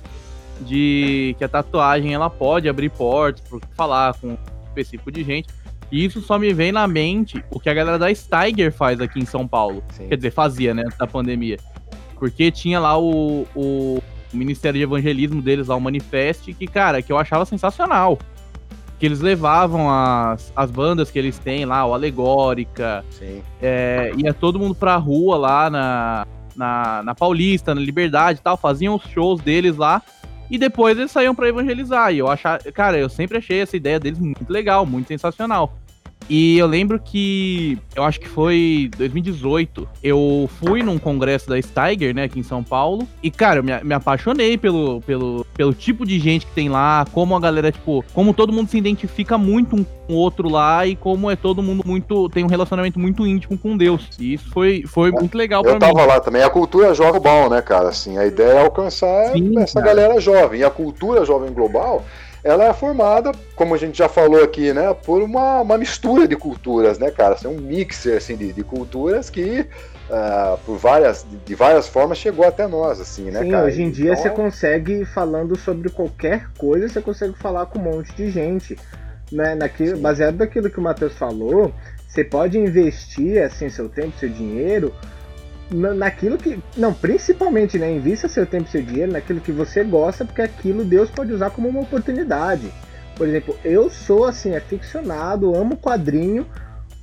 de 0.61 1.35
que 1.37 1.43
a 1.43 1.47
tatuagem 1.47 2.13
ela 2.13 2.29
pode 2.29 2.69
abrir 2.69 2.89
portas 2.89 3.41
para 3.41 3.59
falar 3.75 4.13
com 4.19 4.27
um 4.29 4.37
específico 4.67 5.11
de 5.11 5.23
gente. 5.23 5.49
E 5.91 6.05
isso 6.05 6.21
só 6.21 6.39
me 6.39 6.53
vem 6.53 6.71
na 6.71 6.87
mente 6.87 7.43
o 7.49 7.59
que 7.59 7.69
a 7.69 7.73
galera 7.73 7.99
da 7.99 8.13
Steiger 8.13 8.71
faz 8.71 9.01
aqui 9.01 9.19
em 9.19 9.25
São 9.25 9.45
Paulo. 9.45 9.83
Sim. 9.91 10.07
Quer 10.07 10.15
dizer, 10.15 10.31
fazia, 10.31 10.73
né, 10.73 10.83
antes 10.85 10.97
da 10.97 11.07
pandemia. 11.07 11.57
Porque 12.17 12.51
tinha 12.51 12.79
lá 12.79 12.97
o, 12.97 13.45
o 13.55 14.01
Ministério 14.31 14.77
de 14.77 14.83
Evangelismo 14.83 15.41
deles 15.41 15.67
lá, 15.67 15.75
o 15.75 15.81
Manifest, 15.81 16.53
que, 16.53 16.67
cara, 16.67 17.01
que 17.01 17.11
eu 17.11 17.17
achava 17.17 17.43
sensacional. 17.45 18.17
Que 19.01 19.07
eles 19.07 19.19
levavam 19.19 19.89
as, 19.89 20.53
as 20.55 20.69
bandas 20.69 21.09
que 21.09 21.17
eles 21.17 21.39
têm 21.39 21.65
lá, 21.65 21.83
o 21.87 21.95
Alegórica, 21.95 23.03
Sim. 23.09 23.41
é, 23.59 24.13
ia 24.15 24.31
todo 24.31 24.59
mundo 24.59 24.75
pra 24.75 24.95
rua 24.95 25.37
lá 25.37 25.71
na, 25.71 26.27
na, 26.55 27.01
na 27.01 27.15
Paulista, 27.15 27.73
na 27.73 27.81
Liberdade 27.81 28.37
e 28.37 28.43
tal, 28.43 28.55
faziam 28.55 28.93
os 28.93 29.01
shows 29.09 29.41
deles 29.41 29.75
lá. 29.75 30.03
E 30.51 30.57
depois 30.59 30.95
eles 30.99 31.09
saíam 31.09 31.33
pra 31.33 31.49
evangelizar. 31.49 32.13
E 32.13 32.19
eu 32.19 32.27
achava, 32.27 32.59
cara, 32.71 32.95
eu 32.95 33.09
sempre 33.09 33.39
achei 33.39 33.61
essa 33.61 33.75
ideia 33.75 33.99
deles 33.99 34.19
muito 34.19 34.47
legal, 34.47 34.85
muito 34.85 35.07
sensacional. 35.07 35.73
E 36.33 36.57
eu 36.57 36.65
lembro 36.65 36.97
que, 36.97 37.77
eu 37.93 38.05
acho 38.05 38.17
que 38.17 38.27
foi 38.29 38.89
2018, 38.95 39.85
eu 40.01 40.49
fui 40.61 40.81
num 40.81 40.97
congresso 40.97 41.49
da 41.49 41.61
Steiger, 41.61 42.15
né, 42.15 42.23
aqui 42.23 42.39
em 42.39 42.43
São 42.43 42.63
Paulo. 42.63 43.05
E, 43.21 43.29
cara, 43.29 43.59
eu 43.59 43.63
me, 43.63 43.77
me 43.83 43.93
apaixonei 43.93 44.57
pelo, 44.57 45.01
pelo, 45.01 45.45
pelo 45.53 45.73
tipo 45.73 46.05
de 46.05 46.17
gente 46.19 46.45
que 46.45 46.53
tem 46.53 46.69
lá, 46.69 47.05
como 47.11 47.35
a 47.35 47.39
galera, 47.41 47.69
tipo, 47.69 48.01
como 48.13 48.33
todo 48.33 48.53
mundo 48.53 48.69
se 48.69 48.77
identifica 48.77 49.37
muito 49.37 49.75
um 49.75 49.83
com 49.83 50.13
o 50.13 50.15
outro 50.15 50.47
lá 50.47 50.87
e 50.87 50.95
como 50.95 51.29
é 51.29 51.35
todo 51.35 51.61
mundo 51.61 51.83
muito, 51.85 52.29
tem 52.29 52.45
um 52.45 52.47
relacionamento 52.47 52.97
muito 52.97 53.27
íntimo 53.27 53.57
com 53.57 53.75
Deus. 53.75 54.07
E 54.17 54.35
isso 54.35 54.49
foi, 54.51 54.83
foi 54.87 55.11
muito 55.11 55.37
legal 55.37 55.61
pra 55.61 55.73
Eu 55.73 55.79
tava 55.79 56.01
mim. 56.01 56.07
lá 56.07 56.21
também. 56.21 56.43
A 56.43 56.49
cultura 56.49 56.93
jovem 56.93 57.17
é 57.17 57.19
bom, 57.19 57.49
né, 57.49 57.61
cara? 57.61 57.89
Assim, 57.89 58.17
a 58.17 58.25
ideia 58.25 58.53
é 58.53 58.61
alcançar 58.61 59.33
Sim, 59.33 59.59
essa 59.59 59.81
cara. 59.81 59.93
galera 59.93 60.21
jovem. 60.21 60.61
E 60.61 60.63
a 60.63 60.69
cultura 60.69 61.25
jovem 61.25 61.51
global, 61.53 62.05
ela 62.43 62.65
é 62.65 62.73
formada, 62.73 63.31
como 63.55 63.75
a 63.75 63.77
gente 63.77 63.97
já 63.97 64.09
falou 64.09 64.43
aqui, 64.43 64.73
né, 64.73 64.93
por 65.05 65.21
uma, 65.21 65.61
uma 65.61 65.77
mistura 65.77 66.27
de 66.27 66.35
culturas, 66.35 66.97
né, 66.97 67.11
cara? 67.11 67.35
Assim, 67.35 67.47
um 67.47 67.57
mixer 67.57 68.17
assim, 68.17 68.35
de, 68.35 68.51
de 68.51 68.63
culturas 68.63 69.29
que, 69.29 69.65
ah, 70.09 70.57
por 70.65 70.77
várias, 70.77 71.25
de, 71.45 71.55
várias 71.55 71.87
formas, 71.87 72.17
chegou 72.17 72.45
até 72.45 72.67
nós, 72.67 72.99
assim, 72.99 73.29
né, 73.29 73.41
Sim, 73.41 73.51
cara? 73.51 73.65
hoje 73.65 73.83
em 73.83 73.91
dia 73.91 74.13
Então, 74.13 74.23
você 74.23 74.29
consegue, 74.29 75.05
falando 75.05 75.55
sobre 75.55 75.89
qualquer 75.89 76.47
coisa, 76.57 76.89
você 76.89 77.01
consegue 77.01 77.37
falar 77.37 77.67
com 77.67 77.77
um 77.77 77.83
monte 77.83 78.11
de 78.13 78.31
gente. 78.31 78.77
Né? 79.31 79.55
Naquilo, 79.55 79.95
Sim. 79.95 80.01
baseado 80.01 80.37
naquilo 80.37 80.69
que 80.69 80.79
o 80.79 80.81
Matheus 80.81 81.13
falou, 81.13 81.71
você 82.07 82.23
pode 82.23 82.57
investir 82.57 83.41
assim, 83.41 83.69
seu 83.69 83.87
tempo, 83.87 84.17
seu 84.19 84.27
dinheiro 84.27 84.93
naquilo 85.71 86.37
que. 86.37 86.59
Não, 86.77 86.93
principalmente, 86.93 87.77
né? 87.77 87.91
Invista 87.91 88.27
seu 88.27 88.45
tempo 88.45 88.67
e 88.67 88.71
seu 88.71 88.83
dinheiro 88.83 89.11
naquilo 89.11 89.39
que 89.39 89.51
você 89.51 89.83
gosta, 89.83 90.25
porque 90.25 90.41
aquilo 90.41 90.83
Deus 90.83 91.09
pode 91.09 91.33
usar 91.33 91.49
como 91.51 91.69
uma 91.69 91.81
oportunidade. 91.81 92.71
Por 93.15 93.27
exemplo, 93.27 93.57
eu 93.63 93.89
sou 93.89 94.25
assim, 94.25 94.55
aficionado, 94.55 95.55
amo 95.55 95.77
quadrinho. 95.77 96.45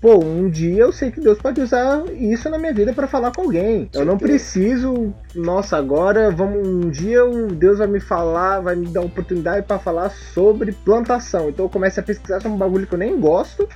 Pô, 0.01 0.17
um 0.25 0.49
dia 0.49 0.83
eu 0.83 0.93
sei 0.93 1.11
que 1.11 1.21
Deus 1.21 1.39
pode 1.39 1.61
usar 1.61 2.05
isso 2.13 2.49
na 2.49 2.57
minha 2.57 2.73
vida 2.73 2.93
para 2.93 3.09
falar 3.09 3.33
com 3.33 3.43
alguém. 3.43 3.91
Eu 3.93 4.05
não 4.05 4.17
preciso, 4.17 5.13
nossa, 5.35 5.77
agora 5.77 6.31
vamos 6.31 6.67
um 6.69 6.89
dia 6.89 7.25
o 7.25 7.49
Deus 7.49 7.79
vai 7.79 7.89
me 7.89 7.99
falar, 7.99 8.61
vai 8.61 8.77
me 8.77 8.87
dar 8.87 9.01
oportunidade 9.01 9.67
para 9.67 9.79
falar 9.81 10.11
sobre 10.11 10.71
plantação. 10.71 11.49
Então 11.49 11.65
eu 11.65 11.69
começo 11.69 11.99
a 11.99 12.03
pesquisar 12.03 12.41
sobre 12.41 12.55
um 12.55 12.59
bagulho 12.59 12.87
que 12.87 12.95
eu 12.95 12.99
nem 12.99 13.19
gosto, 13.19 13.69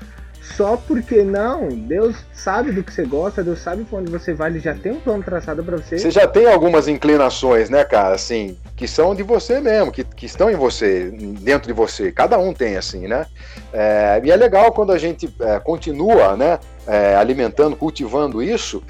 só 0.56 0.76
porque 0.76 1.22
não, 1.22 1.68
Deus 1.68 2.16
sabe 2.32 2.72
do 2.72 2.82
que 2.82 2.92
você 2.92 3.04
gosta, 3.04 3.42
Deus 3.42 3.60
sabe 3.60 3.84
pra 3.84 3.98
onde 3.98 4.10
você 4.10 4.34
vai, 4.34 4.50
ele 4.50 4.60
já 4.60 4.74
tem 4.74 4.92
um 4.92 5.00
plano 5.00 5.22
traçado 5.22 5.62
para 5.62 5.76
você. 5.76 5.98
Você 5.98 6.10
já 6.10 6.26
tem 6.26 6.46
algumas 6.46 6.88
inclinações, 6.88 7.70
né, 7.70 7.84
cara, 7.84 8.14
assim, 8.14 8.56
que 8.76 8.86
são 8.86 9.14
de 9.14 9.22
você 9.22 9.60
mesmo, 9.60 9.92
que, 9.92 10.04
que 10.04 10.26
estão 10.26 10.50
em 10.50 10.56
você, 10.56 11.10
dentro 11.40 11.68
de 11.68 11.72
você. 11.72 12.12
Cada 12.12 12.38
um 12.38 12.52
tem, 12.52 12.76
assim, 12.76 13.06
né? 13.06 13.26
É, 13.72 14.20
e 14.22 14.30
é 14.30 14.36
legal 14.36 14.72
quando 14.72 14.92
a 14.92 14.98
gente 14.98 15.32
é, 15.40 15.58
continua, 15.60 16.36
né, 16.36 16.58
é, 16.86 17.16
alimentando, 17.16 17.76
cultivando 17.76 18.42
isso, 18.42 18.82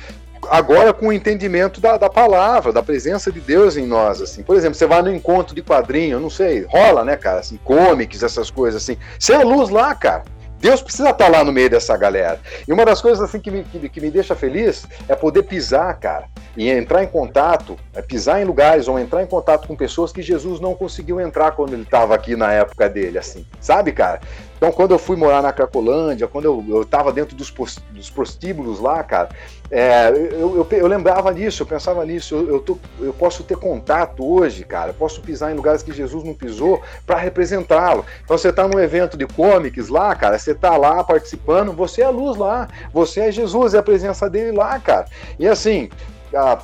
agora 0.50 0.92
com 0.92 1.08
o 1.08 1.12
entendimento 1.12 1.80
da, 1.80 1.96
da 1.96 2.10
palavra, 2.10 2.72
da 2.72 2.82
presença 2.82 3.30
de 3.30 3.40
Deus 3.40 3.76
em 3.76 3.86
nós, 3.86 4.20
assim. 4.20 4.42
Por 4.42 4.56
exemplo, 4.56 4.74
você 4.74 4.86
vai 4.86 5.02
no 5.02 5.14
encontro 5.14 5.54
de 5.54 5.62
quadrinho, 5.62 6.18
não 6.18 6.30
sei, 6.30 6.66
rola, 6.68 7.04
né, 7.04 7.16
cara, 7.16 7.40
assim, 7.40 7.58
comics, 7.64 8.22
essas 8.22 8.50
coisas, 8.50 8.82
assim. 8.82 8.96
Você 9.18 9.32
é 9.32 9.44
luz 9.44 9.70
lá, 9.70 9.94
cara. 9.94 10.24
Deus 10.62 10.80
precisa 10.80 11.10
estar 11.10 11.26
lá 11.26 11.42
no 11.42 11.50
meio 11.50 11.68
dessa 11.68 11.96
galera. 11.96 12.38
E 12.68 12.72
uma 12.72 12.84
das 12.84 13.02
coisas 13.02 13.20
assim 13.20 13.40
que 13.40 13.50
me, 13.50 13.64
que, 13.64 13.88
que 13.88 14.00
me 14.00 14.12
deixa 14.12 14.36
feliz 14.36 14.86
é 15.08 15.16
poder 15.16 15.42
pisar, 15.42 15.92
cara, 15.98 16.26
e 16.56 16.70
entrar 16.70 17.02
em 17.02 17.08
contato, 17.08 17.76
é 17.92 18.00
pisar 18.00 18.40
em 18.40 18.44
lugares 18.44 18.86
ou 18.86 18.96
entrar 18.96 19.24
em 19.24 19.26
contato 19.26 19.66
com 19.66 19.74
pessoas 19.74 20.12
que 20.12 20.22
Jesus 20.22 20.60
não 20.60 20.72
conseguiu 20.72 21.20
entrar 21.20 21.50
quando 21.50 21.72
ele 21.72 21.82
estava 21.82 22.14
aqui 22.14 22.36
na 22.36 22.52
época 22.52 22.88
dele, 22.88 23.18
assim, 23.18 23.44
sabe, 23.60 23.90
cara? 23.90 24.20
Então, 24.62 24.70
quando 24.70 24.92
eu 24.92 24.98
fui 25.00 25.16
morar 25.16 25.42
na 25.42 25.52
Cracolândia, 25.52 26.28
quando 26.28 26.44
eu, 26.44 26.64
eu 26.68 26.84
tava 26.84 27.12
dentro 27.12 27.34
dos, 27.34 27.50
pos- 27.50 27.82
dos 27.90 28.08
prostíbulos 28.08 28.78
lá, 28.78 29.02
cara, 29.02 29.28
é, 29.68 30.08
eu, 30.34 30.56
eu, 30.56 30.68
eu 30.70 30.86
lembrava 30.86 31.32
nisso, 31.32 31.64
eu 31.64 31.66
pensava 31.66 32.04
nisso, 32.04 32.36
eu, 32.36 32.48
eu, 32.48 32.60
tô- 32.60 32.78
eu 33.00 33.12
posso 33.12 33.42
ter 33.42 33.56
contato 33.56 34.24
hoje, 34.24 34.62
cara, 34.64 34.90
eu 34.90 34.94
posso 34.94 35.20
pisar 35.20 35.50
em 35.50 35.56
lugares 35.56 35.82
que 35.82 35.90
Jesus 35.90 36.22
não 36.22 36.32
pisou 36.32 36.80
para 37.04 37.18
representá-lo. 37.18 38.06
Então, 38.22 38.38
você 38.38 38.52
tá 38.52 38.68
num 38.68 38.78
evento 38.78 39.16
de 39.16 39.26
comics 39.26 39.88
lá, 39.88 40.14
cara, 40.14 40.38
você 40.38 40.54
tá 40.54 40.76
lá 40.76 41.02
participando, 41.02 41.72
você 41.72 42.02
é 42.02 42.04
a 42.04 42.10
luz 42.10 42.36
lá, 42.36 42.68
você 42.92 43.22
é 43.22 43.32
Jesus, 43.32 43.74
é 43.74 43.78
a 43.78 43.82
presença 43.82 44.30
dele 44.30 44.56
lá, 44.56 44.78
cara. 44.78 45.08
E 45.40 45.48
assim, 45.48 45.90
ah, 46.32 46.60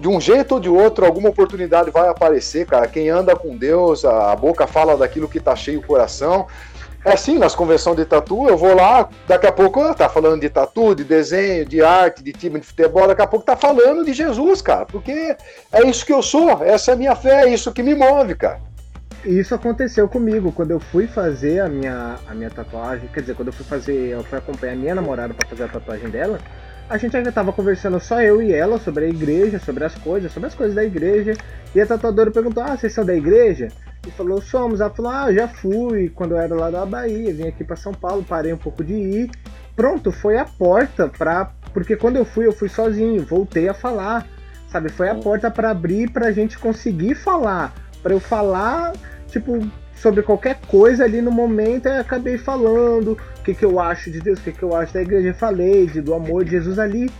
de 0.00 0.06
um 0.06 0.20
jeito 0.20 0.52
ou 0.52 0.60
de 0.60 0.68
outro, 0.68 1.04
alguma 1.06 1.30
oportunidade 1.30 1.90
vai 1.90 2.08
aparecer, 2.08 2.66
cara. 2.66 2.86
Quem 2.86 3.08
anda 3.08 3.34
com 3.34 3.56
Deus, 3.56 4.04
a, 4.04 4.32
a 4.32 4.36
boca 4.36 4.66
fala 4.66 4.96
daquilo 4.96 5.28
que 5.28 5.40
tá 5.40 5.56
cheio 5.56 5.80
o 5.80 5.86
coração. 5.86 6.46
É 7.04 7.14
assim, 7.14 7.36
nas 7.36 7.54
convenções 7.54 7.96
de 7.96 8.04
tatu, 8.04 8.48
eu 8.48 8.56
vou 8.56 8.76
lá, 8.76 9.08
daqui 9.26 9.46
a 9.46 9.52
pouco 9.52 9.92
tá 9.94 10.08
falando 10.08 10.40
de 10.40 10.48
tatu, 10.48 10.94
de 10.94 11.02
desenho, 11.02 11.64
de 11.64 11.82
arte, 11.82 12.22
de 12.22 12.32
time 12.32 12.60
de 12.60 12.66
futebol, 12.66 13.08
daqui 13.08 13.22
a 13.22 13.26
pouco 13.26 13.44
tá 13.44 13.56
falando 13.56 14.04
de 14.04 14.12
Jesus, 14.12 14.62
cara, 14.62 14.86
porque 14.86 15.36
é 15.72 15.84
isso 15.84 16.06
que 16.06 16.12
eu 16.12 16.22
sou, 16.22 16.62
essa 16.62 16.92
é 16.92 16.94
a 16.94 16.96
minha 16.96 17.16
fé, 17.16 17.44
é 17.44 17.48
isso 17.52 17.72
que 17.72 17.82
me 17.82 17.94
move, 17.94 18.36
cara. 18.36 18.60
E 19.24 19.38
Isso 19.38 19.54
aconteceu 19.54 20.08
comigo 20.08 20.50
quando 20.50 20.72
eu 20.72 20.80
fui 20.80 21.06
fazer 21.06 21.60
a 21.60 21.68
minha, 21.68 22.18
a 22.26 22.34
minha 22.34 22.50
tatuagem. 22.50 23.08
Quer 23.12 23.20
dizer, 23.20 23.36
quando 23.36 23.48
eu 23.48 23.52
fui 23.52 23.64
fazer, 23.64 24.08
eu 24.08 24.24
fui 24.24 24.36
acompanhar 24.36 24.72
a 24.72 24.76
minha 24.76 24.94
namorada 24.96 25.32
para 25.32 25.48
fazer 25.48 25.62
a 25.62 25.68
tatuagem 25.68 26.10
dela. 26.10 26.40
A 26.90 26.98
gente 26.98 27.16
ainda 27.16 27.30
tava 27.30 27.52
conversando 27.52 28.00
só 28.00 28.20
eu 28.20 28.42
e 28.42 28.52
ela 28.52 28.80
sobre 28.80 29.04
a 29.04 29.08
igreja, 29.08 29.60
sobre 29.60 29.84
as 29.84 29.94
coisas, 29.94 30.32
sobre 30.32 30.48
as 30.48 30.54
coisas 30.56 30.74
da 30.74 30.84
igreja. 30.84 31.34
E 31.72 31.80
a 31.80 31.86
tatuadora 31.86 32.32
perguntou: 32.32 32.64
Ah, 32.64 32.76
vocês 32.76 32.92
são 32.92 33.04
da 33.04 33.14
igreja? 33.14 33.68
E 34.06 34.10
falou: 34.10 34.40
Somos. 34.40 34.80
Ela 34.80 34.90
falou: 34.90 35.12
Ah, 35.12 35.32
já 35.32 35.48
fui 35.48 36.08
quando 36.10 36.32
eu 36.32 36.38
era 36.38 36.54
lá 36.54 36.70
da 36.70 36.84
Bahia, 36.84 37.32
vim 37.32 37.46
aqui 37.46 37.64
para 37.64 37.76
São 37.76 37.92
Paulo, 37.92 38.24
parei 38.24 38.52
um 38.52 38.58
pouco 38.58 38.82
de 38.82 38.94
ir. 38.94 39.30
Pronto, 39.74 40.12
foi 40.12 40.36
a 40.36 40.44
porta 40.44 41.08
pra. 41.08 41.52
Porque 41.72 41.96
quando 41.96 42.16
eu 42.16 42.24
fui, 42.24 42.46
eu 42.46 42.52
fui 42.52 42.68
sozinho, 42.68 43.24
voltei 43.24 43.68
a 43.68 43.74
falar. 43.74 44.26
Sabe, 44.68 44.90
foi 44.90 45.08
a 45.08 45.14
porta 45.14 45.50
para 45.50 45.70
abrir 45.70 46.10
pra 46.10 46.32
gente 46.32 46.58
conseguir 46.58 47.14
falar. 47.14 47.74
Pra 48.02 48.14
eu 48.14 48.20
falar, 48.20 48.92
tipo, 49.28 49.58
sobre 49.94 50.22
qualquer 50.22 50.58
coisa 50.66 51.04
ali 51.04 51.20
no 51.22 51.30
momento, 51.30 51.86
eu 51.86 52.00
acabei 52.00 52.36
falando 52.36 53.12
o 53.12 53.42
que, 53.44 53.54
que 53.54 53.64
eu 53.64 53.78
acho 53.78 54.10
de 54.10 54.20
Deus, 54.20 54.40
o 54.40 54.42
que, 54.42 54.52
que 54.52 54.62
eu 54.62 54.74
acho 54.74 54.92
da 54.92 55.02
igreja. 55.02 55.32
Falei 55.32 55.86
de, 55.86 56.00
do 56.00 56.14
amor 56.14 56.44
de 56.44 56.52
Jesus 56.52 56.78
ali, 56.78 57.10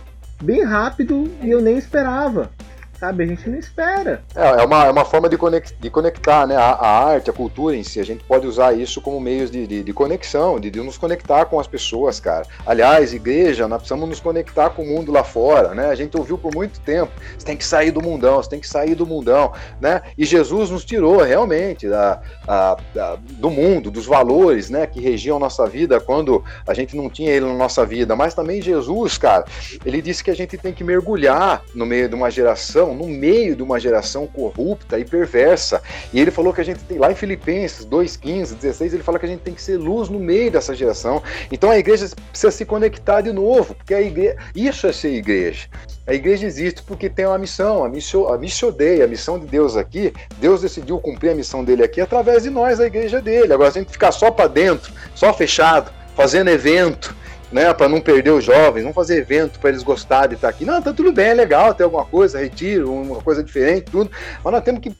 bem 0.41 0.63
rápido, 0.63 1.31
e 1.41 1.49
eu 1.49 1.61
nem 1.61 1.77
esperava. 1.77 2.51
Sabe, 2.99 3.23
a 3.23 3.27
gente 3.27 3.49
não 3.49 3.57
espera. 3.57 4.23
É, 4.33 4.61
é 4.61 4.65
uma, 4.65 4.85
é 4.85 4.89
uma 4.91 5.03
forma 5.03 5.27
de, 5.27 5.37
conex- 5.37 5.73
de 5.77 5.89
conectar 5.89 6.47
né? 6.47 6.55
a, 6.55 6.71
a 6.71 7.05
arte, 7.09 7.29
a 7.29 7.33
cultura 7.33 7.75
em 7.75 7.83
si. 7.83 7.99
A 7.99 8.05
gente 8.05 8.23
pode 8.23 8.47
usar 8.47 8.73
isso 8.77 9.01
como 9.01 9.19
meios 9.19 9.51
de, 9.51 9.67
de, 9.67 9.83
de 9.83 9.93
conexão, 9.93 10.57
de, 10.59 10.69
de 10.69 10.79
nos 10.79 10.97
conectar 10.97 11.45
com 11.45 11.59
as 11.59 11.67
pessoas, 11.67 12.19
cara. 12.21 12.45
Aliás, 12.65 13.13
igreja, 13.13 13.67
nós 13.67 13.79
precisamos 13.79 14.07
nos 14.07 14.19
conectar 14.21 14.69
com 14.69 14.83
o 14.83 14.87
mundo 14.87 15.11
lá 15.11 15.23
fora, 15.23 15.73
né? 15.75 15.87
A 15.87 15.95
gente 15.95 16.15
ouviu 16.15 16.37
por 16.37 16.53
muito 16.55 16.79
tempo, 16.79 17.11
você 17.37 17.45
tem 17.45 17.57
que 17.57 17.65
sair 17.65 17.91
do 17.91 18.01
mundão, 18.01 18.35
você 18.37 18.49
tem 18.51 18.59
que 18.59 18.67
sair 18.69 18.95
do 18.95 19.05
mundão, 19.05 19.51
né? 19.81 20.01
E 20.17 20.23
Jesus 20.23 20.69
nos 20.69 20.85
tirou 20.85 21.17
realmente 21.21 21.89
da, 21.89 22.21
a- 22.47 22.77
da- 22.93 23.17
do 23.17 23.49
mundo, 23.49 23.91
dos 23.91 24.05
valores, 24.05 24.69
né? 24.69 24.87
Que 24.87 25.01
regiam 25.01 25.35
a 25.35 25.39
nossa 25.41 25.65
vida 25.67 25.99
quando 25.99 26.41
a 26.65 26.73
gente 26.73 26.95
não 26.95 27.09
tinha 27.09 27.31
ele 27.31 27.45
na 27.47 27.53
nossa 27.55 27.85
vida. 27.85 28.15
Mas 28.15 28.33
também 28.33 28.61
Jesus, 28.61 29.17
cara, 29.17 29.43
ele 29.83 30.01
disse 30.01 30.23
que 30.23 30.31
a 30.31 30.35
gente 30.35 30.57
tem 30.57 30.71
que 30.71 30.83
mergulhar 30.85 31.61
no 31.75 31.85
meio 31.85 32.07
de 32.07 32.15
uma 32.15 32.29
geração, 32.31 32.92
no 32.93 33.07
meio 33.07 33.55
de 33.55 33.63
uma 33.63 33.79
geração 33.79 34.27
corrupta 34.27 34.99
e 34.99 35.05
perversa. 35.05 35.81
E 36.13 36.19
ele 36.19 36.31
falou 36.31 36.53
que 36.53 36.61
a 36.61 36.63
gente 36.63 36.83
tem, 36.83 36.97
lá 36.97 37.11
em 37.11 37.15
Filipenses 37.15 37.85
2,15, 37.85 38.55
16, 38.55 38.93
ele 38.93 39.03
fala 39.03 39.19
que 39.19 39.25
a 39.25 39.29
gente 39.29 39.41
tem 39.41 39.53
que 39.53 39.61
ser 39.61 39.77
luz 39.77 40.09
no 40.09 40.19
meio 40.19 40.51
dessa 40.51 40.73
geração. 40.75 41.21
Então 41.51 41.69
a 41.69 41.77
igreja 41.77 42.07
precisa 42.29 42.51
se 42.51 42.65
conectar 42.65 43.21
de 43.21 43.31
novo, 43.31 43.75
porque 43.75 43.93
a 43.93 44.01
igreja, 44.01 44.37
isso 44.55 44.87
é 44.87 44.93
ser 44.93 45.13
igreja. 45.13 45.67
A 46.05 46.13
igreja 46.13 46.45
existe 46.45 46.83
porque 46.83 47.09
tem 47.09 47.25
uma 47.25 47.37
missão, 47.37 47.83
a 47.83 47.89
missão, 47.89 48.27
a 48.27 48.37
missão 48.37 48.71
dei, 48.71 49.01
a 49.01 49.07
missão 49.07 49.39
de 49.39 49.45
Deus 49.45 49.77
aqui. 49.77 50.13
Deus 50.37 50.61
decidiu 50.61 50.99
cumprir 50.99 51.31
a 51.31 51.35
missão 51.35 51.63
dele 51.63 51.83
aqui 51.83 52.01
através 52.01 52.43
de 52.43 52.49
nós, 52.49 52.79
a 52.79 52.87
igreja 52.87 53.21
dele. 53.21 53.53
Agora, 53.53 53.71
se 53.71 53.79
a 53.79 53.81
gente 53.81 53.91
ficar 53.91 54.11
só 54.11 54.29
para 54.29 54.47
dentro, 54.47 54.91
só 55.15 55.33
fechado, 55.33 55.91
fazendo 56.15 56.49
evento, 56.49 57.15
né, 57.53 57.73
para 57.73 57.87
não 57.87 58.01
perder 58.01 58.31
os 58.31 58.43
jovens, 58.43 58.81
vamos 58.81 58.95
fazer 58.95 59.17
evento 59.17 59.59
para 59.59 59.69
eles 59.69 59.83
gostarem 59.83 60.29
de 60.29 60.35
estar 60.35 60.49
aqui. 60.49 60.65
Não, 60.65 60.81
tá 60.81 60.91
tudo 60.91 61.13
bem, 61.13 61.27
é 61.27 61.33
legal 61.33 61.73
ter 61.73 61.83
alguma 61.83 62.03
coisa, 62.03 62.39
retiro, 62.39 62.91
uma 62.91 63.21
coisa 63.21 63.43
diferente, 63.43 63.91
tudo. 63.91 64.11
Mas 64.43 64.53
nós 64.53 64.63
temos 64.63 64.81
que 64.81 64.91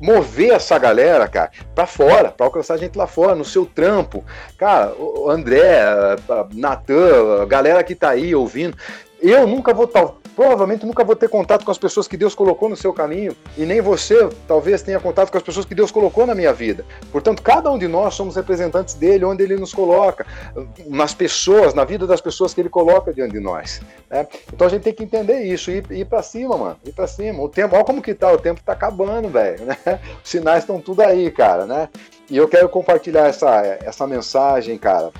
mover 0.00 0.52
essa 0.52 0.78
galera, 0.78 1.26
cara, 1.28 1.50
para 1.74 1.86
fora, 1.86 2.30
para 2.30 2.46
alcançar 2.46 2.74
a 2.74 2.76
gente 2.76 2.98
lá 2.98 3.06
fora, 3.06 3.34
no 3.34 3.44
seu 3.44 3.64
trampo. 3.64 4.24
Cara, 4.58 4.92
o 4.98 5.30
André, 5.30 5.80
Natan, 6.52 7.46
galera 7.46 7.84
que 7.84 7.94
tá 7.94 8.10
aí 8.10 8.34
ouvindo, 8.34 8.76
eu 9.22 9.46
nunca 9.46 9.72
vou 9.72 9.86
tal, 9.86 10.19
provavelmente 10.40 10.86
nunca 10.86 11.04
vou 11.04 11.14
ter 11.14 11.28
contato 11.28 11.66
com 11.66 11.70
as 11.70 11.76
pessoas 11.76 12.08
que 12.08 12.16
Deus 12.16 12.34
colocou 12.34 12.66
no 12.66 12.74
seu 12.74 12.94
caminho, 12.94 13.36
e 13.58 13.66
nem 13.66 13.82
você 13.82 14.26
talvez 14.48 14.80
tenha 14.80 14.98
contato 14.98 15.30
com 15.30 15.36
as 15.36 15.42
pessoas 15.42 15.66
que 15.66 15.74
Deus 15.74 15.90
colocou 15.90 16.24
na 16.26 16.34
minha 16.34 16.50
vida. 16.50 16.82
Portanto, 17.12 17.42
cada 17.42 17.70
um 17.70 17.78
de 17.78 17.86
nós 17.86 18.14
somos 18.14 18.36
representantes 18.36 18.94
dele 18.94 19.22
onde 19.26 19.42
ele 19.42 19.58
nos 19.58 19.74
coloca, 19.74 20.26
nas 20.86 21.12
pessoas, 21.12 21.74
na 21.74 21.84
vida 21.84 22.06
das 22.06 22.22
pessoas 22.22 22.54
que 22.54 22.60
ele 22.62 22.70
coloca 22.70 23.12
diante 23.12 23.32
de 23.32 23.38
nós. 23.38 23.82
né? 24.08 24.26
Então 24.50 24.66
a 24.66 24.70
gente 24.70 24.80
tem 24.80 24.94
que 24.94 25.04
entender 25.04 25.42
isso 25.42 25.70
e 25.70 25.84
ir 25.90 26.06
pra 26.06 26.22
cima, 26.22 26.56
mano. 26.56 26.78
Ir 26.86 26.92
pra 26.92 27.06
cima. 27.06 27.42
O 27.42 27.48
tempo, 27.50 27.76
olha 27.76 27.84
como 27.84 28.00
que 28.00 28.14
tá, 28.14 28.32
o 28.32 28.38
tempo 28.38 28.62
tá 28.64 28.72
acabando, 28.72 29.28
velho. 29.28 29.66
Né? 29.66 29.76
Os 30.24 30.30
sinais 30.30 30.62
estão 30.62 30.80
tudo 30.80 31.02
aí, 31.02 31.30
cara, 31.30 31.66
né? 31.66 31.90
E 32.30 32.38
eu 32.38 32.48
quero 32.48 32.66
compartilhar 32.70 33.28
essa, 33.28 33.60
essa 33.84 34.06
mensagem, 34.06 34.78
cara, 34.78 35.10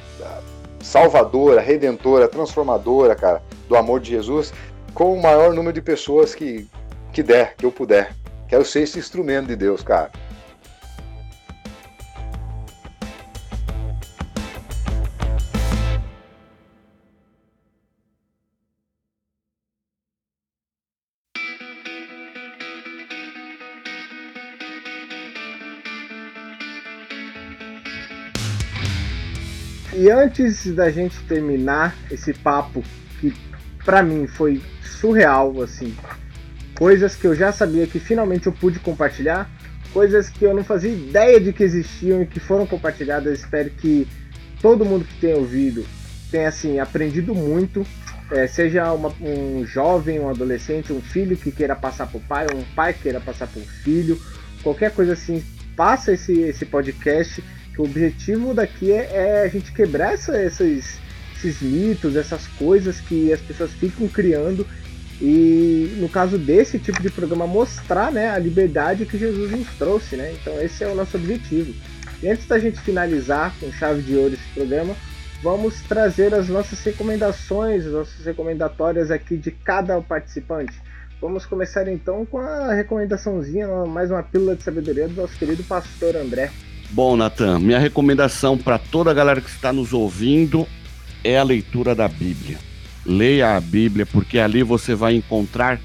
salvadora, 0.80 1.60
redentora, 1.60 2.26
transformadora, 2.26 3.14
cara, 3.14 3.42
do 3.68 3.76
amor 3.76 4.00
de 4.00 4.10
Jesus, 4.10 4.52
com 4.94 5.14
o 5.14 5.22
maior 5.22 5.52
número 5.54 5.72
de 5.72 5.82
pessoas 5.82 6.34
que, 6.34 6.68
que 7.12 7.22
der, 7.22 7.54
que 7.56 7.64
eu 7.64 7.72
puder. 7.72 8.14
Quero 8.48 8.64
ser 8.64 8.82
esse 8.82 8.98
instrumento 8.98 9.46
de 9.46 9.56
Deus, 9.56 9.82
cara. 9.82 10.10
E 30.00 30.10
antes 30.10 30.74
da 30.74 30.90
gente 30.90 31.22
terminar 31.24 31.94
esse 32.10 32.32
papo, 32.32 32.82
que 33.20 33.34
pra 33.90 34.04
mim 34.04 34.28
foi 34.28 34.62
surreal, 34.84 35.60
assim, 35.62 35.96
coisas 36.78 37.16
que 37.16 37.26
eu 37.26 37.34
já 37.34 37.50
sabia 37.50 37.88
que 37.88 37.98
finalmente 37.98 38.46
eu 38.46 38.52
pude 38.52 38.78
compartilhar, 38.78 39.50
coisas 39.92 40.28
que 40.28 40.44
eu 40.44 40.54
não 40.54 40.62
fazia 40.62 40.92
ideia 40.92 41.40
de 41.40 41.52
que 41.52 41.64
existiam 41.64 42.22
e 42.22 42.26
que 42.26 42.38
foram 42.38 42.68
compartilhadas. 42.68 43.40
Espero 43.40 43.68
que 43.68 44.06
todo 44.62 44.84
mundo 44.84 45.04
que 45.04 45.20
tenha 45.20 45.34
ouvido 45.34 45.84
tenha 46.30 46.46
assim 46.46 46.78
aprendido 46.78 47.34
muito. 47.34 47.84
É, 48.30 48.46
seja 48.46 48.92
uma, 48.92 49.12
um 49.20 49.66
jovem, 49.66 50.20
um 50.20 50.28
adolescente, 50.28 50.92
um 50.92 51.02
filho 51.02 51.36
que 51.36 51.50
queira 51.50 51.74
passar 51.74 52.06
para 52.06 52.18
o 52.18 52.20
pai, 52.20 52.46
um 52.54 52.62
pai 52.76 52.92
que 52.92 53.00
queira 53.00 53.20
passar 53.20 53.48
para 53.48 53.60
o 53.60 53.66
filho, 53.82 54.16
qualquer 54.62 54.92
coisa 54.92 55.14
assim, 55.14 55.44
passa 55.74 56.12
esse, 56.12 56.38
esse 56.42 56.64
podcast. 56.64 57.42
O 57.76 57.82
objetivo 57.82 58.54
daqui 58.54 58.92
é, 58.92 59.10
é 59.12 59.42
a 59.42 59.48
gente 59.48 59.72
quebrar 59.72 60.14
essa, 60.14 60.40
esses, 60.40 61.00
esses 61.40 61.60
mitos, 61.62 62.16
essas 62.16 62.46
coisas 62.46 63.00
que 63.00 63.32
as 63.32 63.40
pessoas 63.40 63.70
ficam 63.72 64.06
criando 64.08 64.66
e 65.20 65.96
no 65.98 66.08
caso 66.08 66.38
desse 66.38 66.78
tipo 66.78 67.02
de 67.02 67.10
programa 67.10 67.46
mostrar 67.46 68.10
né, 68.10 68.30
a 68.30 68.38
liberdade 68.38 69.04
que 69.04 69.18
Jesus 69.18 69.50
nos 69.50 69.68
trouxe, 69.76 70.16
né? 70.16 70.32
Então 70.40 70.60
esse 70.60 70.82
é 70.82 70.88
o 70.88 70.94
nosso 70.94 71.16
objetivo. 71.16 71.74
E 72.22 72.28
antes 72.28 72.46
da 72.46 72.58
gente 72.58 72.80
finalizar 72.80 73.54
com 73.60 73.70
chave 73.72 74.02
de 74.02 74.14
ouro 74.14 74.34
esse 74.34 74.54
programa, 74.54 74.94
vamos 75.42 75.80
trazer 75.82 76.34
as 76.34 76.48
nossas 76.48 76.82
recomendações, 76.82 77.86
as 77.86 77.92
nossas 77.92 78.24
recomendatórias 78.24 79.10
aqui 79.10 79.36
de 79.36 79.50
cada 79.50 80.00
participante. 80.00 80.72
Vamos 81.20 81.44
começar 81.44 81.86
então 81.86 82.24
com 82.24 82.38
a 82.38 82.72
recomendaçãozinha, 82.72 83.68
mais 83.86 84.10
uma 84.10 84.22
pílula 84.22 84.56
de 84.56 84.62
sabedoria 84.62 85.06
do 85.06 85.20
nosso 85.20 85.38
querido 85.38 85.62
pastor 85.64 86.16
André. 86.16 86.50
Bom, 86.90 87.14
Natan, 87.14 87.58
minha 87.58 87.78
recomendação 87.78 88.56
para 88.56 88.78
toda 88.78 89.10
a 89.10 89.14
galera 89.14 89.40
que 89.40 89.50
está 89.50 89.70
nos 89.70 89.92
ouvindo 89.92 90.66
é 91.24 91.38
a 91.38 91.42
leitura 91.42 91.94
da 91.94 92.08
Bíblia. 92.08 92.58
Leia 93.04 93.56
a 93.56 93.60
Bíblia, 93.60 94.06
porque 94.06 94.38
ali 94.38 94.62
você 94.62 94.94
vai 94.94 95.14
encontrar 95.14 95.80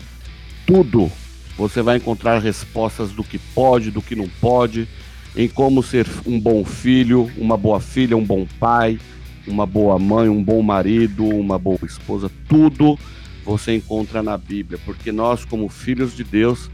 tudo. 0.65 1.11
Você 1.57 1.81
vai 1.81 1.97
encontrar 1.97 2.39
respostas 2.39 3.11
do 3.11 3.23
que 3.23 3.37
pode, 3.37 3.91
do 3.91 4.01
que 4.01 4.15
não 4.15 4.27
pode, 4.41 4.87
em 5.35 5.47
como 5.47 5.81
ser 5.81 6.05
um 6.25 6.39
bom 6.39 6.65
filho, 6.65 7.31
uma 7.37 7.55
boa 7.55 7.79
filha, 7.79 8.17
um 8.17 8.23
bom 8.23 8.45
pai, 8.59 8.99
uma 9.47 9.65
boa 9.65 9.97
mãe, 9.97 10.27
um 10.27 10.43
bom 10.43 10.61
marido, 10.61 11.25
uma 11.25 11.57
boa 11.57 11.79
esposa. 11.83 12.29
Tudo 12.47 12.99
você 13.45 13.75
encontra 13.75 14.23
na 14.23 14.37
Bíblia, 14.37 14.79
porque 14.83 15.11
nós, 15.11 15.45
como 15.45 15.69
filhos 15.69 16.15
de 16.15 16.23
Deus, 16.23 16.69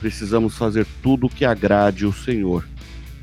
precisamos 0.00 0.56
fazer 0.56 0.86
tudo 1.02 1.28
que 1.28 1.44
agrade 1.44 2.04
o 2.04 2.12
Senhor. 2.12 2.66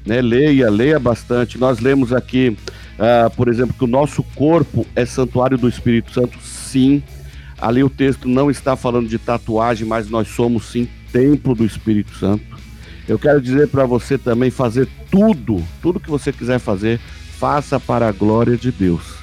Né? 0.06 0.22
Leia, 0.22 0.70
leia 0.70 1.00
bastante. 1.00 1.58
Nós 1.58 1.80
lemos 1.80 2.14
aqui, 2.14 2.58
uh, 2.98 3.30
por 3.36 3.48
exemplo, 3.48 3.74
que 3.78 3.84
o 3.84 3.88
nosso 3.88 4.24
corpo 4.36 4.86
é 4.96 5.06
santuário 5.06 5.58
do 5.58 5.68
Espírito 5.68 6.12
Santo, 6.12 6.40
sim. 6.42 7.04
Ali 7.60 7.84
o 7.84 7.90
texto 7.90 8.28
não 8.28 8.52
está 8.52 8.76
falando 8.76 9.08
de 9.08 9.18
tatuagem, 9.18 9.88
mas 9.88 10.10
nós 10.10 10.28
somos 10.28 10.66
sim 10.66 10.88
templo 11.12 11.56
do 11.56 11.64
Espírito 11.64 12.14
Santo. 12.16 12.44
Eu 13.08 13.20
quero 13.20 13.42
dizer 13.42 13.68
para 13.68 13.86
você 13.86 14.18
também 14.18 14.50
fazer 14.50 14.88
tudo, 15.12 15.64
tudo 15.82 16.00
que 16.00 16.10
você 16.10 16.32
quiser 16.32 16.60
fazer, 16.60 17.00
faça 17.38 17.80
para 17.80 18.08
a 18.08 18.12
glória 18.12 18.58
de 18.58 18.72
Deus. 18.72 19.16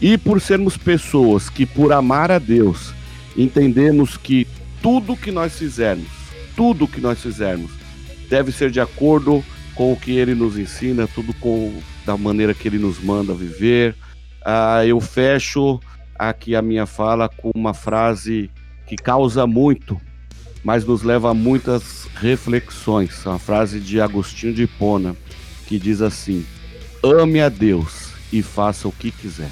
E 0.00 0.16
por 0.16 0.40
sermos 0.40 0.76
pessoas 0.76 1.48
que 1.48 1.66
por 1.66 1.92
amar 1.92 2.30
a 2.30 2.38
Deus, 2.38 2.92
entendemos 3.36 4.16
que 4.16 4.46
tudo 4.82 5.16
que 5.16 5.30
nós 5.30 5.56
fizermos, 5.58 6.08
tudo 6.54 6.86
que 6.86 7.00
nós 7.00 7.20
fizermos 7.20 7.70
deve 8.28 8.52
ser 8.52 8.70
de 8.70 8.80
acordo 8.80 9.44
com 9.74 9.92
o 9.92 9.96
que 9.96 10.12
ele 10.12 10.34
nos 10.34 10.58
ensina, 10.58 11.06
tudo 11.06 11.34
com 11.34 11.72
da 12.06 12.16
maneira 12.16 12.54
que 12.54 12.68
ele 12.68 12.78
nos 12.78 13.00
manda 13.00 13.34
viver. 13.34 13.94
Ah, 14.44 14.86
eu 14.86 15.00
fecho 15.00 15.80
aqui 16.16 16.54
a 16.54 16.62
minha 16.62 16.86
fala 16.86 17.28
com 17.28 17.50
uma 17.54 17.74
frase 17.74 18.48
que 18.86 18.94
causa 18.94 19.44
muito, 19.46 20.00
mas 20.62 20.84
nos 20.84 21.02
leva 21.02 21.32
a 21.32 21.34
muitas 21.34 22.08
reflexões. 22.14 23.26
Uma 23.26 23.40
frase 23.40 23.80
de 23.80 24.00
Agostinho 24.00 24.54
de 24.54 24.62
Hipona, 24.62 25.16
que 25.66 25.80
diz 25.80 26.00
assim: 26.00 26.46
Ame 27.02 27.40
a 27.40 27.48
Deus 27.48 28.12
e 28.32 28.40
faça 28.40 28.86
o 28.86 28.92
que 28.92 29.10
quiser. 29.10 29.50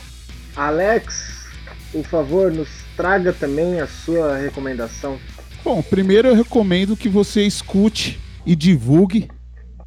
Alex, 0.54 1.48
por 1.90 2.04
favor, 2.04 2.52
nos 2.52 2.68
traga 2.96 3.32
também 3.32 3.80
a 3.80 3.88
sua 3.88 4.36
recomendação. 4.36 5.18
Bom, 5.64 5.82
primeiro 5.82 6.28
eu 6.28 6.34
recomendo 6.36 6.96
que 6.96 7.08
você 7.08 7.42
escute 7.44 8.20
e 8.46 8.54
divulgue 8.54 9.28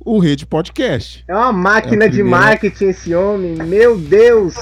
o 0.07 0.19
Rede 0.19 0.45
Podcast. 0.45 1.25
É 1.27 1.35
uma 1.35 1.51
máquina 1.51 2.05
é 2.05 2.07
de 2.07 2.23
marketing 2.23 2.85
esse 2.85 3.13
homem, 3.13 3.55
meu 3.55 3.97
Deus! 3.97 4.55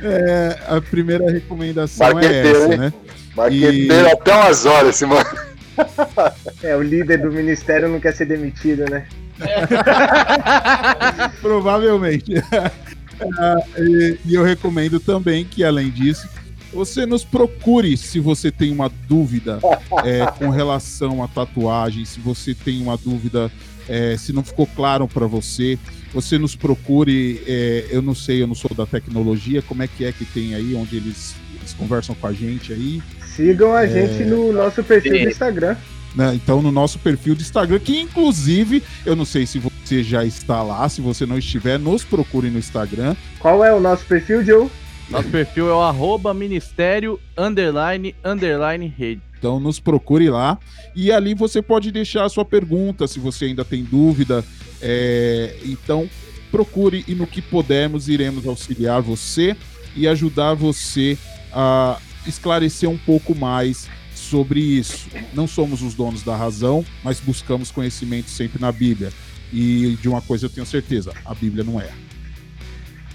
É, 0.00 0.56
a 0.68 0.80
primeira 0.80 1.28
recomendação 1.32 2.20
é 2.20 2.48
essa, 2.48 2.76
né? 2.76 2.92
Marqueteiro 3.34 4.06
e... 4.06 4.12
até 4.12 4.32
umas 4.32 4.64
horas 4.64 4.94
esse 4.94 5.04
mano. 5.04 5.28
É, 6.62 6.76
o 6.76 6.82
líder 6.82 7.22
do 7.22 7.32
ministério 7.32 7.88
não 7.88 7.98
quer 7.98 8.14
ser 8.14 8.26
demitido, 8.26 8.84
né? 8.88 9.08
Provavelmente. 11.40 12.30
e, 13.78 14.18
e 14.24 14.34
eu 14.34 14.44
recomendo 14.44 15.00
também 15.00 15.44
que, 15.44 15.64
além 15.64 15.90
disso, 15.90 16.28
você 16.72 17.04
nos 17.04 17.24
procure 17.24 17.96
se 17.96 18.20
você 18.20 18.50
tem 18.50 18.70
uma 18.70 18.90
dúvida 19.08 19.58
é, 20.04 20.26
com 20.38 20.50
relação 20.50 21.22
à 21.22 21.26
tatuagem, 21.26 22.04
se 22.04 22.20
você 22.20 22.54
tem 22.54 22.82
uma 22.82 22.96
dúvida, 22.96 23.50
é, 23.88 24.16
se 24.16 24.32
não 24.32 24.42
ficou 24.42 24.66
claro 24.66 25.06
para 25.08 25.26
você, 25.26 25.78
você 26.12 26.38
nos 26.38 26.54
procure. 26.54 27.42
É, 27.46 27.86
eu 27.90 28.02
não 28.02 28.14
sei, 28.14 28.42
eu 28.42 28.46
não 28.46 28.54
sou 28.54 28.74
da 28.74 28.86
tecnologia, 28.86 29.62
como 29.62 29.82
é 29.82 29.88
que 29.88 30.04
é 30.04 30.12
que 30.12 30.24
tem 30.24 30.54
aí, 30.54 30.74
onde 30.74 30.96
eles, 30.96 31.34
eles 31.54 31.72
conversam 31.74 32.14
com 32.14 32.26
a 32.26 32.32
gente 32.32 32.72
aí. 32.72 33.02
Sigam 33.34 33.74
a 33.74 33.86
gente 33.86 34.24
no 34.24 34.52
nosso 34.52 34.82
perfil 34.82 35.12
do 35.12 35.30
Instagram. 35.30 35.76
Né, 36.14 36.34
então, 36.34 36.60
no 36.60 36.70
nosso 36.70 36.98
perfil 36.98 37.34
do 37.34 37.40
Instagram, 37.40 37.78
que 37.78 37.98
inclusive, 37.98 38.82
eu 39.06 39.16
não 39.16 39.24
sei 39.24 39.46
se 39.46 39.58
você 39.58 40.02
já 40.02 40.22
está 40.24 40.62
lá, 40.62 40.86
se 40.86 41.00
você 41.00 41.24
não 41.24 41.38
estiver, 41.38 41.78
nos 41.78 42.04
procure 42.04 42.50
no 42.50 42.58
Instagram. 42.58 43.16
Qual 43.38 43.64
é 43.64 43.72
o 43.72 43.80
nosso 43.80 44.04
perfil, 44.04 44.44
Joe? 44.44 44.68
Nosso 45.10 45.28
perfil 45.28 45.68
é 45.68 45.72
o 45.72 45.80
arroba 45.80 46.32
ministério 46.32 47.20
underline 47.36 48.14
underline 48.24 48.86
rede. 48.86 49.20
Então 49.38 49.58
nos 49.58 49.80
procure 49.80 50.30
lá 50.30 50.58
e 50.94 51.10
ali 51.10 51.34
você 51.34 51.60
pode 51.60 51.90
deixar 51.90 52.24
a 52.24 52.28
sua 52.28 52.44
pergunta 52.44 53.06
se 53.06 53.18
você 53.18 53.46
ainda 53.46 53.64
tem 53.64 53.82
dúvida. 53.82 54.44
É... 54.80 55.56
Então 55.64 56.08
procure 56.50 57.04
e 57.08 57.14
no 57.14 57.26
que 57.26 57.42
pudermos 57.42 58.08
iremos 58.08 58.46
auxiliar 58.46 59.02
você 59.02 59.56
e 59.96 60.06
ajudar 60.06 60.54
você 60.54 61.18
a 61.52 61.98
esclarecer 62.26 62.88
um 62.88 62.98
pouco 62.98 63.34
mais 63.34 63.88
sobre 64.14 64.60
isso. 64.60 65.08
Não 65.34 65.46
somos 65.46 65.82
os 65.82 65.94
donos 65.94 66.22
da 66.22 66.36
razão, 66.36 66.84
mas 67.02 67.20
buscamos 67.20 67.70
conhecimento 67.70 68.30
sempre 68.30 68.60
na 68.60 68.70
Bíblia. 68.70 69.12
E 69.52 69.98
de 70.00 70.08
uma 70.08 70.22
coisa 70.22 70.46
eu 70.46 70.50
tenho 70.50 70.66
certeza: 70.66 71.12
a 71.24 71.34
Bíblia 71.34 71.64
não 71.64 71.80
erra. 71.80 71.96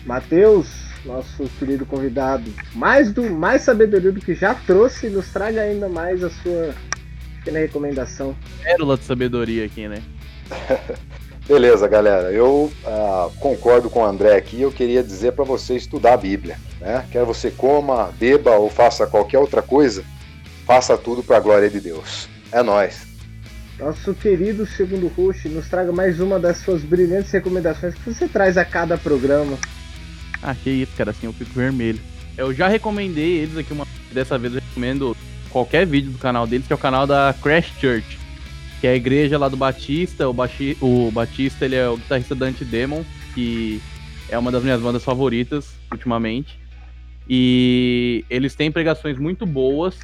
Mateus, 0.06 0.68
nosso 1.08 1.46
querido 1.58 1.86
convidado, 1.86 2.52
mais 2.76 3.12
do 3.12 3.24
mais 3.30 3.64
sabedoria 3.64 4.12
do 4.12 4.20
que 4.20 4.36
já 4.36 4.54
trouxe, 4.54 5.10
nos 5.10 5.30
traga 5.30 5.62
ainda 5.62 5.88
mais 5.88 6.24
a 6.24 6.30
sua 6.30 6.76
pequena 7.38 7.60
recomendação. 7.60 8.36
Pérola 8.62 8.98
de 8.98 9.06
sabedoria 9.06 9.66
aqui, 9.66 9.88
né? 9.88 10.04
Beleza, 11.48 11.88
galera. 11.88 12.30
Eu 12.32 12.70
uh, 12.84 13.32
concordo 13.40 13.90
com 13.90 14.02
o 14.02 14.06
André 14.06 14.36
aqui. 14.36 14.62
Eu 14.62 14.72
queria 14.72 15.02
dizer 15.02 15.32
para 15.32 15.46
você 15.46 15.78
estudar 15.78 16.14
a 16.14 16.18
Bíblia, 16.18 16.60
né? 16.82 17.06
Quer 17.10 17.24
você 17.24 17.50
coma, 17.50 18.12
beba 18.20 18.52
ou 18.52 18.70
faça 18.70 19.08
qualquer 19.08 19.40
outra 19.40 19.62
coisa, 19.62 20.04
faça 20.66 20.98
tudo 20.98 21.24
para 21.24 21.38
a 21.38 21.40
glória 21.40 21.70
de 21.70 21.80
Deus. 21.80 22.28
É 22.52 22.62
nós. 22.62 23.08
Nosso 23.80 24.14
querido 24.14 24.66
segundo 24.66 25.08
host, 25.08 25.48
nos 25.48 25.70
traga 25.70 25.92
mais 25.92 26.20
uma 26.20 26.38
das 26.40 26.58
suas 26.58 26.82
brilhantes 26.82 27.32
recomendações 27.32 27.94
que 27.94 28.12
você 28.12 28.28
traz 28.28 28.58
a 28.58 28.66
cada 28.66 28.98
programa. 28.98 29.58
Ah, 30.42 30.56
que 30.56 30.70
isso, 30.70 30.92
cara, 30.96 31.12
assim 31.12 31.26
eu 31.26 31.34
fico 31.34 31.52
vermelho. 31.52 32.00
Eu 32.38 32.54
já 32.54 32.68
recomendei 32.68 33.38
eles 33.38 33.58
aqui 33.58 33.74
uma 33.74 33.88
dessa 34.12 34.38
vez 34.38 34.54
eu 34.54 34.62
recomendo 34.62 35.18
qualquer 35.50 35.86
vídeo 35.86 36.12
do 36.12 36.18
canal 36.18 36.46
deles, 36.46 36.68
que 36.68 36.74
é 36.74 36.76
o 36.76 36.80
canal 36.80 37.08
da 37.08 37.34
Crash 37.42 37.72
Church, 37.80 38.20
que 38.80 38.88
é 38.88 38.92
a 38.92 38.96
igreja 38.96 39.38
lá 39.38 39.50
do 39.50 39.58
Batista. 39.58 40.30
O, 40.30 40.34
Baixi, 40.34 40.78
o 40.82 41.10
Batista 41.12 41.66
ele 41.66 41.76
é 41.76 41.90
o 41.90 41.98
guitarrista 41.98 42.36
da 42.36 42.46
Antidemon, 42.46 43.04
que 43.34 43.82
é 44.30 44.38
uma 44.38 44.52
das 44.52 44.64
minhas 44.64 44.82
bandas 44.82 45.04
favoritas 45.04 45.74
ultimamente. 45.92 46.60
E 47.30 48.24
eles 48.30 48.56
têm 48.56 48.72
pregações 48.72 49.18
muito 49.18 49.46
boas 49.46 49.98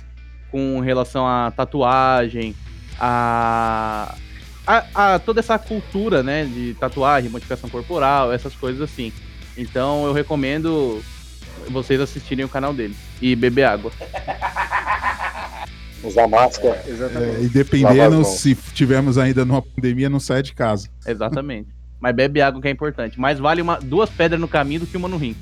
com 0.51 0.79
relação 0.79 1.27
à 1.27 1.51
tatuagem, 1.51 2.55
a, 2.99 4.15
a, 4.67 5.15
a 5.15 5.19
toda 5.19 5.39
essa 5.39 5.57
cultura, 5.57 6.21
né, 6.21 6.45
de 6.45 6.75
tatuagem, 6.79 7.29
modificação 7.29 7.69
corporal, 7.69 8.31
essas 8.31 8.53
coisas 8.53 8.81
assim. 8.81 9.11
Então 9.57 10.05
eu 10.05 10.13
recomendo 10.13 11.01
vocês 11.69 11.99
assistirem 11.99 12.45
o 12.45 12.49
canal 12.49 12.73
dele 12.73 12.95
e 13.21 13.35
beber 13.35 13.63
água. 13.65 13.91
Usar 16.03 16.27
máscara. 16.27 16.83
Exatamente. 16.85 17.35
É, 17.37 17.43
e 17.43 17.49
dependendo 17.49 18.23
se 18.25 18.55
tivermos 18.73 19.17
ainda 19.17 19.45
numa 19.45 19.61
pandemia, 19.61 20.09
não 20.09 20.19
sai 20.19 20.43
de 20.43 20.53
casa. 20.53 20.89
Exatamente. 21.07 21.69
Mas 21.99 22.13
bebe 22.13 22.41
água 22.41 22.61
que 22.61 22.67
é 22.67 22.71
importante. 22.71 23.17
Mais 23.17 23.39
vale 23.39 23.61
uma, 23.61 23.79
duas 23.79 24.09
pedras 24.09 24.39
no 24.39 24.47
caminho 24.47 24.81
do 24.81 24.87
que 24.87 24.97
uma 24.97 25.07
no 25.07 25.15
rim. 25.15 25.35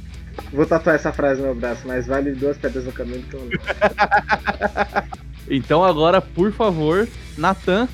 Vou 0.54 0.66
tatuar 0.66 0.96
essa 0.96 1.12
frase 1.12 1.42
no 1.42 1.48
meu 1.48 1.56
braço, 1.56 1.82
mas 1.88 2.06
vale 2.06 2.32
duas 2.34 2.58
pedras 2.58 2.86
no 2.86 2.92
caminho 2.92 3.22
do 3.22 3.28
que 3.28 3.36
uma. 3.36 3.50
Então 5.50 5.84
agora, 5.84 6.22
por 6.22 6.54
favor, 6.54 7.10
Natan, 7.38 7.90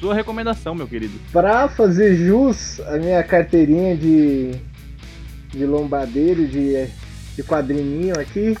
sua 0.00 0.12
recomendação, 0.12 0.74
meu 0.74 0.88
querido. 0.88 1.12
Pra 1.30 1.68
fazer 1.68 2.16
jus 2.16 2.80
a 2.80 2.96
minha 2.96 3.22
carteirinha 3.22 3.96
de, 3.96 4.56
de 5.52 5.64
lombadeiro, 5.64 6.46
de, 6.46 6.86
de 7.36 7.42
quadrinho 7.42 8.18
aqui, 8.18 8.56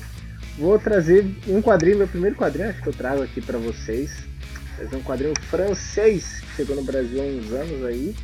vou 0.58 0.78
trazer 0.78 1.26
um 1.48 1.62
quadrinho, 1.62 1.98
meu 1.98 2.08
primeiro 2.08 2.36
quadrinho, 2.36 2.68
acho 2.68 2.82
que 2.82 2.88
eu 2.88 2.92
trago 2.92 3.22
aqui 3.22 3.40
pra 3.40 3.58
vocês. 3.58 4.28
Trazer 4.76 4.96
um 4.96 5.02
quadrinho 5.02 5.34
francês 5.48 6.40
que 6.40 6.56
chegou 6.56 6.76
no 6.76 6.82
Brasil 6.82 7.20
há 7.20 7.24
uns 7.24 7.52
anos 7.52 7.84
aí, 7.84 8.14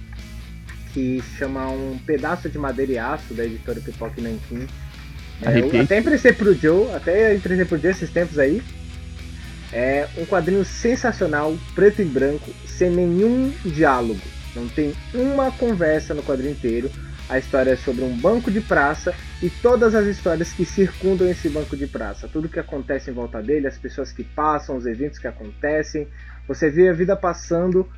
que 0.92 1.22
chama 1.38 1.68
Um 1.68 1.98
Pedaço 2.06 2.48
de 2.48 2.58
Madeira 2.58 2.92
e 2.92 2.98
Aço, 2.98 3.34
da 3.34 3.44
editora 3.44 3.80
Pipoca 3.80 4.14
e 4.18 4.22
Nanquim. 4.22 4.66
É, 5.42 5.60
eu 5.60 5.82
até 5.82 5.98
emprestei 5.98 6.32
pro 6.32 6.54
Joe, 6.54 6.92
até 6.94 7.34
emprestei 7.34 7.64
pro 7.66 7.78
Joe 7.78 7.90
esses 7.90 8.10
tempos 8.10 8.38
aí. 8.38 8.62
É 9.72 10.08
um 10.16 10.24
quadrinho 10.24 10.64
sensacional, 10.64 11.56
preto 11.74 12.00
e 12.00 12.04
branco, 12.04 12.50
sem 12.66 12.90
nenhum 12.90 13.52
diálogo. 13.64 14.20
Não 14.54 14.66
tem 14.68 14.94
uma 15.12 15.50
conversa 15.50 16.14
no 16.14 16.22
quadrinho 16.22 16.52
inteiro. 16.52 16.90
A 17.28 17.38
história 17.38 17.72
é 17.72 17.76
sobre 17.76 18.04
um 18.04 18.16
banco 18.16 18.50
de 18.50 18.60
praça 18.60 19.14
e 19.42 19.50
todas 19.50 19.94
as 19.94 20.06
histórias 20.06 20.52
que 20.52 20.64
circundam 20.64 21.28
esse 21.28 21.48
banco 21.48 21.76
de 21.76 21.86
praça. 21.86 22.28
Tudo 22.28 22.48
que 22.48 22.60
acontece 22.60 23.10
em 23.10 23.14
volta 23.14 23.42
dele, 23.42 23.66
as 23.66 23.76
pessoas 23.76 24.12
que 24.12 24.22
passam, 24.22 24.76
os 24.76 24.86
eventos 24.86 25.18
que 25.18 25.26
acontecem. 25.26 26.06
Você 26.46 26.70
vê 26.70 26.88
a 26.88 26.92
vida 26.92 27.16
passando 27.16 27.88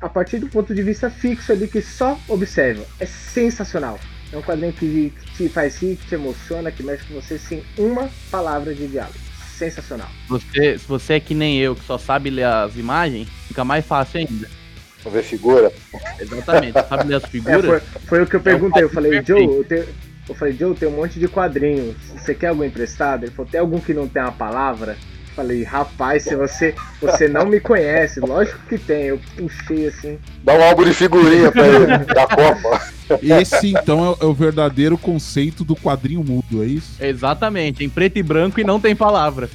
a 0.00 0.08
partir 0.08 0.38
do 0.38 0.48
ponto 0.48 0.74
de 0.74 0.82
vista 0.82 1.08
fixo 1.08 1.50
ali 1.52 1.66
que 1.66 1.80
só 1.80 2.18
observa. 2.28 2.84
É 3.00 3.06
sensacional. 3.06 3.98
É 4.30 4.36
um 4.36 4.42
quadrinho 4.42 4.72
que, 4.72 5.12
te 5.34 5.48
faz 5.48 5.76
rir, 5.78 5.96
que 5.96 6.06
te 6.06 6.14
emociona, 6.14 6.70
que 6.70 6.82
mexe 6.82 7.04
com 7.04 7.14
você 7.14 7.38
sem 7.38 7.64
uma 7.78 8.10
palavra 8.30 8.74
de 8.74 8.86
diálogo. 8.86 9.18
Sensacional. 9.56 10.08
Você, 10.28 10.78
se 10.78 10.86
você 10.86 11.14
é 11.14 11.20
que 11.20 11.34
nem 11.34 11.58
eu, 11.58 11.74
que 11.74 11.84
só 11.84 11.96
sabe 11.96 12.28
ler 12.28 12.44
as 12.44 12.76
imagens, 12.76 13.28
fica 13.46 13.64
mais 13.64 13.86
fácil 13.86 14.20
ainda. 14.20 14.63
Vou 15.04 15.12
ver 15.12 15.22
figura. 15.22 15.70
Exatamente. 16.18 16.72
sabe 16.88 17.04
ler 17.08 17.16
as 17.16 17.24
É, 17.24 17.28
figuras? 17.28 17.64
foi, 17.64 17.80
foi 18.06 18.22
o 18.22 18.26
que 18.26 18.36
eu 18.36 18.40
perguntei. 18.40 18.82
Eu 18.82 18.88
falei, 18.90 19.22
Joe, 19.22 19.44
eu, 19.44 19.64
tenho, 19.64 19.84
eu 20.28 20.34
falei, 20.34 20.54
Joe, 20.54 20.74
tem 20.74 20.88
um 20.88 20.92
monte 20.92 21.20
de 21.20 21.28
quadrinhos. 21.28 21.94
Você 22.16 22.34
quer 22.34 22.48
algum 22.48 22.64
emprestado? 22.64 23.24
Ele 23.24 23.30
falou, 23.32 23.50
tem 23.50 23.60
algum 23.60 23.78
que 23.78 23.92
não 23.92 24.08
tem 24.08 24.22
uma 24.22 24.32
palavra? 24.32 24.92
Eu 25.28 25.34
Falei, 25.36 25.62
rapaz, 25.64 26.22
se 26.22 26.36
você, 26.36 26.74
você 27.02 27.26
não 27.26 27.44
me 27.44 27.58
conhece, 27.60 28.20
lógico 28.20 28.58
que 28.68 28.78
tem. 28.78 29.06
Eu 29.06 29.20
puxei 29.36 29.88
assim. 29.88 30.18
Dá 30.42 30.54
um 30.54 30.62
álbum 30.62 30.84
de 30.84 30.94
figurinha 30.94 31.50
pra 31.50 31.66
ele, 31.66 31.86
da 32.04 32.26
Copa. 32.26 32.80
Esse, 33.20 33.72
então, 33.72 34.16
é, 34.20 34.24
é 34.24 34.26
o 34.26 34.32
verdadeiro 34.32 34.96
conceito 34.96 35.64
do 35.64 35.74
quadrinho 35.76 36.22
mudo, 36.24 36.62
é 36.62 36.66
isso? 36.66 37.02
Exatamente, 37.04 37.84
em 37.84 37.88
preto 37.88 38.16
e 38.16 38.22
branco 38.22 38.60
e 38.60 38.64
não 38.64 38.80
tem 38.80 38.94
palavra. 38.96 39.50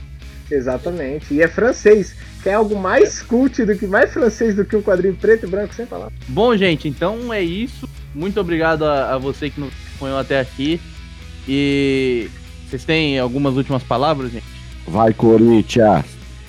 Exatamente. 0.49 1.33
E 1.33 1.41
é 1.41 1.47
francês. 1.47 2.15
Quer 2.43 2.53
algo 2.53 2.75
mais 2.75 3.21
cult 3.21 3.63
do 3.65 3.75
que 3.77 3.85
mais 3.85 4.11
francês 4.13 4.55
do 4.55 4.65
que 4.65 4.75
um 4.75 4.81
quadrinho 4.81 5.15
preto 5.15 5.45
e 5.45 5.49
branco 5.49 5.73
sem 5.73 5.85
palavra? 5.85 6.13
Bom, 6.27 6.55
gente, 6.55 6.87
então 6.87 7.33
é 7.33 7.41
isso. 7.41 7.89
Muito 8.13 8.39
obrigado 8.39 8.83
a, 8.85 9.15
a 9.15 9.17
você 9.17 9.49
que 9.49 9.59
nos 9.59 9.71
acompanhou 9.89 10.17
até 10.17 10.39
aqui. 10.39 10.79
E 11.47 12.29
vocês 12.67 12.83
têm 12.85 13.19
algumas 13.19 13.55
últimas 13.55 13.83
palavras, 13.83 14.31
gente? 14.31 14.45
Vai, 14.87 15.13
Corinthians! 15.13 16.05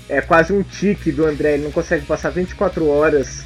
É 0.08 0.20
quase 0.20 0.52
um 0.52 0.62
tique 0.62 1.12
do 1.12 1.24
André. 1.24 1.54
Ele 1.54 1.64
não 1.64 1.70
consegue 1.70 2.04
passar 2.06 2.30
24 2.30 2.86
horas 2.86 3.44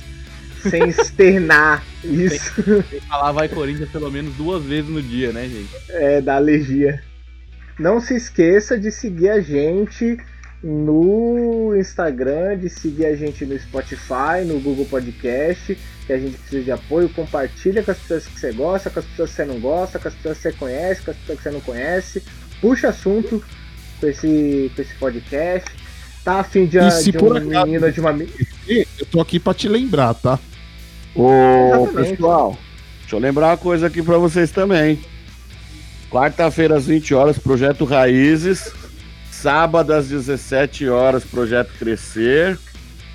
sem 0.70 0.88
externar 0.88 1.84
isso. 2.04 2.62
Tem 2.62 3.00
que 3.00 3.06
falar 3.06 3.32
vai 3.32 3.48
Corinthians 3.48 3.90
pelo 3.90 4.10
menos 4.10 4.34
duas 4.34 4.62
vezes 4.62 4.90
no 4.90 5.02
dia, 5.02 5.32
né, 5.32 5.48
gente? 5.48 5.70
é, 5.90 6.20
da 6.20 6.36
alergia. 6.36 7.02
Não 7.78 8.00
se 8.00 8.14
esqueça 8.16 8.78
de 8.78 8.90
seguir 8.90 9.30
a 9.30 9.40
gente 9.40 10.16
no 10.66 11.76
Instagram, 11.78 12.56
de 12.56 12.70
seguir 12.70 13.04
a 13.04 13.14
gente 13.14 13.44
no 13.44 13.58
Spotify, 13.58 14.44
no 14.46 14.58
Google 14.60 14.86
Podcast, 14.86 15.76
que 16.06 16.12
a 16.12 16.18
gente 16.18 16.38
precisa 16.38 16.62
de 16.62 16.72
apoio. 16.72 17.08
Compartilha 17.10 17.82
com 17.82 17.90
as 17.90 17.98
pessoas 17.98 18.26
que 18.26 18.40
você 18.40 18.52
gosta, 18.52 18.88
com 18.88 18.98
as 19.00 19.04
pessoas 19.04 19.30
que 19.30 19.36
você 19.36 19.44
não 19.44 19.60
gosta, 19.60 19.98
com 19.98 20.08
as 20.08 20.14
pessoas 20.14 20.36
que 20.38 20.42
você 20.42 20.52
conhece, 20.52 21.02
com 21.02 21.10
as 21.10 21.16
pessoas 21.18 21.36
que 21.38 21.42
você 21.44 21.50
não 21.50 21.60
conhece. 21.60 22.22
Puxa 22.62 22.88
assunto 22.88 23.44
com 24.00 24.06
esse, 24.06 24.72
com 24.74 24.80
esse 24.82 24.94
podcast. 24.94 25.70
Tá 26.24 26.40
afim 26.40 26.64
de, 26.64 26.90
se 26.92 27.12
de 27.12 27.18
por 27.18 27.34
um 27.34 27.36
acaso- 27.36 27.66
menino, 27.66 27.92
de 27.92 28.00
uma 28.00 28.12
menina. 28.14 28.34
Eu 28.66 29.06
tô 29.10 29.20
aqui 29.20 29.38
pra 29.38 29.52
te 29.52 29.68
lembrar, 29.68 30.14
tá? 30.14 30.38
Ô, 31.14 31.86
pessoal, 31.94 32.58
deixa 33.00 33.16
eu 33.16 33.20
lembrar 33.20 33.48
uma 33.48 33.58
coisa 33.58 33.88
aqui 33.88 34.02
pra 34.02 34.16
vocês 34.16 34.50
também. 34.50 34.98
Quarta-feira 36.10 36.76
às 36.76 36.86
20 36.86 37.12
horas, 37.14 37.38
Projeto 37.38 37.84
Raízes. 37.84 38.72
Sábado 39.44 39.92
às 39.92 40.08
17 40.08 40.88
horas, 40.88 41.22
Projeto 41.22 41.70
Crescer. 41.78 42.58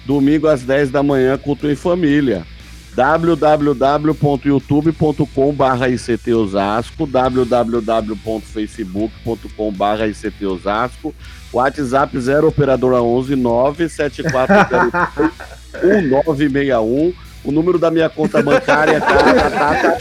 Domingo 0.05 0.47
às 0.47 0.61
10 0.61 0.91
da 0.91 1.01
manhã, 1.01 1.35
Culto 1.39 1.67
em 1.67 1.75
Família. 1.75 2.45
www.youtube.com 2.93 5.53
barra 5.53 5.89
ICT 5.89 6.31
Osasco, 6.35 7.07
www.facebook.com 7.07 9.71
barra 9.71 10.05
ICT 10.05 10.45
Osasco, 10.45 11.15
WhatsApp 11.51 12.19
0 12.19 12.47
operadora 12.47 13.01
11 13.01 13.35
97403 13.35 15.83
1961, 15.83 17.11
o 17.43 17.51
número 17.51 17.79
da 17.79 17.89
minha 17.89 18.07
conta 18.07 18.43
bancária 18.43 19.01
tá, 19.01 19.15
tá, 19.15 19.49
tá, 19.49 19.75
tá. 19.75 19.97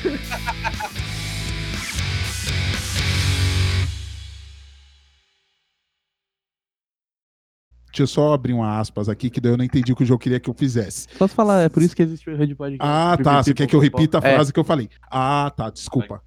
Deixa 7.99 8.03
eu 8.03 8.07
só 8.07 8.33
abrir 8.33 8.53
uma 8.53 8.79
aspas 8.79 9.09
aqui, 9.09 9.29
que 9.29 9.41
daí 9.41 9.51
eu 9.53 9.57
não 9.57 9.65
entendi 9.65 9.93
o 9.93 9.97
que 9.97 10.05
o 10.05 10.07
jogo 10.07 10.20
queria 10.20 10.39
que 10.39 10.49
eu 10.49 10.55
fizesse. 10.55 11.09
Só 11.16 11.27
falar, 11.27 11.62
é 11.62 11.69
por 11.69 11.83
isso 11.83 11.97
que 11.97 12.03
existe 12.03 12.31
o 12.31 12.37
Red 12.37 12.55
Podcast. 12.55 12.79
Ah, 12.81 13.19
tá. 13.20 13.43
Você 13.43 13.53
quer 13.53 13.66
que 13.66 13.75
eu 13.75 13.81
repita 13.81 14.19
a 14.19 14.29
É. 14.29 14.35
frase 14.35 14.53
que 14.53 14.61
eu 14.61 14.65
falei? 14.65 14.89
Ah, 15.11 15.53
tá. 15.57 15.69
Desculpa. 15.69 16.23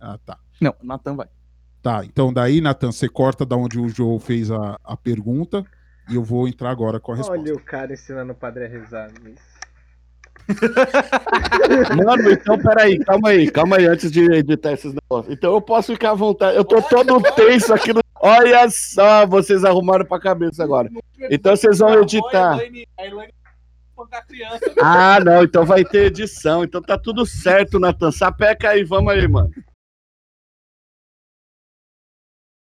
Ah, 0.00 0.18
tá. 0.24 0.38
Não, 0.58 0.74
Natan 0.82 1.14
vai. 1.14 1.26
Tá, 1.82 2.02
então 2.06 2.32
daí, 2.32 2.62
Nathan, 2.62 2.90
você 2.90 3.06
corta 3.06 3.44
da 3.44 3.54
onde 3.54 3.78
o 3.78 3.86
Joe 3.88 4.18
fez 4.18 4.50
a, 4.50 4.78
a 4.82 4.96
pergunta 4.96 5.62
e 6.08 6.14
eu 6.14 6.24
vou 6.24 6.48
entrar 6.48 6.70
agora 6.70 6.98
com 6.98 7.12
a 7.12 7.16
resposta. 7.16 7.38
Olha 7.40 7.54
o 7.54 7.60
cara 7.60 7.92
ensinando 7.92 8.32
o 8.32 8.34
padre 8.34 8.64
a 8.64 8.68
rezar. 8.68 9.10
Isso. 9.26 9.56
Mano, 12.02 12.30
então 12.30 12.58
peraí, 12.58 12.98
calma 13.00 13.28
aí, 13.28 13.50
calma 13.50 13.76
aí, 13.76 13.86
antes 13.86 14.10
de 14.10 14.22
editar 14.32 14.72
esses 14.72 14.94
negócios. 14.94 15.32
Então 15.34 15.52
eu 15.52 15.60
posso 15.60 15.92
ficar 15.92 16.12
à 16.12 16.14
vontade. 16.14 16.56
Eu 16.56 16.64
tô 16.64 16.80
todo 16.80 17.20
tenso 17.34 17.74
aqui 17.74 17.92
no. 17.92 18.05
Olha 18.20 18.68
só, 18.70 19.26
vocês 19.26 19.64
arrumaram 19.64 20.04
pra 20.04 20.18
cabeça 20.18 20.62
agora. 20.62 20.90
Então 21.30 21.54
vocês 21.54 21.78
vão 21.78 22.02
editar. 22.02 22.58
Ah, 24.82 25.18
não, 25.24 25.42
então 25.42 25.64
vai 25.64 25.84
ter 25.84 26.06
edição. 26.06 26.64
Então 26.64 26.82
tá 26.82 26.98
tudo 26.98 27.24
certo, 27.24 27.78
Natan. 27.78 28.10
Sapeca 28.10 28.70
aí, 28.70 28.84
vamos 28.84 29.12
aí, 29.12 29.26
mano. 29.26 29.50